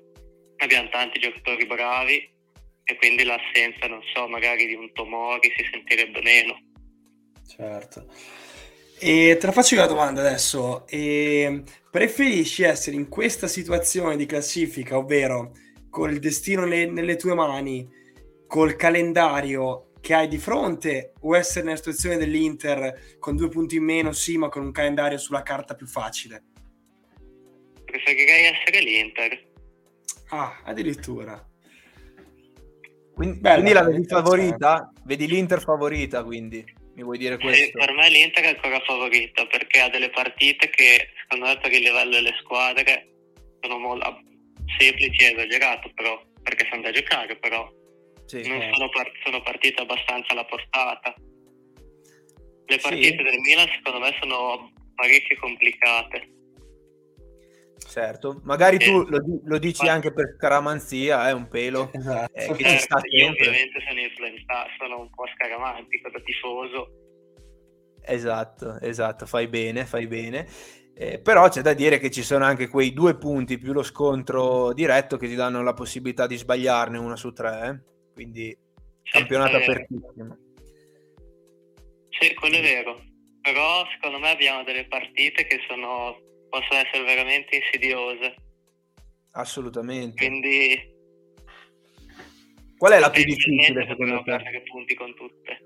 abbiamo 0.56 0.88
tanti 0.88 1.18
giocatori 1.18 1.66
bravi 1.66 2.38
e 2.90 2.96
quindi 2.96 3.22
l'assenza, 3.22 3.86
non 3.86 4.00
so, 4.12 4.26
magari 4.26 4.66
di 4.66 4.74
un 4.74 4.92
Tomori 4.92 5.52
si 5.56 5.64
sentirebbe 5.70 6.20
meno. 6.22 6.60
Certo. 7.46 8.12
E 8.98 9.36
te 9.38 9.46
la 9.46 9.52
faccio 9.52 9.76
io 9.76 9.80
la 9.80 9.86
domanda 9.86 10.20
adesso. 10.20 10.86
E 10.88 11.62
preferisci 11.88 12.64
essere 12.64 12.96
in 12.96 13.08
questa 13.08 13.46
situazione 13.46 14.16
di 14.16 14.26
classifica, 14.26 14.98
ovvero 14.98 15.52
con 15.88 16.10
il 16.10 16.18
destino 16.18 16.64
ne- 16.64 16.86
nelle 16.86 17.14
tue 17.14 17.34
mani, 17.34 17.88
col 18.48 18.74
calendario 18.74 19.92
che 20.00 20.14
hai 20.14 20.26
di 20.26 20.38
fronte, 20.38 21.12
o 21.20 21.36
essere 21.36 21.64
nella 21.64 21.76
situazione 21.76 22.16
dell'Inter 22.16 23.18
con 23.20 23.36
due 23.36 23.48
punti 23.48 23.76
in 23.76 23.84
meno, 23.84 24.10
sì, 24.10 24.36
ma 24.36 24.48
con 24.48 24.64
un 24.64 24.72
calendario 24.72 25.18
sulla 25.18 25.42
carta 25.42 25.74
più 25.74 25.86
facile? 25.86 26.42
Preferirei 27.84 28.46
essere 28.46 28.80
l'Inter. 28.80 29.48
Ah, 30.30 30.60
addirittura. 30.64 31.49
Quindi, 33.20 33.38
Bella, 33.40 33.54
quindi 33.56 33.72
la 33.74 33.82
vedi 33.82 34.06
favorita? 34.06 34.92
Vedi 35.04 35.26
l'Inter 35.26 35.60
favorita, 35.60 36.24
quindi 36.24 36.64
mi 36.94 37.02
vuoi 37.02 37.18
dire 37.18 37.36
questo? 37.36 37.64
Sì, 37.64 37.70
per 37.72 37.92
me 37.92 38.08
l'Inter 38.08 38.44
è 38.44 38.48
ancora 38.48 38.80
favorita 38.80 39.44
perché 39.44 39.80
ha 39.80 39.90
delle 39.90 40.08
partite 40.08 40.70
che 40.70 41.10
secondo 41.20 41.44
me 41.44 41.58
per 41.60 41.70
il 41.70 41.82
livello 41.82 42.12
delle 42.12 42.34
squadre 42.40 43.10
sono 43.60 43.76
molto 43.76 44.22
semplici 44.78 45.22
e 45.22 45.32
esagerato, 45.32 45.90
però 45.94 46.18
perché 46.42 46.66
sono 46.70 46.80
da 46.80 46.92
giocare, 46.92 47.36
però 47.36 47.70
sì, 48.24 48.48
non 48.48 48.62
eh. 48.62 48.70
sono, 48.72 48.88
part- 48.88 49.12
sono, 49.22 49.42
partite 49.42 49.82
abbastanza 49.82 50.32
alla 50.32 50.46
portata. 50.46 51.14
Le 52.64 52.78
partite 52.78 53.18
sì. 53.18 53.22
del 53.22 53.38
Milan 53.40 53.68
secondo 53.68 53.98
me 53.98 54.16
sono 54.18 54.72
parecchio 54.94 55.36
complicate 55.40 56.39
Certo, 57.88 58.40
magari 58.44 58.78
tu 58.78 59.04
lo, 59.08 59.20
lo 59.42 59.58
dici 59.58 59.84
Ma... 59.84 59.92
anche 59.92 60.12
per 60.12 60.34
scaramanzia, 60.36 61.26
è 61.26 61.30
eh, 61.30 61.34
un 61.34 61.48
pelo, 61.48 61.90
esatto. 61.94 62.32
eh, 62.34 62.52
che 62.54 62.64
ci 62.64 62.78
sta 62.78 63.00
sempre. 63.00 63.18
Io 63.18 63.30
ovviamente 63.30 63.80
sono 63.86 64.00
influenzato, 64.00 64.70
sono 64.78 65.00
un 65.00 65.10
po' 65.10 65.24
scaramantico 65.34 66.10
da 66.10 66.20
tifoso. 66.20 66.90
Esatto, 68.02 68.78
esatto, 68.80 69.26
fai 69.26 69.48
bene, 69.48 69.86
fai 69.86 70.06
bene. 70.06 70.46
Eh, 70.94 71.18
però 71.18 71.48
c'è 71.48 71.62
da 71.62 71.72
dire 71.72 71.98
che 71.98 72.10
ci 72.10 72.22
sono 72.22 72.44
anche 72.44 72.68
quei 72.68 72.92
due 72.92 73.16
punti 73.16 73.58
più 73.58 73.72
lo 73.72 73.82
scontro 73.82 74.72
diretto 74.74 75.16
che 75.16 75.28
ti 75.28 75.34
danno 75.34 75.62
la 75.62 75.72
possibilità 75.72 76.26
di 76.26 76.36
sbagliarne 76.36 76.98
una 76.98 77.16
su 77.16 77.32
tre, 77.32 77.68
eh? 77.68 78.12
quindi 78.12 78.56
sì, 79.02 79.12
campionato 79.12 79.56
apertissimo. 79.56 80.36
Sì, 82.10 82.34
quello 82.34 82.56
è 82.56 82.60
vero, 82.60 83.02
però 83.40 83.86
secondo 83.94 84.18
me 84.18 84.30
abbiamo 84.30 84.62
delle 84.62 84.86
partite 84.86 85.46
che 85.46 85.60
sono 85.66 86.18
possono 86.50 86.80
essere 86.80 87.04
veramente 87.04 87.56
insidiose. 87.56 88.34
Assolutamente. 89.32 90.16
Quindi... 90.16 90.98
Qual 92.76 92.92
è 92.92 92.98
la 92.98 93.10
più 93.10 93.24
difficile 93.24 93.86
secondo 93.86 94.22
te? 94.22 94.36
Che 94.36 94.62
punti 94.70 94.94
con 94.94 95.14
tutte. 95.14 95.58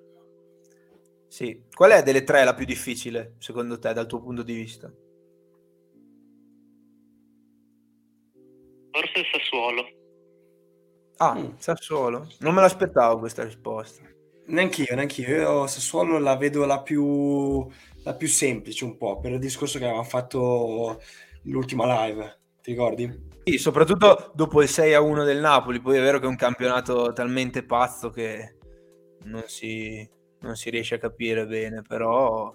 Sì. 1.29 1.65
Qual 1.73 1.91
è 1.91 2.03
delle 2.03 2.23
tre 2.23 2.45
la 2.45 2.55
più 2.55 2.65
difficile 2.65 3.35
secondo 3.39 3.79
te 3.79 3.93
dal 3.93 4.07
tuo 4.07 4.21
punto 4.21 4.43
di 4.43 4.55
vista? 4.55 4.93
Forse 8.91 9.19
il 9.19 9.27
Sassuolo. 9.33 9.89
Ah, 11.17 11.35
mm. 11.35 11.57
Sassuolo. 11.57 12.29
Non 12.41 12.55
me 12.55 12.61
l'aspettavo 12.61 13.19
questa 13.19 13.45
risposta. 13.45 14.03
Neanch'io, 14.47 14.95
neanch'io. 14.95 15.29
Io 15.29 15.67
Sassuolo 15.67 16.19
la 16.19 16.37
vedo 16.37 16.65
la 16.65 16.83
più, 16.83 17.69
la 18.05 18.15
più 18.15 18.29
semplice 18.29 18.85
un 18.85 18.97
po', 18.97 19.19
per 19.19 19.33
il 19.33 19.39
discorso 19.39 19.79
che 19.79 19.85
avevamo 19.85 20.05
fatto 20.05 21.01
l'ultima 21.45 22.07
live. 22.07 22.41
Ti 22.63 22.71
ricordi? 22.71 23.33
Sì, 23.45 23.59
soprattutto 23.59 24.33
dopo 24.35 24.63
il 24.63 24.69
6 24.69 24.95
a 24.95 25.01
1 25.01 25.25
del 25.25 25.41
Napoli. 25.41 25.81
Poi 25.81 25.99
è 25.99 26.01
vero 26.01 26.19
che 26.19 26.25
è 26.25 26.29
un 26.29 26.37
campionato 26.37 27.13
talmente 27.13 27.65
pazzo 27.65 28.11
che 28.11 28.57
non 29.25 29.43
si, 29.47 30.09
non 30.41 30.57
si 30.57 30.71
riesce 30.71 30.95
a 30.95 30.99
capire 30.99 31.47
bene, 31.47 31.83
però 31.83 32.55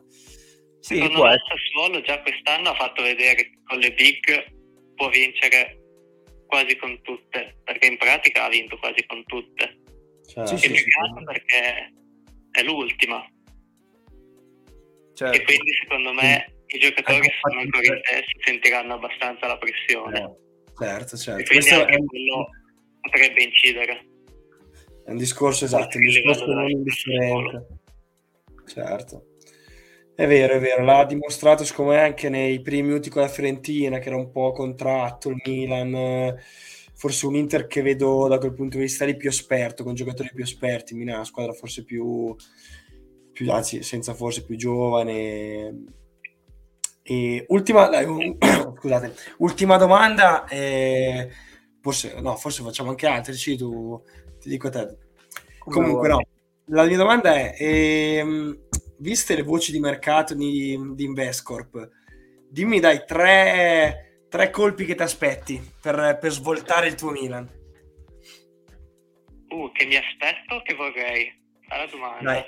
sì, 0.80 0.96
Secondo 0.96 1.24
me 1.24 1.36
Sassuolo 1.48 2.02
già 2.02 2.22
quest'anno 2.22 2.70
ha 2.70 2.76
fatto 2.76 3.04
vedere 3.04 3.36
che 3.36 3.52
con 3.66 3.80
le 3.80 3.94
big 3.94 4.94
può 4.96 5.10
vincere 5.10 5.78
quasi 6.48 6.78
con 6.78 7.00
tutte, 7.02 7.60
perché 7.64 7.88
in 7.88 7.98
pratica 7.98 8.46
ha 8.46 8.50
vinto 8.50 8.78
quasi 8.78 9.06
con 9.06 9.24
tutte. 9.26 9.82
Cioè, 10.26 10.48
sì, 10.48 10.58
sì, 10.58 10.76
sì, 10.76 10.84
perché 11.26 11.94
è 12.52 12.64
l'ultima. 12.64 13.24
Certo. 15.20 15.36
E 15.36 15.44
quindi 15.44 15.72
secondo 15.82 16.14
me 16.14 16.54
i 16.68 16.80
giocatori 16.80 17.20
che 17.20 17.32
sono 17.42 17.60
ancora 17.60 17.88
in 17.88 18.02
testa 18.04 18.40
sentiranno 18.40 18.94
abbastanza 18.94 19.48
la 19.48 19.58
pressione. 19.58 20.18
Eh, 20.18 20.74
certo, 20.78 21.18
certo. 21.18 21.42
E 21.42 21.46
quindi 21.46 21.66
Questo 21.68 21.82
anche 21.82 21.96
è... 21.98 22.06
quello 22.06 22.50
potrebbe 23.02 23.44
incidere. 23.44 24.08
È 25.04 25.12
un 25.12 25.18
discorso 25.18 25.66
esatto, 25.66 25.98
un 25.98 26.04
discorso 26.06 26.46
non 26.46 26.70
indifferente. 26.70 27.68
Certo. 28.66 29.26
È 30.16 30.26
vero, 30.26 30.54
è 30.54 30.60
vero, 30.60 30.86
l'ha 30.86 31.04
dimostrato 31.04 31.66
secondo 31.66 31.92
me 31.92 32.00
anche 32.00 32.30
nei 32.30 32.62
primi 32.62 32.88
minuti 32.88 33.10
con 33.10 33.22
la 33.22 33.28
Fiorentina, 33.28 34.00
che 34.00 34.08
era 34.08 34.18
un 34.18 34.32
po' 34.32 34.54
contratto, 34.54 35.32
il 35.32 35.42
Milan, 35.44 36.34
forse 36.96 37.26
un 37.26 37.36
Inter 37.36 37.68
che 37.68 37.82
vedo 37.82 38.30
da 38.30 38.38
quel 38.38 38.54
punto 38.54 38.78
di 38.78 38.84
vista 38.84 39.04
lì 39.04 39.18
più 39.18 39.28
esperto, 39.28 39.84
con 39.84 39.96
giocatori 39.96 40.32
più 40.34 40.44
esperti, 40.46 40.94
Milan 40.94 41.16
una 41.16 41.26
squadra 41.26 41.52
forse 41.52 41.84
più, 41.84 42.34
più 43.40 43.50
anzi 43.54 43.84
senza 43.84 44.14
forse 44.14 44.44
più 44.44 44.58
giovane. 44.58 45.84
E 47.02 47.46
ultima, 47.48 47.88
dai, 47.88 48.06
scusate, 48.78 49.16
ultima 49.38 49.78
domanda, 49.78 50.46
eh, 50.46 51.30
forse, 51.82 52.20
no, 52.20 52.36
forse 52.36 52.64
facciamo 52.64 52.90
anche 52.90 53.08
altre, 53.08 53.32
sì, 53.34 53.56
tu, 53.56 54.04
ti 54.42 54.50
dico 54.50 54.68
a 54.68 54.72
te. 54.72 54.98
Comunque 55.60 56.10
no, 56.10 56.22
la 56.66 56.84
mia 56.84 56.98
domanda 56.98 57.34
è... 57.34 57.56
Ehm, 57.58 58.68
viste 58.98 59.36
le 59.36 59.44
voci 59.44 59.72
di 59.72 59.80
mercato 59.80 60.34
di, 60.34 60.78
di 60.94 61.06
Investcorp, 61.06 61.90
dimmi 62.50 62.82
dai 62.82 63.06
tre, 63.06 64.26
tre 64.28 64.50
colpi 64.50 64.84
che 64.84 64.96
ti 64.96 65.02
aspetti 65.02 65.62
per, 65.82 66.18
per, 66.20 66.32
svoltare 66.34 66.88
il 66.88 66.96
tuo 66.96 67.12
Milan. 67.12 67.50
Uh, 69.48 69.72
che 69.72 69.86
mi 69.86 69.96
aspetto, 69.96 70.62
che 70.66 70.76
vorrei. 70.76 71.38
Alla 71.70 71.86
domanda. 71.86 72.46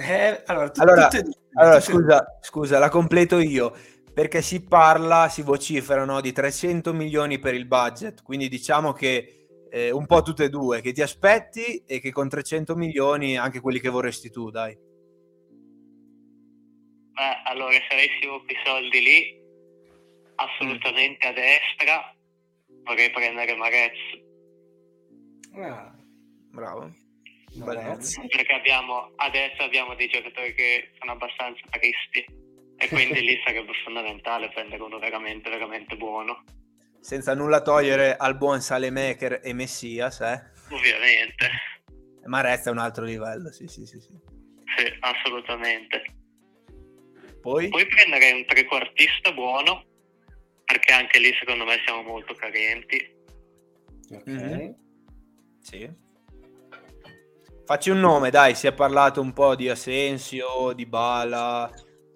Eh, 0.00 0.42
allora, 0.46 0.70
tu, 0.70 0.80
allora, 0.80 1.08
tutte, 1.08 1.30
allora 1.54 1.80
tutte... 1.80 1.92
scusa, 1.92 2.38
scusa, 2.40 2.78
la 2.78 2.88
completo 2.88 3.38
io. 3.38 3.74
Perché 4.14 4.42
si 4.42 4.64
parla, 4.64 5.28
si 5.28 5.42
vocifera 5.42 6.04
no, 6.04 6.20
di 6.20 6.32
300 6.32 6.92
milioni 6.92 7.38
per 7.38 7.54
il 7.54 7.66
budget, 7.66 8.22
quindi 8.22 8.48
diciamo 8.48 8.92
che 8.92 9.48
eh, 9.70 9.90
un 9.90 10.06
po' 10.06 10.22
tutte 10.22 10.44
e 10.44 10.48
due, 10.48 10.80
che 10.80 10.92
ti 10.92 11.02
aspetti 11.02 11.84
e 11.86 12.00
che 12.00 12.10
con 12.10 12.28
300 12.28 12.74
milioni 12.74 13.36
anche 13.36 13.60
quelli 13.60 13.80
che 13.80 13.88
vorresti 13.88 14.30
tu, 14.30 14.50
dai. 14.50 14.76
Beh, 17.12 17.42
allora 17.44 17.72
se 17.72 17.94
avessimo 17.94 18.42
quei 18.42 18.56
soldi 18.64 19.00
lì, 19.00 19.40
assolutamente 20.36 21.26
a 21.26 21.32
destra 21.32 22.14
vorrei 22.84 23.10
prendere 23.10 23.54
Marez. 23.54 23.98
Ah, 25.54 25.94
bravo. 26.50 26.92
Marez. 27.58 28.14
Perché 28.28 28.52
abbiamo, 28.52 29.12
adesso 29.16 29.62
abbiamo 29.62 29.94
dei 29.94 30.08
giocatori 30.08 30.54
che 30.54 30.90
sono 30.98 31.12
abbastanza 31.12 31.60
tristi 31.70 32.24
e 32.76 32.88
quindi 32.88 33.20
lì 33.26 33.40
sarebbe 33.44 33.72
fondamentale 33.84 34.50
prendere 34.50 34.82
uno 34.82 34.98
veramente, 34.98 35.50
veramente 35.50 35.96
buono. 35.96 36.44
Senza 37.00 37.34
nulla 37.34 37.62
togliere 37.62 38.16
al 38.16 38.36
buon 38.36 38.60
Salemaker 38.60 39.40
e 39.42 39.52
Messias, 39.52 40.20
eh? 40.20 40.42
Ovviamente. 40.70 41.50
Marez 42.24 42.66
è 42.66 42.70
un 42.70 42.78
altro 42.78 43.04
livello, 43.04 43.50
sì, 43.50 43.66
sì, 43.66 43.86
sì. 43.86 43.98
Sì, 43.98 44.10
sì 44.76 44.96
assolutamente. 45.00 46.02
Poi? 47.40 47.68
Puoi 47.68 47.86
prendere 47.86 48.32
un 48.32 48.44
trequartista 48.44 49.32
buono, 49.32 49.84
perché 50.64 50.92
anche 50.92 51.18
lì 51.18 51.32
secondo 51.38 51.64
me 51.64 51.80
siamo 51.84 52.02
molto 52.02 52.34
carenti. 52.34 53.16
Ok. 54.10 54.28
Mm-hmm. 54.28 54.70
Sì. 55.60 56.06
Facci 57.68 57.90
un 57.90 58.00
nome, 58.00 58.30
dai, 58.30 58.54
si 58.54 58.66
è 58.66 58.72
parlato 58.72 59.20
un 59.20 59.34
po' 59.34 59.54
di 59.54 59.68
Asensio, 59.68 60.72
di 60.72 60.86
Bala, 60.86 61.70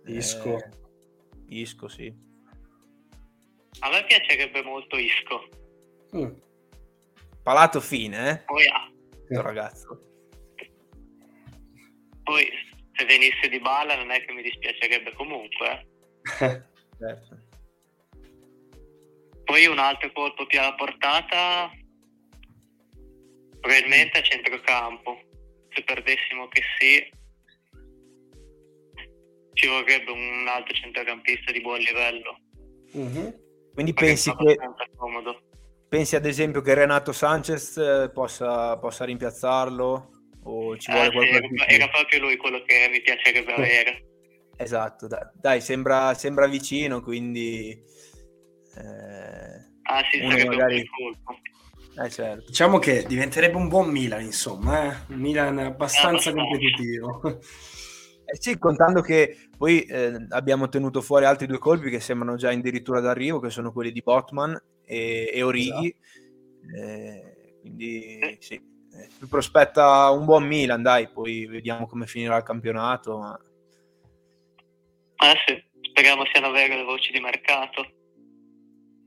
Isco. 0.07 0.57
Eh, 0.57 0.71
Isco, 1.49 1.89
sì. 1.89 2.11
A 3.81 3.91
me 3.91 4.03
piacerebbe 4.07 4.63
molto 4.63 4.97
Isco. 4.97 5.49
Mm. 6.17 6.33
Palato 7.43 7.81
fine, 7.83 8.31
eh? 8.31 8.39
Poi 8.47 8.65
ah. 8.67 9.43
ragazzo. 9.43 10.01
Poi 12.23 12.49
se 12.95 13.05
venisse 13.05 13.51
di 13.51 13.61
balla 13.61 13.95
non 13.95 14.11
è 14.11 14.25
che 14.25 14.33
mi 14.33 14.41
dispiacerebbe 14.41 15.13
comunque. 15.13 15.87
Eh. 16.41 16.63
certo. 16.99 17.39
Poi 19.45 19.67
un 19.67 19.79
altro 19.79 20.11
colpo 20.13 20.47
più 20.47 20.59
alla 20.59 20.75
portata, 20.77 21.71
probabilmente 23.61 24.19
a 24.19 24.23
centrocampo. 24.23 25.31
Se 25.75 25.83
perdessimo 25.85 26.49
che 26.49 26.63
sì, 26.79 27.11
ci 29.55 29.67
vorrebbe 29.67 30.11
un 30.11 30.47
altro 30.49 30.75
centrocampista 30.75 31.53
di 31.53 31.61
buon 31.61 31.79
livello. 31.79 32.39
Mm-hmm. 32.97 33.29
Quindi 33.75 33.93
pensi 33.93 34.35
che... 34.35 34.59
Pensi 35.89 36.17
ad 36.17 36.25
esempio 36.25 36.63
che 36.63 36.73
Renato 36.73 37.13
Sanchez 37.13 37.77
eh, 37.77 38.11
possa, 38.13 38.79
possa 38.79 39.05
rimpiazzarlo? 39.05 40.11
O 40.45 40.77
ci 40.79 40.91
vuole 40.91 41.09
eh, 41.09 41.13
qualcosa 41.13 41.41
sì, 41.41 41.75
Era 41.75 41.89
proprio 41.89 42.21
lui 42.21 42.37
quello 42.39 42.63
che 42.63 42.89
mi 42.91 43.03
piacerebbe 43.03 43.53
avere. 43.53 44.05
Esatto, 44.57 45.07
dai, 45.07 45.29
dai 45.35 45.61
sembra, 45.61 46.15
sembra, 46.15 46.47
vicino, 46.47 47.03
quindi... 47.03 47.71
Eh, 48.75 49.71
ah 49.83 50.03
sì, 50.11 50.19
sarebbe 50.19 50.45
magari... 50.45 50.79
un 50.79 51.15
eh, 51.97 52.11
certo. 52.11 52.47
Diciamo 52.47 52.79
che 52.79 53.05
diventerebbe 53.07 53.57
un 53.57 53.69
buon 53.69 53.91
Milan, 53.91 54.23
insomma, 54.23 54.85
eh? 54.85 55.13
un 55.13 55.19
Milan 55.19 55.59
abbastanza 55.59 56.31
eh, 56.31 56.35
competitivo. 56.35 57.41
Eh 58.25 58.37
sì, 58.41 58.59
contando 58.59 59.03
che 59.03 59.51
poi 59.59 59.83
eh, 59.83 60.27
abbiamo 60.31 60.69
tenuto 60.69 61.03
fuori 61.03 61.27
altri 61.27 61.47
due 61.47 61.59
colpi 61.59 61.91
che 61.91 62.01
sembrano 62.01 62.37
già 62.37 62.51
addirittura 62.51 63.01
d'arrivo, 63.01 63.41
che 63.41 63.51
sono 63.51 63.73
quelli 63.73 63.93
di 63.93 64.01
Botman 64.01 64.59
e, 64.85 65.31
e 65.33 65.43
Orighi. 65.43 65.95
Esatto. 65.95 66.83
Eh, 66.83 67.59
quindi 67.61 68.37
sì, 68.39 68.59
mi 68.59 69.27
prospetta 69.29 70.11
un 70.11 70.25
buon 70.25 70.45
Milan, 70.45 70.83
dai, 70.83 71.09
poi 71.09 71.47
vediamo 71.47 71.87
come 71.87 72.07
finirà 72.07 72.37
il 72.37 72.43
campionato. 72.43 73.19
Ma... 73.19 73.39
Eh 75.17 75.37
sì, 75.47 75.63
speriamo 75.91 76.25
siano 76.33 76.51
vere 76.53 76.77
le 76.77 76.85
voci 76.85 77.13
di 77.13 77.21
mercato 77.21 77.87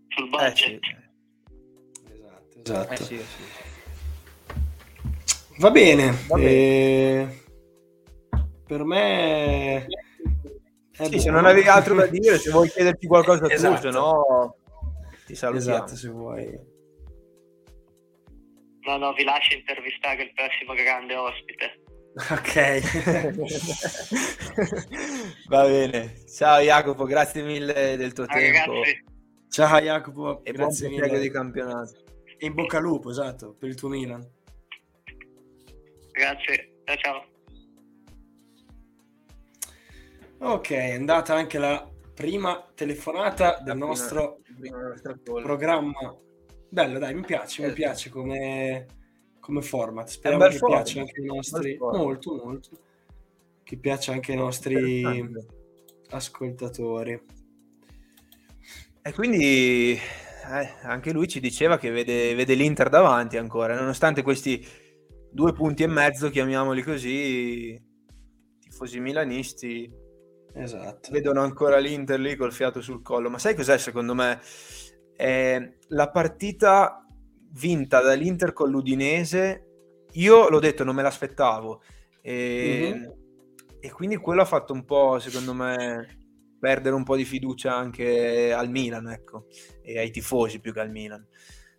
sul 0.10 0.30
budget. 0.30 0.50
Eh 0.52 0.80
sì. 0.82 1.05
Esatto, 2.66 2.94
esatto. 2.94 2.94
Eh 2.94 2.98
sì, 3.06 3.18
sì. 3.18 3.44
Va 5.60 5.70
bene. 5.70 6.16
Va 6.28 6.36
bene. 6.36 6.52
Eh, 6.52 7.44
per 8.66 8.84
me... 8.84 9.86
Sì, 10.92 11.20
se 11.20 11.30
non 11.30 11.46
avevi 11.46 11.68
altro 11.68 11.94
da 11.94 12.08
dire, 12.08 12.40
se 12.40 12.50
vuoi 12.50 12.70
chiederti 12.70 13.06
qualcosa 13.06 13.48
esatto. 13.50 13.76
tu, 13.76 13.82
se 13.82 13.90
no 13.90 14.56
ti 15.26 15.36
salutiamo. 15.36 15.78
Esatto, 15.78 15.96
se 15.96 16.10
vuoi. 16.10 16.60
No, 18.88 18.98
no, 18.98 19.14
vi 19.14 19.24
lascio 19.24 19.56
intervistare 19.56 20.24
il 20.24 20.34
prossimo 20.34 20.74
grande 20.74 21.16
ospite. 21.16 21.84
Ok, 22.16 22.80
va 25.50 25.66
bene. 25.66 26.14
Ciao 26.34 26.62
Jacopo, 26.62 27.04
grazie 27.04 27.44
mille 27.44 27.98
del 27.98 28.14
tuo 28.14 28.24
ah, 28.24 28.28
tempo. 28.28 28.72
Ragazzi. 28.72 29.04
Ciao 29.50 29.80
Jacopo, 29.80 30.44
e 30.46 30.52
grazie 30.54 30.88
buon 30.88 31.02
mille 31.02 31.20
di 31.20 31.30
campionato. 31.30 32.05
In 32.46 32.54
bocca 32.54 32.78
al 32.78 32.84
lupo, 32.84 33.10
esatto, 33.10 33.56
per 33.58 33.70
il 33.70 33.76
tuo 33.76 33.90
Milan. 33.90 34.24
Grazie, 36.12 36.82
ciao 36.84 36.96
ciao. 36.98 37.26
Ok, 40.38 40.70
è 40.72 40.94
andata 40.94 41.34
anche 41.34 41.58
la 41.58 41.90
prima 42.14 42.72
telefonata 42.76 43.60
del 43.64 43.78
nostro 43.78 44.42
programma 45.24 46.16
Bello, 46.76 47.00
dai, 47.00 47.14
mi 47.14 47.22
piace, 47.22 47.66
mi 47.66 47.74
piace 47.74 48.10
come, 48.10 48.86
come 49.40 49.62
format. 49.62 50.10
Speriamo 50.10 50.46
che 50.48 50.58
format. 50.58 50.84
piaccia 50.84 51.00
anche 51.00 51.22
ai 51.22 51.26
nostri... 51.26 51.78
Molto, 51.78 52.42
molto. 52.44 52.70
Che 53.64 53.78
piaccia 53.78 54.12
anche 54.12 54.34
ai 54.34 54.38
nostri 54.38 55.04
ascoltatori. 56.10 57.22
E 59.02 59.14
quindi 59.14 59.98
eh, 60.48 60.74
anche 60.84 61.12
lui 61.12 61.28
ci 61.28 61.40
diceva 61.40 61.78
che 61.78 61.90
vede, 61.90 62.36
vede, 62.36 62.54
l'Inter 62.54 62.90
davanti 62.90 63.38
ancora, 63.38 63.76
nonostante 63.76 64.22
questi 64.22 64.66
due 65.32 65.54
punti 65.54 65.84
e 65.84 65.88
mezzo, 65.88 66.30
chiamiamoli 66.30 66.82
così, 66.82 67.82
tifosi 68.60 69.00
milanisti 69.00 69.92
esatto. 70.54 71.12
vedono 71.12 71.42
ancora 71.42 71.78
l'Inter 71.78 72.20
lì 72.20 72.36
col 72.36 72.54
fiato 72.54 72.82
sul 72.82 73.02
collo. 73.02 73.30
Ma 73.30 73.38
sai 73.38 73.56
cos'è 73.56 73.78
secondo 73.78 74.14
me? 74.14 74.40
Eh, 75.16 75.78
la 75.90 76.10
partita 76.10 77.06
vinta 77.52 78.02
dall'Inter 78.02 78.54
con 78.54 78.70
l'Udinese, 78.70 79.66
io 80.14 80.50
l'ho 80.50 80.60
detto, 80.60 80.84
non 80.84 80.96
me 80.96 81.02
l'aspettavo. 81.02 81.82
E, 82.22 82.92
mm-hmm. 82.94 83.12
e 83.80 83.92
quindi 83.92 84.18
quello 84.18 84.42
ha 84.42 84.46
fatto 84.46 84.74
un 84.74 84.84
po', 84.86 85.20
secondo 85.20 85.54
me, 85.54 86.25
perdere 86.66 86.96
un 86.96 87.04
po' 87.04 87.16
di 87.16 87.26
fiducia 87.26 87.76
anche 87.76 88.52
al 88.52 88.72
Milan, 88.72 89.08
ecco, 89.08 89.46
e 89.84 90.00
ai 90.00 90.10
tifosi 90.10 90.60
più 90.60 90.74
che 90.74 90.80
al 90.80 90.90
Milan. 90.90 91.24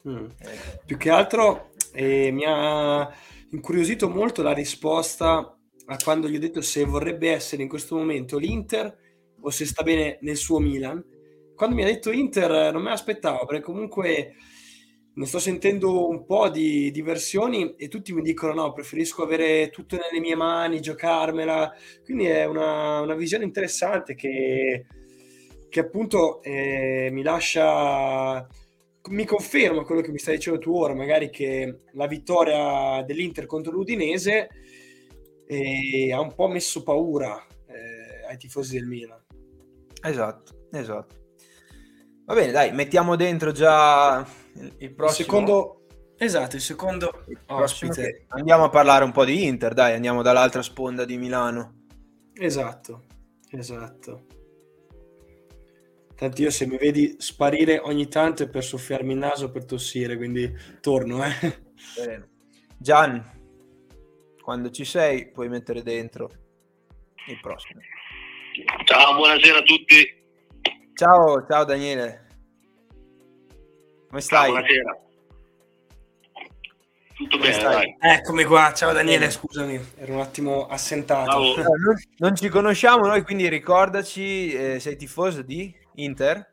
Mm. 0.09 0.26
Eh. 0.39 0.80
Più 0.87 0.97
che 0.97 1.11
altro 1.11 1.72
eh, 1.93 2.30
mi 2.30 2.45
ha 2.47 3.12
incuriosito 3.51 4.09
molto 4.09 4.45
la 4.45 4.53
risposta 4.53 5.59
a 5.89 5.97
quando 6.05 6.28
gli 6.28 6.37
ho 6.37 6.39
detto 6.39 6.61
se 6.61 6.84
vorrebbe 6.84 7.32
essere 7.32 7.64
in 7.64 7.68
questo 7.68 7.97
momento 7.97 8.39
l'Inter 8.39 8.97
o 9.41 9.51
se 9.51 9.66
sta 9.66 9.82
bene 9.82 10.18
nel 10.20 10.37
suo 10.37 10.61
Milan. 10.61 11.05
Quando 11.57 11.74
mi 11.74 11.82
ha 11.82 11.87
detto 11.87 12.12
Inter 12.12 12.72
non 12.72 12.82
me 12.82 12.91
l'aspettavo 12.91 13.45
perché 13.45 13.64
comunque 13.64 14.34
ne 15.16 15.24
sto 15.24 15.38
sentendo 15.38 16.08
un 16.08 16.26
po' 16.26 16.50
di, 16.50 16.90
di, 16.90 17.00
versioni 17.00 17.74
e 17.76 17.88
tutti 17.88 18.12
mi 18.12 18.20
dicono 18.20 18.52
no, 18.52 18.72
preferisco 18.72 19.22
avere 19.22 19.70
tutto 19.70 19.96
nelle 19.96 20.20
mie 20.20 20.36
mani, 20.36 20.80
giocarmela. 20.80 21.72
Quindi 22.04 22.26
è 22.26 22.44
una, 22.44 23.00
una 23.00 23.14
visione 23.14 23.44
interessante 23.44 24.14
che, 24.14 24.84
che 25.70 25.80
appunto 25.80 26.42
eh, 26.42 27.08
mi 27.12 27.22
lascia, 27.22 28.46
mi 29.08 29.24
conferma 29.24 29.84
quello 29.84 30.02
che 30.02 30.10
mi 30.10 30.18
stai 30.18 30.36
dicendo 30.36 30.58
tu 30.58 30.74
ora, 30.74 30.94
magari 30.94 31.30
che 31.30 31.84
la 31.92 32.06
vittoria 32.06 33.02
dell'Inter 33.02 33.46
contro 33.46 33.72
l'Udinese 33.72 34.48
eh, 35.46 36.12
ha 36.12 36.20
un 36.20 36.34
po' 36.34 36.48
messo 36.48 36.82
paura 36.82 37.42
eh, 37.68 38.28
ai 38.28 38.36
tifosi 38.36 38.76
del 38.76 38.86
Milan. 38.86 39.24
Esatto, 40.02 40.66
esatto. 40.72 41.14
Va 42.26 42.34
bene, 42.34 42.52
dai, 42.52 42.70
mettiamo 42.72 43.16
dentro 43.16 43.50
già 43.52 44.44
il 44.78 44.94
prossimo. 44.94 45.09
Il 45.09 45.14
secondo... 45.14 45.80
Esatto, 46.18 46.57
il 46.57 46.62
secondo 46.62 47.24
il 47.28 47.38
ospite. 47.46 48.24
Andiamo 48.28 48.64
a 48.64 48.68
parlare 48.70 49.04
un 49.04 49.12
po' 49.12 49.26
di 49.26 49.44
Inter, 49.44 49.74
dai, 49.74 49.94
andiamo 49.94 50.22
dall'altra 50.22 50.62
sponda 50.62 51.04
di 51.04 51.18
Milano. 51.18 51.84
Esatto, 52.32 53.04
esatto. 53.50 54.24
Tanto 56.14 56.40
io 56.40 56.50
se 56.50 56.66
mi 56.66 56.78
vedi 56.78 57.16
sparire 57.18 57.78
ogni 57.78 58.09
tanto 58.09 58.44
è 58.44 58.48
per 58.48 58.64
soffiarmi 58.64 59.12
il 59.12 59.18
naso, 59.18 59.50
per 59.50 59.66
tossire, 59.66 60.16
quindi 60.16 60.50
torno, 60.80 61.22
eh. 61.22 61.64
Bene. 61.94 62.28
Gian, 62.78 63.22
quando 64.40 64.70
ci 64.70 64.86
sei 64.86 65.30
puoi 65.30 65.50
mettere 65.50 65.82
dentro 65.82 66.30
il 67.26 67.38
prossimo. 67.42 67.80
Ciao, 68.84 69.16
buonasera 69.16 69.59
a 69.59 69.62
tutti. 69.62 70.24
Ciao, 70.94 71.44
ciao 71.46 71.64
Daniele. 71.64 72.26
Come 74.16 74.28
stai? 74.28 74.44
Ciao, 74.44 74.52
buonasera. 74.52 75.00
Tutto 77.16 77.36
Come 77.36 77.50
bene, 77.50 77.60
stai? 77.60 77.96
Eccomi 78.00 78.44
qua, 78.44 78.72
ciao 78.72 78.92
Daniele, 78.94 79.30
scusami, 79.30 79.78
ero 79.98 80.14
un 80.14 80.20
attimo 80.20 80.66
assentato. 80.68 81.54
Non, 81.56 81.96
non, 82.16 82.34
ci 82.34 82.48
conosciamo 82.48 83.06
noi, 83.06 83.20
quindi 83.20 83.46
ricordaci, 83.46 84.52
eh, 84.54 84.80
sei 84.80 84.96
tifoso 84.96 85.42
di 85.42 85.70
Inter? 85.96 86.50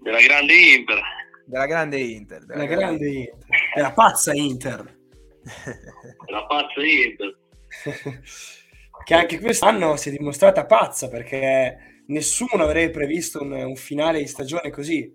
Della 0.00 0.20
grande 0.20 0.54
Inter. 0.54 1.00
Della 1.46 1.66
grande 1.66 1.98
Inter. 2.00 2.44
Della, 2.44 2.64
della 2.64 2.74
grande, 2.74 3.04
grande 3.04 3.18
Inter. 3.20 3.72
Della 3.74 3.92
pazza 3.92 4.34
Inter. 4.34 4.98
Della 6.26 6.44
pazza 6.46 6.84
Inter. 6.84 7.38
che 9.04 9.14
anche 9.14 9.38
quest'anno 9.38 9.94
si 9.94 10.08
è 10.08 10.12
dimostrata 10.12 10.66
pazza 10.66 11.08
perché 11.08 12.02
nessuno 12.08 12.64
avrebbe 12.64 12.90
previsto 12.90 13.42
un, 13.42 13.52
un, 13.52 13.76
finale 13.76 14.18
di 14.18 14.26
stagione 14.26 14.70
così, 14.70 15.14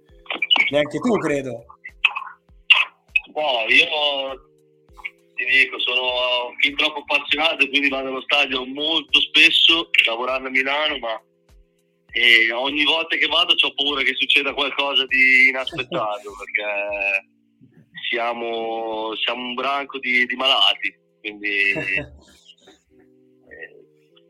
neanche 0.69 0.99
tu 0.99 1.17
credo. 1.17 1.65
No, 3.33 3.65
io 3.67 4.51
ti 5.35 5.45
dico, 5.45 5.79
sono 5.79 6.53
fin 6.59 6.75
troppo 6.75 6.99
appassionato 6.99 7.63
e 7.63 7.69
quindi 7.69 7.89
vado 7.89 8.09
allo 8.09 8.21
stadio 8.21 8.65
molto 8.65 9.19
spesso, 9.19 9.89
lavorando 10.05 10.47
a 10.47 10.51
Milano, 10.51 10.97
ma 10.99 11.21
ogni 12.55 12.83
volta 12.83 13.15
che 13.15 13.25
vado 13.27 13.53
ho 13.53 13.73
paura 13.73 14.03
che 14.03 14.13
succeda 14.15 14.53
qualcosa 14.53 15.05
di 15.07 15.47
inaspettato 15.49 16.31
perché 16.37 17.27
siamo, 18.09 19.15
siamo 19.15 19.41
un 19.41 19.53
branco 19.55 19.97
di, 19.99 20.25
di 20.25 20.35
malati, 20.35 20.95
quindi... 21.19 21.71
eh, 21.73 22.11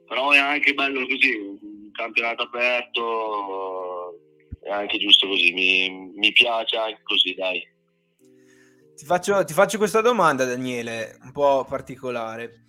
però 0.07 0.31
è 0.31 0.37
anche 0.37 0.73
bello 0.73 1.05
così, 1.07 1.59
campionato 1.91 2.43
aperto 2.43 4.13
è 4.63 4.71
anche 4.71 4.97
giusto 4.97 5.27
così, 5.27 5.51
mi, 5.51 6.11
mi 6.15 6.31
piace 6.31 6.77
anche 6.77 7.01
così, 7.03 7.33
dai. 7.33 7.61
Ti 8.95 9.05
faccio, 9.05 9.43
ti 9.43 9.53
faccio 9.53 9.77
questa 9.77 10.01
domanda, 10.01 10.45
Daniele, 10.45 11.17
un 11.23 11.31
po' 11.31 11.65
particolare. 11.67 12.65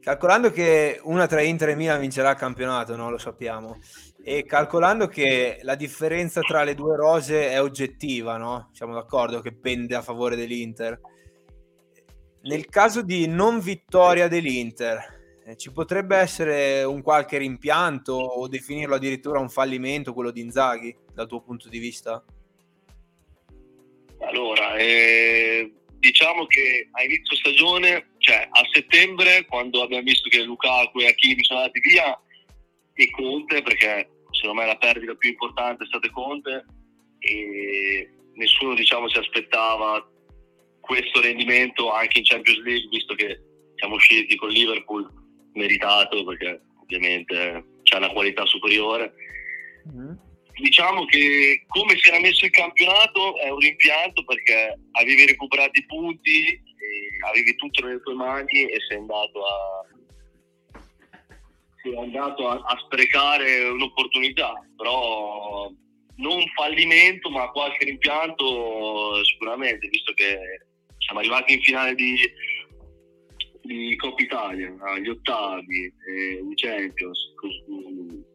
Calcolando 0.00 0.50
che 0.50 0.98
una 1.04 1.26
tra 1.26 1.42
Inter 1.42 1.70
e 1.70 1.76
Milan 1.76 2.00
vincerà 2.00 2.30
il 2.30 2.36
campionato, 2.36 2.96
no? 2.96 3.10
lo 3.10 3.18
sappiamo, 3.18 3.78
e 4.24 4.44
calcolando 4.44 5.06
che 5.06 5.60
la 5.62 5.76
differenza 5.76 6.40
tra 6.40 6.64
le 6.64 6.74
due 6.74 6.96
rose 6.96 7.50
è 7.50 7.60
oggettiva, 7.60 8.36
no? 8.36 8.70
siamo 8.72 8.94
d'accordo 8.94 9.40
che 9.40 9.54
pende 9.54 9.94
a 9.94 10.02
favore 10.02 10.34
dell'Inter. 10.34 11.00
Nel 12.42 12.66
caso 12.66 13.02
di 13.02 13.28
non 13.28 13.60
vittoria 13.60 14.26
dell'Inter, 14.26 15.21
eh, 15.44 15.56
ci 15.56 15.72
potrebbe 15.72 16.16
essere 16.16 16.84
un 16.84 17.02
qualche 17.02 17.38
rimpianto 17.38 18.12
o 18.12 18.46
definirlo 18.46 18.94
addirittura 18.94 19.40
un 19.40 19.48
fallimento 19.48 20.12
quello 20.12 20.30
di 20.30 20.40
Inzaghi 20.40 20.96
dal 21.12 21.26
tuo 21.26 21.40
punto 21.40 21.68
di 21.68 21.78
vista? 21.78 22.24
Allora, 24.20 24.76
eh, 24.76 25.72
diciamo 25.98 26.46
che 26.46 26.88
a 26.92 27.02
inizio 27.02 27.36
stagione, 27.36 28.12
cioè 28.18 28.46
a 28.48 28.60
settembre, 28.72 29.44
quando 29.46 29.82
abbiamo 29.82 30.04
visto 30.04 30.28
che 30.28 30.42
Lukaku 30.42 31.00
e 31.00 31.08
Hakimi 31.08 31.42
sono 31.42 31.60
andati 31.60 31.80
via, 31.80 32.20
e 32.94 33.10
Conte, 33.10 33.62
perché 33.62 34.10
secondo 34.30 34.60
me 34.60 34.66
la 34.66 34.76
perdita 34.76 35.14
più 35.14 35.30
importante 35.30 35.84
è 35.84 35.86
stata 35.86 36.08
Conte, 36.10 36.64
e 37.18 38.10
nessuno 38.34 38.74
diciamo, 38.74 39.08
si 39.08 39.18
aspettava 39.18 40.08
questo 40.80 41.20
rendimento 41.20 41.92
anche 41.92 42.18
in 42.18 42.24
Champions 42.24 42.60
League, 42.60 42.88
visto 42.90 43.14
che 43.14 43.40
siamo 43.74 43.96
usciti 43.96 44.36
con 44.36 44.50
Liverpool 44.50 45.21
meritato 45.54 46.24
perché 46.24 46.60
ovviamente 46.80 47.64
c'è 47.82 47.96
una 47.96 48.10
qualità 48.10 48.44
superiore. 48.46 49.14
Mm. 49.94 50.12
Diciamo 50.60 51.04
che 51.06 51.64
come 51.66 51.96
si 51.96 52.08
era 52.08 52.20
messo 52.20 52.44
il 52.44 52.50
campionato 52.50 53.38
è 53.38 53.48
un 53.48 53.58
rimpianto 53.58 54.24
perché 54.24 54.78
avevi 54.92 55.26
recuperato 55.26 55.78
i 55.78 55.86
punti, 55.86 56.60
avevi 57.26 57.54
tutto 57.56 57.84
nelle 57.84 58.00
tue 58.02 58.14
mani 58.14 58.66
e 58.66 58.76
sei 58.86 58.98
andato 58.98 59.44
a, 59.44 59.86
sei 61.82 61.96
andato 61.96 62.48
a, 62.48 62.62
a 62.64 62.78
sprecare 62.84 63.64
un'opportunità, 63.64 64.52
però 64.76 65.70
non 66.16 66.44
fallimento 66.54 67.30
ma 67.30 67.50
qualche 67.50 67.86
rimpianto 67.86 69.24
sicuramente, 69.24 69.88
visto 69.88 70.12
che 70.12 70.38
siamo 70.98 71.20
arrivati 71.20 71.54
in 71.54 71.62
finale 71.62 71.94
di, 71.94 72.16
di 73.62 73.96
Coppa 73.96 74.22
Italia, 74.22 74.74
agli 74.80 75.08
ottavi, 75.08 75.84
eh, 75.84 76.42
Champions, 76.54 77.18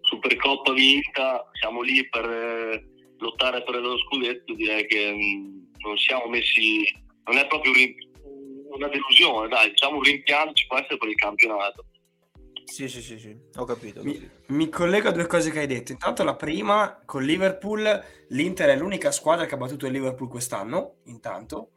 Supercoppa 0.02 0.74
vinta, 0.74 1.50
siamo 1.60 1.82
lì 1.82 2.08
per 2.10 2.26
eh, 2.26 2.88
lottare 3.18 3.64
per 3.64 3.76
lo 3.82 3.98
scudetto, 3.98 4.54
direi 4.54 4.86
che 4.88 5.12
mh, 5.12 5.18
mm, 5.18 5.58
non 5.80 5.98
siamo 5.98 6.28
messi, 6.28 6.84
non 7.26 7.38
è 7.38 7.48
proprio 7.48 7.74
una 8.70 8.88
delusione, 8.88 9.48
dai, 9.48 9.70
diciamo 9.70 9.98
un 9.98 10.04
rimpianto 10.04 10.54
ci 10.54 10.68
può 10.68 10.78
essere 10.78 10.98
per 10.98 11.10
il 11.10 11.16
campionato. 11.16 11.86
Sì, 12.64 12.90
sì, 12.90 13.02
sì, 13.02 13.18
sì, 13.18 13.36
ho 13.56 13.64
capito. 13.64 14.02
Ho 14.02 14.04
capito. 14.04 14.30
Mi, 14.48 14.58
mi, 14.58 14.70
collego 14.70 15.08
a 15.08 15.12
due 15.12 15.26
cose 15.26 15.52
che 15.52 15.60
hai 15.60 15.68
detto. 15.68 15.94
Intanto 15.94 16.24
la 16.24 16.36
prima, 16.36 17.02
con 17.06 17.24
Liverpool, 17.24 18.04
l'Inter 18.30 18.70
è 18.70 18.78
l'unica 18.78 19.12
squadra 19.12 19.46
che 19.46 19.56
ha 19.56 19.58
battuto 19.58 19.86
il 19.86 19.94
Liverpool 19.94 20.30
quest'anno, 20.30 20.98
intanto 21.06 21.72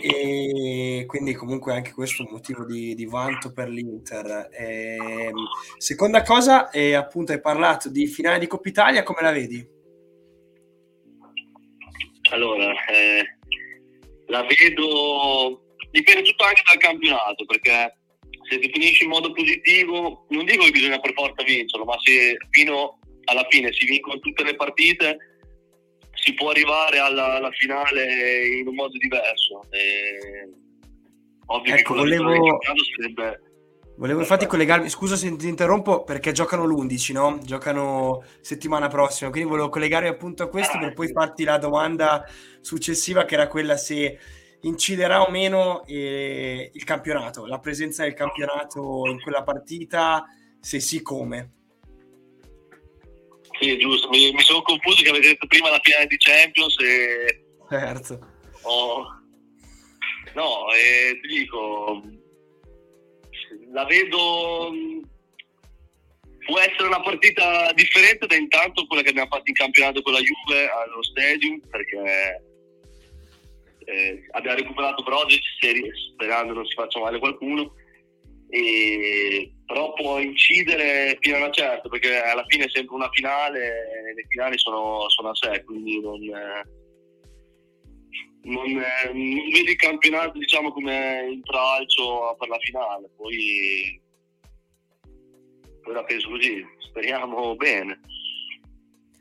e 0.00 1.04
quindi 1.06 1.32
comunque 1.32 1.72
anche 1.72 1.92
questo 1.92 2.22
è 2.22 2.26
un 2.26 2.32
motivo 2.32 2.64
di, 2.64 2.94
di 2.94 3.06
vanto 3.06 3.52
per 3.52 3.68
l'Inter. 3.68 4.48
E, 4.52 4.96
ehm, 5.00 5.34
seconda 5.78 6.22
cosa, 6.22 6.70
e 6.70 6.94
appunto 6.94 7.32
hai 7.32 7.40
parlato 7.40 7.88
di 7.88 8.06
finale 8.06 8.38
di 8.38 8.46
Coppa 8.46 8.68
Italia, 8.68 9.02
come 9.02 9.22
la 9.22 9.32
vedi? 9.32 9.66
Allora, 12.30 12.72
eh, 12.86 13.38
la 14.26 14.42
vedo, 14.42 15.76
dipende 15.90 16.22
tutto 16.22 16.44
anche 16.44 16.62
dal 16.66 16.78
campionato, 16.78 17.44
perché 17.46 17.96
se 18.48 18.60
si 18.60 18.70
finisce 18.70 19.04
in 19.04 19.10
modo 19.10 19.32
positivo, 19.32 20.26
non 20.28 20.44
dico 20.44 20.64
che 20.64 20.70
bisogna 20.70 21.00
per 21.00 21.12
forza 21.14 21.42
vincerlo, 21.42 21.84
ma 21.84 21.96
se 22.02 22.36
fino 22.50 22.98
alla 23.24 23.46
fine 23.48 23.72
si 23.72 23.86
vincono 23.86 24.18
tutte 24.18 24.44
le 24.44 24.54
partite, 24.54 25.33
si 26.24 26.32
può 26.32 26.50
arrivare 26.50 26.98
alla, 26.98 27.34
alla 27.36 27.50
finale 27.50 28.46
in 28.46 28.66
un 28.66 28.74
modo 28.74 28.96
diverso. 28.96 29.60
E... 29.70 30.48
Ovvio 31.46 31.74
ecco, 31.74 31.92
che 31.92 31.98
volevo... 32.00 32.58
sarebbe 32.96 33.40
Volevo 33.96 34.20
infatti 34.20 34.46
collegarmi, 34.46 34.88
scusa 34.88 35.14
se 35.14 35.36
ti 35.36 35.46
interrompo, 35.46 36.02
perché 36.02 36.32
giocano 36.32 36.64
l'11, 36.64 37.12
no? 37.12 37.38
Giocano 37.44 38.24
settimana 38.40 38.88
prossima, 38.88 39.30
quindi 39.30 39.48
volevo 39.48 39.68
collegarmi 39.68 40.08
appunto 40.08 40.42
a 40.42 40.48
questo 40.48 40.78
per 40.80 40.94
poi 40.94 41.12
farti 41.12 41.44
la 41.44 41.58
domanda 41.58 42.24
successiva 42.60 43.24
che 43.24 43.34
era 43.34 43.46
quella 43.46 43.76
se 43.76 44.18
inciderà 44.62 45.22
o 45.22 45.30
meno 45.30 45.84
eh, 45.86 46.72
il 46.74 46.82
campionato, 46.82 47.46
la 47.46 47.60
presenza 47.60 48.02
del 48.02 48.14
campionato 48.14 49.02
in 49.06 49.20
quella 49.20 49.44
partita, 49.44 50.24
se 50.58 50.80
sì 50.80 51.00
come. 51.00 51.50
Sì, 53.60 53.76
giusto, 53.78 54.08
mi, 54.08 54.32
mi 54.32 54.42
sono 54.42 54.62
confuso 54.62 55.02
che 55.02 55.10
avete 55.10 55.28
detto 55.28 55.46
prima 55.46 55.70
la 55.70 55.80
finale 55.82 56.06
di 56.06 56.16
Champions 56.16 56.76
e... 56.80 57.44
Certo. 57.68 58.18
Oh. 58.62 59.06
No, 60.34 60.72
eh, 60.72 61.18
ti 61.20 61.28
dico, 61.28 62.02
la 63.72 63.84
vedo 63.84 64.72
può 66.44 66.58
essere 66.58 66.86
una 66.86 67.00
partita 67.00 67.72
differente 67.72 68.26
da 68.26 68.36
intanto 68.36 68.86
quella 68.86 69.02
che 69.02 69.10
abbiamo 69.10 69.28
fatto 69.30 69.48
in 69.48 69.54
campionato 69.54 70.02
con 70.02 70.12
la 70.12 70.20
Juve 70.20 70.68
allo 70.68 71.02
Stadium 71.02 71.60
perché 71.70 72.44
eh, 73.86 74.26
abbiamo 74.32 74.58
recuperato 74.58 75.02
Brozic 75.02 75.42
sperando 76.12 76.52
non 76.52 76.66
si 76.66 76.74
faccia 76.74 77.00
male 77.00 77.18
qualcuno 77.18 77.74
e, 78.50 79.53
però 79.74 79.92
può 79.92 80.20
incidere 80.20 81.18
fino 81.20 81.34
a 81.34 81.40
una 81.40 81.50
certa 81.50 81.88
perché 81.88 82.22
alla 82.22 82.44
fine 82.46 82.66
è 82.66 82.70
sempre 82.70 82.94
una 82.94 83.10
finale 83.10 83.58
e 83.58 84.14
le 84.14 84.24
finali 84.28 84.56
sono, 84.56 85.08
sono 85.08 85.30
a 85.30 85.34
sé 85.34 85.64
quindi 85.64 86.00
non, 86.00 86.20
non, 88.42 88.70
non 88.70 89.50
vedo 89.50 89.70
il 89.70 89.76
campionato 89.76 90.38
diciamo 90.38 90.70
come 90.70 91.26
intralcio 91.28 92.36
per 92.38 92.48
la 92.48 92.58
finale. 92.60 93.10
Poi, 93.16 94.00
poi 95.82 95.92
la 95.92 96.04
penso 96.04 96.28
così 96.28 96.64
speriamo 96.78 97.56
bene. 97.56 97.98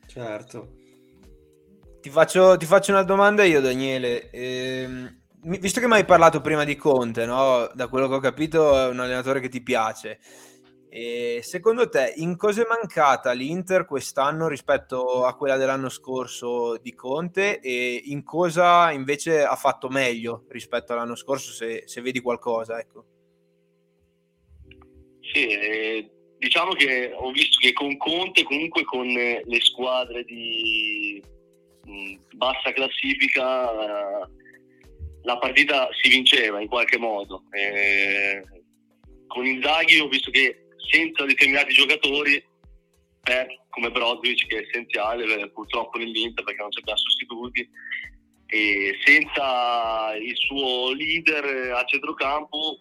Certo. 0.06 0.76
Ti 1.99 2.10
faccio, 2.12 2.58
ti 2.58 2.66
faccio 2.66 2.91
una 2.91 3.01
domanda 3.01 3.43
io 3.43 3.60
Daniele. 3.60 4.30
Eh, 4.30 4.88
visto 5.44 5.80
che 5.80 5.88
mi 5.88 5.94
hai 5.94 6.06
parlato 6.06 6.41
prima 6.41 6.64
di 6.64 6.76
Conte 6.76 7.26
no? 7.26 7.70
da 7.74 7.88
quello 7.88 8.08
che 8.08 8.16
ho 8.16 8.20
capito 8.20 8.80
è 8.80 8.88
un 8.88 9.00
allenatore 9.00 9.39
che 9.39 9.50
ti 9.50 9.62
piace 9.62 10.20
e 10.96 11.39
secondo 11.41 11.89
te 11.89 12.14
in 12.18 12.38
cosa 12.38 12.62
è 12.62 12.68
mancata 12.68 13.32
l'Inter 13.32 13.84
quest'anno 13.84 14.48
rispetto 14.48 15.26
a 15.26 15.36
quella 15.36 15.58
dell'anno 15.58 15.89
scorso 15.89 16.78
di 16.78 16.94
Conte 16.94 17.60
e 17.62 18.00
in 18.06 18.24
cosa 18.24 18.91
invece 18.91 19.44
ha 19.44 19.56
fatto 19.56 19.89
meglio 19.89 20.46
rispetto 20.50 20.94
all'anno 20.94 21.16
scorso 21.16 21.52
se, 21.52 21.82
se 21.88 22.02
vedi 22.02 22.20
qualcosa? 22.20 22.80
Ecco. 22.80 23.06
Sì, 25.34 25.48
eh, 25.48 26.12
diciamo 26.38 26.74
che 26.74 27.12
ho 27.12 27.32
visto 27.32 27.58
che 27.60 27.74
con 27.74 27.98
Conte 27.98 28.44
comunque 28.44 28.84
con 28.84 29.08
le 29.08 29.62
squadre 29.62 30.24
di 30.26 31.20
mh, 31.86 31.91
mm, 31.91 32.16
bassa 32.36 32.72
classifica 32.72 34.22
eh, 34.22 34.28
la 35.24 35.38
partita 35.38 35.90
si 36.02 36.10
vinceva 36.10 36.62
in 36.62 36.68
qualche 36.68 36.98
modo. 36.98 37.44
Eh, 37.52 38.44
con 39.28 39.46
Inzaghi 39.46 40.00
ho 40.00 40.08
visto 40.08 40.32
che 40.32 40.68
senza 40.92 41.26
determinati 41.26 41.74
giocatori, 41.74 42.36
eh, 42.36 43.60
come 43.70 43.90
Brozovic 43.90 44.48
che 44.48 44.58
è 44.58 44.62
essenziale 44.68 45.50
purtroppo 45.52 45.98
nell'Inter 45.98 46.44
perché 46.44 46.62
non 46.62 46.70
c'è 46.70 46.82
più 46.82 46.96
sostituti, 46.96 47.70
e 48.48 49.00
senza 49.04 50.14
il 50.16 50.36
suo 50.36 50.94
leader 50.94 51.72
a 51.74 51.84
centrocampo 51.86 52.80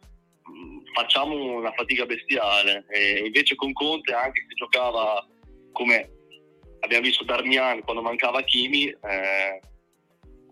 facciamo 0.95 1.57
una 1.57 1.73
fatica 1.73 2.05
bestiale. 2.05 2.85
E 2.91 3.23
invece 3.25 3.55
con 3.55 3.73
Conte, 3.73 4.13
anche 4.13 4.45
se 4.49 4.55
giocava 4.55 5.27
come 5.73 6.11
abbiamo 6.81 7.05
visto 7.05 7.25
Darmian 7.25 7.83
quando 7.83 8.03
mancava 8.03 8.43
Kimi, 8.43 8.89
eh, 8.89 9.61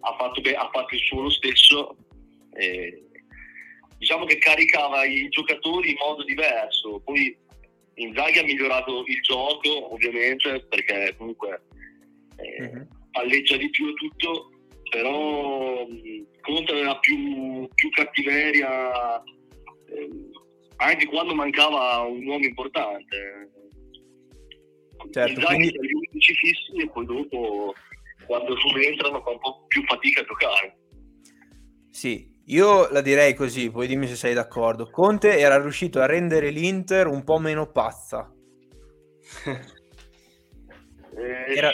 ha, 0.00 0.16
fatto 0.16 0.40
ha, 0.40 0.70
fatto 0.72 0.94
il 0.94 1.00
suo 1.00 1.22
lo 1.22 1.30
stesso. 1.30 1.96
E 2.54 3.04
diciamo 3.98 4.24
che 4.24 4.38
caricava 4.38 5.04
i 5.04 5.28
giocatori 5.28 5.90
in 5.90 5.96
modo 5.98 6.24
diverso. 6.24 7.00
Poi 7.00 7.36
Inzaghi 7.94 8.38
ha 8.38 8.44
migliorato 8.44 9.04
il 9.06 9.20
gioco, 9.20 9.92
ovviamente, 9.92 10.64
perché 10.68 11.14
comunque 11.18 11.62
eh, 12.36 12.64
uh-huh. 12.64 12.86
palleggia 13.10 13.56
di 13.56 13.68
più 13.70 13.88
e 13.88 13.94
tutto, 13.94 14.50
però 14.90 15.86
Conte 16.40 16.72
aveva 16.72 16.98
più, 16.98 17.68
più 17.74 17.90
cattiveria 17.90 19.22
eh, 19.22 20.30
anche 20.76 21.06
quando 21.06 21.34
mancava 21.34 22.00
un 22.00 22.26
uomo 22.26 22.44
importante. 22.44 23.50
Certo, 25.10 25.40
Inzaghi 25.40 25.70
quindi... 25.70 25.88
gli 25.88 25.92
11 26.12 26.34
fissi 26.34 26.72
e 26.80 26.90
poi 26.90 27.04
dopo 27.06 27.74
quando 28.30 28.56
subentrano 28.58 29.20
fa 29.22 29.30
un 29.30 29.40
po' 29.40 29.64
più 29.66 29.82
fatica 29.86 30.20
a 30.20 30.24
giocare. 30.24 30.78
Sì, 31.90 32.30
io 32.46 32.88
la 32.90 33.00
direi 33.00 33.34
così, 33.34 33.72
poi 33.72 33.88
dimmi 33.88 34.06
se 34.06 34.14
sei 34.14 34.34
d'accordo. 34.34 34.88
Conte 34.88 35.36
era 35.36 35.60
riuscito 35.60 35.98
a 35.98 36.06
rendere 36.06 36.50
l'Inter 36.50 37.08
un 37.08 37.24
po' 37.24 37.40
meno 37.40 37.72
pazza. 37.72 38.32
eh, 41.16 41.56
era... 41.56 41.72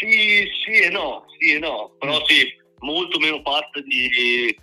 Sì, 0.00 0.48
sì 0.64 0.80
e 0.80 0.88
no, 0.88 1.26
sì 1.38 1.52
e 1.52 1.58
no, 1.58 1.94
però 1.98 2.24
sì, 2.24 2.56
molto 2.78 3.18
meno 3.18 3.42
pazza 3.42 3.78
di, 3.84 4.56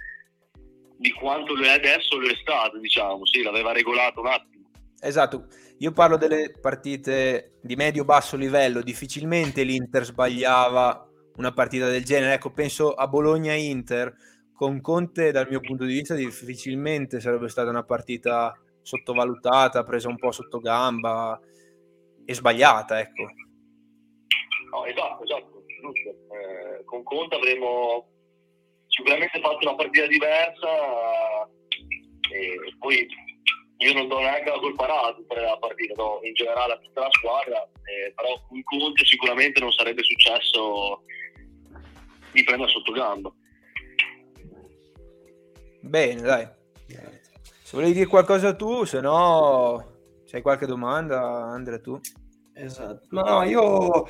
di 0.97 1.11
quanto 1.11 1.53
lo 1.53 1.63
è 1.63 1.69
adesso, 1.69 2.17
lo 2.17 2.27
è 2.27 2.35
stato, 2.41 2.79
diciamo, 2.79 3.23
sì, 3.27 3.43
l'aveva 3.43 3.71
regolato 3.71 4.19
un 4.19 4.27
attimo. 4.27 4.65
Esatto, 4.99 5.45
io 5.83 5.91
parlo 5.91 6.15
delle 6.15 6.49
partite 6.61 7.57
di 7.61 7.75
medio-basso 7.75 8.37
livello, 8.37 8.81
difficilmente 8.81 9.63
l'Inter 9.63 10.05
sbagliava 10.05 11.09
una 11.35 11.51
partita 11.51 11.89
del 11.89 12.05
genere, 12.05 12.35
ecco, 12.35 12.51
penso 12.51 12.93
a 12.93 13.05
Bologna-Inter, 13.05 14.15
con 14.53 14.79
Conte 14.79 15.31
dal 15.31 15.49
mio 15.49 15.59
punto 15.59 15.83
di 15.83 15.91
vista 15.91 16.15
difficilmente 16.15 17.19
sarebbe 17.19 17.49
stata 17.49 17.69
una 17.69 17.83
partita 17.83 18.57
sottovalutata, 18.81 19.83
presa 19.83 20.07
un 20.07 20.15
po' 20.17 20.31
sotto 20.31 20.59
gamba 20.59 21.37
e 22.23 22.33
sbagliata, 22.33 23.01
ecco. 23.01 23.23
No, 24.71 24.85
esatto, 24.85 25.23
esatto, 25.23 25.65
giusto. 25.81 26.09
Eh, 26.09 26.85
con 26.85 27.03
Conte 27.03 27.35
avremmo 27.35 28.07
sicuramente 28.87 29.37
fatto 29.41 29.67
una 29.67 29.75
partita 29.75 30.07
diversa 30.07 31.45
e 32.31 32.73
poi 32.79 33.05
io 33.83 33.93
non 33.93 34.07
do 34.07 34.19
neanche 34.19 34.49
la 34.49 34.59
colpa 34.59 34.85
a 34.85 35.15
per 35.27 35.41
la 35.41 35.57
partita, 35.57 35.93
no, 35.95 36.19
in 36.23 36.33
generale 36.33 36.73
a 36.73 36.77
tutta 36.79 37.01
la 37.01 37.11
squadra, 37.11 37.69
eh, 37.83 38.13
però 38.15 38.41
con 38.47 38.63
Conte 38.63 39.05
sicuramente 39.05 39.59
non 39.59 39.71
sarebbe 39.71 40.03
successo 40.03 41.03
di 42.31 42.43
prendere 42.43 42.71
sotto 42.71 42.91
gamba. 42.93 43.31
Bene, 45.81 46.21
dai. 46.21 46.47
Se 47.73 47.79
volevi 47.79 47.93
dire 47.93 48.05
qualcosa 48.05 48.55
tu, 48.55 48.85
se 48.85 49.01
no, 49.01 49.97
c'hai 50.25 50.41
qualche 50.41 50.65
domanda, 50.65 51.21
Andrea, 51.21 51.79
tu? 51.79 51.99
Esatto. 52.53 53.07
No, 53.09 53.43
io... 53.43 54.07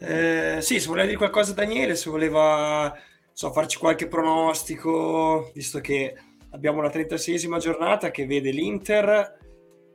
Eh, 0.00 0.58
sì, 0.60 0.78
se 0.78 0.86
voleva 0.88 1.06
dire 1.06 1.16
qualcosa 1.16 1.54
Daniele, 1.54 1.96
se 1.96 2.10
voleva 2.10 2.92
so, 3.32 3.52
farci 3.52 3.78
qualche 3.78 4.08
pronostico, 4.08 5.50
visto 5.54 5.80
che 5.80 6.14
abbiamo 6.50 6.80
la 6.80 6.88
36esima 6.88 7.58
giornata 7.58 8.10
che 8.10 8.26
vede 8.26 8.50
l'Inter 8.50 9.36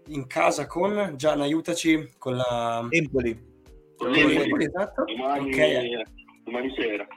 in 0.07 0.27
casa 0.27 0.65
con 0.67 1.13
Gian, 1.15 1.41
aiutaci 1.41 2.13
con 2.17 2.35
la 2.35 2.85
Empoli. 2.89 3.51
Con 3.95 4.13
Empoli, 4.13 4.65
esatto. 4.65 5.03
Domani, 5.05 5.53
okay. 5.53 6.03
domani 6.43 6.73
sera. 6.75 7.07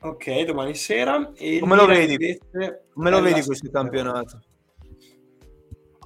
Ok, 0.00 0.42
domani 0.42 0.74
sera. 0.74 1.32
E 1.34 1.58
come 1.60 1.76
lo 1.76 1.86
vedi? 1.86 2.12
Invece... 2.12 2.84
Come 2.92 3.10
lo 3.10 3.20
vedi 3.20 3.42
questo 3.42 3.70
campionato? 3.70 4.40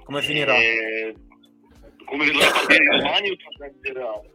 Come 0.05 0.19
eh, 0.19 0.23
finirà? 0.23 0.57
Eh, 0.57 1.15
come 2.05 2.27
vedo 2.27 2.39
la 2.39 2.51
partita 2.53 2.97
domani 2.97 3.31
o 3.31 3.37
generale? 3.81 4.31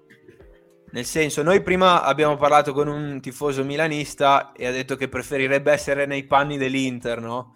Nel 0.89 1.05
senso, 1.05 1.43
noi 1.43 1.61
prima 1.61 2.01
abbiamo 2.01 2.37
parlato 2.37 2.71
con 2.71 2.87
un 2.87 3.19
tifoso 3.19 3.63
milanista 3.63 4.53
e 4.53 4.65
ha 4.65 4.71
detto 4.71 4.95
che 4.95 5.09
preferirebbe 5.09 5.71
essere 5.71 6.05
nei 6.05 6.23
panni 6.23 6.57
dell'Inter, 6.57 7.19
no? 7.19 7.55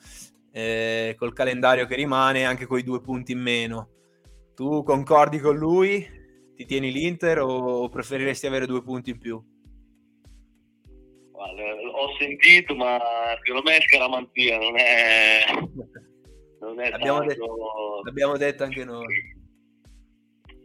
Eh, 0.52 1.16
col 1.18 1.34
calendario 1.34 1.86
che 1.86 1.96
rimane, 1.96 2.46
anche 2.46 2.66
con 2.66 2.78
i 2.80 2.84
due 2.84 3.02
punti 3.02 3.32
in 3.32 3.40
meno. 3.40 3.90
Tu 4.56 4.84
concordi 4.84 5.40
con 5.40 5.58
lui? 5.58 6.06
Ti 6.56 6.66
tieni 6.66 6.92
l'Inter 6.92 7.40
o 7.40 7.90
preferiresti 7.90 8.48
avere 8.48 8.66
due 8.66 8.84
punti 8.84 9.12
in 9.12 9.18
più? 9.18 9.42
ho 12.02 12.16
sentito, 12.18 12.76
ma 12.76 13.00
secondo 13.44 13.70
me 13.70 13.78
è 13.78 13.82
scaramanzia, 13.82 14.58
non 14.58 14.78
è... 14.78 15.44
Non 16.62 16.80
è 16.80 16.92
l'abbiamo, 16.92 17.18
tanto... 17.18 17.34
detto, 17.34 18.02
l'abbiamo 18.04 18.38
detto 18.38 18.64
anche 18.64 18.86
noi. 18.86 19.16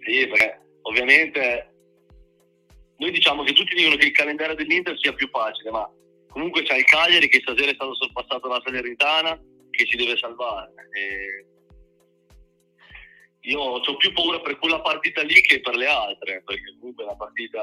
Sì, 0.01 0.27
perché 0.27 0.61
ovviamente 0.83 1.75
noi 2.99 3.11
diciamo 3.13 3.43
che 3.45 3.55
tutti 3.55 3.75
dicono 3.75 3.97
che 3.97 4.05
il 4.05 4.13
calendario 4.13 4.55
dell'Inter 4.55 4.95
sia 4.99 5.15
più 5.15 5.27
facile, 5.31 5.71
ma 5.71 5.91
comunque 6.29 6.65
c'è 6.65 6.77
il 6.77 6.85
Cagliari 6.85 7.29
che 7.29 7.41
stasera 7.41 7.71
è 7.71 7.75
stato 7.75 7.95
sorpassato 7.95 8.47
dalla 8.47 8.61
Salernitana 8.63 9.41
che 9.77 9.87
si 9.87 9.97
deve 9.97 10.17
salvare. 10.17 10.73
E 10.93 11.47
io 13.49 13.61
ho 13.61 13.97
più 13.97 14.13
paura 14.13 14.41
per 14.41 14.59
quella 14.59 14.81
partita 14.81 15.23
lì 15.23 15.41
che 15.41 15.61
per 15.61 15.77
le 15.77 15.87
altre, 15.87 16.43
perché 16.45 16.77
comunque 16.81 17.05
la 17.05 17.15
partita 17.15 17.63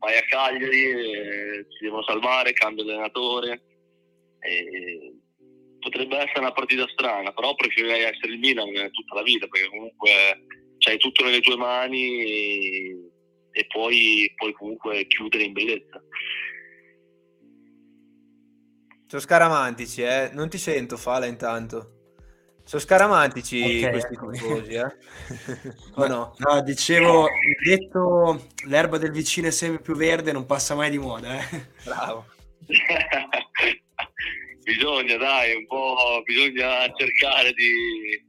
vai 0.00 0.16
a 0.16 0.24
Cagliari, 0.24 1.64
si 1.68 1.84
devono 1.84 2.02
salvare, 2.02 2.52
cambia 2.52 2.82
allenatore. 2.82 3.62
E 4.40 5.14
potrebbe 5.78 6.16
essere 6.16 6.40
una 6.40 6.52
partita 6.52 6.88
strana, 6.88 7.32
però 7.32 7.54
preferirei 7.54 8.02
essere 8.02 8.32
il 8.32 8.38
Milan 8.38 8.72
tutta 8.90 9.14
la 9.14 9.22
vita, 9.22 9.46
perché 9.46 9.68
comunque 9.68 10.10
c'hai 10.78 10.98
tutto 10.98 11.24
nelle 11.24 11.40
tue 11.40 11.56
mani 11.56 12.24
e, 12.24 13.10
e 13.52 13.66
poi 13.66 14.32
puoi 14.34 14.52
comunque 14.54 15.06
chiudere 15.06 15.44
in 15.44 15.52
bellezza. 15.52 16.02
Sono 19.06 19.20
scaramantici, 19.20 20.02
eh? 20.02 20.30
Non 20.32 20.48
ti 20.48 20.58
sento, 20.58 20.96
Fala, 20.96 21.26
intanto. 21.26 21.94
Sono 22.64 22.80
scaramantici 22.80 23.60
okay, 23.60 23.90
questi 23.90 24.14
eccomi. 24.14 24.38
tifosi, 24.38 24.72
eh? 24.72 24.96
o 25.96 26.06
no? 26.06 26.34
No, 26.38 26.62
dicevo, 26.62 27.28
detto 27.62 28.48
l'erba 28.66 28.96
del 28.96 29.10
vicino 29.10 29.48
è 29.48 29.50
sempre 29.50 29.82
più 29.82 29.94
verde, 29.94 30.32
non 30.32 30.46
passa 30.46 30.74
mai 30.74 30.90
di 30.90 30.98
moda, 30.98 31.38
eh? 31.38 31.66
Bravo. 31.84 32.24
bisogna, 34.64 35.16
dai, 35.18 35.54
un 35.56 35.66
po' 35.66 36.22
bisogna 36.24 36.90
cercare 36.96 37.52
di, 37.52 38.24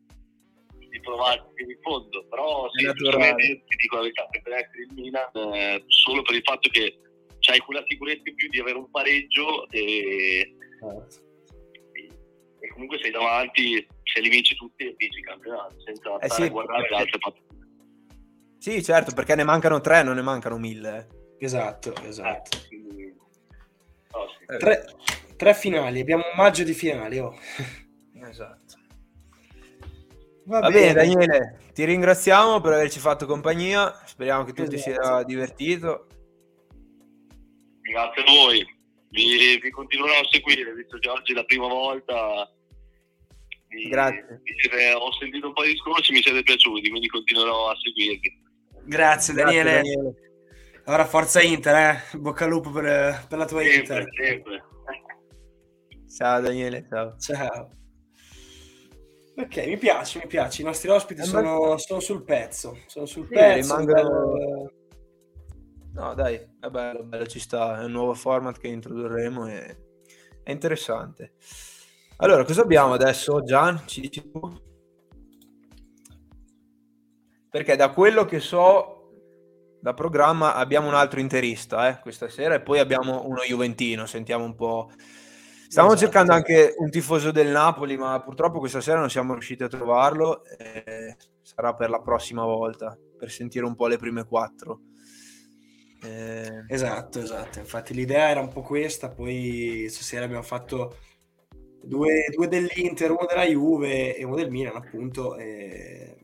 di 0.89 0.99
provarsi 0.99 1.45
fino 1.55 1.71
in 1.71 1.79
fondo, 1.81 2.27
però 2.27 2.69
sì, 2.71 2.85
sicuramente 2.93 3.63
ti 3.67 3.75
dico 3.77 3.95
la 3.95 4.01
verità, 4.01 4.27
per 4.29 4.53
essere 4.53 4.83
il 4.83 4.93
Milan, 4.95 5.53
eh, 5.53 5.83
solo 5.87 6.21
per 6.23 6.35
il 6.35 6.43
fatto 6.43 6.69
che 6.69 6.99
c'hai 7.39 7.59
quella 7.59 7.85
sicurezza 7.87 8.23
in 8.25 8.35
più 8.35 8.49
di 8.49 8.59
avere 8.59 8.77
un 8.77 8.91
pareggio 8.91 9.69
e. 9.69 10.57
e, 10.91 12.09
e 12.59 12.67
comunque 12.69 12.99
sei 13.01 13.11
davanti 13.11 13.87
se 14.03 14.21
li 14.21 14.29
vinci 14.29 14.55
tutti 14.55 14.83
vinci 14.97 15.19
il 15.19 15.25
campionato 15.25 15.79
senza 15.81 16.17
eh 16.19 16.29
sì, 16.29 16.49
guardare 16.49 16.81
perché... 16.81 16.95
le 16.95 17.01
altre 17.01 17.19
partite 17.19 17.53
sì 18.57 18.83
certo 18.83 19.13
perché 19.13 19.35
ne 19.35 19.43
mancano 19.43 19.81
tre 19.81 20.03
non 20.03 20.15
ne 20.15 20.21
mancano 20.21 20.57
mille 20.57 21.07
esatto 21.37 21.93
esatto 22.03 22.57
eh, 22.57 22.67
quindi... 22.67 23.15
oh, 24.11 24.27
sì. 24.29 24.53
Eh. 24.53 24.57
tre, 24.57 24.85
tre, 25.35 25.53
finali 25.53 25.99
abbiamo 25.99 26.23
un 26.23 26.35
maggio 26.35 26.63
di 26.63 26.73
finali 26.73 27.19
oh. 27.19 27.35
esatto 28.21 28.83
Va, 30.45 30.59
Va 30.59 30.69
bene. 30.69 30.93
bene. 30.93 31.15
Daniele, 31.15 31.59
ti 31.73 31.85
ringraziamo 31.85 32.61
per 32.61 32.73
averci 32.73 32.99
fatto 32.99 33.25
compagnia, 33.25 33.99
speriamo 34.05 34.43
che 34.43 34.53
tu 34.53 34.61
esatto. 34.61 34.75
ti 34.75 34.81
sia 34.81 35.23
divertito. 35.23 36.07
Grazie 37.81 38.21
a 38.21 38.25
voi, 38.25 38.65
vi, 39.15 39.57
vi 39.61 39.69
continuerò 39.71 40.19
a 40.19 40.27
seguire, 40.29 40.73
visto 40.73 40.97
che 40.99 41.09
oggi 41.09 41.31
è 41.31 41.35
la 41.35 41.45
prima 41.45 41.67
volta 41.67 42.49
mi, 43.69 43.89
Grazie. 43.89 44.41
Mi 44.43 44.53
siete, 44.57 44.93
ho 44.93 45.11
sentito 45.13 45.47
un 45.47 45.53
po' 45.53 45.63
di 45.63 45.71
discorsi, 45.71 46.11
mi 46.11 46.21
siete 46.21 46.43
piaciuti, 46.43 46.89
quindi 46.89 47.07
continuerò 47.07 47.69
a 47.69 47.75
seguirvi. 47.75 48.43
Grazie, 48.85 49.33
Daniele. 49.33 49.71
Grazie, 49.71 49.95
Daniele. 49.95 50.15
Allora, 50.85 51.05
forza 51.05 51.41
Inter, 51.41 51.75
eh? 51.75 52.17
bocca 52.17 52.43
al 52.43 52.51
lupo 52.51 52.69
per, 52.69 53.25
per 53.27 53.37
la 53.37 53.45
tua 53.45 53.61
sempre, 53.61 53.77
Inter. 53.77 54.05
Sempre. 54.13 54.63
Ciao 56.15 56.41
Daniele, 56.41 56.85
ciao. 56.87 57.17
Ciao. 57.17 57.69
Ok, 59.37 59.65
mi 59.65 59.77
piace, 59.77 60.19
mi 60.19 60.27
piace. 60.27 60.61
I 60.61 60.65
nostri 60.65 60.89
ospiti 60.89 61.23
sono, 61.23 61.77
sono, 61.77 61.99
sul 61.99 62.23
pezzo. 62.23 62.77
Sono 62.85 63.05
sul 63.05 63.27
sì, 63.27 63.33
pezzo. 63.33 63.75
Rimangono... 63.75 63.93
Bello... 63.93 64.73
No, 65.95 66.13
dai, 66.13 66.35
è 66.59 66.69
bello, 66.69 67.03
bello, 67.03 67.25
ci 67.25 67.39
sta. 67.39 67.79
È 67.79 67.85
un 67.85 67.91
nuovo 67.93 68.13
format 68.13 68.57
che 68.57 68.67
introdurremo 68.67 69.47
e 69.47 69.77
è 70.43 70.51
interessante. 70.51 71.35
Allora, 72.17 72.43
cosa 72.43 72.63
abbiamo 72.63 72.93
adesso, 72.93 73.41
Gian? 73.43 73.81
Ci 73.85 74.01
dici 74.01 74.29
tu? 74.29 74.41
Perché 77.49 77.77
da 77.77 77.91
quello 77.91 78.25
che 78.25 78.41
so 78.41 78.91
da 79.79 79.93
programma 79.93 80.55
abbiamo 80.55 80.89
un 80.89 80.95
altro 80.95 81.21
interista 81.21 81.87
eh, 81.87 81.99
questa 82.01 82.27
sera 82.27 82.55
e 82.55 82.61
poi 82.61 82.79
abbiamo 82.79 83.25
uno 83.25 83.39
Juventino, 83.47 84.05
sentiamo 84.05 84.43
un 84.43 84.55
po'. 84.55 84.91
Stavamo 85.67 85.93
esatto. 85.93 86.11
cercando 86.11 86.33
anche 86.33 86.75
un 86.77 86.89
tifoso 86.89 87.31
del 87.31 87.47
Napoli, 87.47 87.95
ma 87.95 88.19
purtroppo 88.19 88.59
questa 88.59 88.81
sera 88.81 88.99
non 88.99 89.09
siamo 89.09 89.31
riusciti 89.31 89.63
a 89.63 89.69
trovarlo. 89.69 90.41
sarà 91.41 91.73
per 91.73 91.89
la 91.89 92.01
prossima 92.01 92.43
volta, 92.43 92.97
per 93.17 93.31
sentire 93.31 93.63
un 93.63 93.75
po' 93.75 93.87
le 93.87 93.97
prime 93.97 94.25
quattro. 94.25 94.81
Eh... 96.05 96.65
Esatto, 96.67 97.19
esatto. 97.19 97.59
Infatti 97.59 97.93
l'idea 97.93 98.29
era 98.29 98.39
un 98.39 98.49
po' 98.49 98.61
questa, 98.61 99.09
poi 99.09 99.87
stasera 99.89 100.25
abbiamo 100.25 100.43
fatto 100.43 100.97
due, 101.81 102.25
due 102.33 102.47
dell'Inter, 102.47 103.11
uno 103.11 103.25
della 103.27 103.45
Juve 103.45 104.15
e 104.15 104.23
uno 104.23 104.35
del 104.35 104.49
Milan, 104.49 104.75
appunto. 104.75 105.35
E... 105.35 106.17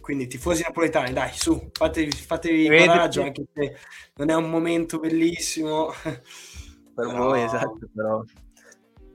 Quindi 0.00 0.26
tifosi 0.26 0.62
napoletani, 0.62 1.12
dai, 1.12 1.32
su, 1.32 1.70
fatevi, 1.72 2.10
fatevi 2.10 2.68
coraggio, 2.68 3.22
anche 3.22 3.44
se 3.52 3.76
non 4.16 4.30
è 4.30 4.34
un 4.34 4.50
momento 4.50 4.98
bellissimo. 4.98 5.90
Per 6.92 7.06
però... 7.06 7.24
voi, 7.28 7.42
esatto, 7.42 7.88
però... 7.94 8.22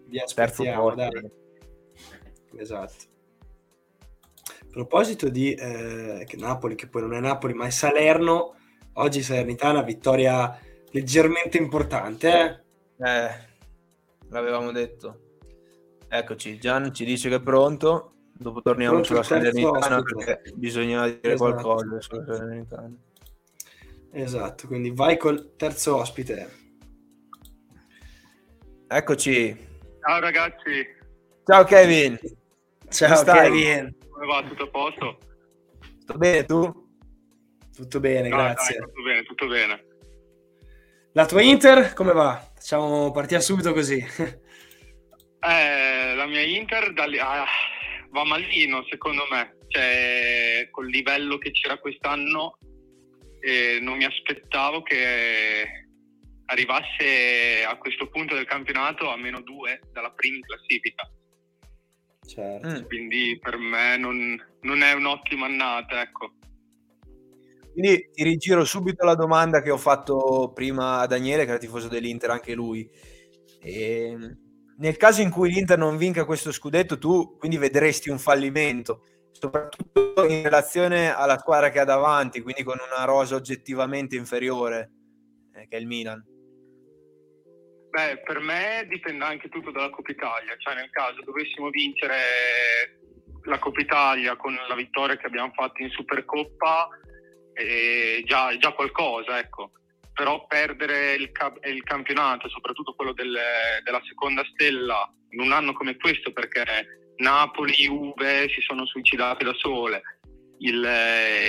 Vi 0.08 0.20
aspettiamo, 0.20 0.96
dai. 0.96 1.32
Esatto. 2.58 2.94
A 4.48 4.66
proposito 4.72 5.30
di 5.30 5.54
eh, 5.54 6.24
che 6.26 6.38
Napoli, 6.38 6.76
che 6.76 6.88
poi 6.88 7.02
non 7.02 7.14
è 7.14 7.20
Napoli, 7.20 7.54
ma 7.54 7.66
è 7.66 7.70
Salerno, 7.70 8.56
oggi 8.96 9.22
Salernitana, 9.22 9.82
vittoria 9.82 10.58
leggermente 10.92 11.58
importante. 11.58 12.66
Eh? 12.98 13.08
eh, 13.08 13.30
l'avevamo 14.30 14.72
detto. 14.72 15.20
Eccoci, 16.08 16.60
Gian 16.60 16.94
ci 16.94 17.06
dice 17.06 17.30
che 17.30 17.36
è 17.36 17.42
pronto. 17.42 18.12
Dopo 18.38 18.62
torniamo 18.62 19.00
pronto 19.00 19.08
sulla 19.08 19.24
Salernitana 19.24 20.02
perché 20.02 20.52
bisogna 20.56 21.06
dire 21.08 21.34
esatto. 21.34 21.52
qualcosa 21.52 22.02
sulla 22.02 22.26
Salernitana. 22.26 22.94
Esatto, 24.12 24.68
quindi 24.68 24.92
vai 24.92 25.18
col 25.18 25.56
terzo 25.56 25.98
ospite. 25.98 26.64
Eccoci. 28.88 29.68
Ciao 30.00 30.20
ragazzi. 30.20 30.86
Ciao 31.44 31.64
Kevin. 31.64 32.18
Ciao 32.90 33.24
Kevin. 33.24 33.96
Come 34.10 34.26
va? 34.26 34.44
Tutto 34.48 34.64
a 34.64 34.70
posto? 34.70 35.18
Tutto 36.00 36.18
bene 36.18 36.46
tu? 36.46 36.85
Tutto 37.76 38.00
bene, 38.00 38.30
no, 38.30 38.38
grazie. 38.38 38.78
Dai, 38.78 38.88
tutto 38.88 39.02
bene, 39.04 39.24
tutto 39.24 39.48
bene. 39.48 39.86
La 41.14 41.26
tua 41.26 41.42
Inter 41.42 41.94
come 41.94 42.14
va? 42.14 42.52
Facciamo 42.56 43.12
partire 43.12 43.42
subito 43.42 43.74
così. 43.74 44.04
Eh, 45.46 46.16
la 46.16 46.26
mia 46.26 46.42
Inter 46.42 46.92
lì, 47.08 47.20
ah, 47.20 47.46
va 48.10 48.24
malino 48.24 48.84
secondo 48.90 49.28
me, 49.30 49.58
cioè, 49.68 50.68
col 50.72 50.88
livello 50.88 51.38
che 51.38 51.52
c'era 51.52 51.78
quest'anno 51.78 52.58
eh, 53.46 53.78
non 53.80 53.98
mi 53.98 54.06
aspettavo 54.06 54.82
che 54.82 55.86
arrivasse 56.46 57.64
a 57.64 57.78
questo 57.78 58.10
punto 58.10 58.34
del 58.34 58.46
campionato 58.46 59.12
a 59.12 59.18
meno 59.18 59.42
due 59.42 59.82
dalla 59.92 60.12
prima 60.12 60.40
classifica. 60.40 61.08
Certo. 62.28 62.88
Quindi 62.88 63.38
per 63.40 63.58
me 63.58 63.98
non, 63.98 64.36
non, 64.62 64.82
è 64.82 64.94
un'ottima 64.94 65.46
annata, 65.46 66.02
ecco. 66.02 66.34
Quindi 67.76 68.10
ti 68.14 68.24
rigiro 68.24 68.64
subito 68.64 69.04
la 69.04 69.16
domanda 69.16 69.62
che 69.62 69.70
ho 69.70 69.78
fatto 69.78 70.54
prima 70.54 71.00
a 71.00 71.08
Daniele, 71.08 71.44
che 71.44 71.50
era 71.50 71.60
tifoso 71.60 71.90
dell'Inter, 71.90 72.30
anche 72.30 72.54
lui. 72.54 72.90
E 73.60 74.12
ehm, 74.12 74.38
nel 74.78 74.96
caso 74.96 75.22
in 75.22 75.30
cui 75.30 75.52
l'Inter 75.52 75.78
non 75.78 75.98
vinca 75.98 76.24
questo 76.24 76.54
scudetto, 76.54 76.98
tu 76.98 77.36
quindi 77.38 77.58
vedresti 77.58 78.10
un 78.10 78.18
fallimento, 78.18 79.02
soprattutto 79.30 80.26
in 80.26 80.44
relazione 80.44 81.14
alla 81.14 81.38
squadra 81.38 81.70
che 81.70 81.80
ha 81.80 81.84
davanti, 81.84 82.40
quindi 82.40 82.64
con 82.64 82.78
una 82.80 83.04
rosa 83.04 83.36
oggettivamente 83.36 84.16
inferiore, 84.16 84.92
eh, 85.54 85.68
che 85.68 85.76
è 85.76 85.80
il 85.82 85.88
Milan. 85.88 86.24
Beh, 87.90 88.22
per 88.24 88.40
me 88.40 88.86
dipende 88.88 89.26
anche 89.26 89.50
tutto 89.50 89.72
dalla 89.72 89.90
Coppa 89.90 90.12
Italia, 90.12 90.56
cioè 90.60 90.76
nel 90.76 90.90
caso 90.92 91.22
dovessimo 91.26 91.70
vincere 91.70 92.16
la 93.44 93.60
Coppa 93.60 93.82
Italia 93.82 94.38
con 94.38 94.54
la 94.54 94.76
vittoria 94.76 95.18
che 95.18 95.26
abbiamo 95.26 95.52
fatto 95.54 95.82
in 95.82 95.90
Supercoppa, 95.90 96.88
è 97.56 98.22
già, 98.26 98.56
già 98.58 98.72
qualcosa, 98.74 99.40
ecco 99.40 99.72
però 100.16 100.48
perdere 100.48 101.16
il, 101.16 101.30
il 101.66 101.84
campionato, 101.84 102.48
soprattutto 102.48 102.96
quello 102.96 103.12
del, 103.12 103.38
della 103.84 104.02
seconda 104.08 104.46
stella, 104.54 105.14
in 105.32 105.42
un 105.42 105.52
anno 105.52 105.74
come 105.74 105.98
questo, 105.98 106.32
perché 106.32 106.64
Napoli, 107.18 107.74
Juve 107.74 108.48
si 108.48 108.62
sono 108.62 108.86
suicidate 108.86 109.44
da 109.44 109.54
sole, 109.56 110.02
il, 110.60 110.88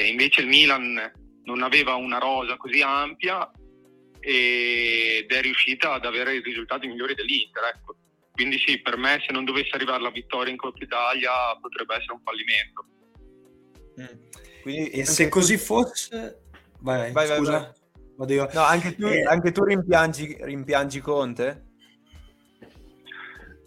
invece 0.08 0.40
il 0.40 0.48
Milan 0.48 1.12
non 1.44 1.62
aveva 1.62 1.94
una 1.94 2.18
rosa 2.18 2.56
così 2.56 2.82
ampia 2.82 3.48
ed 4.18 5.30
è 5.30 5.40
riuscita 5.40 5.92
ad 5.92 6.04
avere 6.04 6.34
i 6.34 6.42
risultati 6.42 6.88
migliori 6.88 7.14
dell'Inter. 7.14 7.72
Ecco. 7.72 7.94
Quindi 8.32 8.58
sì, 8.58 8.80
per 8.80 8.96
me 8.96 9.22
se 9.24 9.32
non 9.32 9.44
dovesse 9.44 9.76
arrivare 9.76 10.02
la 10.02 10.10
vittoria 10.10 10.50
in 10.50 10.58
Coppa 10.58 10.82
Italia 10.82 11.30
potrebbe 11.60 11.94
essere 11.94 12.14
un 12.14 12.22
fallimento. 12.24 12.84
Mm. 14.00 14.44
Quindi, 14.66 14.90
e 14.90 15.04
se 15.04 15.28
così 15.28 15.58
fosse... 15.58 16.40
Vai, 16.80 17.12
vai, 17.12 17.28
scusa. 17.28 17.72
Vai, 18.16 18.36
vai. 18.36 18.48
No, 18.52 18.62
anche 18.62 18.96
tu, 18.96 19.06
eh... 19.06 19.22
anche 19.22 19.52
tu 19.52 19.62
rimpiangi, 19.62 20.38
rimpiangi 20.40 20.98
Conte? 20.98 21.66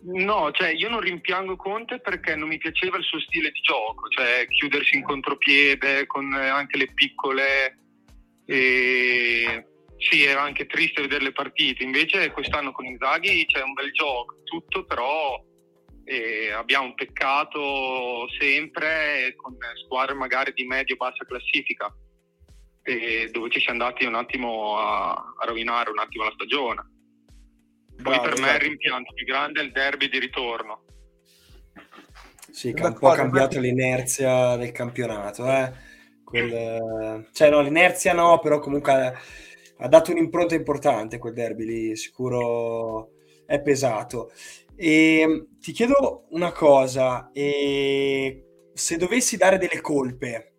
No, 0.01 0.51
cioè 0.51 0.71
io 0.71 0.89
non 0.89 0.99
rimpiango 0.99 1.55
Conte 1.55 2.01
perché 2.01 2.35
non 2.35 2.49
mi 2.49 2.57
piaceva 2.57 2.97
il 2.97 3.05
suo 3.05 3.21
stile 3.21 3.49
di 3.51 3.61
gioco, 3.61 4.09
cioè 4.09 4.45
chiudersi 4.49 4.97
in 4.97 5.03
contropiede 5.03 6.05
con 6.05 6.33
anche 6.33 6.77
le 6.77 6.91
piccole... 6.93 7.77
E... 8.45 9.67
Sì, 9.95 10.25
era 10.25 10.41
anche 10.41 10.65
triste 10.65 11.01
vedere 11.01 11.23
le 11.23 11.31
partite, 11.31 11.81
invece 11.81 12.31
quest'anno 12.31 12.73
con 12.73 12.85
Inzaghi 12.85 13.45
c'è 13.45 13.61
un 13.61 13.71
bel 13.71 13.93
gioco, 13.93 14.41
tutto 14.43 14.83
però 14.83 15.41
eh, 16.09 16.51
abbiamo 16.51 16.85
un 16.85 16.95
peccato 16.95 18.27
sempre 18.39 19.35
con 19.35 19.55
squadre 19.85 20.15
magari 20.15 20.53
di 20.53 20.65
medio-bassa 20.65 21.23
classifica, 21.23 21.93
eh, 22.81 23.29
dove 23.31 23.51
ci 23.51 23.59
siamo 23.59 23.83
andati 23.83 24.05
un 24.05 24.15
attimo 24.15 24.79
a, 24.79 25.11
a 25.11 25.45
rovinare 25.45 25.91
un 25.91 25.99
attimo 25.99 26.23
la 26.23 26.31
stagione. 26.33 26.81
Poi 28.01 28.17
Bravo, 28.17 28.21
per 28.23 28.33
me 28.39 28.39
il 28.39 28.45
esatto. 28.47 28.63
rimpianto 28.63 29.13
più 29.13 29.25
grande 29.25 29.61
è 29.61 29.63
il 29.65 29.71
derby 29.71 30.09
di 30.09 30.17
ritorno. 30.17 30.83
Sì, 32.49 32.73
che 32.73 32.81
ha 32.81 32.87
un 32.87 32.97
po' 32.97 33.11
cambiato 33.11 33.59
l'inerzia 33.59 34.55
del 34.55 34.71
campionato. 34.71 35.45
Eh? 35.47 35.71
Quel, 36.23 37.29
cioè, 37.33 37.49
no, 37.51 37.61
l'inerzia 37.61 38.13
no, 38.13 38.39
però 38.39 38.57
comunque 38.57 38.91
ha, 38.91 39.13
ha 39.77 39.87
dato 39.87 40.09
un'impronta 40.09 40.55
importante 40.55 41.19
quel 41.19 41.33
derby 41.33 41.65
lì, 41.65 41.95
sicuro 41.95 43.11
è 43.45 43.61
pesato. 43.61 44.31
E 44.81 45.47
ti 45.59 45.73
chiedo 45.73 46.27
una 46.29 46.53
cosa, 46.53 47.29
se 47.33 48.97
dovessi 48.97 49.35
dare 49.35 49.57
delle 49.57 49.81
colpe 49.81 50.53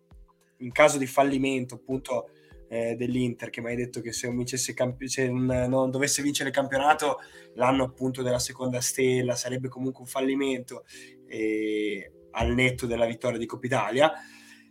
in 0.57 0.71
caso 0.71 0.99
di 0.99 1.07
fallimento, 1.07 1.73
appunto, 1.73 2.29
eh, 2.69 2.93
dell'Inter, 2.95 3.49
che 3.49 3.61
mi 3.61 3.69
hai 3.69 3.75
detto 3.75 3.99
che 3.99 4.13
se 4.13 4.31
non, 4.31 4.45
campi- 4.75 5.09
se 5.09 5.27
non, 5.27 5.45
non 5.67 5.89
dovesse 5.89 6.21
vincere 6.21 6.49
il 6.49 6.55
campionato, 6.55 7.17
l'anno 7.55 7.83
appunto 7.83 8.21
della 8.21 8.37
seconda 8.37 8.79
stella 8.79 9.33
sarebbe 9.33 9.69
comunque 9.69 10.01
un 10.01 10.07
fallimento 10.07 10.85
eh, 11.25 12.11
al 12.29 12.53
netto 12.53 12.85
della 12.85 13.07
vittoria 13.07 13.39
di 13.39 13.47
Coppa 13.47 13.65
Italia. 13.65 14.11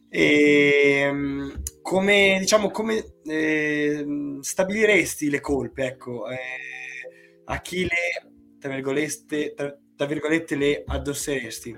E, 0.08 1.00
ehm, 1.06 1.62
come, 1.82 2.36
diciamo, 2.38 2.70
come 2.70 3.14
eh, 3.24 4.38
stabiliresti 4.42 5.28
le 5.28 5.40
colpe 5.40 5.86
ecco, 5.86 6.28
eh, 6.28 6.36
a 7.46 7.60
chi 7.60 7.82
le, 7.82 8.29
tra 8.60 8.70
virgolette, 8.70 9.54
tra, 9.54 9.74
tra 9.96 10.06
virgolette, 10.06 10.54
le 10.54 10.84
addosseresti? 10.86 11.76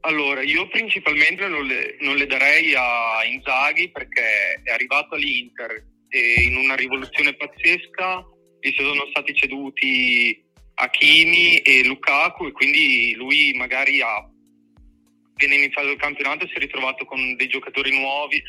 Allora, 0.00 0.42
io 0.42 0.68
principalmente 0.68 1.48
non 1.48 1.66
le, 1.66 1.96
non 2.00 2.16
le, 2.16 2.26
darei 2.26 2.72
a 2.74 3.24
Inzaghi 3.24 3.90
perché 3.90 4.60
è 4.62 4.70
arrivato 4.70 5.16
all'Inter 5.16 5.84
e 6.08 6.42
in 6.44 6.56
una 6.56 6.76
rivoluzione 6.76 7.34
pazzesca 7.34 8.24
gli 8.60 8.72
sono 8.76 9.06
stati 9.10 9.34
ceduti 9.34 10.44
Hakimi 10.74 11.58
e 11.58 11.84
Lukaku 11.84 12.46
e 12.46 12.52
quindi 12.52 13.14
lui 13.16 13.52
magari 13.54 14.00
ha 14.00 14.16
appena 14.16 15.54
iniziato 15.54 15.90
il 15.90 15.98
campionato 15.98 16.46
si 16.46 16.54
è 16.54 16.58
ritrovato 16.58 17.04
con 17.04 17.34
dei 17.34 17.48
giocatori 17.48 17.90
nuovi 17.98 18.40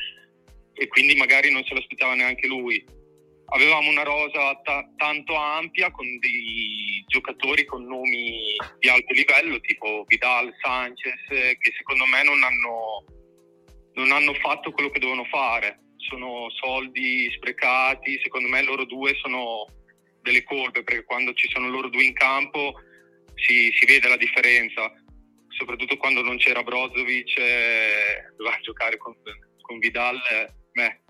e 0.73 0.88
quindi 0.88 1.15
magari 1.15 1.51
non 1.51 1.63
se 1.63 1.73
lo 1.73 1.79
aspettava 1.79 2.13
neanche 2.13 2.45
lui 2.45 2.85
avevamo 3.49 3.89
una 3.89 4.03
rosa 4.03 4.55
t- 4.55 4.95
tanto 4.97 5.35
ampia 5.35 5.91
con 5.91 6.05
dei 6.19 7.03
giocatori 7.07 7.65
con 7.65 7.85
nomi 7.85 8.55
di 8.79 8.89
alto 8.89 9.13
livello 9.13 9.59
tipo 9.61 10.03
Vidal, 10.07 10.53
Sanchez 10.61 11.21
che 11.27 11.73
secondo 11.77 12.05
me 12.05 12.23
non 12.23 12.43
hanno, 12.43 13.05
non 13.93 14.11
hanno 14.11 14.33
fatto 14.35 14.71
quello 14.71 14.89
che 14.89 14.99
dovevano 14.99 15.27
fare. 15.29 15.79
Sono 15.97 16.49
soldi 16.49 17.31
sprecati 17.35 18.19
secondo 18.21 18.47
me 18.47 18.61
loro 18.63 18.85
due 18.85 19.15
sono 19.15 19.65
delle 20.21 20.43
colpe 20.43 20.83
perché 20.83 21.03
quando 21.05 21.33
ci 21.33 21.49
sono 21.49 21.69
loro 21.69 21.89
due 21.89 22.03
in 22.03 22.13
campo 22.13 22.73
si, 23.35 23.71
si 23.71 23.85
vede 23.85 24.09
la 24.09 24.17
differenza 24.17 24.91
soprattutto 25.47 25.97
quando 25.97 26.21
non 26.21 26.37
c'era 26.37 26.63
Brozovic 26.63 27.37
eh, 27.37 28.33
doveva 28.35 28.59
giocare 28.61 28.97
con, 28.97 29.15
con 29.61 29.79
Vidal 29.79 30.17
eh, 30.17 30.53
beh, 30.73 31.01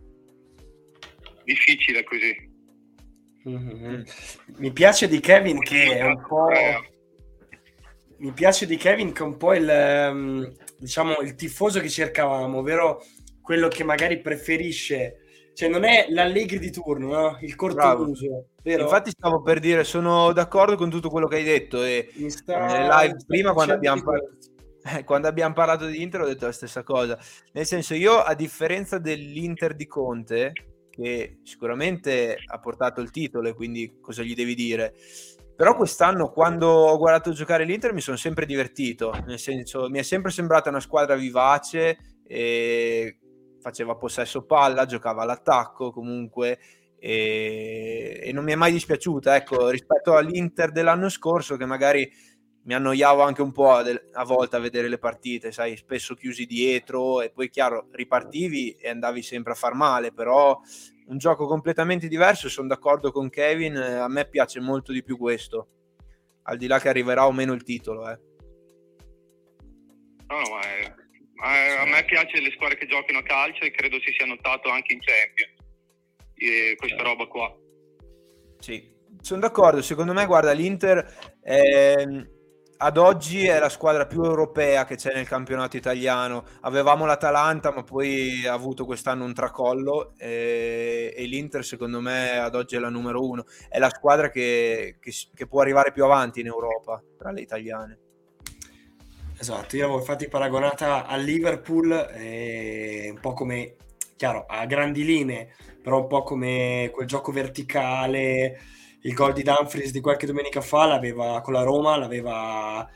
difficile 1.47 2.03
così. 2.03 2.55
Mm-hmm. 3.47 4.01
Mi 4.57 4.71
piace 4.73 5.07
di 5.07 5.19
Kevin 5.19 5.59
che 5.59 5.97
è 5.97 6.03
un 6.03 6.21
po'... 6.27 6.47
Mi 8.17 8.31
piace 8.33 8.65
di 8.65 8.75
Kevin 8.75 9.13
che 9.13 9.23
è 9.23 9.25
un 9.25 9.37
po' 9.37 9.53
il, 9.53 9.69
ehm, 9.69 10.51
diciamo, 10.77 11.19
il 11.19 11.35
tifoso 11.35 11.79
che 11.79 11.89
cercavamo, 11.89 12.57
ovvero 12.57 13.01
quello 13.41 13.67
che 13.67 13.83
magari 13.83 14.19
preferisce 14.19 15.21
cioè 15.57 15.69
non 15.69 15.85
è 15.85 16.05
l'allegri 16.09 16.59
di 16.59 16.69
turno, 16.69 17.07
no? 17.11 17.37
il 17.41 17.55
corto 17.55 18.07
uso. 18.07 18.49
Vero? 18.61 18.83
Infatti 18.83 19.09
stavo 19.09 19.41
per 19.41 19.59
dire, 19.59 19.83
sono 19.83 20.31
d'accordo 20.31 20.75
con 20.75 20.91
tutto 20.91 21.09
quello 21.09 21.25
che 21.25 21.37
hai 21.37 21.43
detto 21.43 21.81
e 21.83 22.11
sta... 22.27 23.01
live 23.01 23.17
prima 23.25 23.53
quando 23.53 23.73
abbiamo, 23.73 24.03
par- 24.03 25.01
quando 25.03 25.27
abbiamo, 25.27 25.55
parlato 25.55 25.87
di 25.87 25.99
Inter 25.99 26.21
ho 26.21 26.27
detto 26.27 26.45
la 26.45 26.51
stessa 26.51 26.83
cosa. 26.83 27.17
Nel 27.53 27.65
senso 27.65 27.95
io 27.95 28.19
a 28.19 28.35
differenza 28.35 28.99
dell'Inter 28.99 29.75
di 29.75 29.87
Conte, 29.87 30.53
che 30.97 31.39
sicuramente 31.43 32.37
ha 32.43 32.59
portato 32.59 33.01
il 33.01 33.11
titolo 33.11 33.49
e 33.49 33.53
quindi 33.53 33.99
cosa 34.01 34.23
gli 34.23 34.33
devi 34.33 34.55
dire. 34.55 34.95
Però 35.55 35.75
quest'anno 35.75 36.31
quando 36.31 36.67
ho 36.67 36.97
guardato 36.97 37.31
giocare 37.31 37.63
l'Inter 37.63 37.93
mi 37.93 38.01
sono 38.01 38.17
sempre 38.17 38.45
divertito, 38.45 39.11
nel 39.25 39.39
senso 39.39 39.89
mi 39.89 39.99
è 39.99 40.03
sempre 40.03 40.31
sembrata 40.31 40.69
una 40.69 40.79
squadra 40.79 41.15
vivace 41.15 41.97
faceva 43.59 43.95
possesso 43.95 44.45
palla, 44.45 44.85
giocava 44.85 45.23
all'attacco 45.23 45.91
comunque 45.91 46.59
e, 46.99 48.19
e 48.23 48.31
non 48.31 48.43
mi 48.43 48.53
è 48.53 48.55
mai 48.55 48.71
dispiaciuta, 48.71 49.35
ecco, 49.35 49.69
rispetto 49.69 50.15
all'Inter 50.15 50.71
dell'anno 50.71 51.09
scorso 51.09 51.57
che 51.57 51.65
magari 51.65 52.09
mi 52.67 52.73
annoiavo 52.73 53.21
anche 53.21 53.41
un 53.41 53.53
po' 53.53 53.71
a, 53.71 54.23
volte 54.25 54.57
a 54.57 54.59
vedere 54.59 54.89
le 54.89 54.97
partite, 54.97 55.53
sai, 55.53 55.77
spesso 55.77 56.15
chiusi 56.15 56.45
dietro 56.45 57.21
e 57.21 57.31
poi 57.31 57.49
chiaro 57.49 57.87
ripartivi 57.91 58.71
e 58.71 58.89
andavi 58.89 59.21
sempre 59.21 59.53
a 59.53 59.55
far 59.55 59.73
male, 59.73 60.11
però 60.11 60.59
un 61.07 61.17
gioco 61.17 61.47
completamente 61.47 62.09
diverso, 62.09 62.49
sono 62.49 62.67
d'accordo 62.67 63.13
con 63.13 63.29
Kevin, 63.29 63.77
eh, 63.77 63.93
a 63.93 64.09
me 64.09 64.27
piace 64.27 64.59
molto 64.59 64.91
di 64.91 65.01
più 65.01 65.17
questo, 65.17 65.67
al 66.43 66.57
di 66.57 66.67
là 66.67 66.77
che 66.81 66.89
arriverà 66.89 67.25
o 67.25 67.31
meno 67.31 67.53
il 67.53 67.63
titolo. 67.63 68.09
Eh. 68.09 68.19
No, 70.27 70.41
ma, 70.49 70.59
è, 70.59 70.93
ma 71.35 71.81
a 71.83 71.85
me 71.85 72.03
piace 72.03 72.41
le 72.41 72.51
squadre 72.51 72.77
che 72.77 72.85
giocano 72.85 73.19
a 73.19 73.23
calcio 73.23 73.63
e 73.63 73.71
credo 73.71 73.97
si 74.01 74.11
sia 74.11 74.25
notato 74.25 74.67
anche 74.67 74.91
in 74.91 74.99
Champions, 74.99 75.53
eh, 76.33 76.75
questa 76.75 77.01
roba 77.01 77.27
qua. 77.27 77.57
Sì, 78.59 78.93
sono 79.21 79.39
d'accordo, 79.39 79.81
secondo 79.81 80.11
me 80.11 80.25
guarda 80.25 80.51
l'Inter... 80.51 81.35
È 81.41 82.35
ad 82.77 82.97
oggi 82.97 83.47
è 83.47 83.59
la 83.59 83.69
squadra 83.69 84.05
più 84.05 84.23
europea 84.23 84.85
che 84.85 84.95
c'è 84.95 85.13
nel 85.13 85.27
campionato 85.27 85.77
italiano. 85.77 86.45
Avevamo 86.61 87.05
l'Atalanta, 87.05 87.71
ma 87.71 87.83
poi 87.83 88.45
ha 88.45 88.53
avuto 88.53 88.85
quest'anno 88.85 89.25
un 89.25 89.33
tracollo 89.33 90.13
e, 90.17 91.13
e 91.15 91.25
l'Inter, 91.25 91.65
secondo 91.65 91.99
me, 91.99 92.37
ad 92.37 92.55
oggi 92.55 92.75
è 92.75 92.79
la 92.79 92.89
numero 92.89 93.27
uno. 93.27 93.45
È 93.67 93.79
la 93.79 93.89
squadra 93.89 94.29
che, 94.29 94.97
che, 94.99 95.11
che 95.33 95.47
può 95.47 95.61
arrivare 95.61 95.91
più 95.91 96.03
avanti 96.03 96.41
in 96.41 96.47
Europa 96.47 97.01
tra 97.17 97.31
le 97.31 97.41
italiane. 97.41 97.99
Esatto, 99.39 99.75
io 99.75 99.83
l'avevo 99.83 99.99
infatti 99.99 100.27
paragonata 100.27 101.05
al 101.05 101.21
Liverpool, 101.21 101.89
un 101.91 103.19
po' 103.19 103.33
come, 103.33 103.75
chiaro, 104.15 104.45
a 104.47 104.65
grandi 104.65 105.03
linee, 105.03 105.53
però 105.81 106.01
un 106.01 106.07
po' 106.07 106.23
come 106.23 106.89
quel 106.91 107.07
gioco 107.07 107.31
verticale 107.31 108.59
il 109.01 109.13
gol 109.13 109.33
di 109.33 109.43
Dumfries 109.43 109.91
di 109.91 110.01
qualche 110.01 110.25
domenica 110.25 110.61
fa 110.61 110.85
l'aveva 110.85 111.41
con 111.41 111.53
la 111.53 111.63
Roma, 111.63 111.97
l'aveva, 111.97 112.89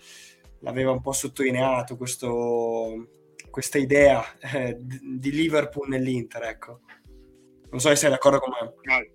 l'aveva 0.60 0.92
un 0.92 1.02
po' 1.02 1.12
sottolineato 1.12 1.98
questo, 1.98 3.08
questa 3.50 3.78
idea 3.78 4.24
eh, 4.40 4.76
di 4.80 5.32
Liverpool 5.32 5.90
nell'Inter, 5.90 6.44
ecco. 6.44 6.80
Non 7.70 7.80
so 7.80 7.90
se 7.90 7.96
sei 7.96 8.10
d'accordo 8.10 8.40
con 8.40 8.52
me. 8.52 9.12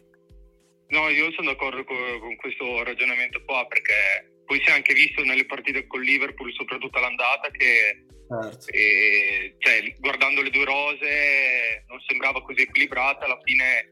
No, 0.88 1.08
io 1.08 1.32
sono 1.32 1.50
d'accordo 1.50 1.84
con, 1.84 1.96
con 2.20 2.36
questo 2.36 2.84
ragionamento 2.84 3.42
qua 3.44 3.66
perché 3.66 4.42
poi 4.46 4.60
si 4.62 4.70
è 4.70 4.72
anche 4.72 4.94
visto 4.94 5.22
nelle 5.24 5.44
partite 5.44 5.86
con 5.86 6.00
Liverpool, 6.00 6.52
soprattutto 6.54 6.98
all'andata, 6.98 7.50
che 7.50 8.06
certo. 8.28 8.66
eh, 8.72 9.56
cioè, 9.58 9.94
guardando 9.98 10.42
le 10.42 10.50
due 10.50 10.64
rose 10.64 11.84
non 11.88 12.00
sembrava 12.06 12.40
così 12.42 12.62
equilibrata, 12.62 13.24
alla 13.24 13.40
fine 13.42 13.90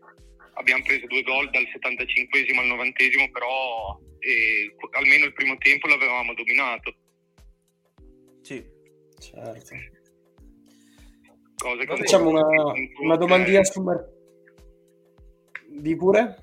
abbiamo 0.55 0.83
preso 0.83 1.07
due 1.07 1.23
gol 1.23 1.51
dal 1.51 1.67
75 1.73 2.47
al 2.59 2.67
90 2.67 3.05
però 3.33 3.99
eh, 4.19 4.75
almeno 4.93 5.27
il 5.27 5.33
primo 5.33 5.57
tempo 5.59 5.87
l'avevamo 5.89 6.35
dominato. 6.35 6.95
Sì, 8.43 8.65
certo. 9.19 9.75
Cose 11.57 11.87
Facciamo 11.87 12.29
una, 12.29 12.47
una 13.01 13.17
domandina 13.17 13.61
eh... 13.61 13.65
sul 13.65 13.85
mercato. 13.85 14.13
Di 15.67 15.97
pure? 15.97 16.43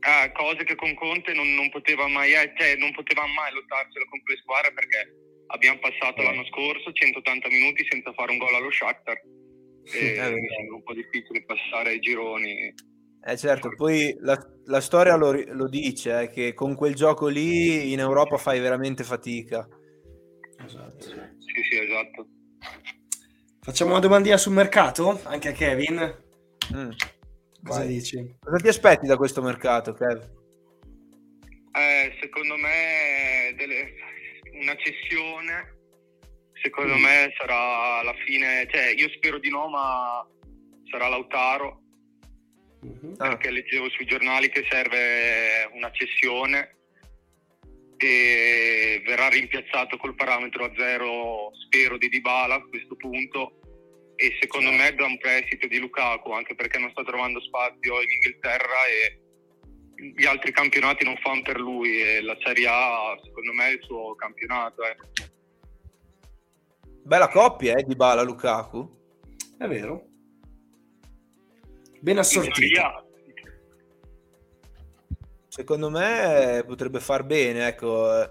Ah, 0.00 0.30
cose 0.32 0.64
che 0.64 0.74
con 0.74 0.94
Conte 0.94 1.32
non, 1.32 1.54
non, 1.54 1.68
poteva 1.70 2.06
mai, 2.08 2.32
eh, 2.32 2.52
cioè, 2.56 2.76
non 2.76 2.92
poteva 2.92 3.26
mai 3.26 3.52
lottarsela 3.52 4.04
con 4.08 4.22
quelle 4.22 4.40
squadre 4.40 4.72
perché 4.72 5.12
abbiamo 5.48 5.78
passato 5.78 6.20
eh. 6.20 6.24
l'anno 6.24 6.44
scorso 6.46 6.92
180 6.92 7.48
minuti 7.48 7.86
senza 7.88 8.12
fare 8.12 8.32
un 8.32 8.38
gol 8.38 8.54
allo 8.54 8.70
Shakhtar 8.70 9.20
e 9.92 10.14
è 10.14 10.72
un 10.72 10.82
po' 10.82 10.94
difficile 10.94 11.44
passare 11.44 11.90
ai 11.90 12.00
gironi. 12.00 12.74
Eh 13.24 13.36
certo, 13.36 13.70
poi 13.74 14.16
la, 14.20 14.38
la 14.66 14.80
storia 14.80 15.16
lo, 15.16 15.32
lo 15.32 15.68
dice, 15.68 16.22
eh, 16.22 16.30
che 16.30 16.54
con 16.54 16.74
quel 16.74 16.94
gioco 16.94 17.26
lì 17.26 17.92
in 17.92 17.98
Europa 17.98 18.36
fai 18.36 18.60
veramente 18.60 19.04
fatica. 19.04 19.66
Esatto. 20.64 21.02
Sì, 21.02 21.62
sì, 21.70 21.78
esatto. 21.78 22.26
Facciamo 23.60 23.90
una 23.90 24.00
domandina 24.00 24.36
sul 24.36 24.54
mercato, 24.54 25.20
anche 25.24 25.48
a 25.48 25.52
Kevin. 25.52 25.96
Mm. 26.74 26.90
Cosa 27.62 27.80
Vai. 27.80 27.88
dici? 27.88 28.36
Cosa 28.40 28.56
ti 28.56 28.68
aspetti 28.68 29.06
da 29.06 29.16
questo 29.16 29.42
mercato, 29.42 29.92
Kev? 29.92 30.36
Eh, 31.72 32.16
secondo 32.20 32.56
me 32.56 33.54
delle, 33.56 33.94
una 34.60 34.74
cessione 34.76 35.77
secondo 36.62 36.96
mm. 36.96 37.02
me 37.02 37.34
sarà 37.36 37.98
alla 37.98 38.14
fine 38.24 38.66
cioè 38.70 38.94
io 38.96 39.08
spero 39.10 39.38
di 39.38 39.50
no 39.50 39.68
ma 39.68 40.26
sarà 40.90 41.08
Lautaro 41.08 41.82
mm-hmm. 42.84 43.14
perché 43.14 43.50
leggevo 43.50 43.88
sui 43.90 44.06
giornali 44.06 44.48
che 44.48 44.66
serve 44.68 45.68
una 45.72 45.90
cessione 45.90 46.76
e 47.96 49.02
verrà 49.04 49.28
rimpiazzato 49.28 49.96
col 49.96 50.14
parametro 50.14 50.64
a 50.64 50.72
zero 50.76 51.50
spero 51.66 51.98
di 51.98 52.08
Dybala 52.08 52.54
a 52.54 52.62
questo 52.62 52.94
punto 52.96 53.60
e 54.14 54.36
secondo 54.40 54.70
me 54.70 54.92
da 54.94 55.04
un 55.04 55.18
prestito 55.18 55.66
di 55.66 55.78
Lukaku 55.78 56.32
anche 56.32 56.54
perché 56.54 56.78
non 56.78 56.90
sta 56.90 57.02
trovando 57.04 57.40
spazio 57.40 58.00
in 58.00 58.10
Inghilterra 58.10 58.86
e 58.86 59.20
gli 60.16 60.26
altri 60.26 60.52
campionati 60.52 61.04
non 61.04 61.16
fanno 61.16 61.42
per 61.42 61.58
lui 61.58 62.00
e 62.00 62.20
la 62.22 62.36
Serie 62.44 62.66
A 62.68 63.18
secondo 63.22 63.52
me 63.52 63.68
è 63.68 63.72
il 63.72 63.82
suo 63.82 64.14
campionato. 64.14 64.84
Eh. 64.84 64.96
Bella 67.08 67.28
coppia 67.28 67.74
eh, 67.74 67.84
di 67.84 67.96
Bala 67.96 68.20
Lukaku. 68.20 68.86
È 69.56 69.66
vero. 69.66 70.08
Ben 72.02 72.18
assortita. 72.18 73.02
Secondo 75.48 75.88
me 75.88 76.62
potrebbe 76.66 77.00
far 77.00 77.24
bene, 77.24 77.66
ecco, 77.66 78.14
eh, 78.14 78.30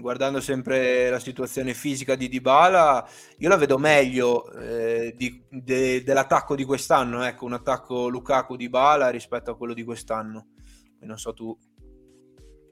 guardando 0.00 0.40
sempre 0.40 1.10
la 1.10 1.20
situazione 1.20 1.74
fisica 1.74 2.16
di 2.16 2.28
Dybala, 2.28 3.08
io 3.38 3.48
la 3.48 3.56
vedo 3.56 3.78
meglio 3.78 4.50
eh, 4.50 5.14
di, 5.16 5.40
de, 5.48 6.02
dell'attacco 6.02 6.56
di 6.56 6.64
quest'anno, 6.64 7.22
ecco, 7.22 7.44
un 7.44 7.52
attacco 7.52 8.08
Lukaku-Dybala 8.08 9.10
rispetto 9.10 9.52
a 9.52 9.56
quello 9.56 9.74
di 9.74 9.84
quest'anno. 9.84 10.48
E 11.00 11.06
non 11.06 11.18
so 11.18 11.32
tu 11.32 11.56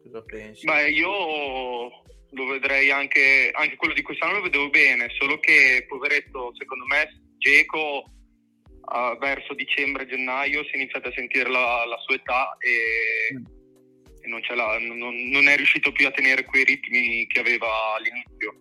cosa 0.02 0.22
pensi. 0.24 0.66
Ma 0.66 0.84
io 0.88 1.08
lo 2.32 2.46
vedrei 2.46 2.90
anche, 2.90 3.50
anche 3.52 3.76
quello 3.76 3.94
di 3.94 4.02
quest'anno 4.02 4.34
lo 4.34 4.42
vedevo 4.42 4.70
bene, 4.70 5.08
solo 5.18 5.38
che 5.38 5.84
poveretto, 5.88 6.52
secondo 6.56 6.84
me, 6.86 7.08
Geco 7.38 8.04
uh, 8.80 9.18
verso 9.18 9.54
dicembre-gennaio 9.54 10.64
si 10.64 10.70
è 10.72 10.76
iniziato 10.76 11.08
a 11.08 11.12
sentire 11.12 11.50
la, 11.50 11.84
la 11.86 11.98
sua 11.98 12.14
età 12.14 12.56
e, 12.58 13.34
mm. 13.34 13.44
e 14.20 14.28
non, 14.28 14.40
non, 14.98 15.28
non, 15.30 15.48
è 15.48 15.56
riuscito 15.56 15.92
più 15.92 16.06
a 16.06 16.10
tenere 16.10 16.44
quei 16.44 16.64
ritmi 16.64 17.26
che 17.26 17.40
aveva 17.40 17.94
all'inizio. 17.96 18.54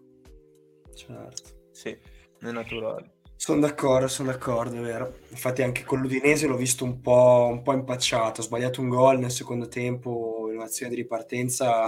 Certo, 0.96 1.70
sì, 1.72 1.90
è 1.90 2.52
naturale. 2.52 3.18
Sono 3.36 3.62
d'accordo, 3.62 4.08
sono 4.10 4.32
d'accordo, 4.32 4.76
è 4.76 4.82
vero. 4.82 5.20
Infatti 5.30 5.62
anche 5.62 5.86
con 5.86 6.02
l'Udinese 6.02 6.46
l'ho 6.46 6.58
visto 6.58 6.84
un 6.84 7.00
po', 7.00 7.48
un 7.50 7.62
po' 7.62 7.72
impacciato, 7.72 8.42
ho 8.42 8.44
sbagliato 8.44 8.82
un 8.82 8.90
gol 8.90 9.20
nel 9.20 9.32
secondo 9.32 9.70
tempo, 9.70 10.48
in 10.50 10.58
un'azione 10.58 10.94
di 10.94 11.02
ripartenza 11.02 11.86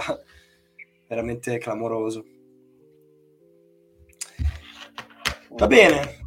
veramente 1.12 1.58
clamoroso. 1.58 2.24
Va 5.50 5.66
bene. 5.66 6.20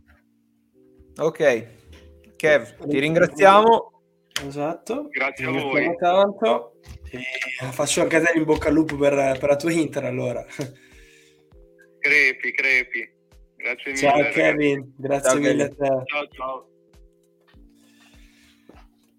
Ok, 1.18 1.68
Kev, 2.36 2.88
ti 2.88 3.00
ringraziamo. 3.00 4.04
Esatto. 4.46 5.08
Grazie 5.10 5.46
a 5.48 5.52
voi. 5.52 5.96
Tanto. 5.98 6.74
E 7.10 7.72
faccio 7.72 8.02
anche 8.02 8.18
a 8.18 8.22
te 8.22 8.38
in 8.38 8.44
bocca 8.44 8.68
al 8.68 8.76
lupo 8.76 8.96
per, 8.96 9.40
per 9.40 9.50
la 9.50 9.56
tua 9.56 9.72
Inter 9.72 10.06
allora. 10.06 10.46
Crepi, 11.98 12.52
crepi. 12.52 13.14
Grazie 13.56 13.92
mille. 13.92 13.98
Ciao 13.98 14.30
Kevin, 14.30 14.94
grazie 14.96 15.30
ciao, 15.32 15.40
mille 15.40 15.70
Kevin. 15.70 15.84
a 15.84 15.98
te. 15.98 16.06
Ciao, 16.06 16.28
ciao. 16.28 16.70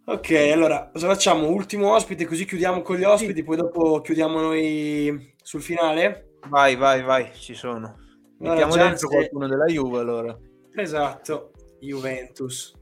Ok, 0.04 0.30
allora 0.52 0.90
cosa 0.92 1.08
facciamo? 1.08 1.48
Ultimo 1.48 1.92
ospite, 1.92 2.24
così 2.24 2.44
chiudiamo 2.44 2.82
con 2.82 2.96
gli 2.96 3.02
ospiti, 3.02 3.42
poi 3.42 3.56
dopo 3.56 4.00
chiudiamo 4.02 4.40
noi 4.40 5.34
sul 5.46 5.62
finale. 5.62 6.38
Vai, 6.48 6.74
vai, 6.74 7.02
vai, 7.04 7.32
ci 7.32 7.54
sono. 7.54 7.96
Mettiamo 8.38 8.72
allora, 8.72 8.88
dentro 8.88 9.08
qualcuno 9.08 9.46
della 9.46 9.66
Juve 9.66 10.00
allora. 10.00 10.36
Esatto, 10.74 11.52
Juventus. 11.78 12.74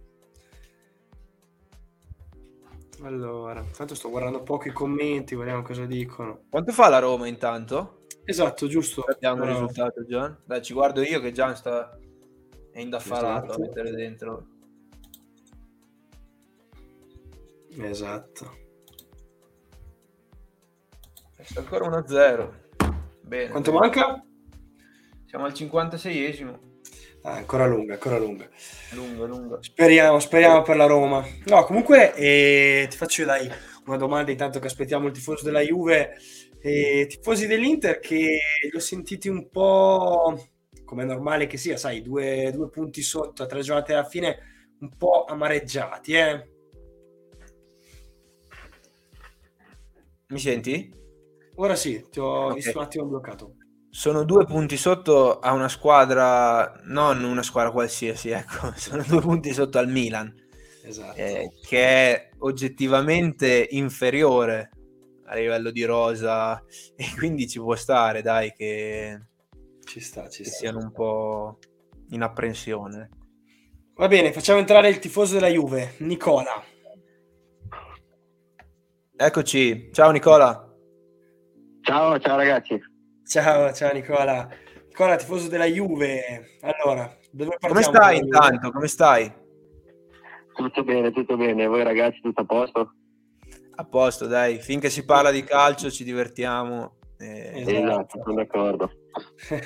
Allora, 3.03 3.61
intanto 3.61 3.95
sto 3.95 4.09
guardando 4.09 4.43
pochi 4.43 4.71
commenti, 4.71 5.35
vediamo 5.35 5.61
cosa 5.61 5.85
dicono. 5.85 6.45
Quanto 6.49 6.73
fa 6.73 6.89
la 6.89 7.01
Roma 7.01 7.29
intanto? 7.29 8.07
Esatto, 8.25 8.67
giusto. 8.67 9.03
Abbiamo 9.03 9.45
il 9.45 9.51
risultato, 9.51 10.03
Gian. 10.07 10.35
Dai, 10.47 10.63
ci 10.63 10.73
guardo 10.73 11.03
io 11.03 11.21
che 11.21 11.33
Gian 11.33 11.55
sta 11.55 11.99
è 12.73 12.81
indaffarato 12.81 13.45
esatto. 13.45 13.61
a 13.61 13.63
mettere 13.63 13.91
dentro. 13.91 14.47
Esatto. 17.77 18.64
Ancora 21.57 21.89
1-0. 21.89 22.51
Bene. 23.23 23.51
Quanto 23.51 23.73
manca? 23.73 24.25
Siamo 25.27 25.45
al 25.45 25.53
56esimo. 25.53 26.59
Ah, 27.23 27.37
ancora 27.37 27.67
lunga, 27.67 27.95
ancora 27.95 28.19
lunga. 28.19 28.49
Lunga, 28.93 29.25
lunga. 29.25 29.59
Speriamo, 29.61 30.19
speriamo 30.19 30.63
per 30.63 30.77
la 30.77 30.87
Roma. 30.87 31.25
No, 31.47 31.65
comunque 31.65 32.15
eh, 32.15 32.87
ti 32.91 32.97
faccio 32.97 33.25
dai 33.25 33.51
una 33.87 33.97
domanda 33.97 34.31
intanto 34.31 34.59
che 34.59 34.67
aspettiamo 34.67 35.07
il 35.07 35.13
tifoso 35.13 35.45
della 35.45 35.61
Juve 35.61 36.17
e 36.61 37.07
tifosi 37.09 37.47
dell'Inter 37.47 37.99
che 37.99 38.17
li 38.17 38.77
ho 38.77 38.81
sentiti 38.81 39.29
un 39.29 39.49
po' 39.51 40.39
come 40.85 41.03
è 41.03 41.07
normale 41.07 41.47
che 41.47 41.57
sia, 41.57 41.77
sai, 41.77 42.03
due, 42.03 42.51
due 42.53 42.69
punti 42.69 43.03
sotto 43.03 43.43
a 43.43 43.47
tre 43.47 43.63
giornate 43.63 43.95
alla 43.95 44.05
fine, 44.05 44.39
un 44.81 44.97
po' 44.97 45.25
amareggiati, 45.25 46.13
eh? 46.13 46.49
Mi 50.29 50.39
senti? 50.39 51.03
Ora 51.57 51.77
sì, 51.77 52.05
ti 52.11 52.19
ho 52.19 52.47
okay. 52.47 52.55
visto 52.57 52.79
un 52.79 52.85
attimo 52.85 53.05
bloccato. 53.07 53.57
Sono 53.89 54.25
due 54.25 54.45
punti 54.45 54.77
sotto 54.77 55.39
a 55.39 55.53
una 55.53 55.69
squadra, 55.69 56.81
non 56.85 57.23
una 57.23 57.45
squadra 57.45 57.71
qualsiasi, 57.71 58.31
ecco, 58.31 58.73
sono 58.77 59.05
due 59.07 59.21
punti 59.21 59.53
sotto 59.53 59.79
al 59.79 59.89
Milan, 59.89 60.35
esatto. 60.83 61.17
eh, 61.17 61.51
che 61.65 61.87
è 61.87 62.31
oggettivamente 62.39 63.69
inferiore 63.71 64.71
a 65.27 65.37
livello 65.37 65.71
di 65.71 65.85
rosa 65.85 66.61
e 66.97 67.05
quindi 67.17 67.49
ci 67.49 67.61
può 67.61 67.77
stare, 67.77 68.21
dai, 68.21 68.53
che, 68.53 69.21
ci 69.85 70.01
sta, 70.01 70.29
ci 70.29 70.43
che 70.43 70.49
sta. 70.49 70.59
siano 70.59 70.79
un 70.81 70.91
po' 70.91 71.59
in 72.09 72.23
apprensione. 72.23 73.11
Va 73.95 74.09
bene, 74.09 74.33
facciamo 74.33 74.59
entrare 74.59 74.89
il 74.89 74.99
tifoso 74.99 75.35
della 75.35 75.47
Juve, 75.47 75.95
Nicola. 75.99 76.61
Eccoci, 79.17 79.91
ciao 79.93 80.11
Nicola. 80.11 80.64
Ciao, 81.85 82.19
ciao 82.19 82.37
ragazzi. 82.37 82.81
Ciao, 83.27 83.71
ciao 83.75 83.93
Nicola. 83.93 84.49
Nicola, 84.89 85.17
tifoso 85.17 85.49
della 85.49 85.67
Juve. 85.67 86.57
Allora, 86.63 87.15
dove 87.31 87.59
Come 87.61 87.83
stai 87.83 88.17
intanto? 88.17 88.71
Come 88.71 88.87
stai? 88.87 89.31
Tutto 90.55 90.83
bene, 90.83 91.13
tutto 91.13 91.37
bene. 91.37 91.67
Voi 91.67 91.83
ragazzi, 91.83 92.23
tutto 92.23 92.41
a 92.41 92.47
posto? 92.47 92.95
A 93.75 93.85
posto, 93.85 94.27
dai. 94.27 94.61
Finché 94.61 94.89
si 94.89 95.05
parla 95.05 95.31
di 95.31 95.45
calcio 95.45 95.91
ci 95.91 96.05
divertiamo. 96.05 96.97
Eh... 97.19 97.65
Esatto, 97.67 98.23
sono 98.25 98.35
d'accordo. 98.35 98.91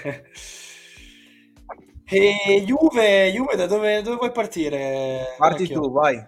e 2.05 2.65
Juve, 2.67 3.31
Juve 3.31 3.55
da 3.55 3.67
dove, 3.67 4.03
dove 4.03 4.17
vuoi 4.17 4.33
partire? 4.33 5.37
Parti 5.39 5.69
Vecchio? 5.69 5.83
tu, 5.83 5.93
vai. 5.93 6.21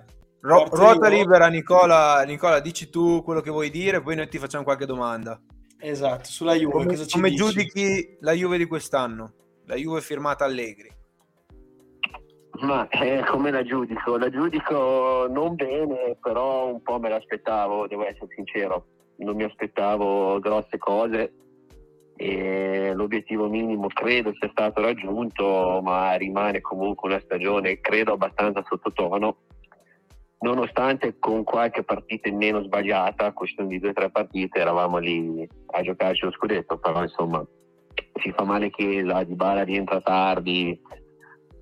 Ro- 0.42 0.68
ruota 0.70 1.08
libera, 1.08 1.48
Nicola. 1.48 2.22
Nicola, 2.22 2.60
dici 2.60 2.90
tu 2.90 3.24
quello 3.24 3.40
che 3.40 3.50
vuoi 3.50 3.70
dire, 3.70 4.00
poi 4.00 4.14
noi 4.14 4.28
ti 4.28 4.38
facciamo 4.38 4.62
qualche 4.62 4.86
domanda. 4.86 5.36
Esatto, 5.80 6.24
sulla 6.24 6.54
Juve. 6.54 6.72
Come, 6.72 6.86
cosa 6.86 7.06
come 7.10 7.30
dici? 7.30 7.42
giudichi 7.42 8.16
la 8.20 8.32
Juve 8.32 8.58
di 8.58 8.66
quest'anno? 8.66 9.32
La 9.66 9.76
Juve 9.76 10.00
firmata 10.00 10.44
Allegri. 10.44 10.90
Ma 12.60 12.86
eh, 12.88 13.24
come 13.26 13.50
la 13.50 13.62
giudico? 13.62 14.18
La 14.18 14.28
giudico 14.28 15.26
non 15.30 15.54
bene, 15.54 16.16
però 16.20 16.70
un 16.70 16.82
po' 16.82 16.98
me 16.98 17.08
l'aspettavo, 17.08 17.86
devo 17.86 18.04
essere 18.04 18.28
sincero. 18.34 18.86
Non 19.16 19.36
mi 19.36 19.44
aspettavo 19.44 20.38
grosse 20.40 20.76
cose 20.76 21.32
e 22.16 22.92
l'obiettivo 22.94 23.48
minimo 23.48 23.86
credo 23.86 24.30
sia 24.34 24.50
stato 24.50 24.82
raggiunto, 24.82 25.80
ma 25.82 26.14
rimane 26.16 26.60
comunque 26.60 27.08
una 27.08 27.20
stagione 27.20 27.80
credo 27.80 28.12
abbastanza 28.12 28.62
sottotono 28.66 29.38
nonostante 30.40 31.18
con 31.18 31.44
qualche 31.44 31.82
partita 31.82 32.28
in 32.28 32.36
meno 32.36 32.62
sbagliata, 32.62 33.32
questione 33.32 33.68
di 33.68 33.78
due 33.78 33.90
o 33.90 33.92
tre 33.92 34.10
partite, 34.10 34.58
eravamo 34.58 34.98
lì 34.98 35.48
a 35.72 35.82
giocarci 35.82 36.24
lo 36.24 36.32
scudetto, 36.32 36.78
però 36.78 37.02
insomma 37.02 37.44
si 38.22 38.32
fa 38.32 38.44
male 38.44 38.70
Chiesa, 38.70 39.24
Di 39.24 39.34
Bala 39.34 39.62
rientra 39.62 40.00
tardi 40.00 40.80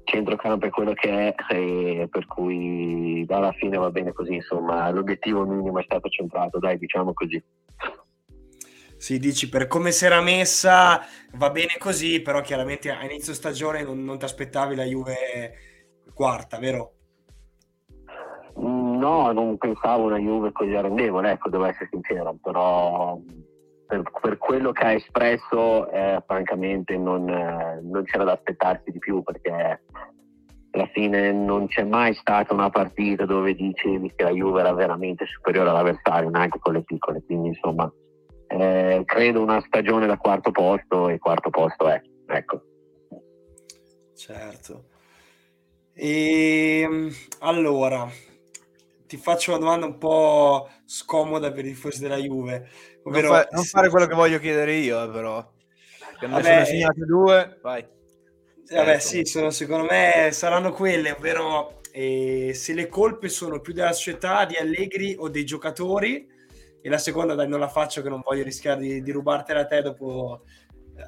centrocampo 0.05 0.65
è 0.65 0.71
quello 0.71 0.95
che 0.95 1.35
è 1.35 2.09
per 2.09 2.27
cui 2.27 3.27
alla 3.29 3.53
fine 3.53 3.77
va 3.77 3.91
bene 3.91 4.15
così 4.15 4.37
insomma 4.37 4.89
l'obiettivo 4.91 5.45
minimo 5.45 5.81
è 5.81 5.83
stato 5.83 6.09
centrato 6.09 6.59
dai 6.59 6.79
diciamo 6.79 7.13
così 7.13 7.43
sì, 8.99 9.21
dici 9.21 9.49
per 9.49 9.69
come 9.69 9.93
si 9.93 10.07
era 10.07 10.21
messa 10.21 11.01
va 11.35 11.51
bene 11.51 11.77
così, 11.79 12.21
però 12.21 12.41
chiaramente 12.41 12.91
a 12.91 13.05
inizio 13.05 13.33
stagione 13.33 13.85
non, 13.85 14.03
non 14.03 14.19
ti 14.19 14.25
aspettavi 14.25 14.75
la 14.75 14.83
Juve 14.83 15.53
quarta, 16.13 16.59
vero? 16.59 16.95
No, 18.99 19.33
non 19.33 19.57
pensavo 19.59 20.07
una 20.07 20.19
Juve 20.19 20.53
così 20.53 20.75
arrendevole, 20.75 21.33
ecco, 21.33 21.49
devo 21.49 21.66
essere 21.66 21.89
sincero, 21.91 22.37
però 22.43 23.19
per, 23.87 24.03
per 24.20 24.39
quello 24.39 24.73
che 24.73 24.85
ha 24.85 24.93
espresso, 24.93 25.89
eh, 25.91 26.23
francamente 26.27 26.97
non, 26.97 27.29
eh, 27.29 27.81
non, 27.83 28.03
c'era 28.05 28.25
da 28.25 28.33
aspettarsi 28.33 28.91
di 28.91 28.99
più 28.99 29.23
perché 29.23 29.83
alla 30.70 30.87
fine 30.93 31.33
non 31.33 31.66
c'è 31.69 31.85
mai 31.85 32.12
stata 32.15 32.53
una 32.53 32.70
partita 32.70 33.25
dove 33.25 33.55
dicevi 33.55 34.12
che 34.15 34.25
la 34.25 34.31
Juve 34.31 34.61
era 34.61 34.73
veramente 34.73 35.25
superiore 35.27 35.70
all'avversario, 35.70 36.29
neanche 36.29 36.59
con 36.59 36.75
le 36.75 36.83
piccole, 36.83 37.23
quindi 37.25 37.49
insomma 37.49 37.91
eh, 38.49 39.03
credo 39.05 39.43
una 39.43 39.62
stagione 39.66 40.07
da 40.07 40.16
quarto 40.16 40.51
posto 40.51 41.09
e 41.09 41.19
quarto 41.19 41.51
posto 41.51 41.89
è, 41.89 42.01
ecco. 42.27 42.62
Certo. 44.15 44.85
E 45.95 46.81
ehm, 46.83 47.11
allora, 47.41 48.09
ti 49.09 49.16
faccio 49.16 49.51
una 49.51 49.60
domanda 49.60 49.86
un 49.86 49.97
po' 49.97 50.68
scomoda 50.85 51.51
per 51.51 51.64
i 51.64 51.70
tifosi 51.70 52.01
della 52.01 52.18
Juve. 52.18 52.68
Ovvero, 53.05 53.28
non, 53.28 53.36
fa, 53.39 53.48
non 53.52 53.64
fare 53.64 53.89
quello 53.89 54.06
che 54.06 54.14
voglio 54.14 54.39
chiedere 54.39 54.74
io, 54.74 55.02
eh, 55.02 55.09
però. 55.09 55.51
Che 56.20 56.26
ne 56.26 56.43
sono 56.43 56.64
segnate 56.64 57.05
due, 57.06 57.59
vai. 57.62 57.86
Vabbè, 58.70 58.90
ecco. 58.90 59.01
sì, 59.01 59.24
sono, 59.24 59.51
secondo 59.51 59.86
me 59.90 60.28
saranno 60.32 60.72
quelle, 60.72 61.12
ovvero 61.12 61.80
eh, 61.90 62.52
se 62.55 62.74
le 62.74 62.89
colpe 62.89 63.30
sono 63.30 63.60
più 63.60 63.72
della 63.72 63.93
società, 63.93 64.44
di 64.44 64.56
Allegri 64.56 65.16
o 65.18 65.30
dei 65.30 65.47
giocatori, 65.47 66.28
e 66.82 66.89
la 66.90 66.98
seconda 66.98 67.35
dai 67.35 67.48
non 67.48 67.60
la 67.60 67.68
faccio 67.68 68.02
che 68.02 68.10
non 68.10 68.20
voglio 68.22 68.43
rischiare 68.43 68.80
di, 68.80 69.02
di 69.02 69.10
rubartela 69.10 69.60
a 69.60 69.66
te 69.66 69.82
dopo 69.82 70.43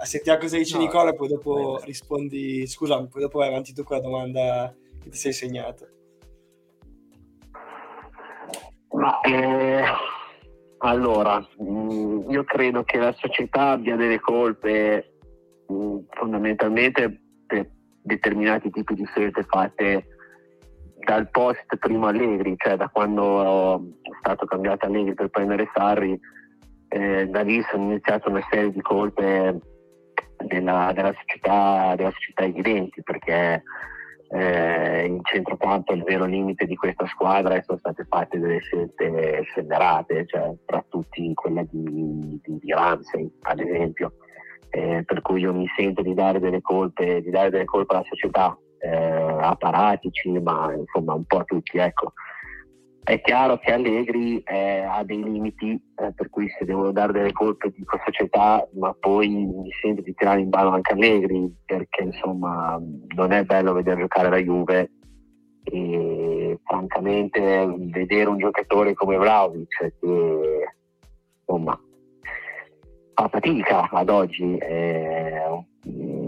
sentiamo 0.04 0.38
cosa 0.38 0.56
dice 0.56 0.76
no, 0.76 0.82
Nicola 0.82 1.10
e 1.10 1.14
poi 1.14 1.28
dopo 1.28 1.78
beh, 1.80 1.84
rispondi 1.84 2.66
scusami 2.66 3.08
poi 3.08 3.22
dopo 3.22 3.38
vai 3.38 3.48
avanti 3.48 3.72
tu 3.72 3.82
con 3.82 3.96
la 3.96 4.02
domanda 4.02 4.74
che 5.00 5.10
ti 5.10 5.16
sei 5.16 5.32
segnato 5.32 5.99
ma 8.92 9.20
eh, 9.20 9.82
allora 10.78 11.46
mm, 11.62 12.30
io 12.30 12.44
credo 12.44 12.82
che 12.84 12.98
la 12.98 13.12
società 13.12 13.70
abbia 13.70 13.96
delle 13.96 14.20
colpe 14.20 15.12
mm, 15.70 15.98
fondamentalmente 16.10 17.20
per 17.46 17.68
determinati 18.02 18.70
tipi 18.70 18.94
di 18.94 19.04
scelte 19.04 19.44
fatte 19.44 20.06
dal 21.04 21.30
post 21.30 21.76
primo 21.78 22.06
Allegri, 22.06 22.54
cioè 22.56 22.76
da 22.76 22.88
quando 22.88 23.76
è 23.76 24.10
stato 24.20 24.46
cambiato 24.46 24.86
Allegri 24.86 25.14
per 25.14 25.28
prendere 25.28 25.70
Sarri, 25.74 26.18
eh, 26.88 27.26
da 27.26 27.40
lì 27.42 27.62
sono 27.70 27.84
iniziate 27.84 28.28
una 28.28 28.46
serie 28.50 28.70
di 28.70 28.80
colpe 28.82 29.58
della, 30.44 30.92
della, 30.94 31.14
società, 31.18 31.94
della 31.96 32.10
società 32.12 32.44
evidenti, 32.44 33.02
perché 33.02 33.62
eh, 34.32 35.06
in 35.06 35.20
centrocampo 35.24 35.92
il 35.92 36.04
vero 36.04 36.24
limite 36.24 36.64
di 36.64 36.76
questa 36.76 37.06
squadra 37.06 37.56
e 37.56 37.62
sono 37.62 37.78
state 37.78 38.06
fatte 38.08 38.38
delle 38.38 38.60
scelte 38.60 39.42
scellerate, 39.42 40.26
cioè 40.26 40.52
tra 40.64 40.84
tutti 40.88 41.32
quella 41.34 41.62
di, 41.68 42.40
di, 42.42 42.58
di 42.60 42.72
Ramsey, 42.72 43.30
ad 43.42 43.60
esempio. 43.60 44.14
Eh, 44.72 45.02
per 45.04 45.20
cui 45.20 45.40
io 45.40 45.52
mi 45.52 45.66
sento 45.76 46.00
di 46.00 46.14
dare 46.14 46.38
delle 46.38 46.60
colpe, 46.60 47.22
dare 47.24 47.50
delle 47.50 47.64
colpe 47.64 47.94
alla 47.94 48.04
società 48.08 48.56
eh, 48.78 48.88
apparatici, 48.88 50.30
ma 50.38 50.72
insomma 50.74 51.14
un 51.14 51.24
po' 51.24 51.38
a 51.38 51.44
tutti. 51.44 51.78
Ecco. 51.78 52.12
È 53.02 53.20
chiaro 53.22 53.58
che 53.58 53.72
Allegri 53.72 54.40
eh, 54.42 54.82
ha 54.82 55.02
dei 55.04 55.22
limiti, 55.22 55.72
eh, 55.72 56.12
per 56.14 56.28
cui 56.28 56.48
se 56.56 56.64
devono 56.64 56.92
dare 56.92 57.12
delle 57.12 57.32
colpe 57.32 57.72
di 57.74 57.82
questa 57.84 58.10
società, 58.10 58.68
ma 58.74 58.94
poi 58.98 59.28
mi 59.28 59.70
sento 59.80 60.02
di 60.02 60.14
tirare 60.14 60.40
in 60.40 60.48
ballo 60.48 60.70
anche 60.70 60.92
Allegri, 60.92 61.52
perché 61.64 62.02
insomma 62.04 62.80
non 63.14 63.32
è 63.32 63.44
bello 63.44 63.72
vedere 63.72 64.02
giocare 64.02 64.28
la 64.28 64.36
Juve 64.36 64.90
e 65.64 66.58
francamente 66.64 67.74
vedere 67.90 68.28
un 68.28 68.38
giocatore 68.38 68.94
come 68.94 69.16
Vlaovic 69.16 69.94
che 69.98 70.72
insomma 71.46 71.78
fa 73.20 73.28
fatica 73.28 73.90
ad 73.90 74.08
oggi 74.08 74.56
eh, 74.56 75.66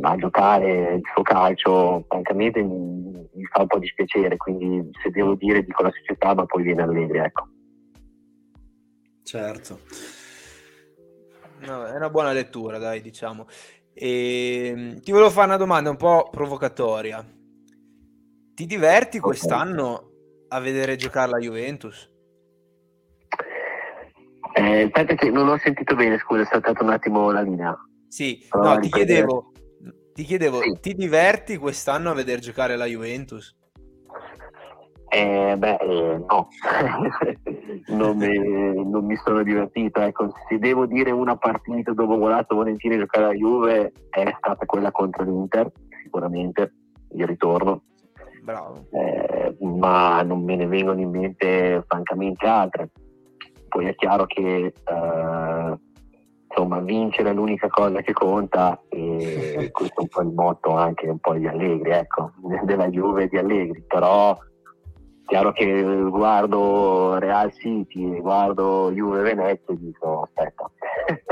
a 0.02 0.16
giocare 0.16 0.94
il 0.94 1.02
suo 1.14 1.22
calcio, 1.22 2.04
francamente 2.08 2.60
mi, 2.62 3.28
mi, 3.32 3.44
fa 3.50 3.62
un 3.62 3.66
po' 3.66 3.78
dispiacere, 3.78 4.36
quindi 4.36 4.90
se 5.02 5.10
devo 5.10 5.34
dire 5.34 5.64
dico 5.64 5.82
la 5.82 5.90
società, 5.90 6.34
ma 6.34 6.44
poi 6.44 6.62
viene 6.64 6.82
Allegri, 6.82 7.18
ecco. 7.18 7.48
Certo. 9.22 9.80
No, 11.60 11.86
è 11.86 11.94
una 11.94 12.10
buona 12.10 12.32
lettura, 12.32 12.78
dai, 12.78 13.00
diciamo. 13.00 13.46
E, 13.94 14.66
ehm, 14.66 15.00
ti 15.00 15.12
volevo 15.12 15.30
fare 15.30 15.46
una 15.46 15.56
domanda 15.56 15.90
un 15.90 15.96
po' 15.96 16.28
provocatoria. 16.30 17.24
Ti 18.54 18.66
diverti 18.66 19.18
quest'anno 19.18 20.10
a 20.48 20.58
vedere 20.60 20.96
giocare 20.96 21.30
la 21.30 21.38
Juventus? 21.38 22.11
Eh, 24.54 24.82
aspetta 24.82 25.14
che 25.14 25.30
non 25.30 25.48
ho 25.48 25.56
sentito 25.58 25.94
bene, 25.94 26.18
scusa, 26.18 26.42
è 26.42 26.46
saltato 26.46 26.82
un 26.82 26.90
attimo 26.90 27.30
la 27.30 27.40
linea. 27.40 27.76
Sì, 28.08 28.46
no, 28.52 28.78
ti 28.78 28.90
chiedevo, 28.90 29.52
ti 30.12 30.24
chiedevo, 30.24 30.60
sì. 30.60 30.78
ti 30.80 30.94
diverti 30.94 31.56
quest'anno 31.56 32.10
a 32.10 32.14
vedere 32.14 32.40
giocare 32.40 32.76
la 32.76 32.84
Juventus? 32.84 33.56
Eh, 35.08 35.54
beh, 35.58 35.76
eh, 35.76 36.24
no, 36.26 36.48
non, 37.88 38.16
mi, 38.16 38.90
non, 38.90 39.04
mi, 39.04 39.16
sono 39.16 39.42
divertito. 39.42 40.00
Ecco, 40.00 40.32
se 40.48 40.58
devo 40.58 40.86
dire 40.86 41.10
una 41.10 41.36
partita 41.36 41.92
dove 41.92 42.14
ho 42.14 42.18
volato 42.18 42.54
volentieri 42.54 42.96
giocare 42.96 43.26
la 43.26 43.34
Juve 43.34 43.92
è 44.08 44.34
stata 44.38 44.64
quella 44.64 44.90
contro 44.90 45.22
l'Inter, 45.24 45.70
sicuramente, 46.02 46.72
il 47.10 47.26
ritorno. 47.26 47.82
Bravo. 48.42 48.86
Eh, 48.90 49.56
ma 49.60 50.22
non 50.22 50.42
me 50.44 50.56
ne 50.56 50.66
vengono 50.66 51.00
in 51.00 51.10
mente 51.10 51.84
francamente 51.86 52.46
altre. 52.46 52.90
Poi 53.72 53.86
è 53.86 53.94
chiaro 53.94 54.26
che 54.26 54.66
eh, 54.66 55.78
insomma, 56.46 56.80
vincere 56.80 57.30
è 57.30 57.32
l'unica 57.32 57.68
cosa 57.68 58.02
che 58.02 58.12
conta 58.12 58.78
e 58.90 59.70
questo 59.72 60.00
è 60.00 60.02
un 60.02 60.08
po' 60.08 60.20
il 60.20 60.28
motto 60.28 60.76
anche 60.76 61.08
un 61.08 61.18
po' 61.18 61.32
di 61.32 61.46
Allegri, 61.46 61.90
ecco, 61.90 62.32
della 62.64 62.88
Juve 62.88 63.28
di 63.28 63.38
Allegri, 63.38 63.82
però 63.88 64.36
chiaro 65.24 65.52
che 65.52 65.82
guardo 66.10 67.18
Real 67.18 67.50
City 67.54 68.20
guardo 68.20 68.92
Juve 68.92 69.22
Venezia 69.22 69.72
e 69.72 69.78
dico 69.78 70.28
aspetta, 70.28 70.70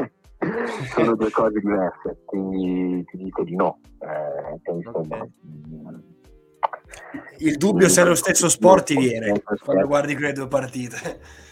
sono 0.95 1.17
due 1.17 1.31
cose 1.31 1.61
diverse, 1.61 2.23
quindi 2.25 3.05
ti 3.05 3.19
dico 3.19 3.45
di 3.45 3.55
no. 3.55 3.81
Eh, 4.01 4.73
insomma. 4.73 5.29
Il 7.37 7.57
dubbio 7.59 7.89
se 7.89 8.01
è 8.01 8.05
lo 8.07 8.15
stesso 8.15 8.49
sport 8.49 8.87
ti 8.87 8.97
viene 8.97 9.43
quando 9.43 9.87
guardi 9.87 10.15
quelle 10.15 10.33
due 10.33 10.49
partite 10.49 11.49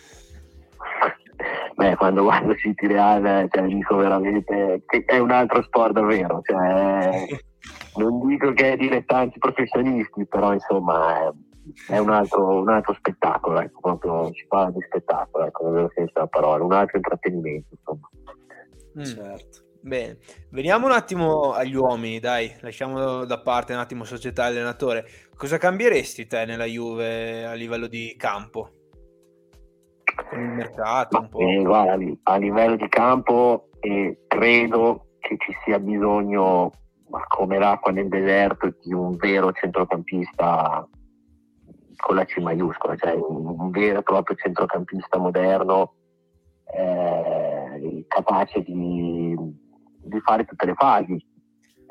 beh, 1.79 1.95
quando 1.95 2.25
guardo 2.25 2.55
City 2.57 2.89
Real, 2.89 3.49
cioè, 3.51 3.67
dico 3.67 3.97
veramente 3.97 4.83
che 4.85 5.05
è 5.05 5.19
un 5.19 5.31
altro 5.31 5.63
sport 5.63 5.93
davvero. 5.93 6.41
Cioè, 6.43 7.39
non 7.97 8.27
dico 8.27 8.53
che 8.53 8.73
è 8.73 8.77
dilettanti 8.77 9.39
professionisti, 9.39 10.27
però 10.27 10.53
insomma 10.53 11.29
è, 11.29 11.93
è 11.93 11.99
un, 11.99 12.11
altro, 12.11 12.59
un, 12.63 12.69
altro, 12.69 12.95
spettacolo, 12.95 13.61
ecco, 13.61 13.81
proprio 13.81 14.33
si 14.33 14.45
parla 14.49 14.73
di 14.73 14.85
spettacolo, 14.89 15.45
ecco, 15.47 15.65
nel 15.65 15.73
vero 15.75 15.91
senso 15.95 16.13
della 16.15 16.27
parola, 16.27 16.65
un 16.65 16.73
altro 16.73 16.97
intrattenimento, 16.97 17.69
insomma. 17.71 18.09
Mm. 18.99 19.03
Certo. 19.03 19.67
Bene, 19.81 20.19
veniamo 20.51 20.87
un 20.87 20.93
attimo 20.93 21.53
agli 21.53 21.77
uomini, 21.77 22.19
dai, 22.19 22.53
lasciamo 22.61 23.25
da 23.25 23.41
parte 23.41 23.73
un 23.73 23.79
attimo 23.79 24.03
società 24.03 24.45
e 24.45 24.47
allenatore. 24.49 25.07
Cosa 25.37 25.57
cambieresti 25.59 26.27
te 26.27 26.45
nella 26.45 26.65
Juve 26.65 27.47
a 27.47 27.53
livello 27.53 27.87
di 27.87 28.17
campo? 28.19 28.78
Con 30.29 30.41
il 30.41 30.49
mercato 30.49 31.19
un 31.19 31.29
po'. 31.29 31.39
Eh, 31.41 31.63
guarda, 31.63 31.97
a 32.23 32.37
livello 32.37 32.77
di 32.77 32.89
campo 32.89 33.69
eh, 33.81 34.25
credo 34.27 35.07
che 35.21 35.37
ci 35.39 35.53
sia 35.65 35.79
bisogno, 35.79 36.73
ma 37.09 37.25
come 37.29 37.59
l'acqua 37.59 37.93
nel 37.93 38.09
deserto, 38.09 38.75
di 38.83 38.93
un 38.93 39.17
vero 39.17 39.53
centrocampista 39.53 40.87
con 41.97 42.15
la 42.15 42.25
C 42.25 42.39
maiuscola, 42.39 42.97
cioè 42.97 43.15
un, 43.15 43.47
un 43.59 43.71
vero 43.71 44.01
e 44.01 44.03
proprio 44.03 44.37
centrocampista 44.37 45.19
moderno 45.19 45.95
eh, 46.73 48.05
capace 48.07 48.63
di, 48.63 49.37
di, 50.03 50.21
fare 50.21 50.45
tutte 50.45 50.67
le 50.67 50.75
fasi. 50.75 51.27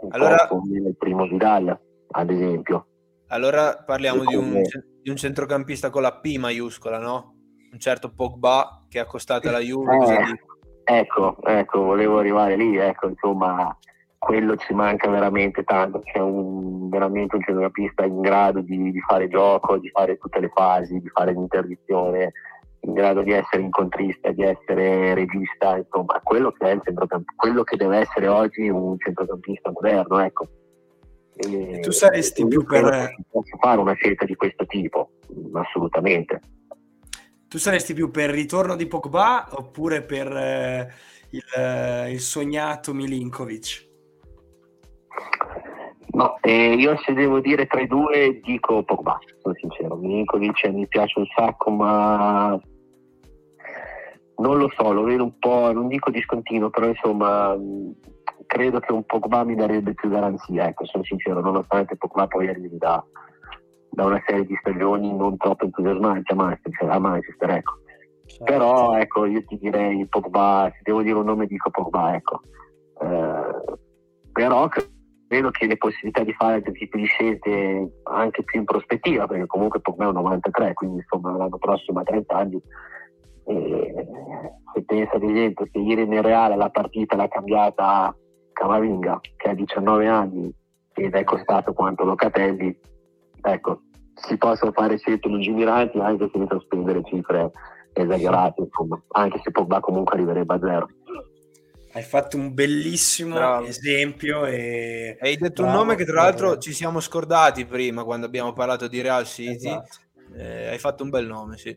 Allora, 0.09 0.47
come 0.47 0.77
il 0.77 0.95
primo 0.97 1.25
Vidal, 1.25 1.77
ad 2.11 2.29
esempio. 2.29 2.87
Allora 3.29 3.83
parliamo 3.85 4.23
di 4.23 4.35
un, 4.35 4.61
di 5.01 5.09
un 5.09 5.15
centrocampista 5.17 5.89
con 5.89 6.01
la 6.03 6.13
P 6.13 6.37
maiuscola, 6.37 6.99
no? 6.99 7.36
Un 7.71 7.79
certo 7.79 8.11
Pogba 8.11 8.85
che 8.89 8.99
ha 8.99 9.05
costato 9.05 9.49
la 9.49 9.59
Juve. 9.59 9.95
Eh, 9.95 10.99
ecco, 10.99 11.37
ecco, 11.43 11.83
volevo 11.83 12.19
arrivare 12.19 12.55
lì, 12.55 12.77
ecco, 12.77 13.09
insomma, 13.09 13.75
quello 14.17 14.55
ci 14.57 14.73
manca 14.73 15.09
veramente 15.09 15.63
tanto, 15.63 15.99
c'è 15.99 16.19
un, 16.19 16.89
veramente 16.89 17.35
un 17.35 17.43
centrocampista 17.43 18.03
in 18.05 18.21
grado 18.21 18.61
di, 18.61 18.91
di, 18.91 18.99
fare 19.01 19.27
gioco, 19.27 19.77
di 19.77 19.89
fare 19.89 20.17
tutte 20.17 20.39
le 20.39 20.51
fasi, 20.53 20.99
di 20.99 21.09
fare 21.09 21.33
l'interdizione, 21.33 22.31
in 22.81 22.93
grado 22.93 23.21
di 23.21 23.31
essere 23.31 23.61
incontrista, 23.61 24.31
di 24.31 24.43
essere 24.43 25.13
regista, 25.13 25.77
insomma, 25.77 26.19
quello 26.23 26.51
che 26.51 26.65
è 26.65 26.73
il 26.73 26.81
centrocamp- 26.83 27.35
quello 27.35 27.63
che 27.63 27.75
deve 27.75 27.99
essere 27.99 28.27
oggi 28.27 28.69
un 28.69 28.97
centrocampista 28.97 29.71
moderno, 29.71 30.19
ecco. 30.19 30.47
E, 31.35 31.79
tu 31.81 31.91
saresti 31.91 32.47
più 32.47 32.65
per... 32.65 33.13
Posso 33.29 33.57
fare 33.59 33.79
una 33.79 33.93
scelta 33.93 34.25
di 34.25 34.35
questo 34.35 34.65
tipo, 34.65 35.11
assolutamente. 35.53 36.39
Tu 37.49 37.57
saresti 37.57 37.93
più 37.93 38.11
per 38.11 38.29
il 38.29 38.35
ritorno 38.35 38.75
di 38.75 38.87
Pogba 38.87 39.47
oppure 39.51 40.01
per 40.01 40.27
eh, 40.35 40.93
il, 41.29 41.43
eh, 41.55 42.11
il, 42.11 42.19
sognato 42.19 42.93
Milinkovic? 42.93 43.87
No, 46.11 46.37
eh, 46.41 46.73
io 46.73 46.97
se 47.05 47.13
devo 47.13 47.39
dire 47.39 47.65
tra 47.67 47.79
i 47.79 47.87
due 47.87 48.41
dico 48.43 48.83
Pogba, 48.83 49.17
sono 49.41 49.53
sincero. 49.55 49.95
Milinkovic 49.95 50.67
mi 50.67 50.87
piace 50.87 51.19
un 51.19 51.25
sacco, 51.33 51.69
ma 51.71 52.59
non 54.37 54.57
lo 54.57 54.69
so, 54.75 54.91
lo 54.91 55.03
vedo 55.03 55.23
un 55.23 55.39
po', 55.39 55.71
non 55.71 55.87
dico 55.87 56.11
discontinuo, 56.11 56.69
però 56.69 56.87
insomma 56.87 57.55
credo 58.45 58.79
che 58.79 58.91
un 58.91 59.05
Pogba 59.05 59.45
mi 59.45 59.55
darebbe 59.55 59.93
più 59.93 60.09
garanzia, 60.09 60.67
ecco, 60.67 60.85
sono 60.85 61.03
sincero, 61.05 61.39
nonostante 61.39 61.95
Pogba 61.95 62.27
poi 62.27 62.49
arrivi 62.49 62.77
da, 62.77 63.01
da 63.97 64.05
una 64.05 64.21
serie 64.27 64.45
di 64.45 64.55
stagioni 64.59 65.11
non 65.15 65.37
troppo 65.37 65.65
entusiasmanti 65.65 66.31
a 66.31 66.35
Manchester, 66.35 66.87
a 66.87 66.99
Manchester 66.99 67.49
ecco. 67.49 67.73
Certo. 68.27 68.43
Però 68.43 68.95
ecco, 68.95 69.25
io 69.25 69.43
ti 69.43 69.57
direi 69.57 70.05
Pogba, 70.07 70.69
se 70.71 70.81
devo 70.83 71.01
dire 71.01 71.17
un 71.17 71.25
nome 71.25 71.47
dico 71.47 71.71
Pogba, 71.71 72.13
ecco. 72.13 72.41
Eh, 73.01 73.79
però 74.31 74.67
credo 75.27 75.49
che 75.49 75.65
le 75.65 75.77
possibilità 75.77 76.23
di 76.23 76.33
fare 76.33 76.55
altri 76.55 76.73
tipi 76.73 76.99
di 76.99 77.05
scelte 77.05 78.01
anche 78.03 78.43
più 78.43 78.59
in 78.59 78.65
prospettiva, 78.65 79.25
perché 79.25 79.47
comunque 79.47 79.81
Pogba 79.81 80.03
è 80.03 80.07
un 80.09 80.13
93, 80.13 80.73
quindi 80.75 80.97
insomma 80.97 81.35
l'anno 81.35 81.57
prossimo 81.57 81.99
a 81.99 82.03
30 82.03 82.35
anni 82.35 82.61
e 83.45 83.93
se 84.73 84.83
pensa 84.83 85.15
ad 85.15 85.23
esempio 85.23 85.65
che 85.71 85.79
ieri 85.79 86.05
nel 86.05 86.21
Reale 86.21 86.55
la 86.55 86.69
partita 86.69 87.15
l'ha 87.15 87.29
cambiata 87.29 88.13
Camavinga 88.51 89.21
che 89.37 89.49
ha 89.49 89.53
19 89.53 90.07
anni 90.07 90.53
ed 90.93 91.15
è 91.15 91.23
costato 91.23 91.71
quanto 91.71 92.03
Locatelli 92.03 92.77
ecco 93.41 93.83
si 94.17 94.37
possono 94.37 94.71
fare 94.71 94.97
scelte 94.97 95.27
lungimiranti 95.27 95.99
anche 95.99 96.29
senza 96.31 96.59
spendere 96.59 97.03
cifre 97.03 97.51
esagerate 97.93 98.61
insomma 98.61 99.01
anche 99.09 99.39
se 99.43 99.51
Pogba 99.51 99.79
comunque 99.79 100.15
arriverebbe 100.15 100.53
a 100.53 100.59
zero 100.59 100.87
hai 101.93 102.03
fatto 102.03 102.37
un 102.37 102.53
bellissimo 102.53 103.35
Bravo. 103.35 103.65
esempio 103.65 104.45
e 104.45 105.17
hai 105.19 105.37
detto 105.37 105.63
Bravo. 105.63 105.77
un 105.77 105.83
nome 105.83 105.95
che 105.95 106.05
tra 106.05 106.21
l'altro 106.21 106.57
ci 106.57 106.73
siamo 106.73 106.99
scordati 106.99 107.65
prima 107.65 108.03
quando 108.03 108.25
abbiamo 108.25 108.53
parlato 108.53 108.87
di 108.87 109.01
Real 109.01 109.25
City 109.25 109.67
esatto. 109.67 109.97
eh, 110.35 110.67
hai 110.67 110.77
fatto 110.79 111.03
un 111.03 111.09
bel 111.09 111.25
nome 111.25 111.57
sì 111.57 111.75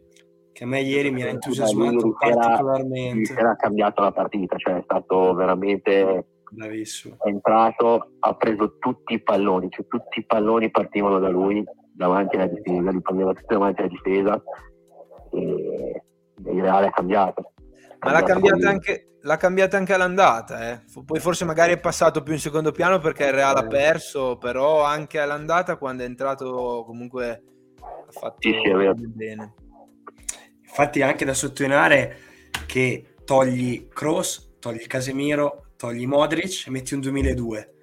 che 0.53 0.65
a 0.65 0.67
me 0.67 0.81
ieri 0.81 1.11
mi 1.11 1.23
ha 1.23 1.29
entusiasmato 1.29 2.13
particolarmente. 2.19 3.33
Era, 3.33 3.41
era 3.41 3.57
cambiato 3.57 4.03
la 4.03 4.13
partita, 4.13 4.57
cioè 4.59 4.79
è 4.79 4.83
stato 4.83 5.33
veramente 5.33 6.27
Bravissimo. 6.51 7.17
È 7.23 7.29
entrato, 7.29 8.15
ha 8.19 8.35
preso 8.35 8.77
tutti 8.79 9.15
i 9.15 9.23
palloni, 9.23 9.69
cioè 9.71 9.87
tutti 9.87 10.19
i 10.19 10.25
palloni 10.27 10.71
partivano 10.71 11.21
da 11.21 11.29
lui 11.29 11.65
davanti 11.93 12.37
alla 12.37 12.47
difesa, 12.47 12.91
li 12.91 13.01
prendeva 13.01 13.33
tutti 13.33 13.47
davanti 13.55 13.81
alla 13.81 13.91
difesa 13.91 14.43
e 15.33 16.03
il 16.37 16.63
Reale 16.63 16.87
è 16.87 16.91
cambiato. 16.91 17.53
Ma 18.01 18.13
l'ha 18.13 18.23
cambiata, 18.23 18.69
anche, 18.69 19.09
l'ha 19.21 19.37
cambiata 19.37 19.77
anche 19.77 19.93
all'andata, 19.93 20.71
eh. 20.71 20.81
poi 21.05 21.21
forse 21.21 21.45
magari 21.45 21.73
è 21.73 21.79
passato 21.79 22.23
più 22.23 22.33
in 22.33 22.39
secondo 22.39 22.73
piano 22.73 22.99
perché 22.99 23.25
il 23.25 23.33
Reale 23.33 23.61
ha 23.61 23.67
perso, 23.67 24.39
però 24.39 24.83
anche 24.83 25.21
all'andata 25.21 25.77
quando 25.77 26.03
è 26.03 26.07
entrato 26.07 26.85
comunque 26.87 27.43
ha 27.81 28.11
fatto 28.11 28.37
sì, 28.39 28.55
sì, 28.63 29.07
bene. 29.09 29.55
Infatti 30.63 31.03
anche 31.03 31.25
da 31.25 31.35
sottolineare 31.35 32.17
che 32.67 33.15
togli 33.25 33.89
Cross, 33.89 34.59
togli 34.59 34.87
Casemiro, 34.87 35.73
togli 35.77 36.07
Modric 36.07 36.65
e 36.67 36.71
metti 36.71 36.95
un 36.95 37.01
2002. 37.01 37.75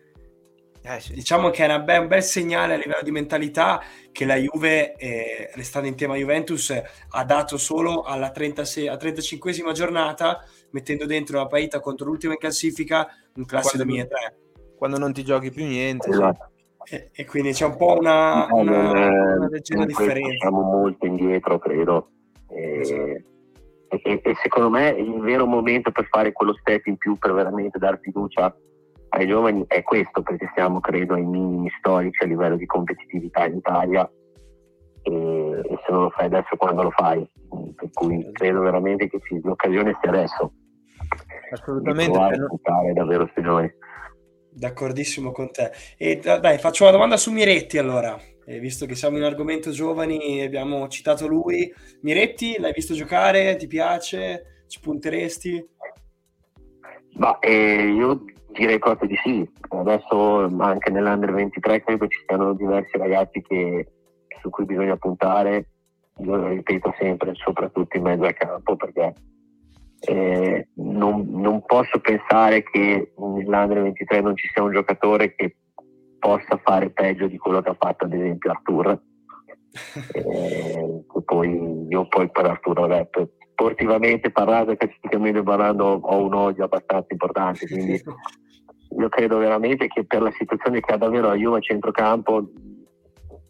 Eh, 0.87 0.99
sì. 1.01 1.13
Diciamo 1.13 1.49
che 1.49 1.63
è 1.63 1.65
una 1.65 1.79
be- 1.79 1.97
un 1.97 2.07
bel 2.07 2.23
segnale 2.23 2.75
a 2.75 2.77
livello 2.77 3.03
di 3.03 3.11
mentalità 3.11 3.81
che 4.11 4.23
la 4.23 4.35
Juve, 4.35 4.95
eh, 4.95 5.51
restando 5.53 5.87
in 5.89 5.95
tema 5.95 6.15
Juventus, 6.15 6.73
ha 7.09 7.23
dato 7.25 7.57
solo 7.57 8.03
alla 8.03 8.31
36, 8.31 8.87
35esima 8.87 9.73
giornata, 9.73 10.45
mettendo 10.71 11.05
dentro 11.05 11.39
la 11.39 11.47
paita 11.47 11.81
contro 11.81 12.05
l'ultima 12.07 12.33
in 12.33 12.39
classifica, 12.39 13.07
un 13.35 13.43
classico 13.45 13.83
2003. 13.83 14.37
Quando 14.77 14.97
non 14.97 15.11
ti 15.11 15.25
giochi 15.25 15.51
più 15.51 15.65
niente. 15.65 16.09
Esatto. 16.09 16.51
E, 16.89 17.09
e, 17.11 17.25
quindi 17.25 17.51
c'è 17.51 17.65
un 17.65 17.75
po' 17.75 17.97
una, 17.97 18.47
una, 18.49 18.91
una 18.91 19.47
leggera 19.49 19.83
differenza. 19.83 20.37
Siamo 20.37 20.61
molto 20.61 21.05
indietro, 21.05 21.59
credo. 21.59 22.11
E... 22.47 22.79
Esatto 22.79 23.35
e, 23.89 24.21
e, 24.21 24.35
secondo 24.41 24.69
me 24.69 24.89
il 24.89 25.19
vero 25.21 25.45
momento 25.45 25.91
per 25.91 26.07
fare 26.07 26.33
quello 26.33 26.53
step 26.55 26.85
in 26.87 26.97
più 26.97 27.17
per 27.17 27.33
veramente 27.33 27.79
dare 27.79 27.99
fiducia 28.01 28.53
ai 29.09 29.27
giovani 29.27 29.63
è 29.67 29.83
questo 29.83 30.21
perché 30.21 30.49
siamo 30.53 30.79
credo 30.79 31.13
ai 31.13 31.23
minimi 31.23 31.69
storici 31.77 32.23
a 32.23 32.27
livello 32.27 32.55
di 32.55 32.65
competitività 32.65 33.45
in 33.45 33.57
Italia 33.57 34.09
e, 35.01 35.11
e 35.11 35.79
se 35.85 35.91
non 35.91 36.03
lo 36.03 36.09
fai 36.09 36.25
adesso 36.25 36.55
quando 36.57 36.83
lo 36.83 36.91
fai 36.91 37.27
per 37.75 37.89
cui 37.93 38.29
credo 38.33 38.61
veramente 38.61 39.09
che 39.09 39.19
ci, 39.21 39.39
l'occasione 39.41 39.97
sia 40.01 40.09
adesso 40.09 40.51
assolutamente 41.51 42.11
di 42.11 42.93
davvero 42.93 43.23
questi 43.23 43.41
giovani 43.41 43.73
d'accordissimo 44.51 45.31
con 45.31 45.51
te 45.51 45.71
e 45.97 46.19
dai 46.19 46.57
faccio 46.57 46.83
una 46.83 46.91
domanda 46.91 47.17
su 47.17 47.31
Miretti 47.31 47.77
allora 47.77 48.19
e 48.49 48.59
visto 48.59 48.85
che 48.85 48.95
siamo 48.95 49.17
in 49.17 49.23
argomento 49.23 49.71
giovani, 49.71 50.41
abbiamo 50.41 50.87
citato 50.87 51.27
lui. 51.27 51.69
Miretti, 52.03 52.55
l'hai 52.57 52.71
visto 52.71 52.93
giocare? 52.93 53.57
Ti 53.57 53.67
piace? 53.67 54.63
Ci 54.67 54.79
punteresti? 54.79 55.67
Ma 57.15 57.39
eh, 57.39 57.89
io 57.89 58.23
direi 58.57 58.79
proprio 58.79 59.07
di 59.07 59.17
sì. 59.23 59.49
Adesso 59.69 60.49
anche 60.57 60.91
nell'Under 60.91 61.33
23 61.33 61.83
credo 61.83 62.07
ci 62.07 62.23
siano 62.25 62.53
diversi 62.53 62.97
ragazzi 62.97 63.41
che, 63.41 63.87
su 64.41 64.49
cui 64.49 64.65
bisogna 64.65 64.95
puntare. 64.97 65.69
Io 66.19 66.35
lo 66.35 66.47
ripeto 66.47 66.95
sempre, 66.97 67.33
soprattutto 67.35 67.95
in 67.95 68.03
mezzo 68.03 68.23
al 68.23 68.33
campo, 68.33 68.75
perché 68.75 69.13
eh, 69.99 70.67
non, 70.75 71.27
non, 71.29 71.63
posso 71.65 71.99
pensare 71.99 72.63
che 72.63 73.13
nell'Under 73.15 73.83
23 73.83 74.21
non 74.21 74.35
ci 74.35 74.49
sia 74.51 74.63
un 74.63 74.71
giocatore 74.71 75.35
che 75.35 75.55
possa 76.19 76.59
fare 76.63 76.89
peggio 76.89 77.27
di 77.27 77.37
quello 77.37 77.61
che 77.61 77.69
ha 77.69 77.77
fatto 77.77 78.05
ad 78.05 78.13
esempio 78.13 78.51
Artur. 78.51 78.99
e 80.13 81.03
poi 81.23 81.85
io 81.89 82.07
poi 82.07 82.31
per 82.31 82.45
Arturo 82.45 82.87
vabbè, 82.87 83.09
sportivamente 83.51 84.31
parlando 84.31 84.71
e 84.71 84.77
calcisticamente 84.77 85.43
parlando 85.43 85.85
ho 85.85 86.23
un 86.23 86.33
odio 86.33 86.63
abbastanza 86.63 87.07
importante 87.11 87.67
quindi 87.67 88.01
io 88.89 89.09
credo 89.09 89.37
veramente 89.37 89.87
che 89.87 90.05
per 90.05 90.21
la 90.21 90.31
situazione 90.31 90.79
che 90.79 90.93
ha 90.93 90.97
davvero 90.97 91.27
la 91.27 91.35
Juve 91.35 91.57
a 91.57 91.61
centrocampo 91.61 92.49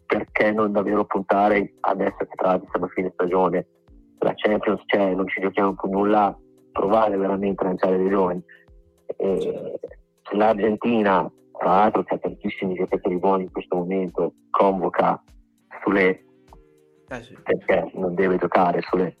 perché 0.06 0.52
non 0.52 0.72
davvero 0.72 1.04
puntare 1.04 1.74
adesso 1.80 2.16
che 2.18 2.34
tra 2.34 2.48
l'altro 2.48 2.68
siamo 2.70 2.86
a 2.86 2.90
fine 2.90 3.10
stagione 3.12 3.66
la 4.20 4.32
Champions 4.34 4.82
c'è, 4.86 5.14
non 5.14 5.28
ci 5.28 5.40
giochiamo 5.40 5.74
più 5.74 5.90
nulla 5.90 6.36
provare 6.72 7.16
veramente 7.16 7.62
a 7.62 7.66
lanciare 7.66 7.98
dei 7.98 8.08
giovani 8.08 8.42
e 9.16 9.78
l'Argentina 10.32 11.30
tra 11.58 11.70
l'altro 11.70 12.04
c'è 12.04 12.18
tantissimi 12.20 12.74
giocatori 12.74 13.18
buoni 13.18 13.42
in 13.44 13.52
questo 13.52 13.76
momento, 13.76 14.32
convoca 14.50 15.20
Sule 15.82 16.24
eh 17.08 17.22
sì. 17.22 17.36
perché 17.42 17.90
non 17.94 18.14
deve 18.14 18.36
giocare 18.38 18.80
Sule. 18.82 19.16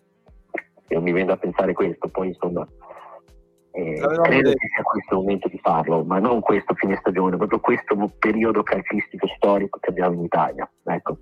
Io 0.88 1.00
mi 1.02 1.12
vengo 1.12 1.32
a 1.32 1.36
pensare 1.36 1.72
questo, 1.72 2.08
poi 2.08 2.28
insomma 2.28 2.66
eh, 3.78 4.20
credo 4.22 4.50
che 4.50 4.68
sia 4.74 4.82
questo 4.82 5.14
il 5.14 5.20
momento 5.20 5.48
di 5.48 5.58
farlo, 5.62 6.02
ma 6.02 6.18
non 6.18 6.40
questo 6.40 6.74
fine 6.74 6.96
stagione, 6.96 7.36
proprio 7.36 7.60
questo 7.60 7.94
periodo 8.18 8.62
calcistico 8.62 9.28
storico 9.36 9.78
che 9.78 9.90
abbiamo 9.90 10.14
in 10.14 10.24
Italia. 10.24 10.68
Ecco. 10.84 11.18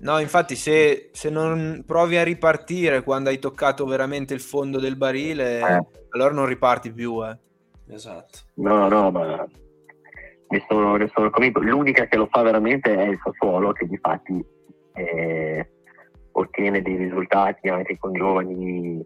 No, 0.00 0.18
infatti, 0.18 0.54
se, 0.54 1.08
se, 1.12 1.30
non 1.30 1.82
provi 1.86 2.18
a 2.18 2.22
ripartire 2.22 3.02
quando 3.02 3.30
hai 3.30 3.38
toccato 3.38 3.86
veramente 3.86 4.34
il 4.34 4.40
fondo 4.40 4.78
del 4.78 4.96
barile, 4.96 5.60
eh. 5.60 5.86
allora 6.10 6.34
non 6.34 6.46
riparti 6.46 6.92
più. 6.92 7.24
Eh. 7.24 7.38
Esatto. 7.88 8.40
No, 8.56 8.86
no, 8.88 9.10
ma 9.10 9.46
ne 10.48 10.64
sono, 10.68 10.96
ne 10.96 11.10
sono 11.14 11.30
convinto. 11.30 11.60
L'unica 11.60 12.06
che 12.06 12.16
lo 12.16 12.28
fa 12.30 12.42
veramente 12.42 12.94
è 12.94 13.08
il 13.08 13.18
Sassuolo, 13.22 13.72
che 13.72 13.86
di 13.86 13.96
fatti 13.96 14.44
eh, 14.92 15.70
ottiene 16.32 16.82
dei 16.82 16.96
risultati 16.96 17.68
anche 17.68 17.96
con 17.98 18.12
giovani 18.12 19.02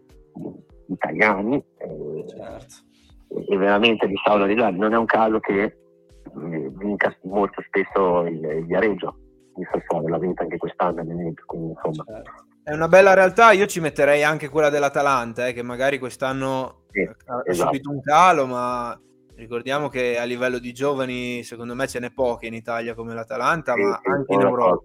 italiani. 0.87 1.63
Eh, 1.77 2.25
certo. 2.27 2.87
E 3.29 3.57
veramente 3.57 4.07
di 4.07 4.15
Saulo 4.23 4.45
di 4.45 4.55
là. 4.55 4.69
Non 4.69 4.93
è 4.93 4.97
un 4.97 5.05
caso 5.05 5.39
che 5.39 5.61
eh, 5.63 6.71
vinca 6.75 7.15
molto 7.23 7.61
spesso 7.61 8.25
il, 8.25 8.43
il 8.43 8.65
Viareggio 8.65 9.15
il 9.57 9.67
Sassuolo, 9.71 10.07
l'ha 10.07 10.17
vinta 10.17 10.43
anche 10.43 10.57
quest'anno, 10.57 11.03
quindi 11.03 11.33
insomma. 11.45 12.03
Certo. 12.05 12.45
È 12.63 12.73
una 12.73 12.87
bella 12.87 13.13
realtà, 13.13 13.51
io 13.51 13.65
ci 13.65 13.81
metterei 13.81 14.23
anche 14.23 14.47
quella 14.47 14.69
dell'Atalanta, 14.69 15.47
eh, 15.47 15.53
che 15.53 15.63
magari 15.63 15.99
quest'anno 15.99 16.83
sì, 16.91 17.01
ha 17.01 17.41
esatto. 17.45 17.71
subito 17.71 17.89
un 17.89 18.01
calo, 18.01 18.45
ma 18.45 18.97
Ricordiamo 19.39 19.87
che 19.87 20.19
a 20.19 20.25
livello 20.25 20.59
di 20.59 20.73
giovani, 20.73 21.43
secondo 21.43 21.73
me 21.73 21.87
ce 21.87 22.01
n'è 22.01 22.11
poche 22.11 22.47
in 22.47 22.53
Italia 22.53 22.93
come 22.93 23.13
l'Atalanta, 23.13 23.71
Sì, 23.71 23.81
ma 23.83 23.97
sì, 24.03 24.09
anche 24.09 24.33
in 24.33 24.41
Europa. 24.41 24.83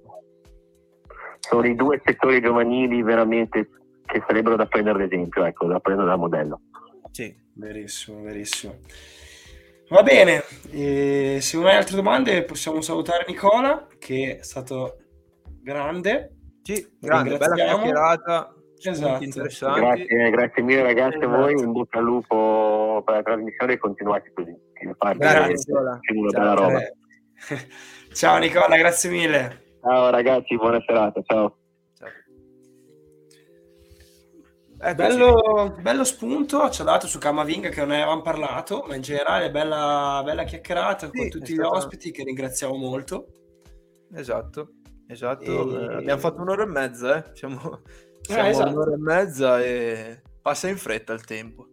Sono 1.41 1.67
i 1.67 1.75
due 1.75 2.01
settori 2.05 2.41
giovanili 2.41 3.03
veramente 3.03 3.69
che 4.07 4.23
sarebbero 4.25 4.55
da 4.55 4.67
prendere 4.67 5.03
ad 5.03 5.13
esempio, 5.13 5.45
ecco, 5.45 5.67
da 5.67 5.81
prendere 5.81 6.07
da 6.07 6.15
modello. 6.15 6.61
Sì. 7.11 7.35
Verissimo, 7.55 8.21
verissimo. 8.23 8.79
Va 9.89 10.03
bene, 10.03 10.43
e 10.71 11.39
se 11.41 11.57
non 11.57 11.67
hai 11.67 11.77
altre 11.77 11.97
domande 11.97 12.43
possiamo 12.45 12.81
salutare 12.81 13.25
Nicola, 13.29 13.87
che 13.99 14.39
è 14.39 14.43
stato 14.43 14.99
grande. 15.63 16.37
Sì, 16.63 16.97
grande, 16.99 17.37
bella 17.37 17.55
chiacchierata, 17.55 18.55
Esatto. 18.87 19.25
Grazie, 19.81 20.31
grazie 20.31 20.63
mille 20.63 20.83
ragazzi 20.83 21.17
a 21.17 21.27
voi, 21.27 21.53
Esatto. 21.55 21.63
in 21.63 21.73
bocca 21.73 21.99
al 21.99 22.05
lupo 22.05 23.03
per 23.05 23.15
la 23.15 23.23
trasmissione 23.23 23.73
e 23.73 23.79
continuate 23.79 24.33
così. 24.35 24.55
Che 24.75 24.95
fate 24.99 25.19
Grazie, 25.19 25.73
Ciao. 26.33 26.71
Eh, 26.79 26.93
Ciao 28.13 28.39
Nicola, 28.39 28.77
grazie 28.77 29.11
mille. 29.11 29.79
Ciao 29.81 30.11
ragazzi, 30.11 30.57
buona 30.57 30.81
serata, 30.87 31.23
ciao. 31.23 31.64
Eccoci. 34.87 34.95
Bello, 35.17 35.75
bello 35.81 36.05
spunto 36.05 36.69
ci 36.69 36.83
ha 36.83 36.85
dato 36.85 37.07
su 37.07 37.19
Camavinga 37.19 37.71
che 37.71 37.81
non 37.81 37.89
ne 37.89 38.03
avevamo 38.03 38.21
parlato, 38.21 38.85
ma 38.87 38.95
in 38.97 39.01
generale 39.01 39.51
bella, 39.51 40.21
bella 40.23 40.45
chiacchierata 40.45 41.07
Sì, 41.11 41.17
con 41.17 41.29
tutti 41.31 41.53
gli 41.53 41.57
stata- 41.57 41.69
ospiti 41.75 42.11
che 42.11 42.23
ringraziamo 42.23 42.77
molto. 42.77 43.27
Esatto, 44.13 44.73
esatto. 45.09 45.43
E- 45.43 45.85
Eh, 45.85 45.95
abbiamo 45.95 46.21
fatto 46.21 46.43
un'ora 46.43 46.65
e 46.65 46.67
mezza, 46.67 47.17
eh. 47.17 47.31
Siamo, 47.35 47.81
siamo 48.21 48.43
Ah, 48.43 48.49
esatto. 48.49 48.71
un'ora 48.73 48.93
e 48.93 48.99
mezza 48.99 49.63
e 49.65 50.23
passa 50.43 50.69
in 50.69 50.77
fretta 50.77 51.15
il 51.15 51.25
tempo. 51.25 51.69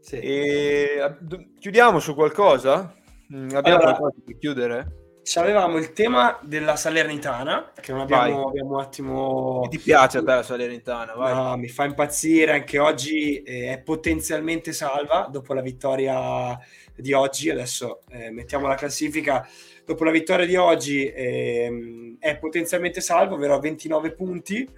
Sì. 0.00 0.16
E 0.18 0.96
eh, 0.98 1.48
chiudiamo 1.60 2.00
su 2.00 2.14
qualcosa? 2.14 2.92
Mm, 3.32 3.50
Abbiamo 3.54 3.76
Allora- 3.78 3.94
qualcosa 3.96 4.22
per 4.24 4.36
chiudere? 4.38 4.86
Ci 5.26 5.40
avevamo 5.40 5.76
il 5.78 5.92
tema 5.92 6.38
della 6.40 6.76
Salernitana, 6.76 7.72
che 7.80 7.90
non 7.90 8.02
abbiamo, 8.02 8.46
abbiamo 8.46 8.74
un 8.74 8.80
attimo... 8.80 9.62
Che 9.62 9.70
ti 9.70 9.82
piace 9.82 10.18
a 10.18 10.20
te 10.20 10.26
la 10.26 10.42
Salernitana? 10.44 11.14
Vai. 11.14 11.34
No, 11.34 11.56
mi 11.56 11.66
fa 11.66 11.84
impazzire 11.84 12.52
anche 12.52 12.78
oggi, 12.78 13.42
eh, 13.42 13.72
è 13.72 13.80
potenzialmente 13.80 14.72
salva 14.72 15.26
dopo 15.28 15.52
la 15.52 15.62
vittoria 15.62 16.56
di 16.94 17.12
oggi. 17.12 17.50
Adesso 17.50 18.02
eh, 18.10 18.30
mettiamo 18.30 18.68
la 18.68 18.76
classifica. 18.76 19.44
Dopo 19.84 20.04
la 20.04 20.12
vittoria 20.12 20.46
di 20.46 20.54
oggi 20.54 21.04
ehm, 21.12 22.18
è 22.20 22.38
potenzialmente 22.38 23.00
salvo, 23.00 23.34
ovvero 23.34 23.56
a 23.56 23.58
29 23.58 24.12
punti. 24.12 24.70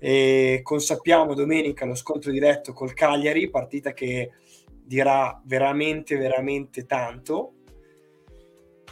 E 0.00 0.62
consappiamo 0.64 1.32
domenica 1.32 1.84
lo 1.84 1.94
scontro 1.94 2.32
diretto 2.32 2.72
col 2.72 2.92
Cagliari, 2.92 3.48
partita 3.50 3.92
che 3.92 4.32
dirà 4.66 5.40
veramente, 5.44 6.16
veramente 6.16 6.86
tanto. 6.86 7.52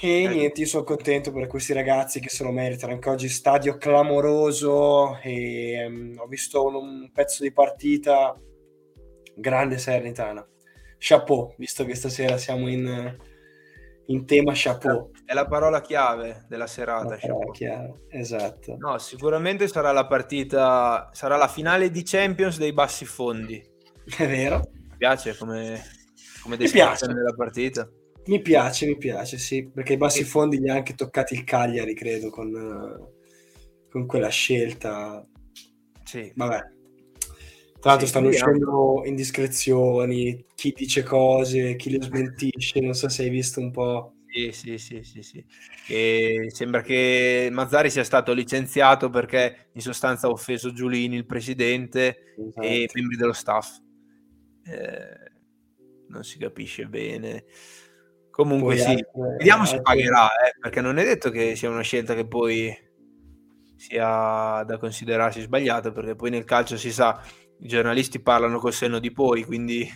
E 0.00 0.24
Ecco. 0.24 0.34
niente, 0.34 0.60
io 0.60 0.66
sono 0.66 0.84
contento 0.84 1.32
per 1.32 1.46
questi 1.46 1.72
ragazzi 1.72 2.20
che 2.20 2.28
se 2.28 2.42
lo 2.44 2.50
meritano. 2.50 2.92
Anche 2.92 3.08
oggi 3.08 3.28
stadio 3.28 3.76
clamoroso. 3.76 5.18
E, 5.22 5.72
ehm, 5.72 6.16
ho 6.18 6.26
visto 6.26 6.64
un, 6.64 6.74
un 6.74 7.10
pezzo 7.12 7.42
di 7.42 7.52
partita 7.52 8.38
grande 9.36 9.78
Salernitana. 9.78 10.46
Chapeau, 10.98 11.54
visto 11.58 11.84
che 11.84 11.94
stasera 11.94 12.36
siamo 12.38 12.68
in, 12.68 13.16
in 14.06 14.26
tema 14.26 14.52
chapeau. 14.54 15.10
È 15.24 15.34
la 15.34 15.46
parola 15.46 15.80
chiave 15.80 16.44
della 16.48 16.66
serata. 16.66 17.16
Chiara, 17.52 17.90
Esatto. 18.08 18.76
No, 18.78 18.98
sicuramente 18.98 19.68
sarà 19.68 19.92
la 19.92 20.06
partita, 20.06 21.10
sarà 21.12 21.36
la 21.36 21.48
finale 21.48 21.90
di 21.90 22.02
Champions 22.04 22.58
dei 22.58 22.72
bassi 22.72 23.04
fondi. 23.04 23.62
È 24.16 24.26
vero. 24.26 24.60
Mi 24.72 24.96
piace 24.96 25.36
come, 25.36 25.82
come 26.42 26.56
descrizione 26.56 27.14
della 27.14 27.34
partita. 27.34 27.88
Mi 28.26 28.40
piace, 28.40 28.86
mi 28.86 28.96
piace, 28.96 29.36
sì, 29.38 29.68
perché 29.68 29.94
i 29.94 29.96
bassi 29.98 30.24
fondi 30.24 30.58
li 30.58 30.70
ha 30.70 30.74
anche 30.74 30.94
toccati 30.94 31.34
il 31.34 31.44
Cagliari, 31.44 31.94
credo, 31.94 32.30
con, 32.30 32.48
eh, 32.54 33.88
con 33.90 34.06
quella 34.06 34.28
scelta. 34.28 35.26
Sì. 36.04 36.32
Vabbè. 36.34 36.72
Tra 37.80 37.90
l'altro 37.90 38.06
Sì, 38.06 38.12
stanno 38.12 38.28
uscendo 38.28 39.02
indiscrezioni, 39.04 40.42
chi 40.54 40.72
dice 40.74 41.02
cose, 41.02 41.76
chi 41.76 41.90
le 41.90 42.02
smentisce, 42.02 42.80
non 42.80 42.94
so 42.94 43.10
se 43.10 43.24
hai 43.24 43.28
visto 43.28 43.60
un 43.60 43.70
po'. 43.70 44.14
Sì, 44.26 44.50
sì, 44.52 44.78
sì, 44.78 45.02
sì, 45.02 45.22
sì. 45.22 45.44
E 45.88 46.46
sembra 46.48 46.80
che 46.80 47.48
Mazzari 47.52 47.90
sia 47.90 48.04
stato 48.04 48.32
licenziato 48.32 49.10
perché 49.10 49.68
in 49.74 49.80
sostanza 49.82 50.26
ha 50.26 50.30
offeso 50.30 50.72
Giulini, 50.72 51.16
il 51.16 51.26
presidente, 51.26 52.34
e 52.36 52.82
Esatto. 52.82 52.92
membri 52.94 53.16
dello 53.16 53.32
staff. 53.34 53.76
Eh, 54.64 55.32
non 56.08 56.24
si 56.24 56.38
capisce 56.38 56.86
bene. 56.86 57.44
Comunque 58.34 58.74
Poi 58.74 58.82
sì, 58.82 58.90
altre- 58.90 59.36
vediamo 59.38 59.64
se 59.64 59.80
pagherà, 59.80 60.26
eh, 60.26 60.58
perché 60.58 60.80
non 60.80 60.98
è 60.98 61.04
detto 61.04 61.30
che 61.30 61.54
sia 61.54 61.70
una 61.70 61.82
scelta 61.82 62.16
che 62.16 62.26
poi 62.26 62.76
sia 63.76 64.64
da 64.66 64.76
considerarsi 64.76 65.40
sbagliata, 65.40 65.92
perché 65.92 66.16
poi 66.16 66.30
nel 66.30 66.42
calcio 66.42 66.76
si 66.76 66.90
sa, 66.90 67.22
i 67.60 67.68
giornalisti 67.68 68.20
parlano 68.20 68.58
col 68.58 68.72
senno 68.72 68.98
di 68.98 69.12
poi, 69.12 69.44
quindi 69.44 69.88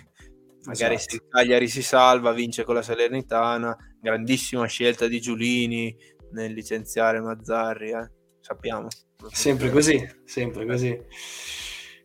magari 0.66 0.94
Esatto. 0.94 1.16
se 1.16 1.26
Cagliari 1.28 1.66
si 1.66 1.82
salva, 1.82 2.30
vince 2.30 2.62
con 2.62 2.76
la 2.76 2.82
Salernitana, 2.82 3.76
grandissima 4.00 4.66
scelta 4.66 5.08
di 5.08 5.20
Giulini 5.20 5.96
nel 6.30 6.52
licenziare 6.52 7.20
Mazzarri, 7.20 7.90
eh, 7.90 8.10
sappiamo. 8.38 8.86
Sempre 9.32 9.70
così, 9.70 10.00
sempre 10.24 10.64
così. 10.64 10.96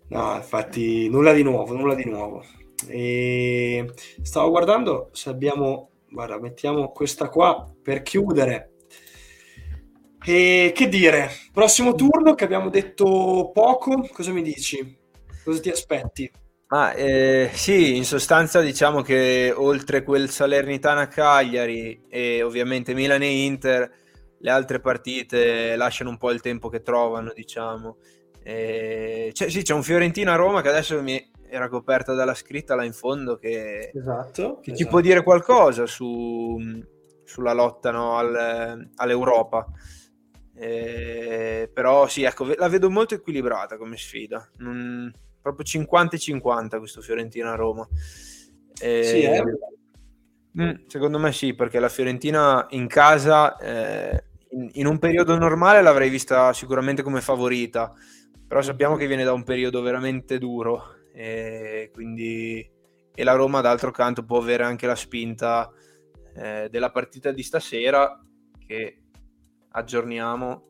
No, 0.07 0.35
infatti, 0.35 1.07
nulla 1.09 1.31
di 1.31 1.43
nuovo, 1.43 1.75
nulla 1.75 1.93
di 1.93 2.05
nuovo. 2.05 2.43
E 2.87 3.93
stavo 4.23 4.49
guardando 4.49 5.09
se 5.11 5.29
abbiamo, 5.29 5.91
guarda, 6.13 6.39
mettiamo 6.39 6.91
questa 6.91 7.27
qua 7.27 7.69
per 7.81 8.03
chiudere. 8.03 8.69
E 10.25 10.71
che 10.73 10.87
dire, 10.87 11.29
prossimo 11.51 11.95
turno 11.95 12.35
che 12.35 12.45
abbiamo 12.45 12.69
detto 12.69 13.51
poco, 13.53 14.07
cosa 14.13 14.31
mi 14.31 14.41
dici? 14.41 14.97
Cosa 15.43 15.59
ti 15.59 15.69
aspetti? 15.69 16.31
Ma 16.67 16.93
eh, 16.93 17.49
sì, 17.53 17.97
in 17.97 18.05
sostanza 18.05 18.61
diciamo 18.61 19.01
che 19.01 19.53
oltre 19.55 20.03
quel 20.03 20.29
Salernitana-Cagliari 20.29 22.05
e 22.07 22.41
ovviamente 22.41 22.93
Milan 22.93 23.21
e 23.21 23.43
Inter, 23.45 23.91
le 24.39 24.49
altre 24.49 24.79
partite 24.79 25.75
lasciano 25.75 26.09
un 26.09 26.17
po' 26.17 26.31
il 26.31 26.41
tempo 26.41 26.69
che 26.69 26.81
trovano, 26.81 27.33
diciamo. 27.35 27.97
Eh, 28.43 29.31
c'è, 29.33 29.49
sì, 29.49 29.61
c'è 29.61 29.73
un 29.73 29.83
Fiorentina-Roma 29.83 30.61
che 30.61 30.69
adesso 30.69 31.01
mi 31.01 31.21
era 31.53 31.69
coperta 31.69 32.13
dalla 32.13 32.33
scritta 32.33 32.73
là 32.75 32.83
in 32.83 32.93
fondo 32.93 33.37
che, 33.37 33.91
Esatto. 33.93 34.59
che 34.59 34.75
ci 34.75 34.87
può 34.87 35.01
dire 35.01 35.21
qualcosa 35.21 35.85
su, 35.85 36.57
sulla 37.23 37.53
lotta 37.53 37.91
no, 37.91 38.17
al- 38.17 38.89
all'Europa. 38.95 39.67
Eh, 40.55 41.69
però 41.73 42.07
sì, 42.07 42.23
ecco, 42.23 42.45
la 42.55 42.67
vedo 42.69 42.89
molto 42.89 43.13
equilibrata 43.13 43.77
come 43.77 43.97
sfida. 43.97 44.49
Non- 44.57 45.11
proprio 45.41 45.65
50 45.65 46.15
e 46.15 46.19
50 46.19 46.79
questo 46.79 47.01
Fiorentina-Roma. 47.01 47.87
Eh, 48.81 49.03
Sì, 49.03 49.21
eh? 49.21 49.43
mm, 50.59 50.85
secondo 50.87 51.19
me 51.19 51.31
sì, 51.31 51.53
perché 51.53 51.79
la 51.79 51.89
Fiorentina 51.89 52.65
in 52.71 52.87
casa 52.87 53.57
eh, 53.57 54.23
in, 54.51 54.69
in 54.73 54.85
un 54.87 54.97
periodo 54.99 55.37
normale 55.37 55.81
l'avrei 55.81 56.09
vista 56.09 56.51
sicuramente 56.53 57.03
come 57.03 57.21
favorita, 57.21 57.93
però 58.47 58.61
sappiamo 58.61 58.95
che 58.95 59.07
viene 59.07 59.23
da 59.23 59.33
un 59.33 59.43
periodo 59.43 59.81
veramente 59.81 60.37
duro 60.37 61.01
e 61.13 61.91
quindi 61.93 62.69
e 63.15 63.23
la 63.23 63.33
Roma 63.33 63.61
d'altro 63.61 63.91
canto 63.91 64.25
può 64.25 64.39
avere 64.39 64.63
anche 64.63 64.87
la 64.87 64.95
spinta 64.95 65.71
eh, 66.35 66.67
della 66.69 66.91
partita 66.91 67.31
di 67.31 67.43
stasera 67.43 68.19
che 68.65 69.03
aggiorniamo 69.69 70.67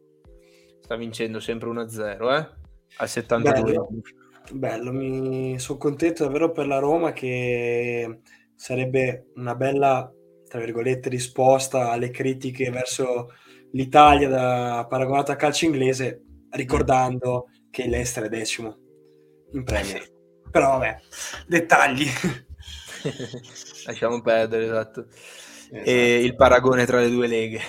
sta 0.81 0.95
vincendo 0.97 1.39
sempre 1.39 1.69
1-0 1.69 2.37
eh? 2.37 2.49
al 2.97 3.09
72 3.09 3.61
Bello. 3.61 3.89
Bello, 4.51 4.91
mi 4.91 5.57
sono 5.57 5.77
contento 5.77 6.25
davvero 6.25 6.51
per 6.51 6.67
la 6.67 6.79
Roma 6.79 7.13
che 7.13 8.19
sarebbe 8.55 9.31
una 9.35 9.55
bella, 9.55 10.11
tra 10.47 10.59
virgolette, 10.59 11.09
risposta 11.09 11.91
alle 11.91 12.09
critiche 12.09 12.69
verso 12.69 13.29
l'Italia 13.71 14.27
da, 14.27 14.85
paragonata 14.87 15.31
al 15.31 15.37
calcio 15.37 15.65
inglese, 15.65 16.23
ricordando 16.51 17.47
che 17.69 17.87
l'Ester 17.87 18.25
è 18.25 18.29
decimo 18.29 18.77
in 19.53 19.63
Premier. 19.63 20.12
Però 20.53 20.77
vabbè, 20.77 20.99
dettagli. 21.47 22.05
lasciamo 23.87 24.21
perdere 24.21 24.65
esatto. 24.65 25.07
Esatto. 25.09 25.89
e 25.89 26.23
il 26.23 26.35
paragone 26.35 26.85
tra 26.85 26.99
le 26.99 27.09
due 27.09 27.25
leghe 27.25 27.59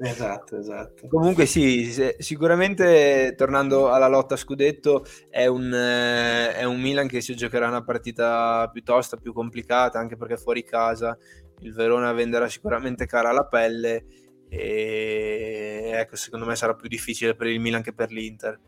Esatto, 0.00 0.58
esatto. 0.58 1.06
Comunque 1.06 1.46
sì, 1.46 1.94
sicuramente 2.18 3.34
tornando 3.36 3.92
alla 3.92 4.08
lotta 4.08 4.34
a 4.34 4.36
scudetto 4.36 5.04
è 5.30 5.46
un, 5.46 5.72
eh, 5.72 6.56
è 6.56 6.64
un 6.64 6.80
Milan 6.80 7.06
che 7.06 7.20
si 7.20 7.36
giocherà 7.36 7.68
una 7.68 7.84
partita 7.84 8.68
piuttosto 8.72 9.16
più 9.18 9.32
complicata 9.32 10.00
anche 10.00 10.16
perché 10.16 10.36
fuori 10.36 10.64
casa 10.64 11.16
il 11.60 11.72
Verona 11.72 12.12
venderà 12.12 12.48
sicuramente 12.48 13.06
cara 13.06 13.30
la 13.30 13.46
pelle 13.46 14.04
e 14.48 15.92
ecco 15.94 16.16
secondo 16.16 16.44
me 16.44 16.56
sarà 16.56 16.74
più 16.74 16.88
difficile 16.88 17.36
per 17.36 17.46
il 17.46 17.60
Milan 17.60 17.82
che 17.82 17.92
per 17.92 18.10
l'Inter. 18.10 18.58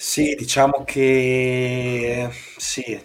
Sì, 0.00 0.34
diciamo 0.34 0.82
che 0.82 2.26
sì, 2.56 2.98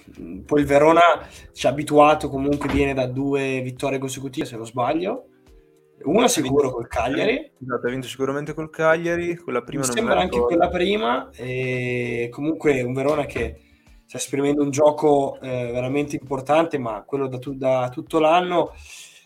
poi 0.46 0.62
il 0.62 0.66
Verona 0.66 1.28
ci 1.52 1.68
ha 1.68 1.70
abituato, 1.70 2.30
comunque 2.30 2.72
viene 2.72 2.94
da 2.94 3.06
due 3.06 3.60
vittorie 3.62 4.00
consecutive, 4.00 4.46
se 4.46 4.56
non 4.56 4.66
sbaglio. 4.66 5.26
Una 6.04 6.30
sicuro 6.30 6.72
col 6.72 6.88
Cagliari. 6.88 7.52
Esatto, 7.62 7.88
ha 7.88 7.90
vinto 7.90 8.08
sicuramente 8.08 8.54
col 8.54 8.70
Cagliari, 8.70 9.36
quella 9.36 9.62
prima 9.62 9.82
Mi 9.82 9.88
non 9.88 9.96
sembra 9.98 10.16
anche 10.16 10.36
ricordo. 10.36 10.56
quella 10.56 10.70
prima. 10.70 11.30
E 11.36 12.30
comunque 12.32 12.82
un 12.82 12.94
Verona 12.94 13.26
che 13.26 13.60
sta 14.06 14.16
esprimendo 14.16 14.64
un 14.64 14.72
gioco 14.72 15.38
eh, 15.42 15.72
veramente 15.74 16.16
importante, 16.16 16.78
ma 16.78 17.04
quello 17.06 17.28
da, 17.28 17.40
tu- 17.40 17.58
da 17.58 17.90
tutto 17.92 18.20
l'anno. 18.20 18.72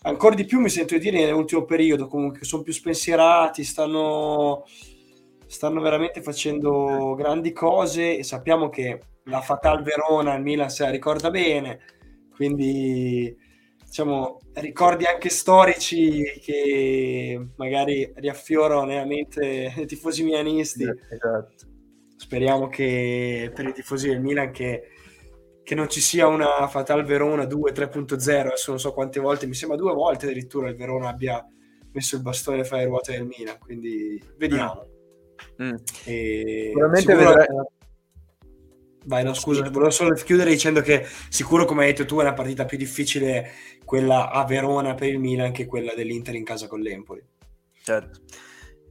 Ancora 0.02 0.34
di 0.34 0.44
più 0.44 0.58
mi 0.58 0.70
sento 0.70 0.94
di 0.94 1.00
dire 1.00 1.24
nell'ultimo 1.24 1.64
periodo, 1.64 2.08
comunque 2.08 2.44
sono 2.44 2.62
più 2.62 2.72
spensierati, 2.72 3.62
stanno, 3.62 4.64
stanno 5.50 5.80
veramente 5.80 6.22
facendo 6.22 7.14
grandi 7.16 7.50
cose 7.50 8.18
e 8.18 8.22
sappiamo 8.22 8.68
che 8.68 9.00
la 9.24 9.40
Fatal 9.40 9.82
Verona 9.82 10.36
il 10.36 10.42
Milan 10.42 10.70
se 10.70 10.84
la 10.84 10.90
ricorda 10.90 11.28
bene, 11.28 11.80
quindi 12.32 13.36
diciamo 13.84 14.38
ricordi 14.54 15.06
anche 15.06 15.28
storici 15.28 16.22
che 16.40 17.48
magari 17.56 18.12
riaffiorano 18.14 18.84
nella 18.84 19.04
mente 19.04 19.72
dei 19.74 19.86
tifosi 19.86 20.22
milanisti. 20.22 20.84
Esatto. 20.84 21.66
Speriamo 22.16 22.68
che 22.68 23.50
per 23.52 23.66
i 23.66 23.72
tifosi 23.72 24.06
del 24.06 24.20
Milan 24.20 24.52
che, 24.52 24.82
che 25.64 25.74
non 25.74 25.88
ci 25.88 26.00
sia 26.00 26.28
una 26.28 26.68
Fatal 26.68 27.04
Verona 27.04 27.44
2 27.44 27.72
3.0, 27.72 28.38
adesso 28.38 28.70
non 28.70 28.78
so 28.78 28.92
quante 28.92 29.18
volte, 29.18 29.48
mi 29.48 29.54
sembra 29.54 29.76
due 29.76 29.94
volte 29.94 30.26
addirittura 30.26 30.68
il 30.68 30.76
Verona 30.76 31.08
abbia 31.08 31.44
messo 31.90 32.14
il 32.14 32.22
bastone 32.22 32.62
fra 32.62 32.76
le 32.76 32.84
ruote 32.84 33.10
del 33.10 33.26
Milan, 33.26 33.58
quindi 33.58 34.22
vediamo. 34.36 34.89
Mm. 35.62 35.74
E 36.04 36.64
Sicuramente 36.68 37.00
sicuro- 37.12 37.28
vedrai- 37.28 37.46
Vai, 39.06 39.24
no, 39.24 39.32
scusa, 39.32 39.62
volevo 39.62 39.90
solo 39.90 40.12
chiudere 40.14 40.50
dicendo 40.50 40.82
che 40.82 41.06
sicuro, 41.30 41.64
come 41.64 41.84
hai 41.84 41.92
detto 41.92 42.04
tu, 42.04 42.18
è 42.18 42.22
una 42.22 42.34
partita 42.34 42.66
più 42.66 42.76
difficile 42.76 43.50
quella 43.84 44.30
a 44.30 44.44
Verona 44.44 44.94
per 44.94 45.08
il 45.08 45.18
Milan 45.18 45.52
che 45.52 45.64
quella 45.64 45.94
dell'Inter 45.94 46.34
in 46.34 46.44
casa 46.44 46.66
con 46.66 46.80
l'Empoli. 46.80 47.24
Certo. 47.82 48.20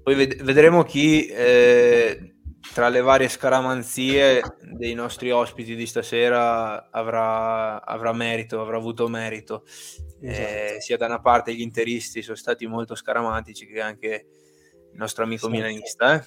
Poi 0.01 0.15
ved- 0.15 0.41
vedremo 0.41 0.83
chi 0.83 1.27
eh, 1.27 2.33
tra 2.73 2.89
le 2.89 3.01
varie 3.01 3.29
scaramanzie 3.29 4.41
dei 4.63 4.95
nostri 4.95 5.29
ospiti 5.29 5.75
di 5.75 5.85
stasera 5.85 6.89
avrà, 6.89 7.85
avrà 7.85 8.11
merito, 8.11 8.59
avrà 8.61 8.77
avuto 8.77 9.07
merito. 9.07 9.63
Eh, 10.21 10.77
sia 10.79 10.97
da 10.97 11.05
una 11.05 11.21
parte 11.21 11.53
gli 11.53 11.61
interisti 11.61 12.23
sono 12.23 12.35
stati 12.35 12.65
molto 12.65 12.95
scaramatici 12.95 13.67
che 13.67 13.79
anche 13.79 14.25
il 14.91 14.97
nostro 14.97 15.23
amico 15.23 15.47
Esatto. 15.47 15.61
milanista. 15.61 16.15
eh. 16.15 16.23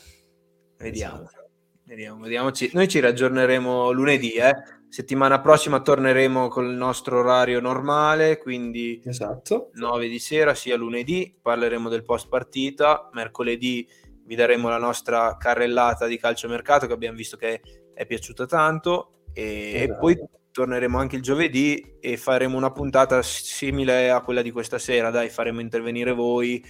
Vediamo. 0.78 1.22
Esatto. 1.22 1.40
Vediamo, 1.84 2.22
vediamoci. 2.22 2.70
Noi 2.72 2.88
ci 2.88 3.00
raggiorneremo 3.00 3.90
lunedì, 3.90 4.32
eh. 4.32 4.54
settimana 4.88 5.40
prossima 5.40 5.80
torneremo 5.80 6.48
con 6.48 6.64
il 6.66 6.76
nostro 6.76 7.18
orario 7.18 7.60
normale, 7.60 8.38
quindi 8.38 9.02
Esatto. 9.04 9.70
9 9.74 10.08
di 10.08 10.18
sera, 10.18 10.54
sia 10.54 10.76
lunedì, 10.76 11.36
parleremo 11.40 11.88
del 11.88 12.04
post 12.04 12.28
partita, 12.28 13.10
mercoledì 13.12 13.86
vi 14.24 14.34
daremo 14.36 14.68
la 14.68 14.78
nostra 14.78 15.36
carrellata 15.36 16.06
di 16.06 16.16
calciomercato 16.18 16.86
che 16.86 16.92
abbiamo 16.92 17.16
visto 17.16 17.36
che 17.36 17.60
è 17.92 18.06
piaciuta 18.06 18.46
tanto 18.46 19.24
e, 19.32 19.72
Esatto. 19.74 19.92
e 19.92 19.96
poi 19.98 20.18
torneremo 20.52 20.98
anche 20.98 21.16
il 21.16 21.22
giovedì 21.22 21.96
e 22.00 22.16
faremo 22.16 22.56
una 22.56 22.70
puntata 22.70 23.20
simile 23.22 24.10
a 24.10 24.20
quella 24.20 24.40
di 24.42 24.50
questa 24.50 24.78
sera, 24.78 25.10
dai, 25.10 25.28
faremo 25.28 25.60
intervenire 25.60 26.12
voi. 26.12 26.64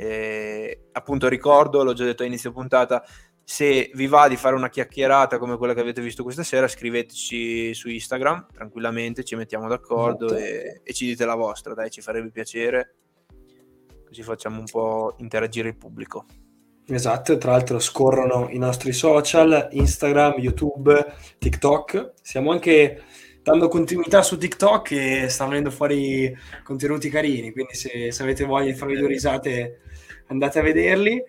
Eh, 0.00 0.90
appunto 0.92 1.26
ricordo, 1.26 1.82
l'ho 1.82 1.92
già 1.92 2.04
detto 2.04 2.22
a 2.22 2.26
inizio 2.26 2.52
puntata, 2.52 3.04
se 3.42 3.90
vi 3.94 4.06
va 4.06 4.28
di 4.28 4.36
fare 4.36 4.54
una 4.54 4.68
chiacchierata 4.68 5.38
come 5.38 5.56
quella 5.56 5.74
che 5.74 5.80
avete 5.80 6.00
visto 6.00 6.22
questa 6.22 6.44
sera, 6.44 6.68
scriveteci 6.68 7.74
su 7.74 7.88
Instagram 7.88 8.46
tranquillamente, 8.52 9.24
ci 9.24 9.34
mettiamo 9.34 9.66
d'accordo 9.66 10.26
Esatto. 10.26 10.40
e, 10.40 10.80
e 10.84 10.92
ci 10.92 11.06
dite 11.06 11.24
la 11.24 11.34
vostra, 11.34 11.74
dai, 11.74 11.90
ci 11.90 12.00
farebbe 12.00 12.30
piacere. 12.30 12.94
Così 14.06 14.22
facciamo 14.22 14.60
un 14.60 14.66
po' 14.70 15.14
interagire 15.18 15.68
il 15.68 15.76
pubblico. 15.76 16.26
Esatto, 16.86 17.36
tra 17.36 17.50
l'altro 17.50 17.80
scorrono 17.80 18.48
i 18.50 18.58
nostri 18.58 18.92
social, 18.92 19.68
Instagram, 19.72 20.34
YouTube, 20.38 21.12
TikTok. 21.38 22.12
Stiamo 22.22 22.52
anche 22.52 23.02
dando 23.48 23.68
continuità 23.68 24.22
su 24.22 24.36
TikTok 24.36 24.90
e 24.92 25.28
stanno 25.28 25.50
venendo 25.50 25.70
fuori 25.70 26.36
contenuti 26.62 27.08
carini, 27.08 27.50
quindi 27.52 27.74
se, 27.74 28.12
se 28.12 28.22
avete 28.22 28.44
voglia 28.44 28.70
di 28.70 28.76
farvi 28.76 28.98
due 28.98 29.08
risate 29.08 29.80
andate 30.26 30.58
a 30.58 30.62
vederli. 30.62 31.22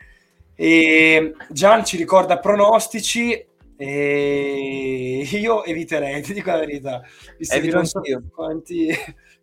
E 0.56 1.34
Gian 1.50 1.86
ci 1.86 1.96
ricorda 1.96 2.40
pronostici 2.40 3.48
e 3.78 5.28
io 5.32 5.64
eviterei, 5.64 6.22
ti 6.24 6.34
dico 6.34 6.50
la 6.50 6.60
verità, 6.60 7.02
visto 7.38 7.54
che 7.54 7.62
Evito 7.62 7.76
non 7.78 7.86
so 7.86 8.02
quanti, 8.30 8.90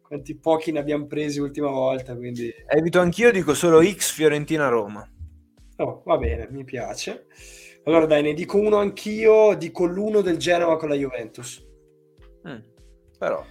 quanti 0.02 0.36
pochi 0.36 0.72
ne 0.72 0.78
abbiamo 0.78 1.06
presi 1.06 1.38
l'ultima 1.38 1.70
volta, 1.70 2.14
quindi... 2.14 2.52
Evito 2.66 3.00
anch'io, 3.00 3.32
dico 3.32 3.54
solo 3.54 3.82
X 3.82 4.12
Fiorentina 4.12 4.68
Roma. 4.68 5.08
Oh, 5.78 6.02
va 6.04 6.18
bene, 6.18 6.48
mi 6.50 6.64
piace. 6.64 7.26
Allora 7.84 8.04
dai, 8.04 8.22
ne 8.22 8.34
dico 8.34 8.58
uno 8.58 8.76
anch'io, 8.76 9.54
dico 9.54 9.86
l'uno 9.86 10.20
del 10.20 10.36
Genova 10.36 10.76
con 10.76 10.90
la 10.90 10.96
Juventus. 10.96 11.65
Mm, 12.48 12.58
Però, 13.18 13.44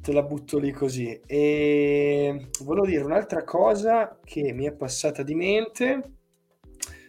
Te 0.00 0.12
la 0.12 0.22
butto 0.22 0.58
lì 0.58 0.72
così. 0.72 1.20
E 1.26 2.48
volevo 2.64 2.86
dire 2.86 3.04
un'altra 3.04 3.44
cosa 3.44 4.18
che 4.24 4.52
mi 4.52 4.64
è 4.66 4.72
passata 4.72 5.22
di 5.22 5.34
mente. 5.36 6.14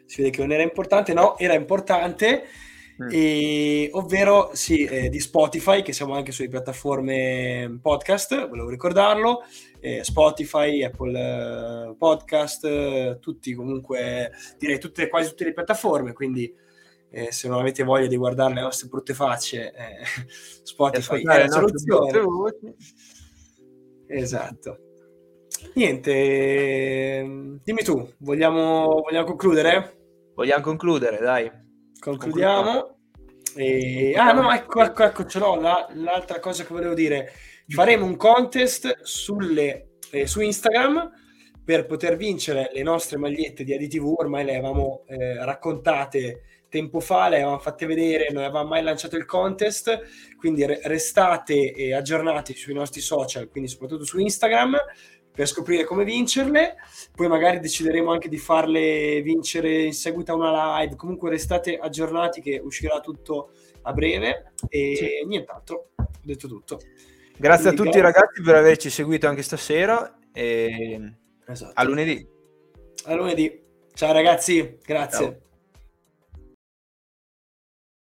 Si 0.05 0.21
vede 0.21 0.29
che 0.29 0.41
non 0.41 0.51
era 0.51 0.61
importante, 0.61 1.11
no, 1.13 1.35
era 1.39 1.55
importante, 1.55 2.43
Mm. 3.01 3.07
e- 3.11 3.89
ovvero 3.93 4.51
sì, 4.53 4.83
eh, 4.83 5.09
di 5.09 5.19
Spotify, 5.19 5.81
che 5.81 5.93
siamo 5.93 6.13
anche 6.13 6.31
sulle 6.31 6.49
piattaforme 6.49 7.79
podcast, 7.81 8.47
volevo 8.47 8.69
ricordarlo, 8.69 9.41
eh, 9.79 10.03
Spotify, 10.03 10.83
Apple 10.83 11.19
eh, 11.89 11.95
Podcast, 11.97 12.63
eh, 12.65 13.17
tutti 13.19 13.53
comunque, 13.55 14.31
direi 14.59 14.77
tutte, 14.77 15.07
quasi 15.09 15.29
tutte 15.29 15.45
le 15.45 15.53
piattaforme, 15.53 16.13
quindi 16.13 16.53
eh, 17.13 17.31
se 17.31 17.47
non 17.47 17.59
avete 17.59 17.83
voglia 17.83 18.07
di 18.07 18.17
guardare 18.17 18.55
le 18.55 18.61
nostre 18.61 18.87
brutte 18.87 19.13
facce, 19.13 19.71
eh, 19.71 20.03
Spotify 20.63 21.21
è 21.21 21.39
la 21.45 21.47
soluzione. 21.47 22.21
Esatto. 24.07 24.77
Niente, 25.75 27.19
ehm, 27.19 27.59
dimmi 27.63 27.83
tu, 27.83 28.13
vogliamo, 28.19 29.01
vogliamo 29.01 29.25
concludere? 29.25 29.97
Vogliamo 30.33 30.63
concludere, 30.63 31.19
dai. 31.19 31.51
Concludiamo. 31.99 32.97
E... 33.55 34.13
Ah 34.17 34.33
no, 34.33 34.51
ecco, 34.51 34.81
ecco, 34.81 35.03
ecco, 35.03 35.25
ce 35.25 35.39
l'ho. 35.39 35.59
La- 35.59 35.87
l'altra 35.93 36.39
cosa 36.39 36.63
che 36.65 36.73
volevo 36.73 36.95
dire, 36.95 37.31
faremo 37.67 38.05
un 38.05 38.17
contest 38.17 39.03
sulle, 39.03 39.91
eh, 40.11 40.25
su 40.25 40.41
Instagram 40.41 41.11
per 41.63 41.85
poter 41.85 42.17
vincere 42.17 42.71
le 42.73 42.83
nostre 42.83 43.17
magliette 43.17 43.63
di 43.63 43.73
ADTV. 43.73 44.15
Ormai 44.17 44.43
le 44.43 44.55
avevamo 44.55 45.03
eh, 45.07 45.43
raccontate 45.45 46.41
tempo 46.73 46.99
fa, 46.99 47.29
le 47.29 47.35
avevamo 47.35 47.59
fatte 47.59 47.85
vedere, 47.85 48.29
non 48.31 48.43
avevamo 48.43 48.69
mai 48.69 48.81
lanciato 48.81 49.15
il 49.15 49.25
contest, 49.25 50.35
quindi 50.37 50.65
re- 50.65 50.79
restate 50.85 51.93
aggiornati 51.93 52.55
sui 52.55 52.73
nostri 52.73 52.99
social, 52.99 53.47
quindi 53.47 53.69
soprattutto 53.69 54.05
su 54.05 54.17
Instagram, 54.17 54.75
per 55.31 55.47
scoprire 55.47 55.83
come 55.83 56.03
vincerle. 56.03 56.77
Poi 57.15 57.27
magari 57.27 57.59
decideremo 57.59 58.11
anche 58.11 58.27
di 58.27 58.37
farle 58.37 59.21
vincere 59.21 59.83
in 59.83 59.93
seguito 59.93 60.31
a 60.31 60.35
una 60.35 60.79
live. 60.79 60.95
Comunque 60.95 61.29
restate 61.29 61.77
aggiornati 61.77 62.41
che 62.41 62.59
uscirà 62.63 62.99
tutto 62.99 63.51
a 63.83 63.93
breve. 63.93 64.53
E 64.69 64.95
Sì. 64.95 65.27
nient'altro, 65.27 65.89
ho 65.95 66.07
detto 66.23 66.47
tutto. 66.47 66.79
Grazie 67.37 67.69
a 67.69 67.73
Quindi 67.73 67.91
tutti 67.91 67.99
grazie. 67.99 68.01
ragazzi 68.19 68.41
per 68.41 68.55
averci 68.55 68.89
seguito 68.89 69.27
anche 69.27 69.41
stasera 69.43 70.17
e 70.33 71.15
Esatto. 71.47 71.71
a 71.75 71.83
lunedì. 71.83 72.27
A 73.05 73.13
lunedì. 73.13 73.61
Ciao 73.93 74.11
ragazzi, 74.11 74.77
grazie. 74.83 75.25
Ciao. 75.25 75.42